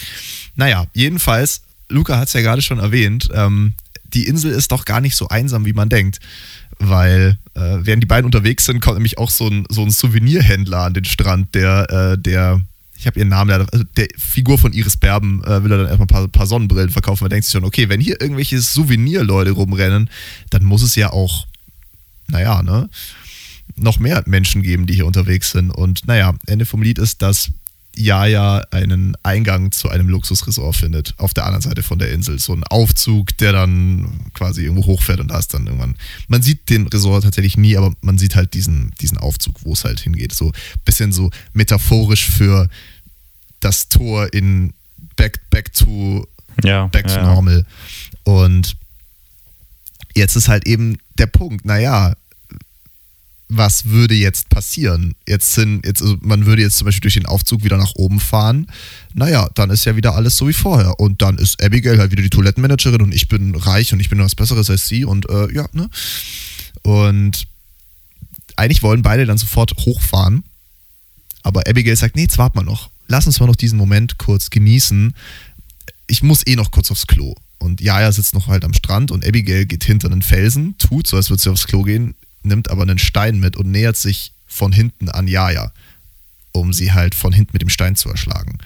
Naja, 0.55 0.87
jedenfalls, 0.95 1.63
Luca 1.89 2.19
hat 2.19 2.29
es 2.29 2.35
ja 2.35 2.41
gerade 2.41 2.63
schon 2.63 2.79
erwähnt, 2.79 3.29
ähm, 3.33 3.75
die 4.05 4.27
Insel 4.27 4.53
ist 4.53 4.73
doch 4.73 4.85
gar 4.85 5.01
nicht 5.01 5.17
so 5.17 5.29
einsam, 5.29 5.65
wie 5.65 5.73
man 5.73 5.89
denkt. 5.89 6.21
Weil 6.79 7.39
äh, 7.55 7.79
während 7.81 8.03
die 8.03 8.09
beiden 8.09 8.27
unterwegs 8.27 8.65
sind, 8.65 8.81
kommt 8.81 8.97
nämlich 8.97 9.19
auch 9.19 9.31
so 9.31 9.49
ein, 9.49 9.67
so 9.69 9.83
ein 9.83 9.91
Souvenirhändler 9.91 10.81
an 10.81 10.95
den 10.95 11.05
Strand, 11.05 11.55
der, 11.55 11.91
äh, 11.91 12.19
der 12.19 12.61
ich 13.03 13.07
habe 13.07 13.19
ihren 13.19 13.31
Namen 13.31 13.51
leider, 13.51 13.67
also 13.73 13.85
der 13.97 14.07
Figur 14.17 14.59
von 14.59 14.73
Iris 14.73 14.97
Berben 14.97 15.43
äh, 15.43 15.65
will 15.65 15.73
er 15.73 15.79
dann 15.79 15.87
erstmal 15.89 16.07
ein 16.07 16.07
paar, 16.07 16.29
paar 16.29 16.47
Sonnenbrillen 16.47 16.91
verkaufen. 16.91 17.25
Man 17.25 17.31
denkt 17.31 17.47
sich 17.47 17.53
schon, 17.53 17.65
okay, 17.65 17.89
wenn 17.89 18.01
hier 18.01 18.21
irgendwelche 18.21 18.61
Souvenirleute 18.61 19.51
rumrennen, 19.51 20.09
dann 20.51 20.63
muss 20.63 20.83
es 20.83 20.95
ja 20.95 21.11
auch, 21.11 21.49
naja, 22.29 22.63
ne, 22.63 22.89
noch 23.75 23.99
mehr 23.99 24.23
Menschen 24.27 24.63
geben, 24.63 24.87
die 24.87 24.95
hier 24.95 25.07
unterwegs 25.07 25.51
sind. 25.51 25.71
Und 25.71 26.07
naja, 26.07 26.35
Ende 26.47 26.65
vom 26.65 26.81
Lied 26.81 26.99
ist, 26.99 27.23
dass 27.23 27.51
Jaja 27.95 28.63
einen 28.71 29.17
Eingang 29.23 29.71
zu 29.73 29.89
einem 29.89 30.09
Luxusresort 30.09 30.77
findet, 30.77 31.15
auf 31.19 31.35
der 31.35 31.45
anderen 31.45 31.63
Seite 31.63 31.83
von 31.83 31.99
der 31.99 32.11
Insel. 32.13 32.39
So 32.39 32.55
ein 32.55 32.65
Aufzug, 32.65 33.37
der 33.39 33.53
dann 33.53 34.21
quasi 34.35 34.63
irgendwo 34.63 34.87
hochfährt 34.87 35.21
und 35.21 35.29
da 35.29 35.39
ist 35.39 35.53
dann 35.53 35.67
irgendwann. 35.67 35.97
Man 36.29 36.43
sieht 36.43 36.71
den 36.71 36.87
Resort 36.87 37.25
tatsächlich 37.25 37.57
nie, 37.57 37.77
aber 37.77 37.93
man 38.01 38.19
sieht 38.19 38.35
halt 38.35 38.55
diesen, 38.55 38.93
diesen 39.01 39.19
Aufzug, 39.19 39.57
wo 39.65 39.73
es 39.75 39.85
halt 39.85 40.01
hingeht. 40.01 40.33
So 40.33 40.47
ein 40.49 40.81
bisschen 40.85 41.13
so 41.13 41.31
metaphorisch 41.53 42.29
für 42.29 42.69
das 43.61 43.89
Tor 43.89 44.33
in 44.33 44.73
Back, 45.17 45.41
back 45.51 45.73
to 45.75 46.27
Ja, 46.65 46.87
back 46.87 47.07
to 47.07 47.15
ja. 47.15 47.35
normal. 47.35 47.67
Und 48.25 48.77
jetzt 50.15 50.37
ist 50.37 50.49
halt 50.49 50.67
eben 50.67 50.99
der 51.19 51.27
Punkt, 51.27 51.65
naja, 51.65 52.15
was 53.57 53.85
würde 53.87 54.15
jetzt 54.15 54.49
passieren? 54.49 55.15
Jetzt 55.29 55.53
sind, 55.53 55.85
jetzt, 55.85 56.01
also 56.01 56.17
man 56.21 56.47
würde 56.47 56.63
jetzt 56.63 56.79
zum 56.79 56.87
Beispiel 56.87 57.03
durch 57.03 57.15
den 57.15 57.27
Aufzug 57.27 57.65
wieder 57.65 57.77
nach 57.77 57.95
oben 57.97 58.19
fahren. 58.19 58.67
Naja, 59.15 59.49
dann 59.55 59.71
ist 59.71 59.85
ja 59.85 59.95
wieder 59.95 60.15
alles 60.15 60.37
so 60.37 60.49
wie 60.49 60.55
vorher. 60.55 60.99
Und 60.99 61.21
dann 61.21 61.37
ist 61.37 61.63
Abigail 61.63 61.99
halt 61.99 62.11
wieder 62.13 62.23
die 62.23 62.31
Toilettenmanagerin 62.31 63.03
und 63.03 63.15
ich 63.15 63.29
bin 63.29 63.55
reich 63.55 63.93
und 63.93 64.01
ich 64.01 64.09
bin 64.09 64.19
was 64.21 64.35
Besseres 64.35 64.71
als 64.71 64.89
sie 64.89 65.05
und 65.05 65.29
äh, 65.29 65.53
ja, 65.53 65.67
ne? 65.73 65.91
Und 66.83 67.47
eigentlich 68.57 68.83
wollen 68.83 69.03
beide 69.03 69.27
dann 69.27 69.39
sofort 69.39 69.73
hochfahren. 69.77 70.45
Aber 71.43 71.67
Abigail 71.69 71.97
sagt, 71.97 72.17
nee, 72.17 72.23
jetzt 72.23 72.39
warten 72.39 72.59
wir 72.59 72.65
noch. 72.65 72.91
Lass 73.07 73.27
uns 73.27 73.39
mal 73.39 73.47
noch 73.47 73.57
diesen 73.57 73.79
Moment 73.79 74.19
kurz 74.19 74.49
genießen. 74.51 75.15
Ich 76.07 76.23
muss 76.23 76.47
eh 76.47 76.57
noch 76.57 76.71
kurz 76.71 76.91
aufs 76.91 77.07
Klo. 77.07 77.35
Und 77.59 77.81
Jaja 77.81 78.11
sitzt 78.11 78.35
noch 78.35 78.49
halt 78.49 78.65
am 78.65 78.75
Strand 78.75 79.11
und 79.11 79.27
Abigail 79.27 79.67
geht 79.67 79.85
hinter 79.85 80.11
einen 80.11 80.23
Felsen, 80.23 80.77
tut 80.79 81.07
so, 81.07 81.17
als 81.17 81.31
würde 81.31 81.43
sie 81.43 81.51
aufs 81.51 81.67
Klo 81.67 81.83
gehen, 81.83 82.15
nimmt 82.45 82.71
aber 82.71 82.83
einen 82.83 82.99
Stein 82.99 83.41
mit 83.41 83.57
und 83.57 83.71
nähert 83.71 83.97
sich 83.97 84.33
von 84.47 84.73
hinten 84.73 85.09
an 85.09 85.29
Jaja, 85.29 85.73
um 86.53 86.73
sie 86.73 86.93
halt 86.93 87.15
von 87.15 87.33
hinten 87.33 87.51
mit 87.55 87.63
dem 87.63 87.69
Stein 87.69 87.97
zu 87.97 88.09
erschlagen. 88.11 88.59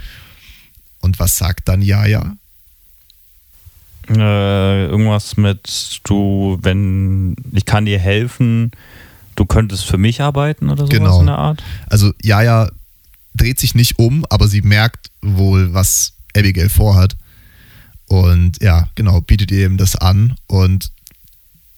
Und 1.01 1.19
was 1.19 1.39
sagt 1.39 1.69
dann 1.69 1.83
Jaja? 1.83 2.37
Äh, 4.09 4.87
irgendwas 4.87 5.37
mit, 5.37 6.01
du, 6.05 6.59
wenn 6.63 7.37
ich 7.53 7.65
kann 7.65 7.87
dir 7.87 7.99
helfen, 7.99 8.71
du 9.35 9.45
könntest 9.45 9.85
für 9.85 9.99
mich 9.99 10.21
arbeiten 10.21 10.71
oder 10.71 10.85
sowas 10.87 10.91
Genau. 10.91 11.21
in 11.21 11.27
der 11.27 11.39
Art. 11.39 11.63
Also 11.89 12.13
Jaja 12.23 12.71
dreht 13.35 13.59
sich 13.59 13.75
nicht 13.75 13.99
um, 13.99 14.25
aber 14.31 14.47
sie 14.49 14.63
merkt 14.63 15.11
wohl, 15.23 15.75
was 15.75 16.13
Abigail 16.37 16.69
vorhat. 16.69 17.17
Und 18.07 18.63
ja, 18.63 18.89
genau, 18.95 19.21
bietet 19.21 19.51
ihr 19.51 19.65
eben 19.65 19.77
das 19.77 19.97
an. 19.97 20.37
Und 20.47 20.93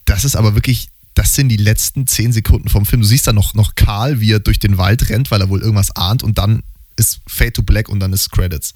das 0.04 0.24
ist 0.24 0.36
aber 0.36 0.54
wirklich, 0.54 0.90
das 1.18 1.34
sind 1.34 1.48
die 1.48 1.56
letzten 1.56 2.06
zehn 2.06 2.32
Sekunden 2.32 2.68
vom 2.68 2.86
Film. 2.86 3.02
Du 3.02 3.08
siehst 3.08 3.26
da 3.26 3.32
noch, 3.32 3.52
noch 3.54 3.74
Karl, 3.74 4.20
wie 4.20 4.30
er 4.30 4.38
durch 4.38 4.60
den 4.60 4.78
Wald 4.78 5.08
rennt, 5.08 5.32
weil 5.32 5.40
er 5.40 5.48
wohl 5.48 5.60
irgendwas 5.60 5.90
ahnt. 5.96 6.22
Und 6.22 6.38
dann 6.38 6.62
ist 6.94 7.18
Fade 7.26 7.54
to 7.54 7.64
Black 7.64 7.88
und 7.88 7.98
dann 7.98 8.12
ist 8.12 8.30
Credits. 8.30 8.72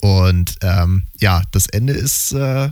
Und 0.00 0.54
ähm, 0.62 1.02
ja, 1.20 1.42
das 1.52 1.66
Ende 1.66 1.92
ist, 1.92 2.32
äh, 2.32 2.70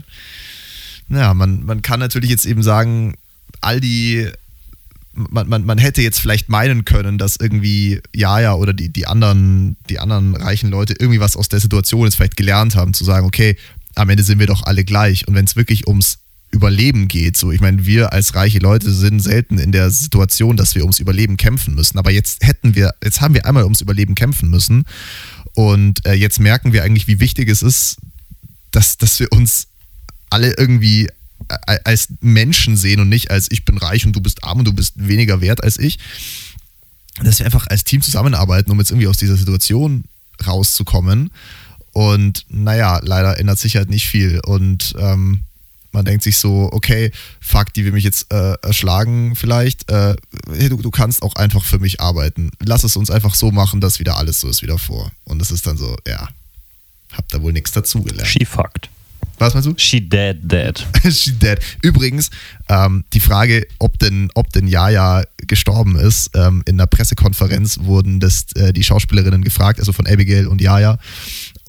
naja, 1.07 1.35
man, 1.35 1.63
man 1.65 1.83
kann 1.83 1.99
natürlich 1.99 2.31
jetzt 2.31 2.47
eben 2.47 2.63
sagen, 2.63 3.13
all 3.61 3.79
die 3.79 4.27
man, 5.13 5.47
man, 5.47 5.65
man 5.65 5.77
hätte 5.77 6.01
jetzt 6.01 6.19
vielleicht 6.19 6.49
meinen 6.49 6.83
können, 6.83 7.19
dass 7.19 7.35
irgendwie 7.35 8.01
Jaja 8.15 8.55
oder 8.55 8.73
die, 8.73 8.89
die, 8.89 9.05
anderen, 9.05 9.77
die 9.89 9.99
anderen 9.99 10.35
reichen 10.35 10.71
Leute 10.71 10.95
irgendwie 10.97 11.19
was 11.19 11.35
aus 11.35 11.49
der 11.49 11.59
Situation 11.59 12.05
jetzt 12.05 12.15
vielleicht 12.15 12.37
gelernt 12.37 12.75
haben, 12.75 12.95
zu 12.95 13.03
sagen, 13.03 13.27
okay, 13.27 13.55
am 13.93 14.09
Ende 14.09 14.23
sind 14.23 14.39
wir 14.39 14.47
doch 14.47 14.63
alle 14.63 14.83
gleich. 14.83 15.27
Und 15.27 15.35
wenn 15.35 15.45
es 15.45 15.55
wirklich 15.55 15.87
ums 15.87 16.19
Überleben 16.51 17.07
geht, 17.07 17.37
so, 17.37 17.51
ich 17.51 17.61
meine, 17.61 17.85
wir 17.85 18.11
als 18.11 18.33
reiche 18.33 18.59
Leute 18.59 18.91
sind 18.91 19.19
selten 19.19 19.59
in 19.59 19.71
der 19.71 19.91
Situation, 19.91 20.57
dass 20.57 20.73
wir 20.73 20.81
ums 20.81 20.99
Überleben 20.99 21.37
kämpfen 21.37 21.75
müssen. 21.75 21.99
Aber 21.99 22.11
jetzt 22.11 22.43
hätten 22.43 22.73
wir, 22.75 22.93
jetzt 23.03 23.21
haben 23.21 23.35
wir 23.35 23.45
einmal 23.45 23.63
ums 23.63 23.81
Überleben 23.81 24.15
kämpfen 24.15 24.49
müssen. 24.49 24.85
Und 25.53 26.05
äh, 26.05 26.13
jetzt 26.13 26.39
merken 26.39 26.73
wir 26.73 26.83
eigentlich, 26.83 27.07
wie 27.07 27.19
wichtig 27.19 27.49
es 27.49 27.61
ist, 27.61 27.97
dass, 28.71 28.97
dass 28.97 29.19
wir 29.19 29.31
uns 29.31 29.67
alle 30.31 30.53
irgendwie 30.57 31.09
a- 31.49 31.77
als 31.83 32.07
Menschen 32.21 32.77
sehen 32.77 32.99
und 32.99 33.09
nicht 33.09 33.29
als 33.29 33.47
ich 33.51 33.63
bin 33.65 33.77
reich 33.77 34.05
und 34.05 34.15
du 34.15 34.21
bist 34.21 34.43
arm 34.43 34.59
und 34.59 34.65
du 34.65 34.73
bist 34.73 34.93
weniger 34.95 35.41
wert 35.41 35.63
als 35.63 35.77
ich. 35.77 35.99
Dass 37.23 37.39
wir 37.39 37.45
einfach 37.45 37.67
als 37.67 37.83
Team 37.83 38.01
zusammenarbeiten, 38.01 38.71
um 38.71 38.79
jetzt 38.79 38.91
irgendwie 38.91 39.07
aus 39.07 39.17
dieser 39.17 39.37
Situation 39.37 40.05
rauszukommen. 40.45 41.31
Und 41.91 42.45
naja, 42.49 42.99
leider 43.03 43.39
ändert 43.39 43.59
sich 43.59 43.75
halt 43.75 43.89
nicht 43.89 44.07
viel. 44.07 44.39
Und 44.45 44.95
ähm, 44.97 45.41
man 45.91 46.05
denkt 46.05 46.23
sich 46.23 46.37
so, 46.37 46.69
okay, 46.71 47.11
fuck, 47.39 47.73
die 47.73 47.85
will 47.85 47.91
mich 47.91 48.03
jetzt 48.03 48.31
äh, 48.31 48.53
erschlagen 48.61 49.35
vielleicht. 49.35 49.89
Äh, 49.89 50.15
hey, 50.51 50.69
du, 50.69 50.77
du 50.77 50.91
kannst 50.91 51.23
auch 51.23 51.35
einfach 51.35 51.63
für 51.63 51.79
mich 51.79 51.99
arbeiten. 51.99 52.51
Lass 52.63 52.83
es 52.83 52.95
uns 52.95 53.09
einfach 53.09 53.35
so 53.35 53.51
machen, 53.51 53.81
dass 53.81 53.99
wieder 53.99 54.17
alles 54.17 54.41
so 54.41 54.49
ist 54.49 54.61
wie 54.61 54.67
davor. 54.67 55.11
Und 55.23 55.41
es 55.41 55.51
ist 55.51 55.65
dann 55.67 55.77
so, 55.77 55.95
ja, 56.07 56.29
hab 57.13 57.27
da 57.29 57.41
wohl 57.41 57.53
nichts 57.53 57.71
dazugelernt. 57.71 58.27
She 58.27 58.45
fucked. 58.45 58.89
Was 59.39 59.53
meinst 59.53 59.67
du? 59.67 59.73
She 59.77 60.01
dead 60.01 60.37
dead. 60.43 60.85
She 61.11 61.31
dead. 61.31 61.59
Übrigens, 61.81 62.29
ähm, 62.67 63.05
die 63.13 63.21
Frage, 63.21 63.65
ob 63.79 63.97
denn, 63.99 64.29
ob 64.35 64.51
denn 64.51 64.67
Jaja 64.67 65.23
gestorben 65.47 65.95
ist, 65.95 66.31
ähm, 66.35 66.61
in 66.65 66.77
der 66.77 66.87
Pressekonferenz 66.87 67.79
wurden 67.81 68.19
das, 68.19 68.51
äh, 68.55 68.73
die 68.73 68.83
Schauspielerinnen 68.83 69.43
gefragt, 69.43 69.79
also 69.79 69.93
von 69.93 70.05
Abigail 70.07 70.47
und 70.47 70.61
Jaja. 70.61 70.99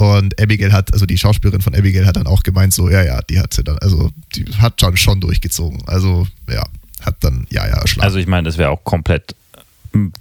Und 0.01 0.40
Abigail 0.40 0.72
hat, 0.72 0.92
also 0.94 1.05
die 1.05 1.18
Schauspielerin 1.18 1.61
von 1.61 1.74
Abigail 1.74 2.07
hat 2.07 2.16
dann 2.16 2.26
auch 2.26 2.42
gemeint, 2.42 2.72
so, 2.72 2.88
ja, 2.88 3.03
ja, 3.03 3.20
die 3.28 3.38
hat 3.38 3.53
sie 3.53 3.62
dann, 3.62 3.78
also 3.78 4.11
die 4.34 4.46
hat 4.59 4.80
schon, 4.80 4.96
schon 4.96 5.20
durchgezogen. 5.20 5.82
Also, 5.86 6.26
ja, 6.48 6.64
hat 7.03 7.16
dann 7.20 7.46
Jaja 7.51 7.76
erschlagen. 7.76 8.05
Also 8.05 8.18
ich 8.18 8.26
meine, 8.26 8.44
das 8.48 8.57
wäre 8.57 8.70
auch 8.70 8.82
komplett. 8.82 9.34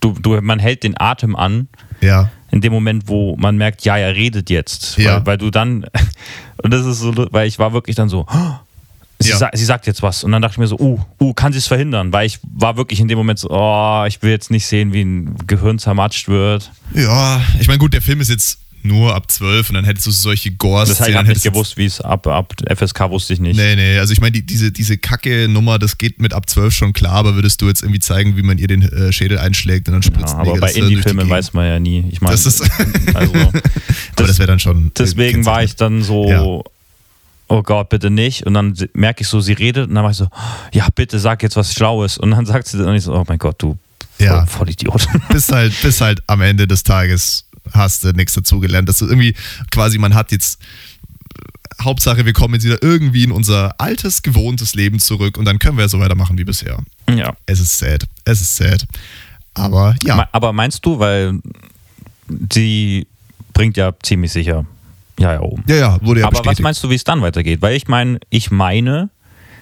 Du, 0.01 0.13
du, 0.19 0.41
man 0.41 0.59
hält 0.59 0.83
den 0.83 0.99
Atem 0.99 1.35
an, 1.35 1.69
ja, 2.01 2.29
in 2.51 2.59
dem 2.61 2.73
Moment, 2.73 3.07
wo 3.07 3.37
man 3.37 3.55
merkt, 3.57 3.85
ja, 3.85 3.95
er 3.97 4.15
redet 4.15 4.49
jetzt. 4.49 4.97
Ja. 4.97 5.17
Weil, 5.17 5.25
weil 5.27 5.37
du 5.37 5.49
dann, 5.51 5.85
und 6.63 6.71
das 6.73 6.85
ist 6.85 6.99
so, 6.99 7.13
weil 7.31 7.47
ich 7.47 7.57
war 7.59 7.71
wirklich 7.71 7.95
dann 7.95 8.09
so, 8.09 8.25
"Oh, 8.29 8.51
sie, 9.19 9.29
Ja. 9.29 9.37
sa 9.37 9.49
sie 9.53 9.63
sagt 9.65 9.87
jetzt 9.87 10.01
was. 10.01 10.23
Und 10.25 10.31
dann 10.33 10.41
dachte 10.41 10.55
ich 10.55 10.57
mir 10.57 10.67
so, 10.67 10.77
uh, 10.79 10.99
uh, 11.21 11.33
kann 11.33 11.53
sie 11.53 11.59
es 11.59 11.67
verhindern? 11.67 12.11
Weil 12.11 12.25
ich 12.25 12.39
war 12.43 12.75
wirklich 12.75 12.99
in 12.99 13.07
dem 13.07 13.17
Moment 13.17 13.39
so, 13.39 13.49
oh, 13.51 14.03
ich 14.07 14.21
will 14.23 14.31
jetzt 14.31 14.49
nicht 14.51 14.65
sehen, 14.65 14.91
wie 14.91 15.01
ein 15.03 15.35
Gehirn 15.47 15.77
zermatscht 15.79 16.27
wird. 16.27 16.71
ja, 16.93 17.41
ich 17.61 17.67
meine, 17.67 17.77
gut, 17.79 17.93
der 17.93 18.01
Film 18.01 18.19
ist 18.19 18.29
jetzt 18.29 18.59
nur 18.85 19.15
ab 19.15 19.29
12 19.29 19.69
und 19.69 19.75
dann 19.75 19.85
hättest 19.85 20.07
du 20.07 20.11
solche 20.11 20.51
Gores. 20.51 20.89
Das 20.89 20.99
habe 21.01 21.11
ich 21.11 21.21
nicht 21.27 21.43
gewusst, 21.43 21.77
wie 21.77 21.85
es 21.85 22.01
ab, 22.01 22.25
ab 22.27 22.53
FSK 22.69 23.09
wusste 23.09 23.33
ich 23.33 23.39
nicht. 23.39 23.57
Nee, 23.57 23.75
nee, 23.75 23.97
also 23.99 24.13
ich 24.13 24.21
meine, 24.21 24.31
die, 24.31 24.45
diese, 24.45 24.71
diese 24.71 24.97
Kacke-Nummer, 24.97 25.79
das 25.79 25.97
geht 25.97 26.19
mit 26.21 26.33
ab 26.33 26.49
12 26.49 26.73
schon 26.73 26.93
klar, 26.93 27.13
aber 27.15 27.35
würdest 27.35 27.61
du 27.61 27.67
jetzt 27.67 27.81
irgendwie 27.81 27.99
zeigen, 27.99 28.37
wie 28.37 28.43
man 28.43 28.57
ihr 28.57 28.67
den 28.67 28.81
äh, 28.81 29.11
Schädel 29.11 29.37
einschlägt 29.39 29.87
und 29.87 29.93
dann 29.93 30.03
spritzt 30.03 30.33
Ja, 30.33 30.39
aber 30.39 30.57
bei 30.57 30.71
Indie-Filmen 30.71 31.29
weiß 31.29 31.53
man 31.53 31.65
ja 31.67 31.79
nie. 31.79 32.05
Ich 32.11 32.21
meine, 32.21 32.33
Das 32.33 32.45
ist- 32.45 32.61
also, 33.13 33.33
Aber 34.15 34.27
das 34.27 34.37
wäre 34.39 34.47
dann 34.47 34.59
schon. 34.59 34.91
deswegen 34.97 35.45
war 35.45 35.63
ich 35.63 35.75
dann 35.75 36.01
so, 36.03 36.27
Ja. 36.29 36.41
oh 36.41 37.63
Gott, 37.63 37.89
bitte 37.89 38.09
nicht. 38.09 38.45
Und 38.45 38.53
dann 38.53 38.75
merke 38.93 39.21
ich 39.21 39.27
so, 39.27 39.39
sie 39.39 39.53
redet 39.53 39.87
und 39.89 39.95
dann 39.95 40.03
war 40.03 40.11
ich 40.11 40.17
so, 40.17 40.27
ja, 40.73 40.87
bitte 40.93 41.19
sag 41.19 41.41
jetzt 41.43 41.55
was 41.55 41.73
Schlaues. 41.73 42.17
Und 42.17 42.31
dann 42.31 42.45
sagt 42.45 42.67
sie 42.67 42.77
dann 42.77 42.87
und 42.89 42.95
ich 42.95 43.03
so, 43.03 43.13
oh 43.15 43.23
mein 43.27 43.37
Gott, 43.39 43.55
du 43.61 43.77
Ja. 44.19 44.45
voll, 44.45 44.67
Vollidiot. 44.67 45.07
Bis 45.31 45.49
halt, 45.51 45.73
bis 45.81 46.01
halt 46.01 46.21
am 46.27 46.41
Ende 46.41 46.67
des 46.67 46.83
Tages 46.83 47.45
hast 47.73 48.03
du 48.03 48.11
nichts 48.11 48.33
dazugelernt. 48.33 48.89
Das 48.89 49.01
ist 49.01 49.09
irgendwie 49.09 49.35
quasi, 49.71 49.97
man 49.97 50.13
hat 50.13 50.31
jetzt 50.31 50.59
Hauptsache, 51.81 52.25
wir 52.25 52.33
kommen 52.33 52.55
jetzt 52.55 52.65
wieder 52.65 52.81
irgendwie 52.81 53.23
in 53.23 53.31
unser 53.31 53.79
altes, 53.79 54.21
gewohntes 54.21 54.75
Leben 54.75 54.99
zurück 54.99 55.37
und 55.37 55.45
dann 55.45 55.59
können 55.59 55.77
wir 55.77 55.87
so 55.87 55.99
weitermachen 55.99 56.37
wie 56.37 56.43
bisher. 56.43 56.79
Ja. 57.09 57.35
Es 57.45 57.59
ist 57.59 57.77
sad. 57.77 58.03
Es 58.25 58.41
ist 58.41 58.55
sad. 58.55 58.85
Aber 59.53 59.95
ja. 60.03 60.27
Aber 60.31 60.53
meinst 60.53 60.85
du, 60.85 60.99
weil 60.99 61.39
sie 62.51 63.07
bringt 63.53 63.77
ja 63.77 63.93
ziemlich 64.01 64.31
sicher 64.31 64.65
ja 65.19 65.33
ja 65.33 65.39
um. 65.39 65.63
Ja, 65.67 65.75
ja, 65.75 65.97
wurde 66.01 66.21
ja 66.21 66.27
Aber 66.27 66.37
was 66.37 66.41
bestätigt. 66.41 66.63
meinst 66.63 66.83
du, 66.83 66.89
wie 66.89 66.95
es 66.95 67.03
dann 67.03 67.21
weitergeht? 67.21 67.61
Weil 67.61 67.75
ich 67.75 67.87
meine, 67.87 68.19
ich 68.29 68.51
meine, 68.51 69.09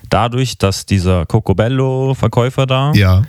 dadurch, 0.09 0.57
dass 0.57 0.85
dieser 0.85 1.25
Cocobello-Verkäufer 1.25 2.65
da 2.65 2.93
ja. 2.93 3.23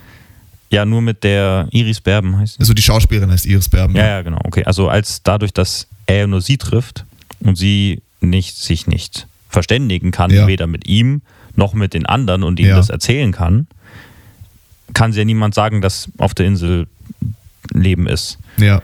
Ja, 0.71 0.85
nur 0.85 1.01
mit 1.01 1.23
der 1.23 1.67
Iris 1.71 1.99
Berben 2.01 2.37
heißt 2.37 2.53
sie. 2.55 2.59
also 2.59 2.73
die 2.73 2.81
Schauspielerin 2.81 3.31
heißt 3.31 3.45
Iris 3.45 3.69
Berben. 3.69 3.95
Ja, 3.95 4.05
ja, 4.07 4.21
genau. 4.21 4.39
Okay. 4.43 4.63
Also 4.65 4.87
als 4.89 5.23
dadurch, 5.23 5.51
dass 5.53 5.87
er 6.05 6.27
nur 6.27 6.41
sie 6.41 6.57
trifft 6.57 7.05
und 7.39 7.55
sie 7.55 8.01
nicht, 8.21 8.55
sich 8.57 8.85
nicht 8.87 9.27
verständigen 9.49 10.11
kann, 10.11 10.29
Ja. 10.31 10.45
weder 10.47 10.67
mit 10.67 10.87
ihm 10.87 11.21
noch 11.55 11.73
mit 11.73 11.93
den 11.93 12.05
anderen 12.05 12.43
und 12.43 12.59
ihm 12.59 12.67
Ja. 12.67 12.75
das 12.75 12.89
erzählen 12.89 13.31
kann, 13.31 13.67
kann 14.93 15.11
sie 15.11 15.19
ja 15.19 15.25
niemand 15.25 15.55
sagen, 15.55 15.81
dass 15.81 16.09
auf 16.17 16.33
der 16.33 16.45
Insel 16.45 16.87
Leben 17.73 18.07
ist. 18.07 18.37
ja. 18.57 18.81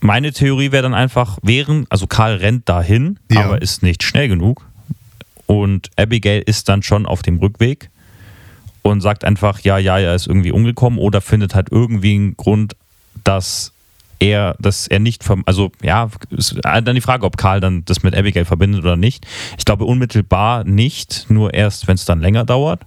Meine 0.00 0.32
Theorie 0.34 0.70
wäre 0.70 0.82
dann 0.82 0.92
einfach, 0.92 1.38
während, 1.40 1.90
also 1.90 2.06
Karl 2.06 2.34
rennt 2.36 2.68
dahin, 2.68 3.18
Ja. 3.32 3.44
aber 3.46 3.62
ist 3.62 3.82
nicht 3.82 4.02
schnell 4.02 4.28
genug. 4.28 4.66
Und 5.46 5.88
Abigail 5.96 6.42
ist 6.44 6.68
dann 6.68 6.82
schon 6.82 7.06
auf 7.06 7.22
dem 7.22 7.38
Rückweg 7.38 7.88
und 8.84 9.00
sagt 9.00 9.24
einfach, 9.24 9.60
ja, 9.60 9.78
ja, 9.78 9.98
er 9.98 10.14
ist 10.14 10.26
irgendwie 10.26 10.52
umgekommen 10.52 10.98
oder 10.98 11.20
findet 11.20 11.54
halt 11.54 11.68
irgendwie 11.70 12.14
einen 12.14 12.36
Grund, 12.36 12.76
dass 13.24 13.72
er, 14.18 14.56
dass 14.60 14.86
er 14.86 14.98
nicht, 14.98 15.22
verm- 15.22 15.42
also 15.46 15.72
ja, 15.82 16.10
ist 16.30 16.56
dann 16.62 16.94
die 16.94 17.00
Frage, 17.00 17.24
ob 17.24 17.36
Karl 17.38 17.60
dann 17.60 17.84
das 17.86 18.02
mit 18.02 18.14
Abigail 18.14 18.44
verbindet 18.44 18.82
oder 18.82 18.96
nicht. 18.96 19.26
Ich 19.58 19.64
glaube 19.64 19.84
unmittelbar 19.84 20.64
nicht, 20.64 21.26
nur 21.30 21.54
erst, 21.54 21.88
wenn 21.88 21.94
es 21.94 22.04
dann 22.04 22.20
länger 22.20 22.44
dauert. 22.44 22.82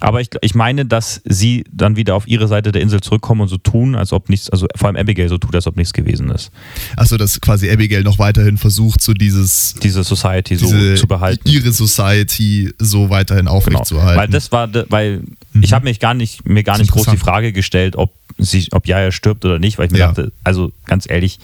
Aber 0.00 0.20
ich, 0.20 0.28
ich 0.40 0.54
meine, 0.54 0.86
dass 0.86 1.20
sie 1.24 1.64
dann 1.70 1.96
wieder 1.96 2.14
auf 2.14 2.26
ihre 2.26 2.48
Seite 2.48 2.72
der 2.72 2.80
Insel 2.82 3.00
zurückkommen 3.00 3.42
und 3.42 3.48
so 3.48 3.58
tun, 3.58 3.94
als 3.94 4.12
ob 4.12 4.28
nichts, 4.30 4.48
also 4.50 4.66
vor 4.74 4.88
allem 4.88 4.96
Abigail 4.96 5.28
so 5.28 5.36
tut, 5.38 5.54
als 5.54 5.66
ob 5.66 5.76
nichts 5.76 5.92
gewesen 5.92 6.30
ist. 6.30 6.50
Achso, 6.96 7.16
dass 7.18 7.40
quasi 7.40 7.70
Abigail 7.70 8.02
noch 8.02 8.18
weiterhin 8.18 8.56
versucht, 8.58 9.02
so 9.02 9.12
dieses 9.12 9.74
Diese 9.82 10.02
Society 10.02 10.56
so 10.56 10.66
diese, 10.66 10.94
zu 10.94 11.06
behalten. 11.06 11.46
ihre 11.48 11.70
Society 11.72 12.72
so 12.78 13.10
weiterhin 13.10 13.44
Genau. 13.46 13.56
aufrechtzuerhalten. 13.58 14.18
Weil 14.20 14.28
das 14.28 14.50
war, 14.52 14.68
weil 14.90 15.22
ich 15.60 15.72
habe 15.72 15.84
mich 15.84 16.00
gar 16.00 16.14
nicht, 16.14 16.48
mir 16.48 16.62
gar 16.62 16.76
Mhm. 16.76 16.80
Nicht 16.82 16.92
groß 16.92 17.06
die. 17.06 17.16
Frage 17.18 17.52
gestellt, 17.52 17.96
ob 17.96 18.12
sie, 18.38 18.68
ob 18.72 18.86
Jaya 18.86 19.12
stirbt 19.12 19.44
oder 19.44 19.58
nicht, 19.58 19.76
weil 19.78 19.86
ich 19.86 19.92
mir 19.92 19.98
Ja. 19.98 20.06
dachte, 20.08 20.32
also 20.44 20.72
ganz 20.86 21.08
ehrlich, 21.08 21.38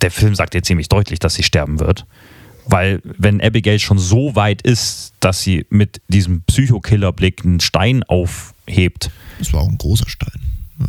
der 0.00 0.10
Film 0.10 0.34
sagt 0.34 0.54
ja 0.54 0.62
ziemlich 0.62 0.88
deutlich, 0.88 1.18
dass 1.18 1.34
sie 1.34 1.42
sterben 1.42 1.78
wird. 1.78 2.06
Weil 2.66 3.00
wenn 3.04 3.40
Abigail 3.40 3.78
schon 3.78 3.98
so 3.98 4.34
weit 4.36 4.62
ist, 4.62 5.12
dass 5.20 5.42
sie 5.42 5.66
mit 5.70 6.00
diesem 6.08 6.42
Psychokiller-Blick 6.42 7.44
einen 7.44 7.60
Stein 7.60 8.02
aufhebt, 8.04 9.10
das 9.38 9.52
war 9.52 9.62
auch 9.62 9.68
ein 9.68 9.78
großer 9.78 10.08
Stein. 10.08 10.40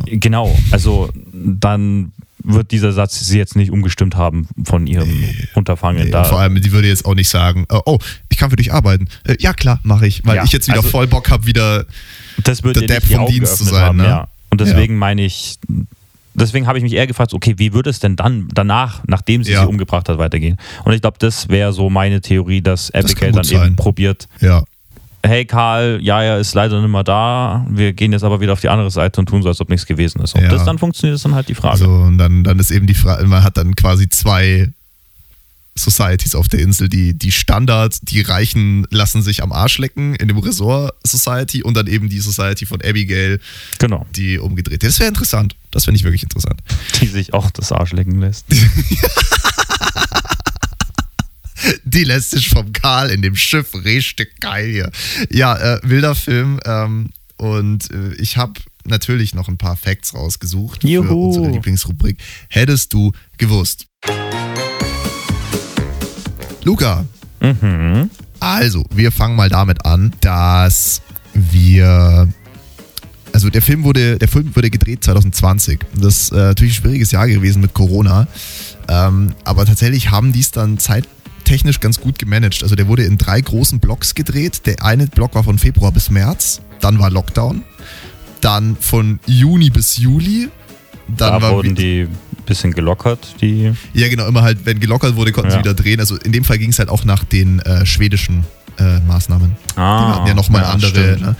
Ja. 0.06 0.16
genau, 0.18 0.56
also 0.70 1.10
dann 1.32 2.12
wird 2.42 2.72
dieser 2.72 2.92
Satz 2.92 3.20
sie 3.26 3.38
jetzt 3.38 3.56
nicht 3.56 3.70
umgestimmt 3.70 4.16
haben 4.16 4.48
von 4.64 4.86
ihrem 4.86 5.10
Unterfangen. 5.54 6.04
Nee, 6.04 6.10
da, 6.10 6.24
vor 6.24 6.40
allem, 6.40 6.60
die 6.60 6.72
würde 6.72 6.88
jetzt 6.88 7.06
auch 7.06 7.14
nicht 7.14 7.28
sagen, 7.28 7.64
äh, 7.70 7.78
oh, 7.86 7.98
ich 8.28 8.36
kann 8.36 8.50
für 8.50 8.56
dich 8.56 8.72
arbeiten. 8.72 9.08
Äh, 9.24 9.36
ja, 9.40 9.52
klar, 9.54 9.80
mache 9.82 10.06
ich, 10.06 10.24
weil 10.26 10.36
Ja, 10.36 10.44
ich 10.44 10.52
jetzt 10.52 10.68
wieder 10.68 10.78
also- 10.78 10.90
voll 10.90 11.06
Bock 11.06 11.30
habe, 11.30 11.46
wieder. 11.46 11.86
das 12.42 12.62
wird 12.62 12.76
der 12.76 12.86
Depp 12.86 13.04
vom 13.04 13.26
Dienst 13.26 13.56
zu 13.58 13.64
sein, 13.64 13.82
haben, 13.82 13.96
ne? 13.98 14.04
ja. 14.04 14.28
Und 14.50 14.60
deswegen 14.60 14.96
meine 14.96 15.24
ich, 15.24 15.58
deswegen 16.34 16.66
habe 16.66 16.78
ich 16.78 16.84
mich 16.84 16.92
eher 16.92 17.06
gefragt, 17.06 17.32
okay, 17.32 17.54
wie 17.58 17.72
würde 17.72 17.90
es 17.90 18.00
denn 18.00 18.16
dann 18.16 18.48
danach, 18.52 19.02
nachdem 19.06 19.42
sie 19.44 19.52
Ja. 19.52 19.62
sie 19.62 19.68
umgebracht 19.68 20.08
hat, 20.08 20.18
weitergehen? 20.18 20.56
Und 20.84 20.92
ich 20.92 21.00
glaube, 21.00 21.16
das 21.18 21.48
wäre 21.48 21.72
so 21.72 21.90
meine 21.90 22.20
Theorie, 22.20 22.60
dass 22.60 22.90
Abigail 22.92 23.32
gut 23.32 23.38
dann 23.38 23.46
eben 23.50 23.58
sein. 23.64 23.76
probiert, 23.76 24.28
Ja, 24.40 24.62
hey 25.26 25.44
Karl, 25.46 26.00
Jaja 26.02 26.36
ist 26.36 26.54
leider 26.54 26.80
nicht 26.82 26.90
mehr 26.90 27.02
da, 27.04 27.64
wir 27.70 27.92
gehen 27.94 28.12
jetzt 28.12 28.24
aber 28.24 28.40
wieder 28.40 28.52
auf 28.52 28.60
die 28.60 28.68
andere 28.68 28.90
Seite 28.90 29.20
und 29.20 29.26
tun 29.28 29.42
so, 29.42 29.48
als 29.48 29.60
ob 29.60 29.70
nichts 29.70 29.86
gewesen 29.86 30.20
ist. 30.22 30.34
Ob 30.34 30.42
Ja. 30.42 30.48
das 30.48 30.64
dann 30.64 30.78
funktioniert, 30.78 31.16
ist 31.16 31.24
dann 31.24 31.34
halt 31.34 31.48
die 31.48 31.54
Frage. 31.54 31.72
also 31.72 31.90
und 31.90 32.18
dann, 32.18 32.44
dann 32.44 32.58
ist 32.58 32.70
eben 32.70 32.86
die 32.86 32.94
Frage, 32.94 33.26
man 33.26 33.42
hat 33.42 33.56
dann 33.56 33.74
quasi 33.74 34.08
zwei 34.08 34.68
Societies 35.76 36.34
auf 36.34 36.48
der 36.48 36.60
Insel, 36.60 36.88
die, 36.88 37.14
die 37.14 37.32
Standard, 37.32 37.96
die 38.02 38.20
Reichen 38.20 38.86
lassen 38.90 39.22
sich 39.22 39.42
am 39.42 39.52
Arsch 39.52 39.78
lecken 39.78 40.14
in 40.14 40.28
dem 40.28 40.38
Resort 40.38 40.94
Society 41.04 41.62
und 41.62 41.74
dann 41.74 41.86
eben 41.88 42.08
die 42.08 42.20
Society 42.20 42.64
von 42.64 42.80
Abigail, 42.80 43.40
genau. 43.78 44.06
die 44.14 44.38
umgedreht. 44.38 44.82
Das 44.82 44.98
wäre 45.00 45.08
interessant. 45.08 45.56
Das 45.70 45.84
finde 45.84 45.98
ich 45.98 46.04
wirklich 46.04 46.22
interessant. 46.22 46.60
Die 47.00 47.06
sich 47.08 47.34
auch 47.34 47.50
das 47.50 47.72
Arsch 47.72 47.92
lecken 47.92 48.20
lässt. 48.20 48.46
Die 51.84 52.04
lässt 52.04 52.32
sich 52.32 52.48
vom 52.48 52.72
Karl 52.72 53.10
in 53.10 53.22
dem 53.22 53.36
Schiff 53.36 53.74
richtig 53.84 54.40
geil 54.40 54.70
hier. 54.70 54.90
Ja, 55.30 55.56
äh, 55.56 55.80
wilder 55.82 56.14
Film. 56.14 56.60
Ähm, 56.64 57.10
und 57.36 57.90
äh, 57.90 58.14
ich 58.14 58.36
habe 58.36 58.60
natürlich 58.84 59.34
noch 59.34 59.48
ein 59.48 59.58
paar 59.58 59.76
Facts 59.76 60.14
rausgesucht 60.14 60.82
für 60.82 60.88
Juhu. 60.88 61.28
unsere 61.28 61.50
Lieblingsrubrik. 61.50 62.18
Hättest 62.48 62.92
du 62.92 63.12
gewusst? 63.38 63.86
Luca, 66.64 67.04
Mhm. 67.40 68.08
also, 68.40 68.84
wir 68.94 69.12
fangen 69.12 69.36
mal 69.36 69.48
damit 69.50 69.84
an, 69.84 70.12
dass 70.20 71.02
wir. 71.34 72.28
Also 73.32 73.50
der 73.50 73.62
Film 73.62 73.82
wurde, 73.82 74.16
der 74.18 74.28
Film 74.28 74.54
wurde 74.54 74.70
gedreht 74.70 75.02
2020. 75.02 75.80
Das 76.00 76.20
ist 76.22 76.32
äh, 76.32 76.36
natürlich 76.36 76.74
ein 76.78 76.82
schwieriges 76.82 77.10
Jahr 77.10 77.26
gewesen 77.26 77.60
mit 77.60 77.74
Corona. 77.74 78.28
Ähm, 78.88 79.34
aber 79.44 79.66
tatsächlich 79.66 80.10
haben 80.12 80.32
die 80.32 80.38
es 80.40 80.52
dann 80.52 80.78
zeittechnisch 80.78 81.80
ganz 81.80 82.00
gut 82.00 82.20
gemanagt. 82.20 82.62
Also 82.62 82.76
der 82.76 82.86
wurde 82.86 83.02
in 83.02 83.18
drei 83.18 83.40
großen 83.40 83.80
Blocks 83.80 84.14
gedreht. 84.14 84.62
Der 84.66 84.84
eine 84.84 85.08
Block 85.08 85.34
war 85.34 85.42
von 85.42 85.58
Februar 85.58 85.90
bis 85.90 86.10
März, 86.10 86.60
dann 86.80 87.00
war 87.00 87.10
Lockdown. 87.10 87.64
Dann 88.40 88.76
von 88.78 89.18
Juni 89.26 89.68
bis 89.70 89.96
Juli. 89.96 90.48
Dann 91.08 91.40
Da 91.40 91.50
wurden 91.50 91.74
die 91.74 92.02
ein 92.02 92.44
bisschen 92.46 92.72
gelockert, 92.72 93.36
die. 93.40 93.72
ja, 93.92 94.08
genau, 94.08 94.26
immer 94.26 94.42
halt, 94.42 94.58
wenn 94.64 94.80
gelockert 94.80 95.16
wurde, 95.16 95.32
konnten 95.32 95.50
sie 95.50 95.56
Ja. 95.56 95.62
wieder 95.62 95.74
drehen. 95.74 96.00
Also 96.00 96.16
in 96.16 96.32
dem 96.32 96.44
Fall 96.44 96.58
ging 96.58 96.70
es 96.70 96.78
halt 96.78 96.88
auch 96.88 97.04
nach 97.04 97.24
den 97.24 97.60
äh, 97.60 97.84
schwedischen 97.86 98.44
äh, 98.78 99.00
Maßnahmen. 99.00 99.56
Ah, 99.76 100.06
Die 100.06 100.12
hatten 100.16 100.26
ja 100.28 100.34
nochmal 100.34 100.62
ja, 100.62 100.70
andere. 100.70 101.18
Ne? 101.20 101.36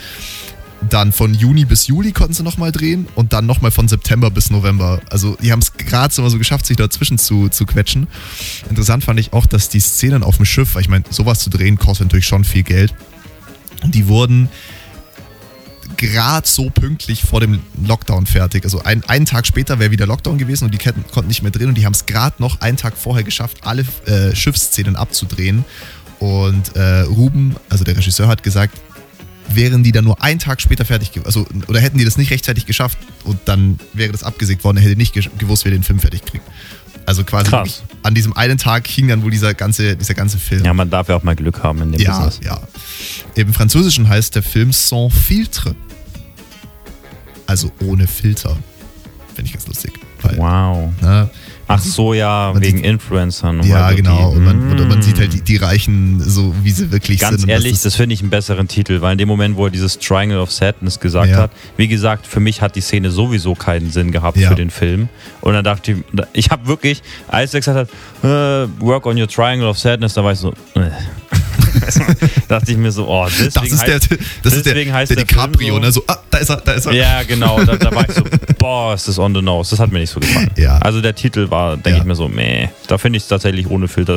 Dann 0.91 1.13
von 1.13 1.33
Juni 1.33 1.65
bis 1.65 1.87
Juli 1.87 2.13
konnten 2.13 2.35
sie 2.35 2.43
nochmal 2.43 2.71
drehen 2.71 3.07
und 3.15 3.33
dann 3.33 3.47
nochmal 3.47 3.71
von 3.71 3.89
September 3.89 4.31
bis 4.31 4.51
November. 4.51 5.01
Also 5.11 5.37
die 5.41 5.51
haben 5.51 5.61
es 5.61 5.73
gerade 5.73 6.13
so 6.13 6.29
so 6.29 6.37
geschafft, 6.37 6.67
sich 6.67 6.77
dazwischen 6.77 7.17
zu, 7.17 7.49
zu 7.49 7.65
quetschen. 7.65 8.07
Interessant 8.69 9.03
fand 9.03 9.19
ich 9.19 9.33
auch, 9.33 9.47
dass 9.47 9.71
die 9.71 9.81
Szenen 9.81 10.23
auf 10.23 10.37
dem 10.37 10.45
Schiff, 10.45 10.75
weil 10.75 10.83
ich 10.83 10.89
meine, 10.91 11.05
sowas 11.09 11.39
zu 11.41 11.49
drehen 11.49 11.79
kostet 11.79 12.09
natürlich 12.09 12.27
schon 12.27 12.45
viel 12.45 12.65
Geld. 12.65 12.95
Und 13.83 13.95
die 13.95 14.09
wurden 14.09 14.49
gerade 16.09 16.47
so 16.47 16.71
pünktlich 16.71 17.23
vor 17.23 17.41
dem 17.41 17.61
Lockdown 17.87 18.27
fertig. 18.27 18.65
Also 18.65 18.83
ein, 18.83 19.05
einen 19.05 19.27
Tag 19.27 19.47
später 19.47 19.79
wäre 19.79 19.91
wieder 19.91 20.07
Lockdown 20.07 20.39
gewesen 20.39 20.65
und 20.65 20.73
die 20.75 20.79
Ketten 20.79 21.05
konnten 21.13 21.29
nicht 21.29 21.43
mehr 21.43 21.51
drehen 21.53 21.69
und 21.69 21.77
die 21.77 21.85
haben 21.87 21.95
es 21.95 22.07
gerade 22.07 22.37
noch 22.39 22.61
einen 22.61 22.77
Tag 22.77 22.97
vorher 22.97 23.25
geschafft, 23.25 23.59
alle 23.63 23.85
äh, 24.07 24.35
Schiffsszenen 24.35 24.97
abzudrehen. 24.97 25.65
Und 26.21 26.77
äh, 26.77 27.01
Ruben, 27.01 27.57
also 27.69 27.85
der 27.85 27.97
Regisseur, 27.97 28.29
hat 28.29 28.43
gesagt, 28.43 28.79
wären 29.49 29.83
die 29.83 29.93
dann 29.93 30.05
nur 30.05 30.23
einen 30.23 30.39
Tag 30.39 30.61
später 30.63 30.85
fertig 30.87 31.13
gewesen, 31.13 31.27
also 31.27 31.47
oder 31.69 31.79
hätten 31.81 31.99
die 31.99 32.05
das 32.05 32.17
nicht 32.17 32.31
rechtzeitig 32.31 32.65
geschafft 32.65 32.97
und 33.25 33.39
dann 33.45 33.79
wäre 33.93 34.11
das 34.13 34.23
abgesägt 34.23 34.65
worden, 34.65 34.79
er 34.79 34.85
hätte 34.85 34.97
nicht 34.97 35.13
gewusst, 35.39 35.65
wer 35.67 35.73
den 35.73 35.83
Film 35.83 35.99
fertig 35.99 36.25
kriegt. 36.25 36.45
Also 37.07 37.25
quasi 37.25 37.51
Krass. 37.51 37.83
an 38.03 38.15
diesem 38.15 38.35
einen 38.35 38.57
Tag 38.57 38.87
hing 38.87 39.09
dann 39.09 39.23
wohl 39.23 39.31
dieser 39.31 39.53
ganze, 39.53 39.97
dieser 39.97 40.15
ganze 40.15 40.39
Film. 40.39 40.65
Ja, 40.65 40.73
man 40.73 40.89
darf 40.89 41.09
ja 41.11 41.17
auch 41.17 41.23
mal 41.23 41.37
Glück 41.37 41.63
haben 41.63 41.83
in 41.83 41.93
dem 41.93 42.01
Ja, 42.01 42.17
Business. 42.21 42.41
ja. 42.43 42.59
Im 43.35 43.53
Französischen 43.53 44.09
heißt 44.09 44.35
der 44.35 44.43
Film 44.43 44.73
Sans 44.73 45.13
Filtre. 45.13 45.75
Also 47.47 47.71
ohne 47.87 48.07
Filter. 48.07 48.57
Finde 49.35 49.49
ich 49.49 49.53
ganz 49.53 49.67
lustig. 49.67 49.93
Weil, 50.23 50.39
Wow. 50.39 50.91
ne, 51.03 51.29
Ach 51.67 51.79
so, 51.81 52.13
ja, 52.15 52.55
wegen 52.61 52.77
sieht- 52.79 52.87
Influencern. 52.87 53.63
ja, 53.63 53.87
weil 53.87 53.91
so 53.93 53.97
genau. 53.97 54.31
die- 54.31 54.37
Und 54.37 54.45
man, 54.45 54.71
und 54.81 54.89
man 54.89 54.99
Mm. 54.99 55.03
sieht 55.03 55.19
halt 55.19 55.33
die, 55.33 55.41
die 55.41 55.57
Reichen 55.57 56.21
so, 56.21 56.55
wie 56.63 56.71
sie 56.71 56.93
wirklich 56.93 57.19
Ganz 57.21 57.33
sind. 57.41 57.45
Und 57.45 57.49
ehrlich, 57.51 57.73
das 57.73 57.83
das 57.83 57.97
finde 57.97 58.15
ich 58.15 58.21
einen 58.21 58.31
besseren 58.31 58.69
Titel, 58.69 59.01
weil 59.01 59.13
in 59.13 59.19
dem 59.19 59.29
Moment, 59.29 59.57
wo 59.57 59.65
er 59.67 59.71
dieses 59.71 59.99
Triangle 59.99 60.39
of 60.41 60.53
Sadness 60.53 61.01
gesagt 61.01 61.31
Ja. 61.31 61.37
hat, 61.39 61.51
wie 61.77 61.89
gesagt, 61.89 62.27
für 62.27 62.41
mich 62.41 62.61
hat 62.63 62.77
die 62.77 62.81
Szene 62.83 63.11
sowieso 63.11 63.55
keinen 63.55 63.91
Sinn 63.91 64.13
gehabt 64.13 64.37
Ja. 64.37 64.51
für 64.51 64.55
den 64.57 64.71
Film. 64.71 65.09
Und 65.41 65.55
dann 65.55 65.65
dachte 65.65 65.93
ich, 65.93 65.99
ich 66.35 66.51
habe 66.51 66.67
wirklich, 66.67 67.03
als 67.29 67.55
er 67.55 67.61
gesagt 67.61 67.79
hat, 67.79 67.89
äh, 68.23 68.69
work 68.81 69.07
on 69.07 69.19
your 69.21 69.29
Triangle 69.29 69.67
of 69.69 69.79
Sadness, 69.79 70.15
da 70.15 70.23
war 70.23 70.33
ich 70.33 70.39
so, 70.39 70.53
äh. 70.75 70.91
dachte 72.49 72.71
ich 72.73 72.77
mir 72.79 72.93
so, 72.93 73.07
oh, 73.09 73.27
deswegen 73.27 73.53
das 73.53 73.73
ist 73.73 73.87
der, 73.87 73.95
heißt, 73.95 74.09
das 74.43 74.53
ist 74.55 74.67
der, 74.67 74.75
deswegen 74.75 74.93
heißt 74.93 75.11
der 75.11 75.17
der 75.17 75.25
DiCaprio, 75.27 75.75
so- 75.75 75.81
ne? 75.81 75.93
So, 75.93 76.03
ah, 76.07 76.17
da 76.31 76.39
ist 76.39 76.51
er, 76.51 76.57
da 76.57 76.73
ist 76.73 76.87
er. 76.87 76.93
Ja, 76.93 77.23
genau. 77.23 77.63
Da, 77.65 77.77
da 77.77 77.95
war 77.95 78.09
ich 78.09 78.15
so, 78.15 78.23
boah, 78.59 78.95
ist 78.95 79.09
das 79.09 79.19
on 79.19 79.35
the 79.35 79.43
nose. 79.43 79.71
Das 79.71 79.79
hat 79.81 79.93
mir 79.93 79.99
nicht 80.01 80.11
so 80.11 80.21
gefallen. 80.21 80.51
Ja. 80.57 80.79
Also 80.79 81.01
der 81.01 81.15
Titel 81.15 81.51
war, 81.51 81.77
denke 81.77 81.91
Ja. 81.91 81.97
ich 81.99 82.05
mir 82.05 82.15
so, 82.15 82.29
meh. 82.29 82.69
Da 82.89 82.99
finde 82.99 83.17
ich 83.19 83.23
es 83.25 83.29
tatsächlich 83.29 83.69
ohne 83.69 83.89
Filter 83.89 84.17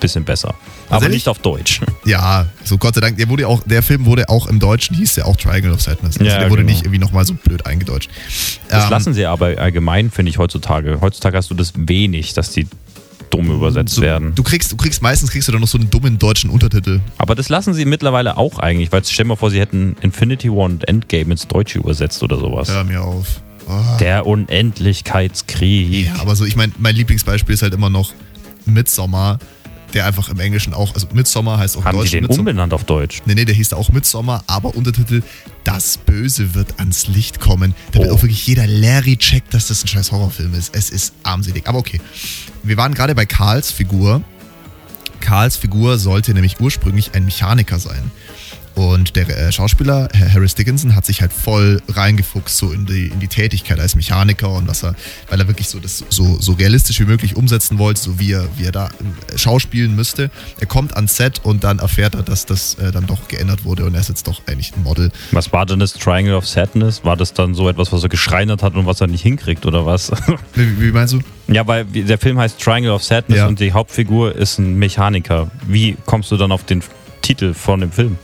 bisschen 0.00 0.22
besser. 0.24 0.50
Aber 0.50 0.56
Tatsächlich? 0.90 1.16
nicht 1.16 1.28
auf 1.28 1.38
Deutsch. 1.40 1.80
Ja, 2.04 2.46
so 2.64 2.78
Gott 2.78 2.94
sei 2.94 3.02
Dank, 3.02 3.18
der 3.18 3.28
wurde 3.28 3.46
auch, 3.46 3.60
der 3.66 3.82
Film 3.82 4.06
wurde 4.06 4.30
auch 4.30 4.46
im 4.46 4.60
Deutschen, 4.60 4.96
hieß 4.96 5.16
ja 5.16 5.24
auch 5.26 5.36
Triangle 5.36 5.72
of 5.72 5.82
Sadness. 5.82 6.16
Also 6.18 6.24
Ja, 6.30 6.38
der 6.38 6.48
wurde 6.50 6.62
genau. 6.62 6.72
nicht 6.72 6.84
irgendwie 6.86 6.98
nochmal 7.00 7.26
so 7.26 7.34
blöd 7.34 7.66
eingedeutscht. 7.66 8.08
Das 8.68 8.84
Ähm, 8.84 8.90
lassen 8.90 9.12
sie 9.12 9.26
aber 9.26 9.58
allgemein, 9.58 10.10
finde 10.10 10.30
ich, 10.30 10.38
heutzutage. 10.38 11.00
Heutzutage 11.02 11.36
hast 11.36 11.50
du 11.50 11.54
das 11.54 11.72
wenig, 11.76 12.32
dass 12.32 12.50
die 12.52 12.66
dumm 13.30 13.50
übersetzt 13.50 13.94
so, 13.94 14.02
werden. 14.02 14.34
Du 14.34 14.42
kriegst, 14.42 14.72
du 14.72 14.76
kriegst, 14.76 15.02
meistens 15.02 15.30
kriegst 15.30 15.48
du 15.48 15.52
dann 15.52 15.60
noch 15.60 15.68
so 15.68 15.78
einen 15.78 15.90
dummen 15.90 16.18
deutschen 16.18 16.50
Untertitel. 16.50 17.00
Aber 17.18 17.34
das 17.34 17.48
lassen 17.48 17.74
sie 17.74 17.84
mittlerweile 17.84 18.36
auch 18.36 18.58
eigentlich, 18.58 18.92
weil 18.92 19.04
stell 19.04 19.24
dir 19.24 19.28
mal 19.28 19.36
vor, 19.36 19.50
sie 19.50 19.60
hätten 19.60 19.96
Infinity 20.00 20.50
War 20.50 20.64
und 20.64 20.88
Endgame 20.88 21.32
ins 21.32 21.46
Deutsche 21.46 21.78
übersetzt 21.78 22.22
oder 22.22 22.38
sowas. 22.38 22.68
Hör 22.70 22.84
mir 22.84 23.02
auf. 23.02 23.40
Oh. 23.68 23.96
Der 24.00 24.26
Unendlichkeitskrieg. 24.26 26.06
Ja, 26.06 26.20
aber 26.20 26.34
so, 26.36 26.44
ich 26.44 26.56
meine, 26.56 26.72
mein 26.78 26.94
Lieblingsbeispiel 26.94 27.54
ist 27.54 27.62
halt 27.62 27.74
immer 27.74 27.90
noch 27.90 28.12
Midsommar, 28.64 29.38
der 29.94 30.06
einfach 30.06 30.28
im 30.28 30.38
Englischen 30.40 30.74
auch, 30.74 30.94
also 30.94 31.06
Midsommar 31.12 31.58
heißt 31.58 31.76
auch 31.76 31.80
im 31.80 31.84
Haben 31.86 31.96
die 31.96 32.02
Deutschen 32.02 32.12
den 32.18 32.22
Midsommar. 32.24 32.38
umbenannt 32.40 32.72
auf 32.74 32.84
Deutsch? 32.84 33.22
Nee, 33.26 33.34
nee, 33.34 33.44
der 33.44 33.54
hieß 33.54 33.70
da 33.70 33.76
auch 33.76 33.90
Midsommar, 33.90 34.44
aber 34.46 34.74
Untertitel 34.76 35.22
Das 35.64 35.96
Böse 35.98 36.54
wird 36.54 36.78
ans 36.78 37.08
Licht 37.08 37.40
kommen. 37.40 37.74
Damit 37.92 38.10
Oh. 38.10 38.14
auch 38.14 38.22
wirklich 38.22 38.46
jeder 38.46 38.66
Larry 38.66 39.16
checkt, 39.16 39.52
dass 39.54 39.68
das 39.68 39.84
ein 39.84 39.88
scheiß 39.88 40.12
Horrorfilm 40.12 40.54
ist. 40.54 40.74
Es 40.74 40.90
ist 40.90 41.12
armselig. 41.22 41.66
Aber 41.68 41.78
okay. 41.78 42.00
Wir 42.62 42.76
waren 42.76 42.94
gerade 42.94 43.14
bei 43.14 43.26
Karls 43.26 43.70
Figur. 43.70 44.22
Karls 45.20 45.56
Figur 45.56 45.98
sollte 45.98 46.32
nämlich 46.32 46.60
ursprünglich 46.60 47.14
ein 47.14 47.24
Mechaniker 47.24 47.78
sein. 47.78 48.10
Und 48.78 49.16
der 49.16 49.28
äh, 49.28 49.50
Schauspieler, 49.50 50.08
Herr 50.14 50.32
Harris 50.34 50.54
Dickinson, 50.54 50.94
hat 50.94 51.04
sich 51.04 51.20
halt 51.20 51.32
voll 51.32 51.82
reingefuchst 51.88 52.56
so 52.56 52.70
in 52.70 52.86
die, 52.86 53.08
in 53.08 53.18
die 53.18 53.26
Tätigkeit 53.26 53.80
als 53.80 53.96
Mechaniker 53.96 54.50
und 54.52 54.68
was 54.68 54.84
er, 54.84 54.94
weil 55.28 55.40
er 55.40 55.48
wirklich 55.48 55.68
so 55.68 55.80
das 55.80 56.04
so, 56.10 56.38
so 56.40 56.52
realistisch 56.52 57.00
wie 57.00 57.04
möglich 57.04 57.34
umsetzen 57.34 57.78
wollte, 57.78 58.00
so 58.00 58.20
wie 58.20 58.30
er, 58.32 58.46
wie 58.56 58.66
er 58.66 58.70
da 58.72 58.86
äh, 59.34 59.36
schauspielen 59.36 59.96
müsste. 59.96 60.30
Er 60.60 60.66
kommt 60.68 60.94
ans 60.94 61.16
Set 61.16 61.40
und 61.42 61.64
dann 61.64 61.80
erfährt 61.80 62.14
er, 62.14 62.22
dass 62.22 62.46
das 62.46 62.74
äh, 62.74 62.92
dann 62.92 63.06
doch 63.08 63.26
geändert 63.26 63.64
wurde 63.64 63.84
und 63.84 63.94
er 63.94 64.00
ist 64.00 64.10
jetzt 64.10 64.28
doch 64.28 64.42
eigentlich 64.46 64.72
ein 64.76 64.84
Model. 64.84 65.10
Was 65.32 65.52
war 65.52 65.66
denn 65.66 65.80
das 65.80 65.94
Triangle 65.94 66.36
of 66.36 66.46
Sadness? 66.46 67.04
War 67.04 67.16
das 67.16 67.32
dann 67.34 67.54
so 67.54 67.68
etwas, 67.68 67.90
was 67.92 68.04
er 68.04 68.08
geschreinert 68.08 68.62
hat 68.62 68.74
und 68.76 68.86
was 68.86 69.00
er 69.00 69.08
nicht 69.08 69.22
hinkriegt 69.22 69.66
oder 69.66 69.86
was? 69.86 70.12
Wie, 70.54 70.80
wie 70.80 70.92
meinst 70.92 71.14
du? 71.14 71.20
ja, 71.48 71.66
weil 71.66 71.84
der 71.84 72.18
Film 72.18 72.38
heißt 72.38 72.60
Triangle 72.60 72.92
of 72.92 73.02
Sadness 73.02 73.38
Ja. 73.38 73.46
und 73.48 73.58
die 73.58 73.72
Hauptfigur 73.72 74.36
ist 74.36 74.58
ein 74.60 74.78
Mechaniker. 74.78 75.50
Wie 75.66 75.96
kommst 76.06 76.30
du 76.30 76.36
dann 76.36 76.52
auf 76.52 76.64
den 76.64 76.82
Titel 77.22 77.54
von 77.54 77.80
dem 77.80 77.90
Film? 77.90 78.18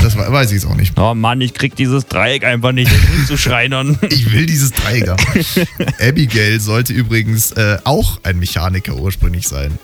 Das 0.00 0.16
we- 0.16 0.30
weiß 0.30 0.48
ich 0.48 0.54
jetzt 0.62 0.66
auch 0.66 0.76
nicht. 0.76 0.98
Oh 0.98 1.14
Mann, 1.14 1.40
ich 1.40 1.54
krieg 1.54 1.74
dieses 1.76 2.06
Dreieck 2.06 2.44
einfach 2.44 2.72
nicht 2.72 2.90
hin 2.90 3.26
zu 3.26 3.36
schreinern. 3.38 3.98
Ich 4.10 4.32
will 4.32 4.46
dieses 4.46 4.72
Dreieck. 4.72 5.08
Abigail 6.00 6.60
sollte 6.60 6.92
übrigens 6.92 7.52
äh, 7.52 7.78
auch 7.84 8.20
ein 8.22 8.38
Mechaniker 8.38 8.94
ursprünglich 8.96 9.48
sein. 9.48 9.78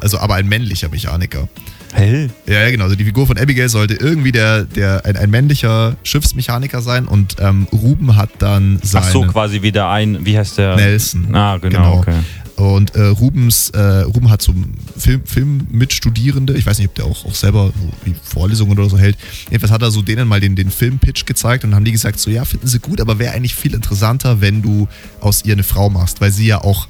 Also 0.00 0.18
aber 0.18 0.34
ein 0.34 0.48
männlicher 0.48 0.88
Mechaniker. 0.88 1.48
Hell? 1.94 2.28
Ja, 2.46 2.54
ja, 2.64 2.70
genau. 2.70 2.84
Also 2.84 2.96
die 2.96 3.04
Figur 3.04 3.26
von 3.26 3.38
Abigail 3.38 3.68
sollte 3.68 3.94
irgendwie 3.94 4.32
der, 4.32 4.64
der 4.64 5.06
ein, 5.06 5.16
ein 5.16 5.30
männlicher 5.30 5.96
Schiffsmechaniker 6.02 6.82
sein 6.82 7.06
und 7.06 7.36
ähm, 7.38 7.68
Ruben 7.72 8.16
hat 8.16 8.30
dann 8.40 8.80
seinen 8.82 9.02
Ach 9.04 9.10
so, 9.10 9.22
quasi 9.22 9.62
wieder 9.62 9.88
ein, 9.88 10.26
wie 10.26 10.36
heißt 10.36 10.58
der? 10.58 10.74
Nelson. 10.76 11.34
Ah, 11.34 11.56
genau, 11.58 11.98
okay. 11.98 12.16
Und 12.56 12.94
äh, 12.94 13.06
Rubens, 13.06 13.70
äh, 13.70 14.02
Ruben 14.02 14.30
hat 14.30 14.40
so 14.40 14.54
Film, 14.96 15.22
Filmmitstudierende, 15.24 16.54
ich 16.54 16.64
weiß 16.64 16.78
nicht, 16.78 16.88
ob 16.88 16.94
der 16.94 17.04
auch, 17.04 17.24
auch 17.24 17.34
selber 17.34 17.72
so 17.74 17.90
wie 18.04 18.14
Vorlesungen 18.22 18.78
oder 18.78 18.88
so 18.88 18.96
hält. 18.96 19.16
Jedenfalls 19.50 19.72
hat 19.72 19.82
er 19.82 19.90
so 19.90 20.02
denen 20.02 20.28
mal 20.28 20.40
den, 20.40 20.54
den 20.54 20.70
Filmpitch 20.70 21.24
gezeigt 21.24 21.64
und 21.64 21.74
haben 21.74 21.84
die 21.84 21.90
gesagt, 21.92 22.20
so 22.20 22.30
ja, 22.30 22.44
finden 22.44 22.68
sie 22.68 22.78
gut, 22.78 23.00
aber 23.00 23.18
wäre 23.18 23.34
eigentlich 23.34 23.56
viel 23.56 23.74
interessanter, 23.74 24.40
wenn 24.40 24.62
du 24.62 24.86
aus 25.20 25.44
ihr 25.44 25.54
eine 25.54 25.64
Frau 25.64 25.90
machst, 25.90 26.20
weil 26.20 26.30
sie 26.30 26.46
ja 26.46 26.60
auch, 26.60 26.86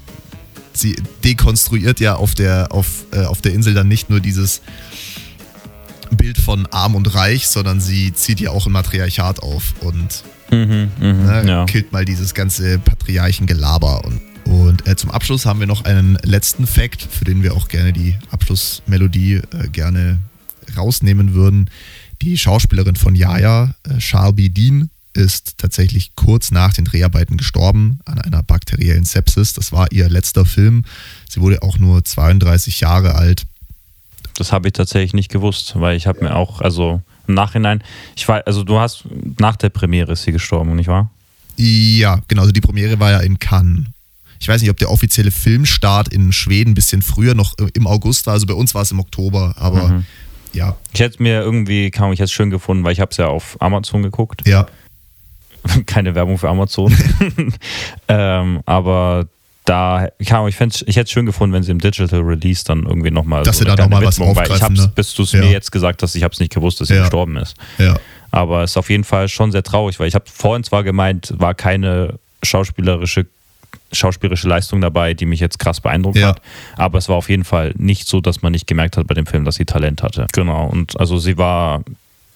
sie 0.73 0.95
dekonstruiert 1.23 1.99
ja 1.99 2.15
auf 2.15 2.35
der, 2.35 2.71
auf, 2.71 3.05
äh, 3.11 3.25
auf 3.25 3.41
der 3.41 3.53
Insel 3.53 3.73
dann 3.73 3.87
nicht 3.87 4.09
nur 4.09 4.19
dieses 4.19 4.61
Bild 6.15 6.37
von 6.37 6.67
arm 6.67 6.93
und 6.93 7.15
reich, 7.15 7.47
sondern 7.47 7.81
sie 7.81 8.13
zieht 8.13 8.39
ja 8.39 8.51
auch 8.51 8.67
ein 8.67 8.71
Matriarchat 8.71 9.41
auf 9.41 9.73
und 9.81 10.23
Mhm, 10.51 10.91
mhm, 10.99 11.25
ne, 11.25 11.43
ja. 11.47 11.65
killt 11.65 11.91
mal 11.91 12.05
dieses 12.05 12.33
ganze 12.33 12.77
Patriarchengelaber. 12.79 14.05
Und, 14.05 14.21
und 14.45 14.87
äh, 14.87 14.95
zum 14.95 15.11
Abschluss 15.11 15.45
haben 15.45 15.59
wir 15.59 15.67
noch 15.67 15.85
einen 15.85 16.17
letzten 16.23 16.67
Fact, 16.67 17.01
für 17.01 17.25
den 17.25 17.43
wir 17.43 17.53
auch 17.53 17.67
gerne 17.67 17.93
die 17.93 18.15
Abschlussmelodie 18.31 19.35
äh, 19.35 19.67
gerne 19.71 20.19
rausnehmen 20.77 21.33
würden. 21.33 21.69
Die 22.21 22.37
Schauspielerin 22.37 22.95
von 22.95 23.15
Yaya, 23.15 23.75
äh, 23.83 23.99
Sharby 23.99 24.49
Dean, 24.49 24.89
ist 25.13 25.57
tatsächlich 25.57 26.15
kurz 26.15 26.51
nach 26.51 26.73
den 26.73 26.85
Dreharbeiten 26.85 27.37
gestorben 27.37 27.99
an 28.05 28.19
einer 28.19 28.43
bakteriellen 28.43 29.05
Sepsis. 29.05 29.53
Das 29.53 29.71
war 29.71 29.91
ihr 29.91 30.09
letzter 30.09 30.45
Film. 30.45 30.83
Sie 31.29 31.39
wurde 31.39 31.61
auch 31.61 31.77
nur 31.77 32.03
32 32.03 32.81
Jahre 32.81 33.15
alt. 33.15 33.43
Das 34.35 34.51
habe 34.51 34.67
ich 34.67 34.73
tatsächlich 34.73 35.13
nicht 35.13 35.31
gewusst, 35.31 35.73
weil 35.79 35.95
ich 35.95 36.07
habe 36.07 36.23
mir 36.23 36.35
auch, 36.35 36.59
also 36.59 37.01
im 37.27 37.33
Nachhinein, 37.33 37.81
ich 38.15 38.27
war, 38.27 38.45
also 38.45 38.63
du 38.63 38.77
hast, 38.77 39.05
nach 39.39 39.55
der 39.55 39.69
Premiere 39.69 40.11
ist 40.11 40.23
sie 40.23 40.33
gestorben, 40.33 40.75
nicht 40.75 40.87
wahr? 40.87 41.09
Ja, 41.55 42.19
genau. 42.27 42.41
Also 42.41 42.51
die 42.51 42.61
Premiere 42.61 42.99
war 42.99 43.11
ja 43.11 43.19
in 43.19 43.39
Cannes. 43.39 43.85
Ich 44.39 44.47
weiß 44.47 44.61
nicht, 44.61 44.69
ob 44.69 44.77
der 44.77 44.91
offizielle 44.91 45.31
Filmstart 45.31 46.07
in 46.09 46.31
Schweden 46.31 46.71
ein 46.71 46.75
bisschen 46.75 47.01
früher 47.01 47.33
noch 47.35 47.53
äh, 47.59 47.67
im 47.73 47.87
August 47.87 48.25
war. 48.27 48.33
Also 48.33 48.45
bei 48.45 48.53
uns 48.53 48.75
war 48.75 48.81
es 48.81 48.91
im 48.91 48.99
Oktober, 48.99 49.53
aber 49.57 49.87
Mhm. 49.89 50.05
ja, 50.53 50.75
Ich 50.93 50.99
hätte 50.99 51.15
es 51.15 51.19
mir 51.19 51.41
irgendwie, 51.41 51.89
kam 51.91 52.11
ich 52.11 52.19
jetzt 52.19 52.33
schön 52.33 52.49
gefunden, 52.49 52.83
weil 52.83 52.93
ich 52.93 52.99
habe 52.99 53.11
es 53.11 53.17
ja 53.17 53.27
auf 53.27 53.57
Amazon 53.61 54.03
geguckt. 54.03 54.41
ja. 54.47 54.67
Keine 55.87 56.13
Werbung 56.13 56.37
für 56.37 56.47
Amazon. 56.47 56.95
ähm, 58.07 58.61
aber 58.67 59.27
da, 59.65 60.09
kam, 60.25 60.47
ich, 60.47 60.55
ich 60.59 60.61
hätte 60.95 61.01
es 61.01 61.09
schön 61.11 61.25
gefunden, 61.25 61.53
wenn 61.55 61.63
sie 61.63 61.71
im 61.71 61.79
Digital 61.79 62.19
Release 62.19 62.63
dann 62.63 62.83
irgendwie 62.85 63.09
nochmal 63.09 63.41
Dass 63.41 63.57
so 63.57 63.59
sie 63.63 63.65
da 63.65 63.71
noch 63.71 63.77
kleine 63.77 63.95
mal 63.95 64.05
was 64.05 64.19
Widmung, 64.19 64.35
weil 64.35 64.45
ich 64.45 64.51
aufgreifen, 64.51 64.77
hab's, 64.77 64.85
ne? 64.87 64.91
bis 64.93 65.13
du 65.15 65.23
es 65.23 65.31
Ja. 65.31 65.39
mir 65.39 65.49
jetzt 65.51 65.71
gesagt 65.71 66.03
hast, 66.03 66.13
ich 66.15 66.21
habe 66.23 66.33
es 66.33 66.39
nicht 66.39 66.53
gewusst, 66.53 66.81
dass 66.81 66.89
sie 66.89 66.93
Ja. 66.93 67.01
gestorben 67.01 67.35
ist. 67.37 67.55
Ja, 67.79 67.95
Aber 68.29 68.61
es 68.63 68.71
ist 68.71 68.77
auf 68.77 68.91
jeden 68.91 69.03
Fall 69.05 69.27
schon 69.27 69.51
sehr 69.51 69.63
traurig, 69.63 69.99
weil 69.99 70.07
ich 70.07 70.13
habe 70.13 70.25
vorhin 70.31 70.63
zwar 70.63 70.83
gemeint, 70.83 71.33
war 71.37 71.55
keine 71.55 72.19
schauspielerische 72.43 73.25
schauspielerische 73.91 74.47
Leistung 74.47 74.81
dabei, 74.81 75.13
die 75.13 75.25
mich 75.25 75.39
jetzt 75.39 75.59
krass 75.59 75.79
beeindruckt 75.81 76.17
Ja. 76.17 76.29
hat. 76.29 76.41
Aber 76.75 76.97
es 76.97 77.07
war 77.09 77.15
auf 77.15 77.29
jeden 77.29 77.43
Fall 77.45 77.73
nicht 77.77 78.07
so, 78.07 78.19
dass 78.21 78.41
man 78.41 78.51
nicht 78.51 78.67
gemerkt 78.67 78.97
hat 78.97 79.07
bei 79.07 79.13
dem 79.13 79.25
Film, 79.25 79.45
dass 79.45 79.55
sie 79.55 79.65
Talent 79.65 80.03
hatte. 80.03 80.27
Genau. 80.33 80.67
Und 80.67 80.99
also 80.99 81.17
sie 81.17 81.37
war, 81.37 81.83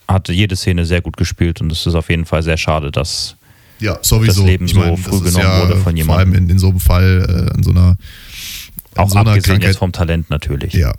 hatte 0.07 0.31
jede 0.33 0.55
Szene 0.55 0.85
sehr 0.85 1.01
gut 1.01 1.17
gespielt 1.17 1.59
und 1.61 1.71
es 1.71 1.85
ist 1.85 1.95
auf 1.95 2.09
jeden 2.09 2.25
Fall 2.25 2.43
sehr 2.43 2.57
schade, 2.57 2.91
dass 2.91 3.35
ja, 3.79 3.97
sowieso. 4.01 4.41
Das 4.41 4.49
Leben 4.49 4.67
so 4.67 4.95
früh 4.97 5.19
genommen 5.21 5.61
wurde 5.61 5.75
von 5.77 5.81
Vor 5.81 5.87
allem 5.87 5.97
jemandem. 5.97 6.33
in, 6.35 6.49
in 6.49 6.59
so 6.59 6.69
einem 6.69 6.79
Fall, 6.79 7.49
äh, 7.51 7.57
in 7.57 7.63
so 7.63 7.71
einer, 7.71 7.97
in 8.95 8.97
auch 9.01 9.09
so 9.09 9.17
einer 9.19 9.31
abgesehen 9.31 9.53
Krankheit. 9.53 9.69
jetzt 9.69 9.77
vom 9.79 9.91
Talent 9.91 10.29
natürlich. 10.29 10.73
Ja. 10.73 10.93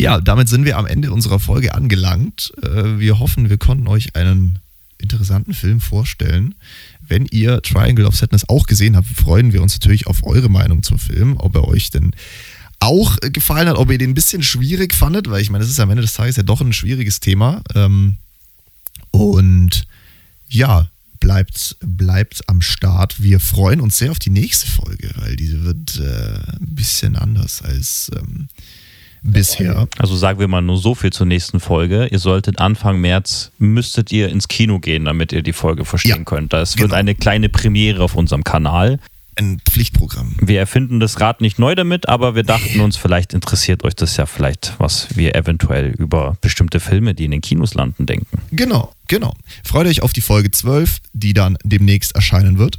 Ja, 0.00 0.20
damit 0.20 0.48
sind 0.48 0.64
wir 0.64 0.78
am 0.78 0.86
Ende 0.86 1.12
unserer 1.12 1.38
Folge 1.38 1.74
angelangt. 1.74 2.52
Äh, 2.62 2.98
Wir 2.98 3.18
hoffen, 3.18 3.50
wir 3.50 3.58
konnten 3.58 3.86
euch 3.88 4.16
einen 4.16 4.58
interessanten 4.98 5.54
Film 5.54 5.80
vorstellen. 5.80 6.54
Wenn 7.06 7.26
ihr 7.26 7.60
Triangle 7.62 8.06
of 8.06 8.16
Sadness 8.16 8.48
auch 8.48 8.66
gesehen 8.66 8.96
habt, 8.96 9.08
freuen 9.08 9.52
wir 9.52 9.62
uns 9.62 9.74
natürlich 9.74 10.06
auf 10.06 10.24
eure 10.24 10.48
Meinung 10.48 10.82
zum 10.82 10.98
Film, 10.98 11.36
ob 11.38 11.54
er 11.56 11.68
euch 11.68 11.90
denn 11.90 12.12
auch 12.80 13.16
gefallen 13.20 13.68
hat, 13.68 13.76
ob 13.76 13.90
ihr 13.90 13.98
den 13.98 14.10
ein 14.10 14.14
bisschen 14.14 14.42
schwierig 14.42 14.94
fandet, 14.94 15.30
weil 15.30 15.40
ich 15.42 15.50
meine, 15.50 15.62
das 15.62 15.70
ist 15.70 15.78
am 15.80 15.90
Ende 15.90 16.02
des 16.02 16.14
Tages 16.14 16.36
ja 16.36 16.42
doch 16.42 16.60
ein 16.60 16.72
schwieriges 16.72 17.20
Thema. 17.20 17.62
Ähm, 17.74 18.16
Und 19.12 19.86
ja, 20.48 20.88
bleibt, 21.20 21.76
bleibt 21.80 22.48
am 22.48 22.60
Start. 22.60 23.22
Wir 23.22 23.40
freuen 23.40 23.80
uns 23.80 23.98
sehr 23.98 24.10
auf 24.10 24.18
die 24.18 24.30
nächste 24.30 24.66
Folge, 24.70 25.10
weil 25.16 25.36
diese 25.36 25.62
wird 25.64 25.98
äh, 26.00 26.34
ein 26.60 26.74
bisschen 26.74 27.16
anders 27.16 27.62
als 27.62 28.10
ähm, 28.16 28.48
bisher. 29.22 29.88
Also 29.98 30.16
sagen 30.16 30.38
wir 30.38 30.48
mal 30.48 30.60
nur 30.62 30.76
so 30.78 30.94
viel 30.94 31.12
zur 31.12 31.26
nächsten 31.26 31.60
Folge. 31.60 32.06
Ihr 32.06 32.18
solltet 32.18 32.58
Anfang 32.58 33.00
März, 33.00 33.52
müsstet 33.58 34.12
ihr 34.12 34.28
ins 34.28 34.48
Kino 34.48 34.78
gehen, 34.80 35.04
damit 35.04 35.32
ihr 35.32 35.42
die 35.42 35.52
Folge 35.52 35.84
verstehen 35.84 36.18
Ja, 36.18 36.24
könnt. 36.24 36.52
Das 36.52 36.78
wird 36.78 36.90
genau. 36.90 36.98
eine 36.98 37.14
kleine 37.14 37.48
Premiere 37.48 38.02
auf 38.02 38.14
unserem 38.14 38.44
Kanal. 38.44 38.98
Ein 39.36 39.60
Pflichtprogramm. 39.64 40.36
Wir 40.42 40.58
erfinden 40.58 41.00
das 41.00 41.18
Rad 41.20 41.40
nicht 41.40 41.58
neu 41.58 41.74
damit, 41.74 42.06
aber 42.06 42.34
wir 42.34 42.42
dachten 42.42 42.80
uns, 42.80 42.98
vielleicht 42.98 43.32
interessiert 43.32 43.82
euch 43.82 43.94
das 43.96 44.18
ja 44.18 44.26
vielleicht, 44.26 44.74
was 44.76 45.16
wir 45.16 45.34
eventuell 45.34 45.86
über 45.92 46.36
bestimmte 46.42 46.80
Filme, 46.80 47.14
die 47.14 47.24
in 47.24 47.30
den 47.30 47.40
Kinos 47.40 47.72
landen, 47.72 48.04
denken. 48.04 48.42
Genau, 48.50 48.92
genau. 49.08 49.34
Freut 49.64 49.86
euch 49.86 50.02
auf 50.02 50.12
die 50.12 50.20
Folge 50.20 50.50
12, 50.50 50.98
die 51.14 51.32
dann 51.32 51.56
demnächst 51.64 52.14
erscheinen 52.14 52.58
wird. 52.58 52.78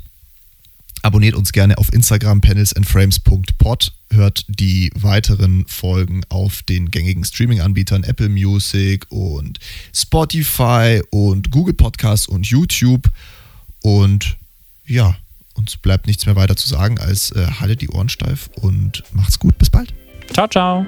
Abonniert 1.03 1.35
uns 1.35 1.51
gerne 1.51 1.77
auf 1.77 1.91
Instagram 1.91 2.39
panelsandframes.pod. 2.39 3.91
Hört 4.09 4.45
die 4.47 4.89
weiteren 4.95 5.65
Folgen 5.67 6.23
auf 6.29 6.63
den 6.63 6.91
gängigen 6.91 7.25
Streaming-Anbietern 7.25 8.05
Apple 8.05 8.29
Music 8.29 9.05
und 9.09 9.59
Spotify 9.93 11.01
und 11.11 11.51
Google 11.51 11.73
Podcasts 11.73 12.25
und 12.25 12.47
YouTube. 12.47 13.11
Und 13.81 14.37
ja, 14.85 15.17
uns 15.55 15.75
bleibt 15.75 16.07
nichts 16.07 16.25
mehr 16.25 16.37
weiter 16.37 16.55
zu 16.55 16.69
sagen 16.69 16.97
als 16.99 17.31
äh, 17.31 17.47
haltet 17.59 17.81
die 17.81 17.89
Ohren 17.89 18.07
steif 18.07 18.49
und 18.61 19.03
macht's 19.11 19.39
gut. 19.39 19.57
Bis 19.57 19.69
bald. 19.69 19.93
Ciao, 20.31 20.47
ciao. 20.47 20.85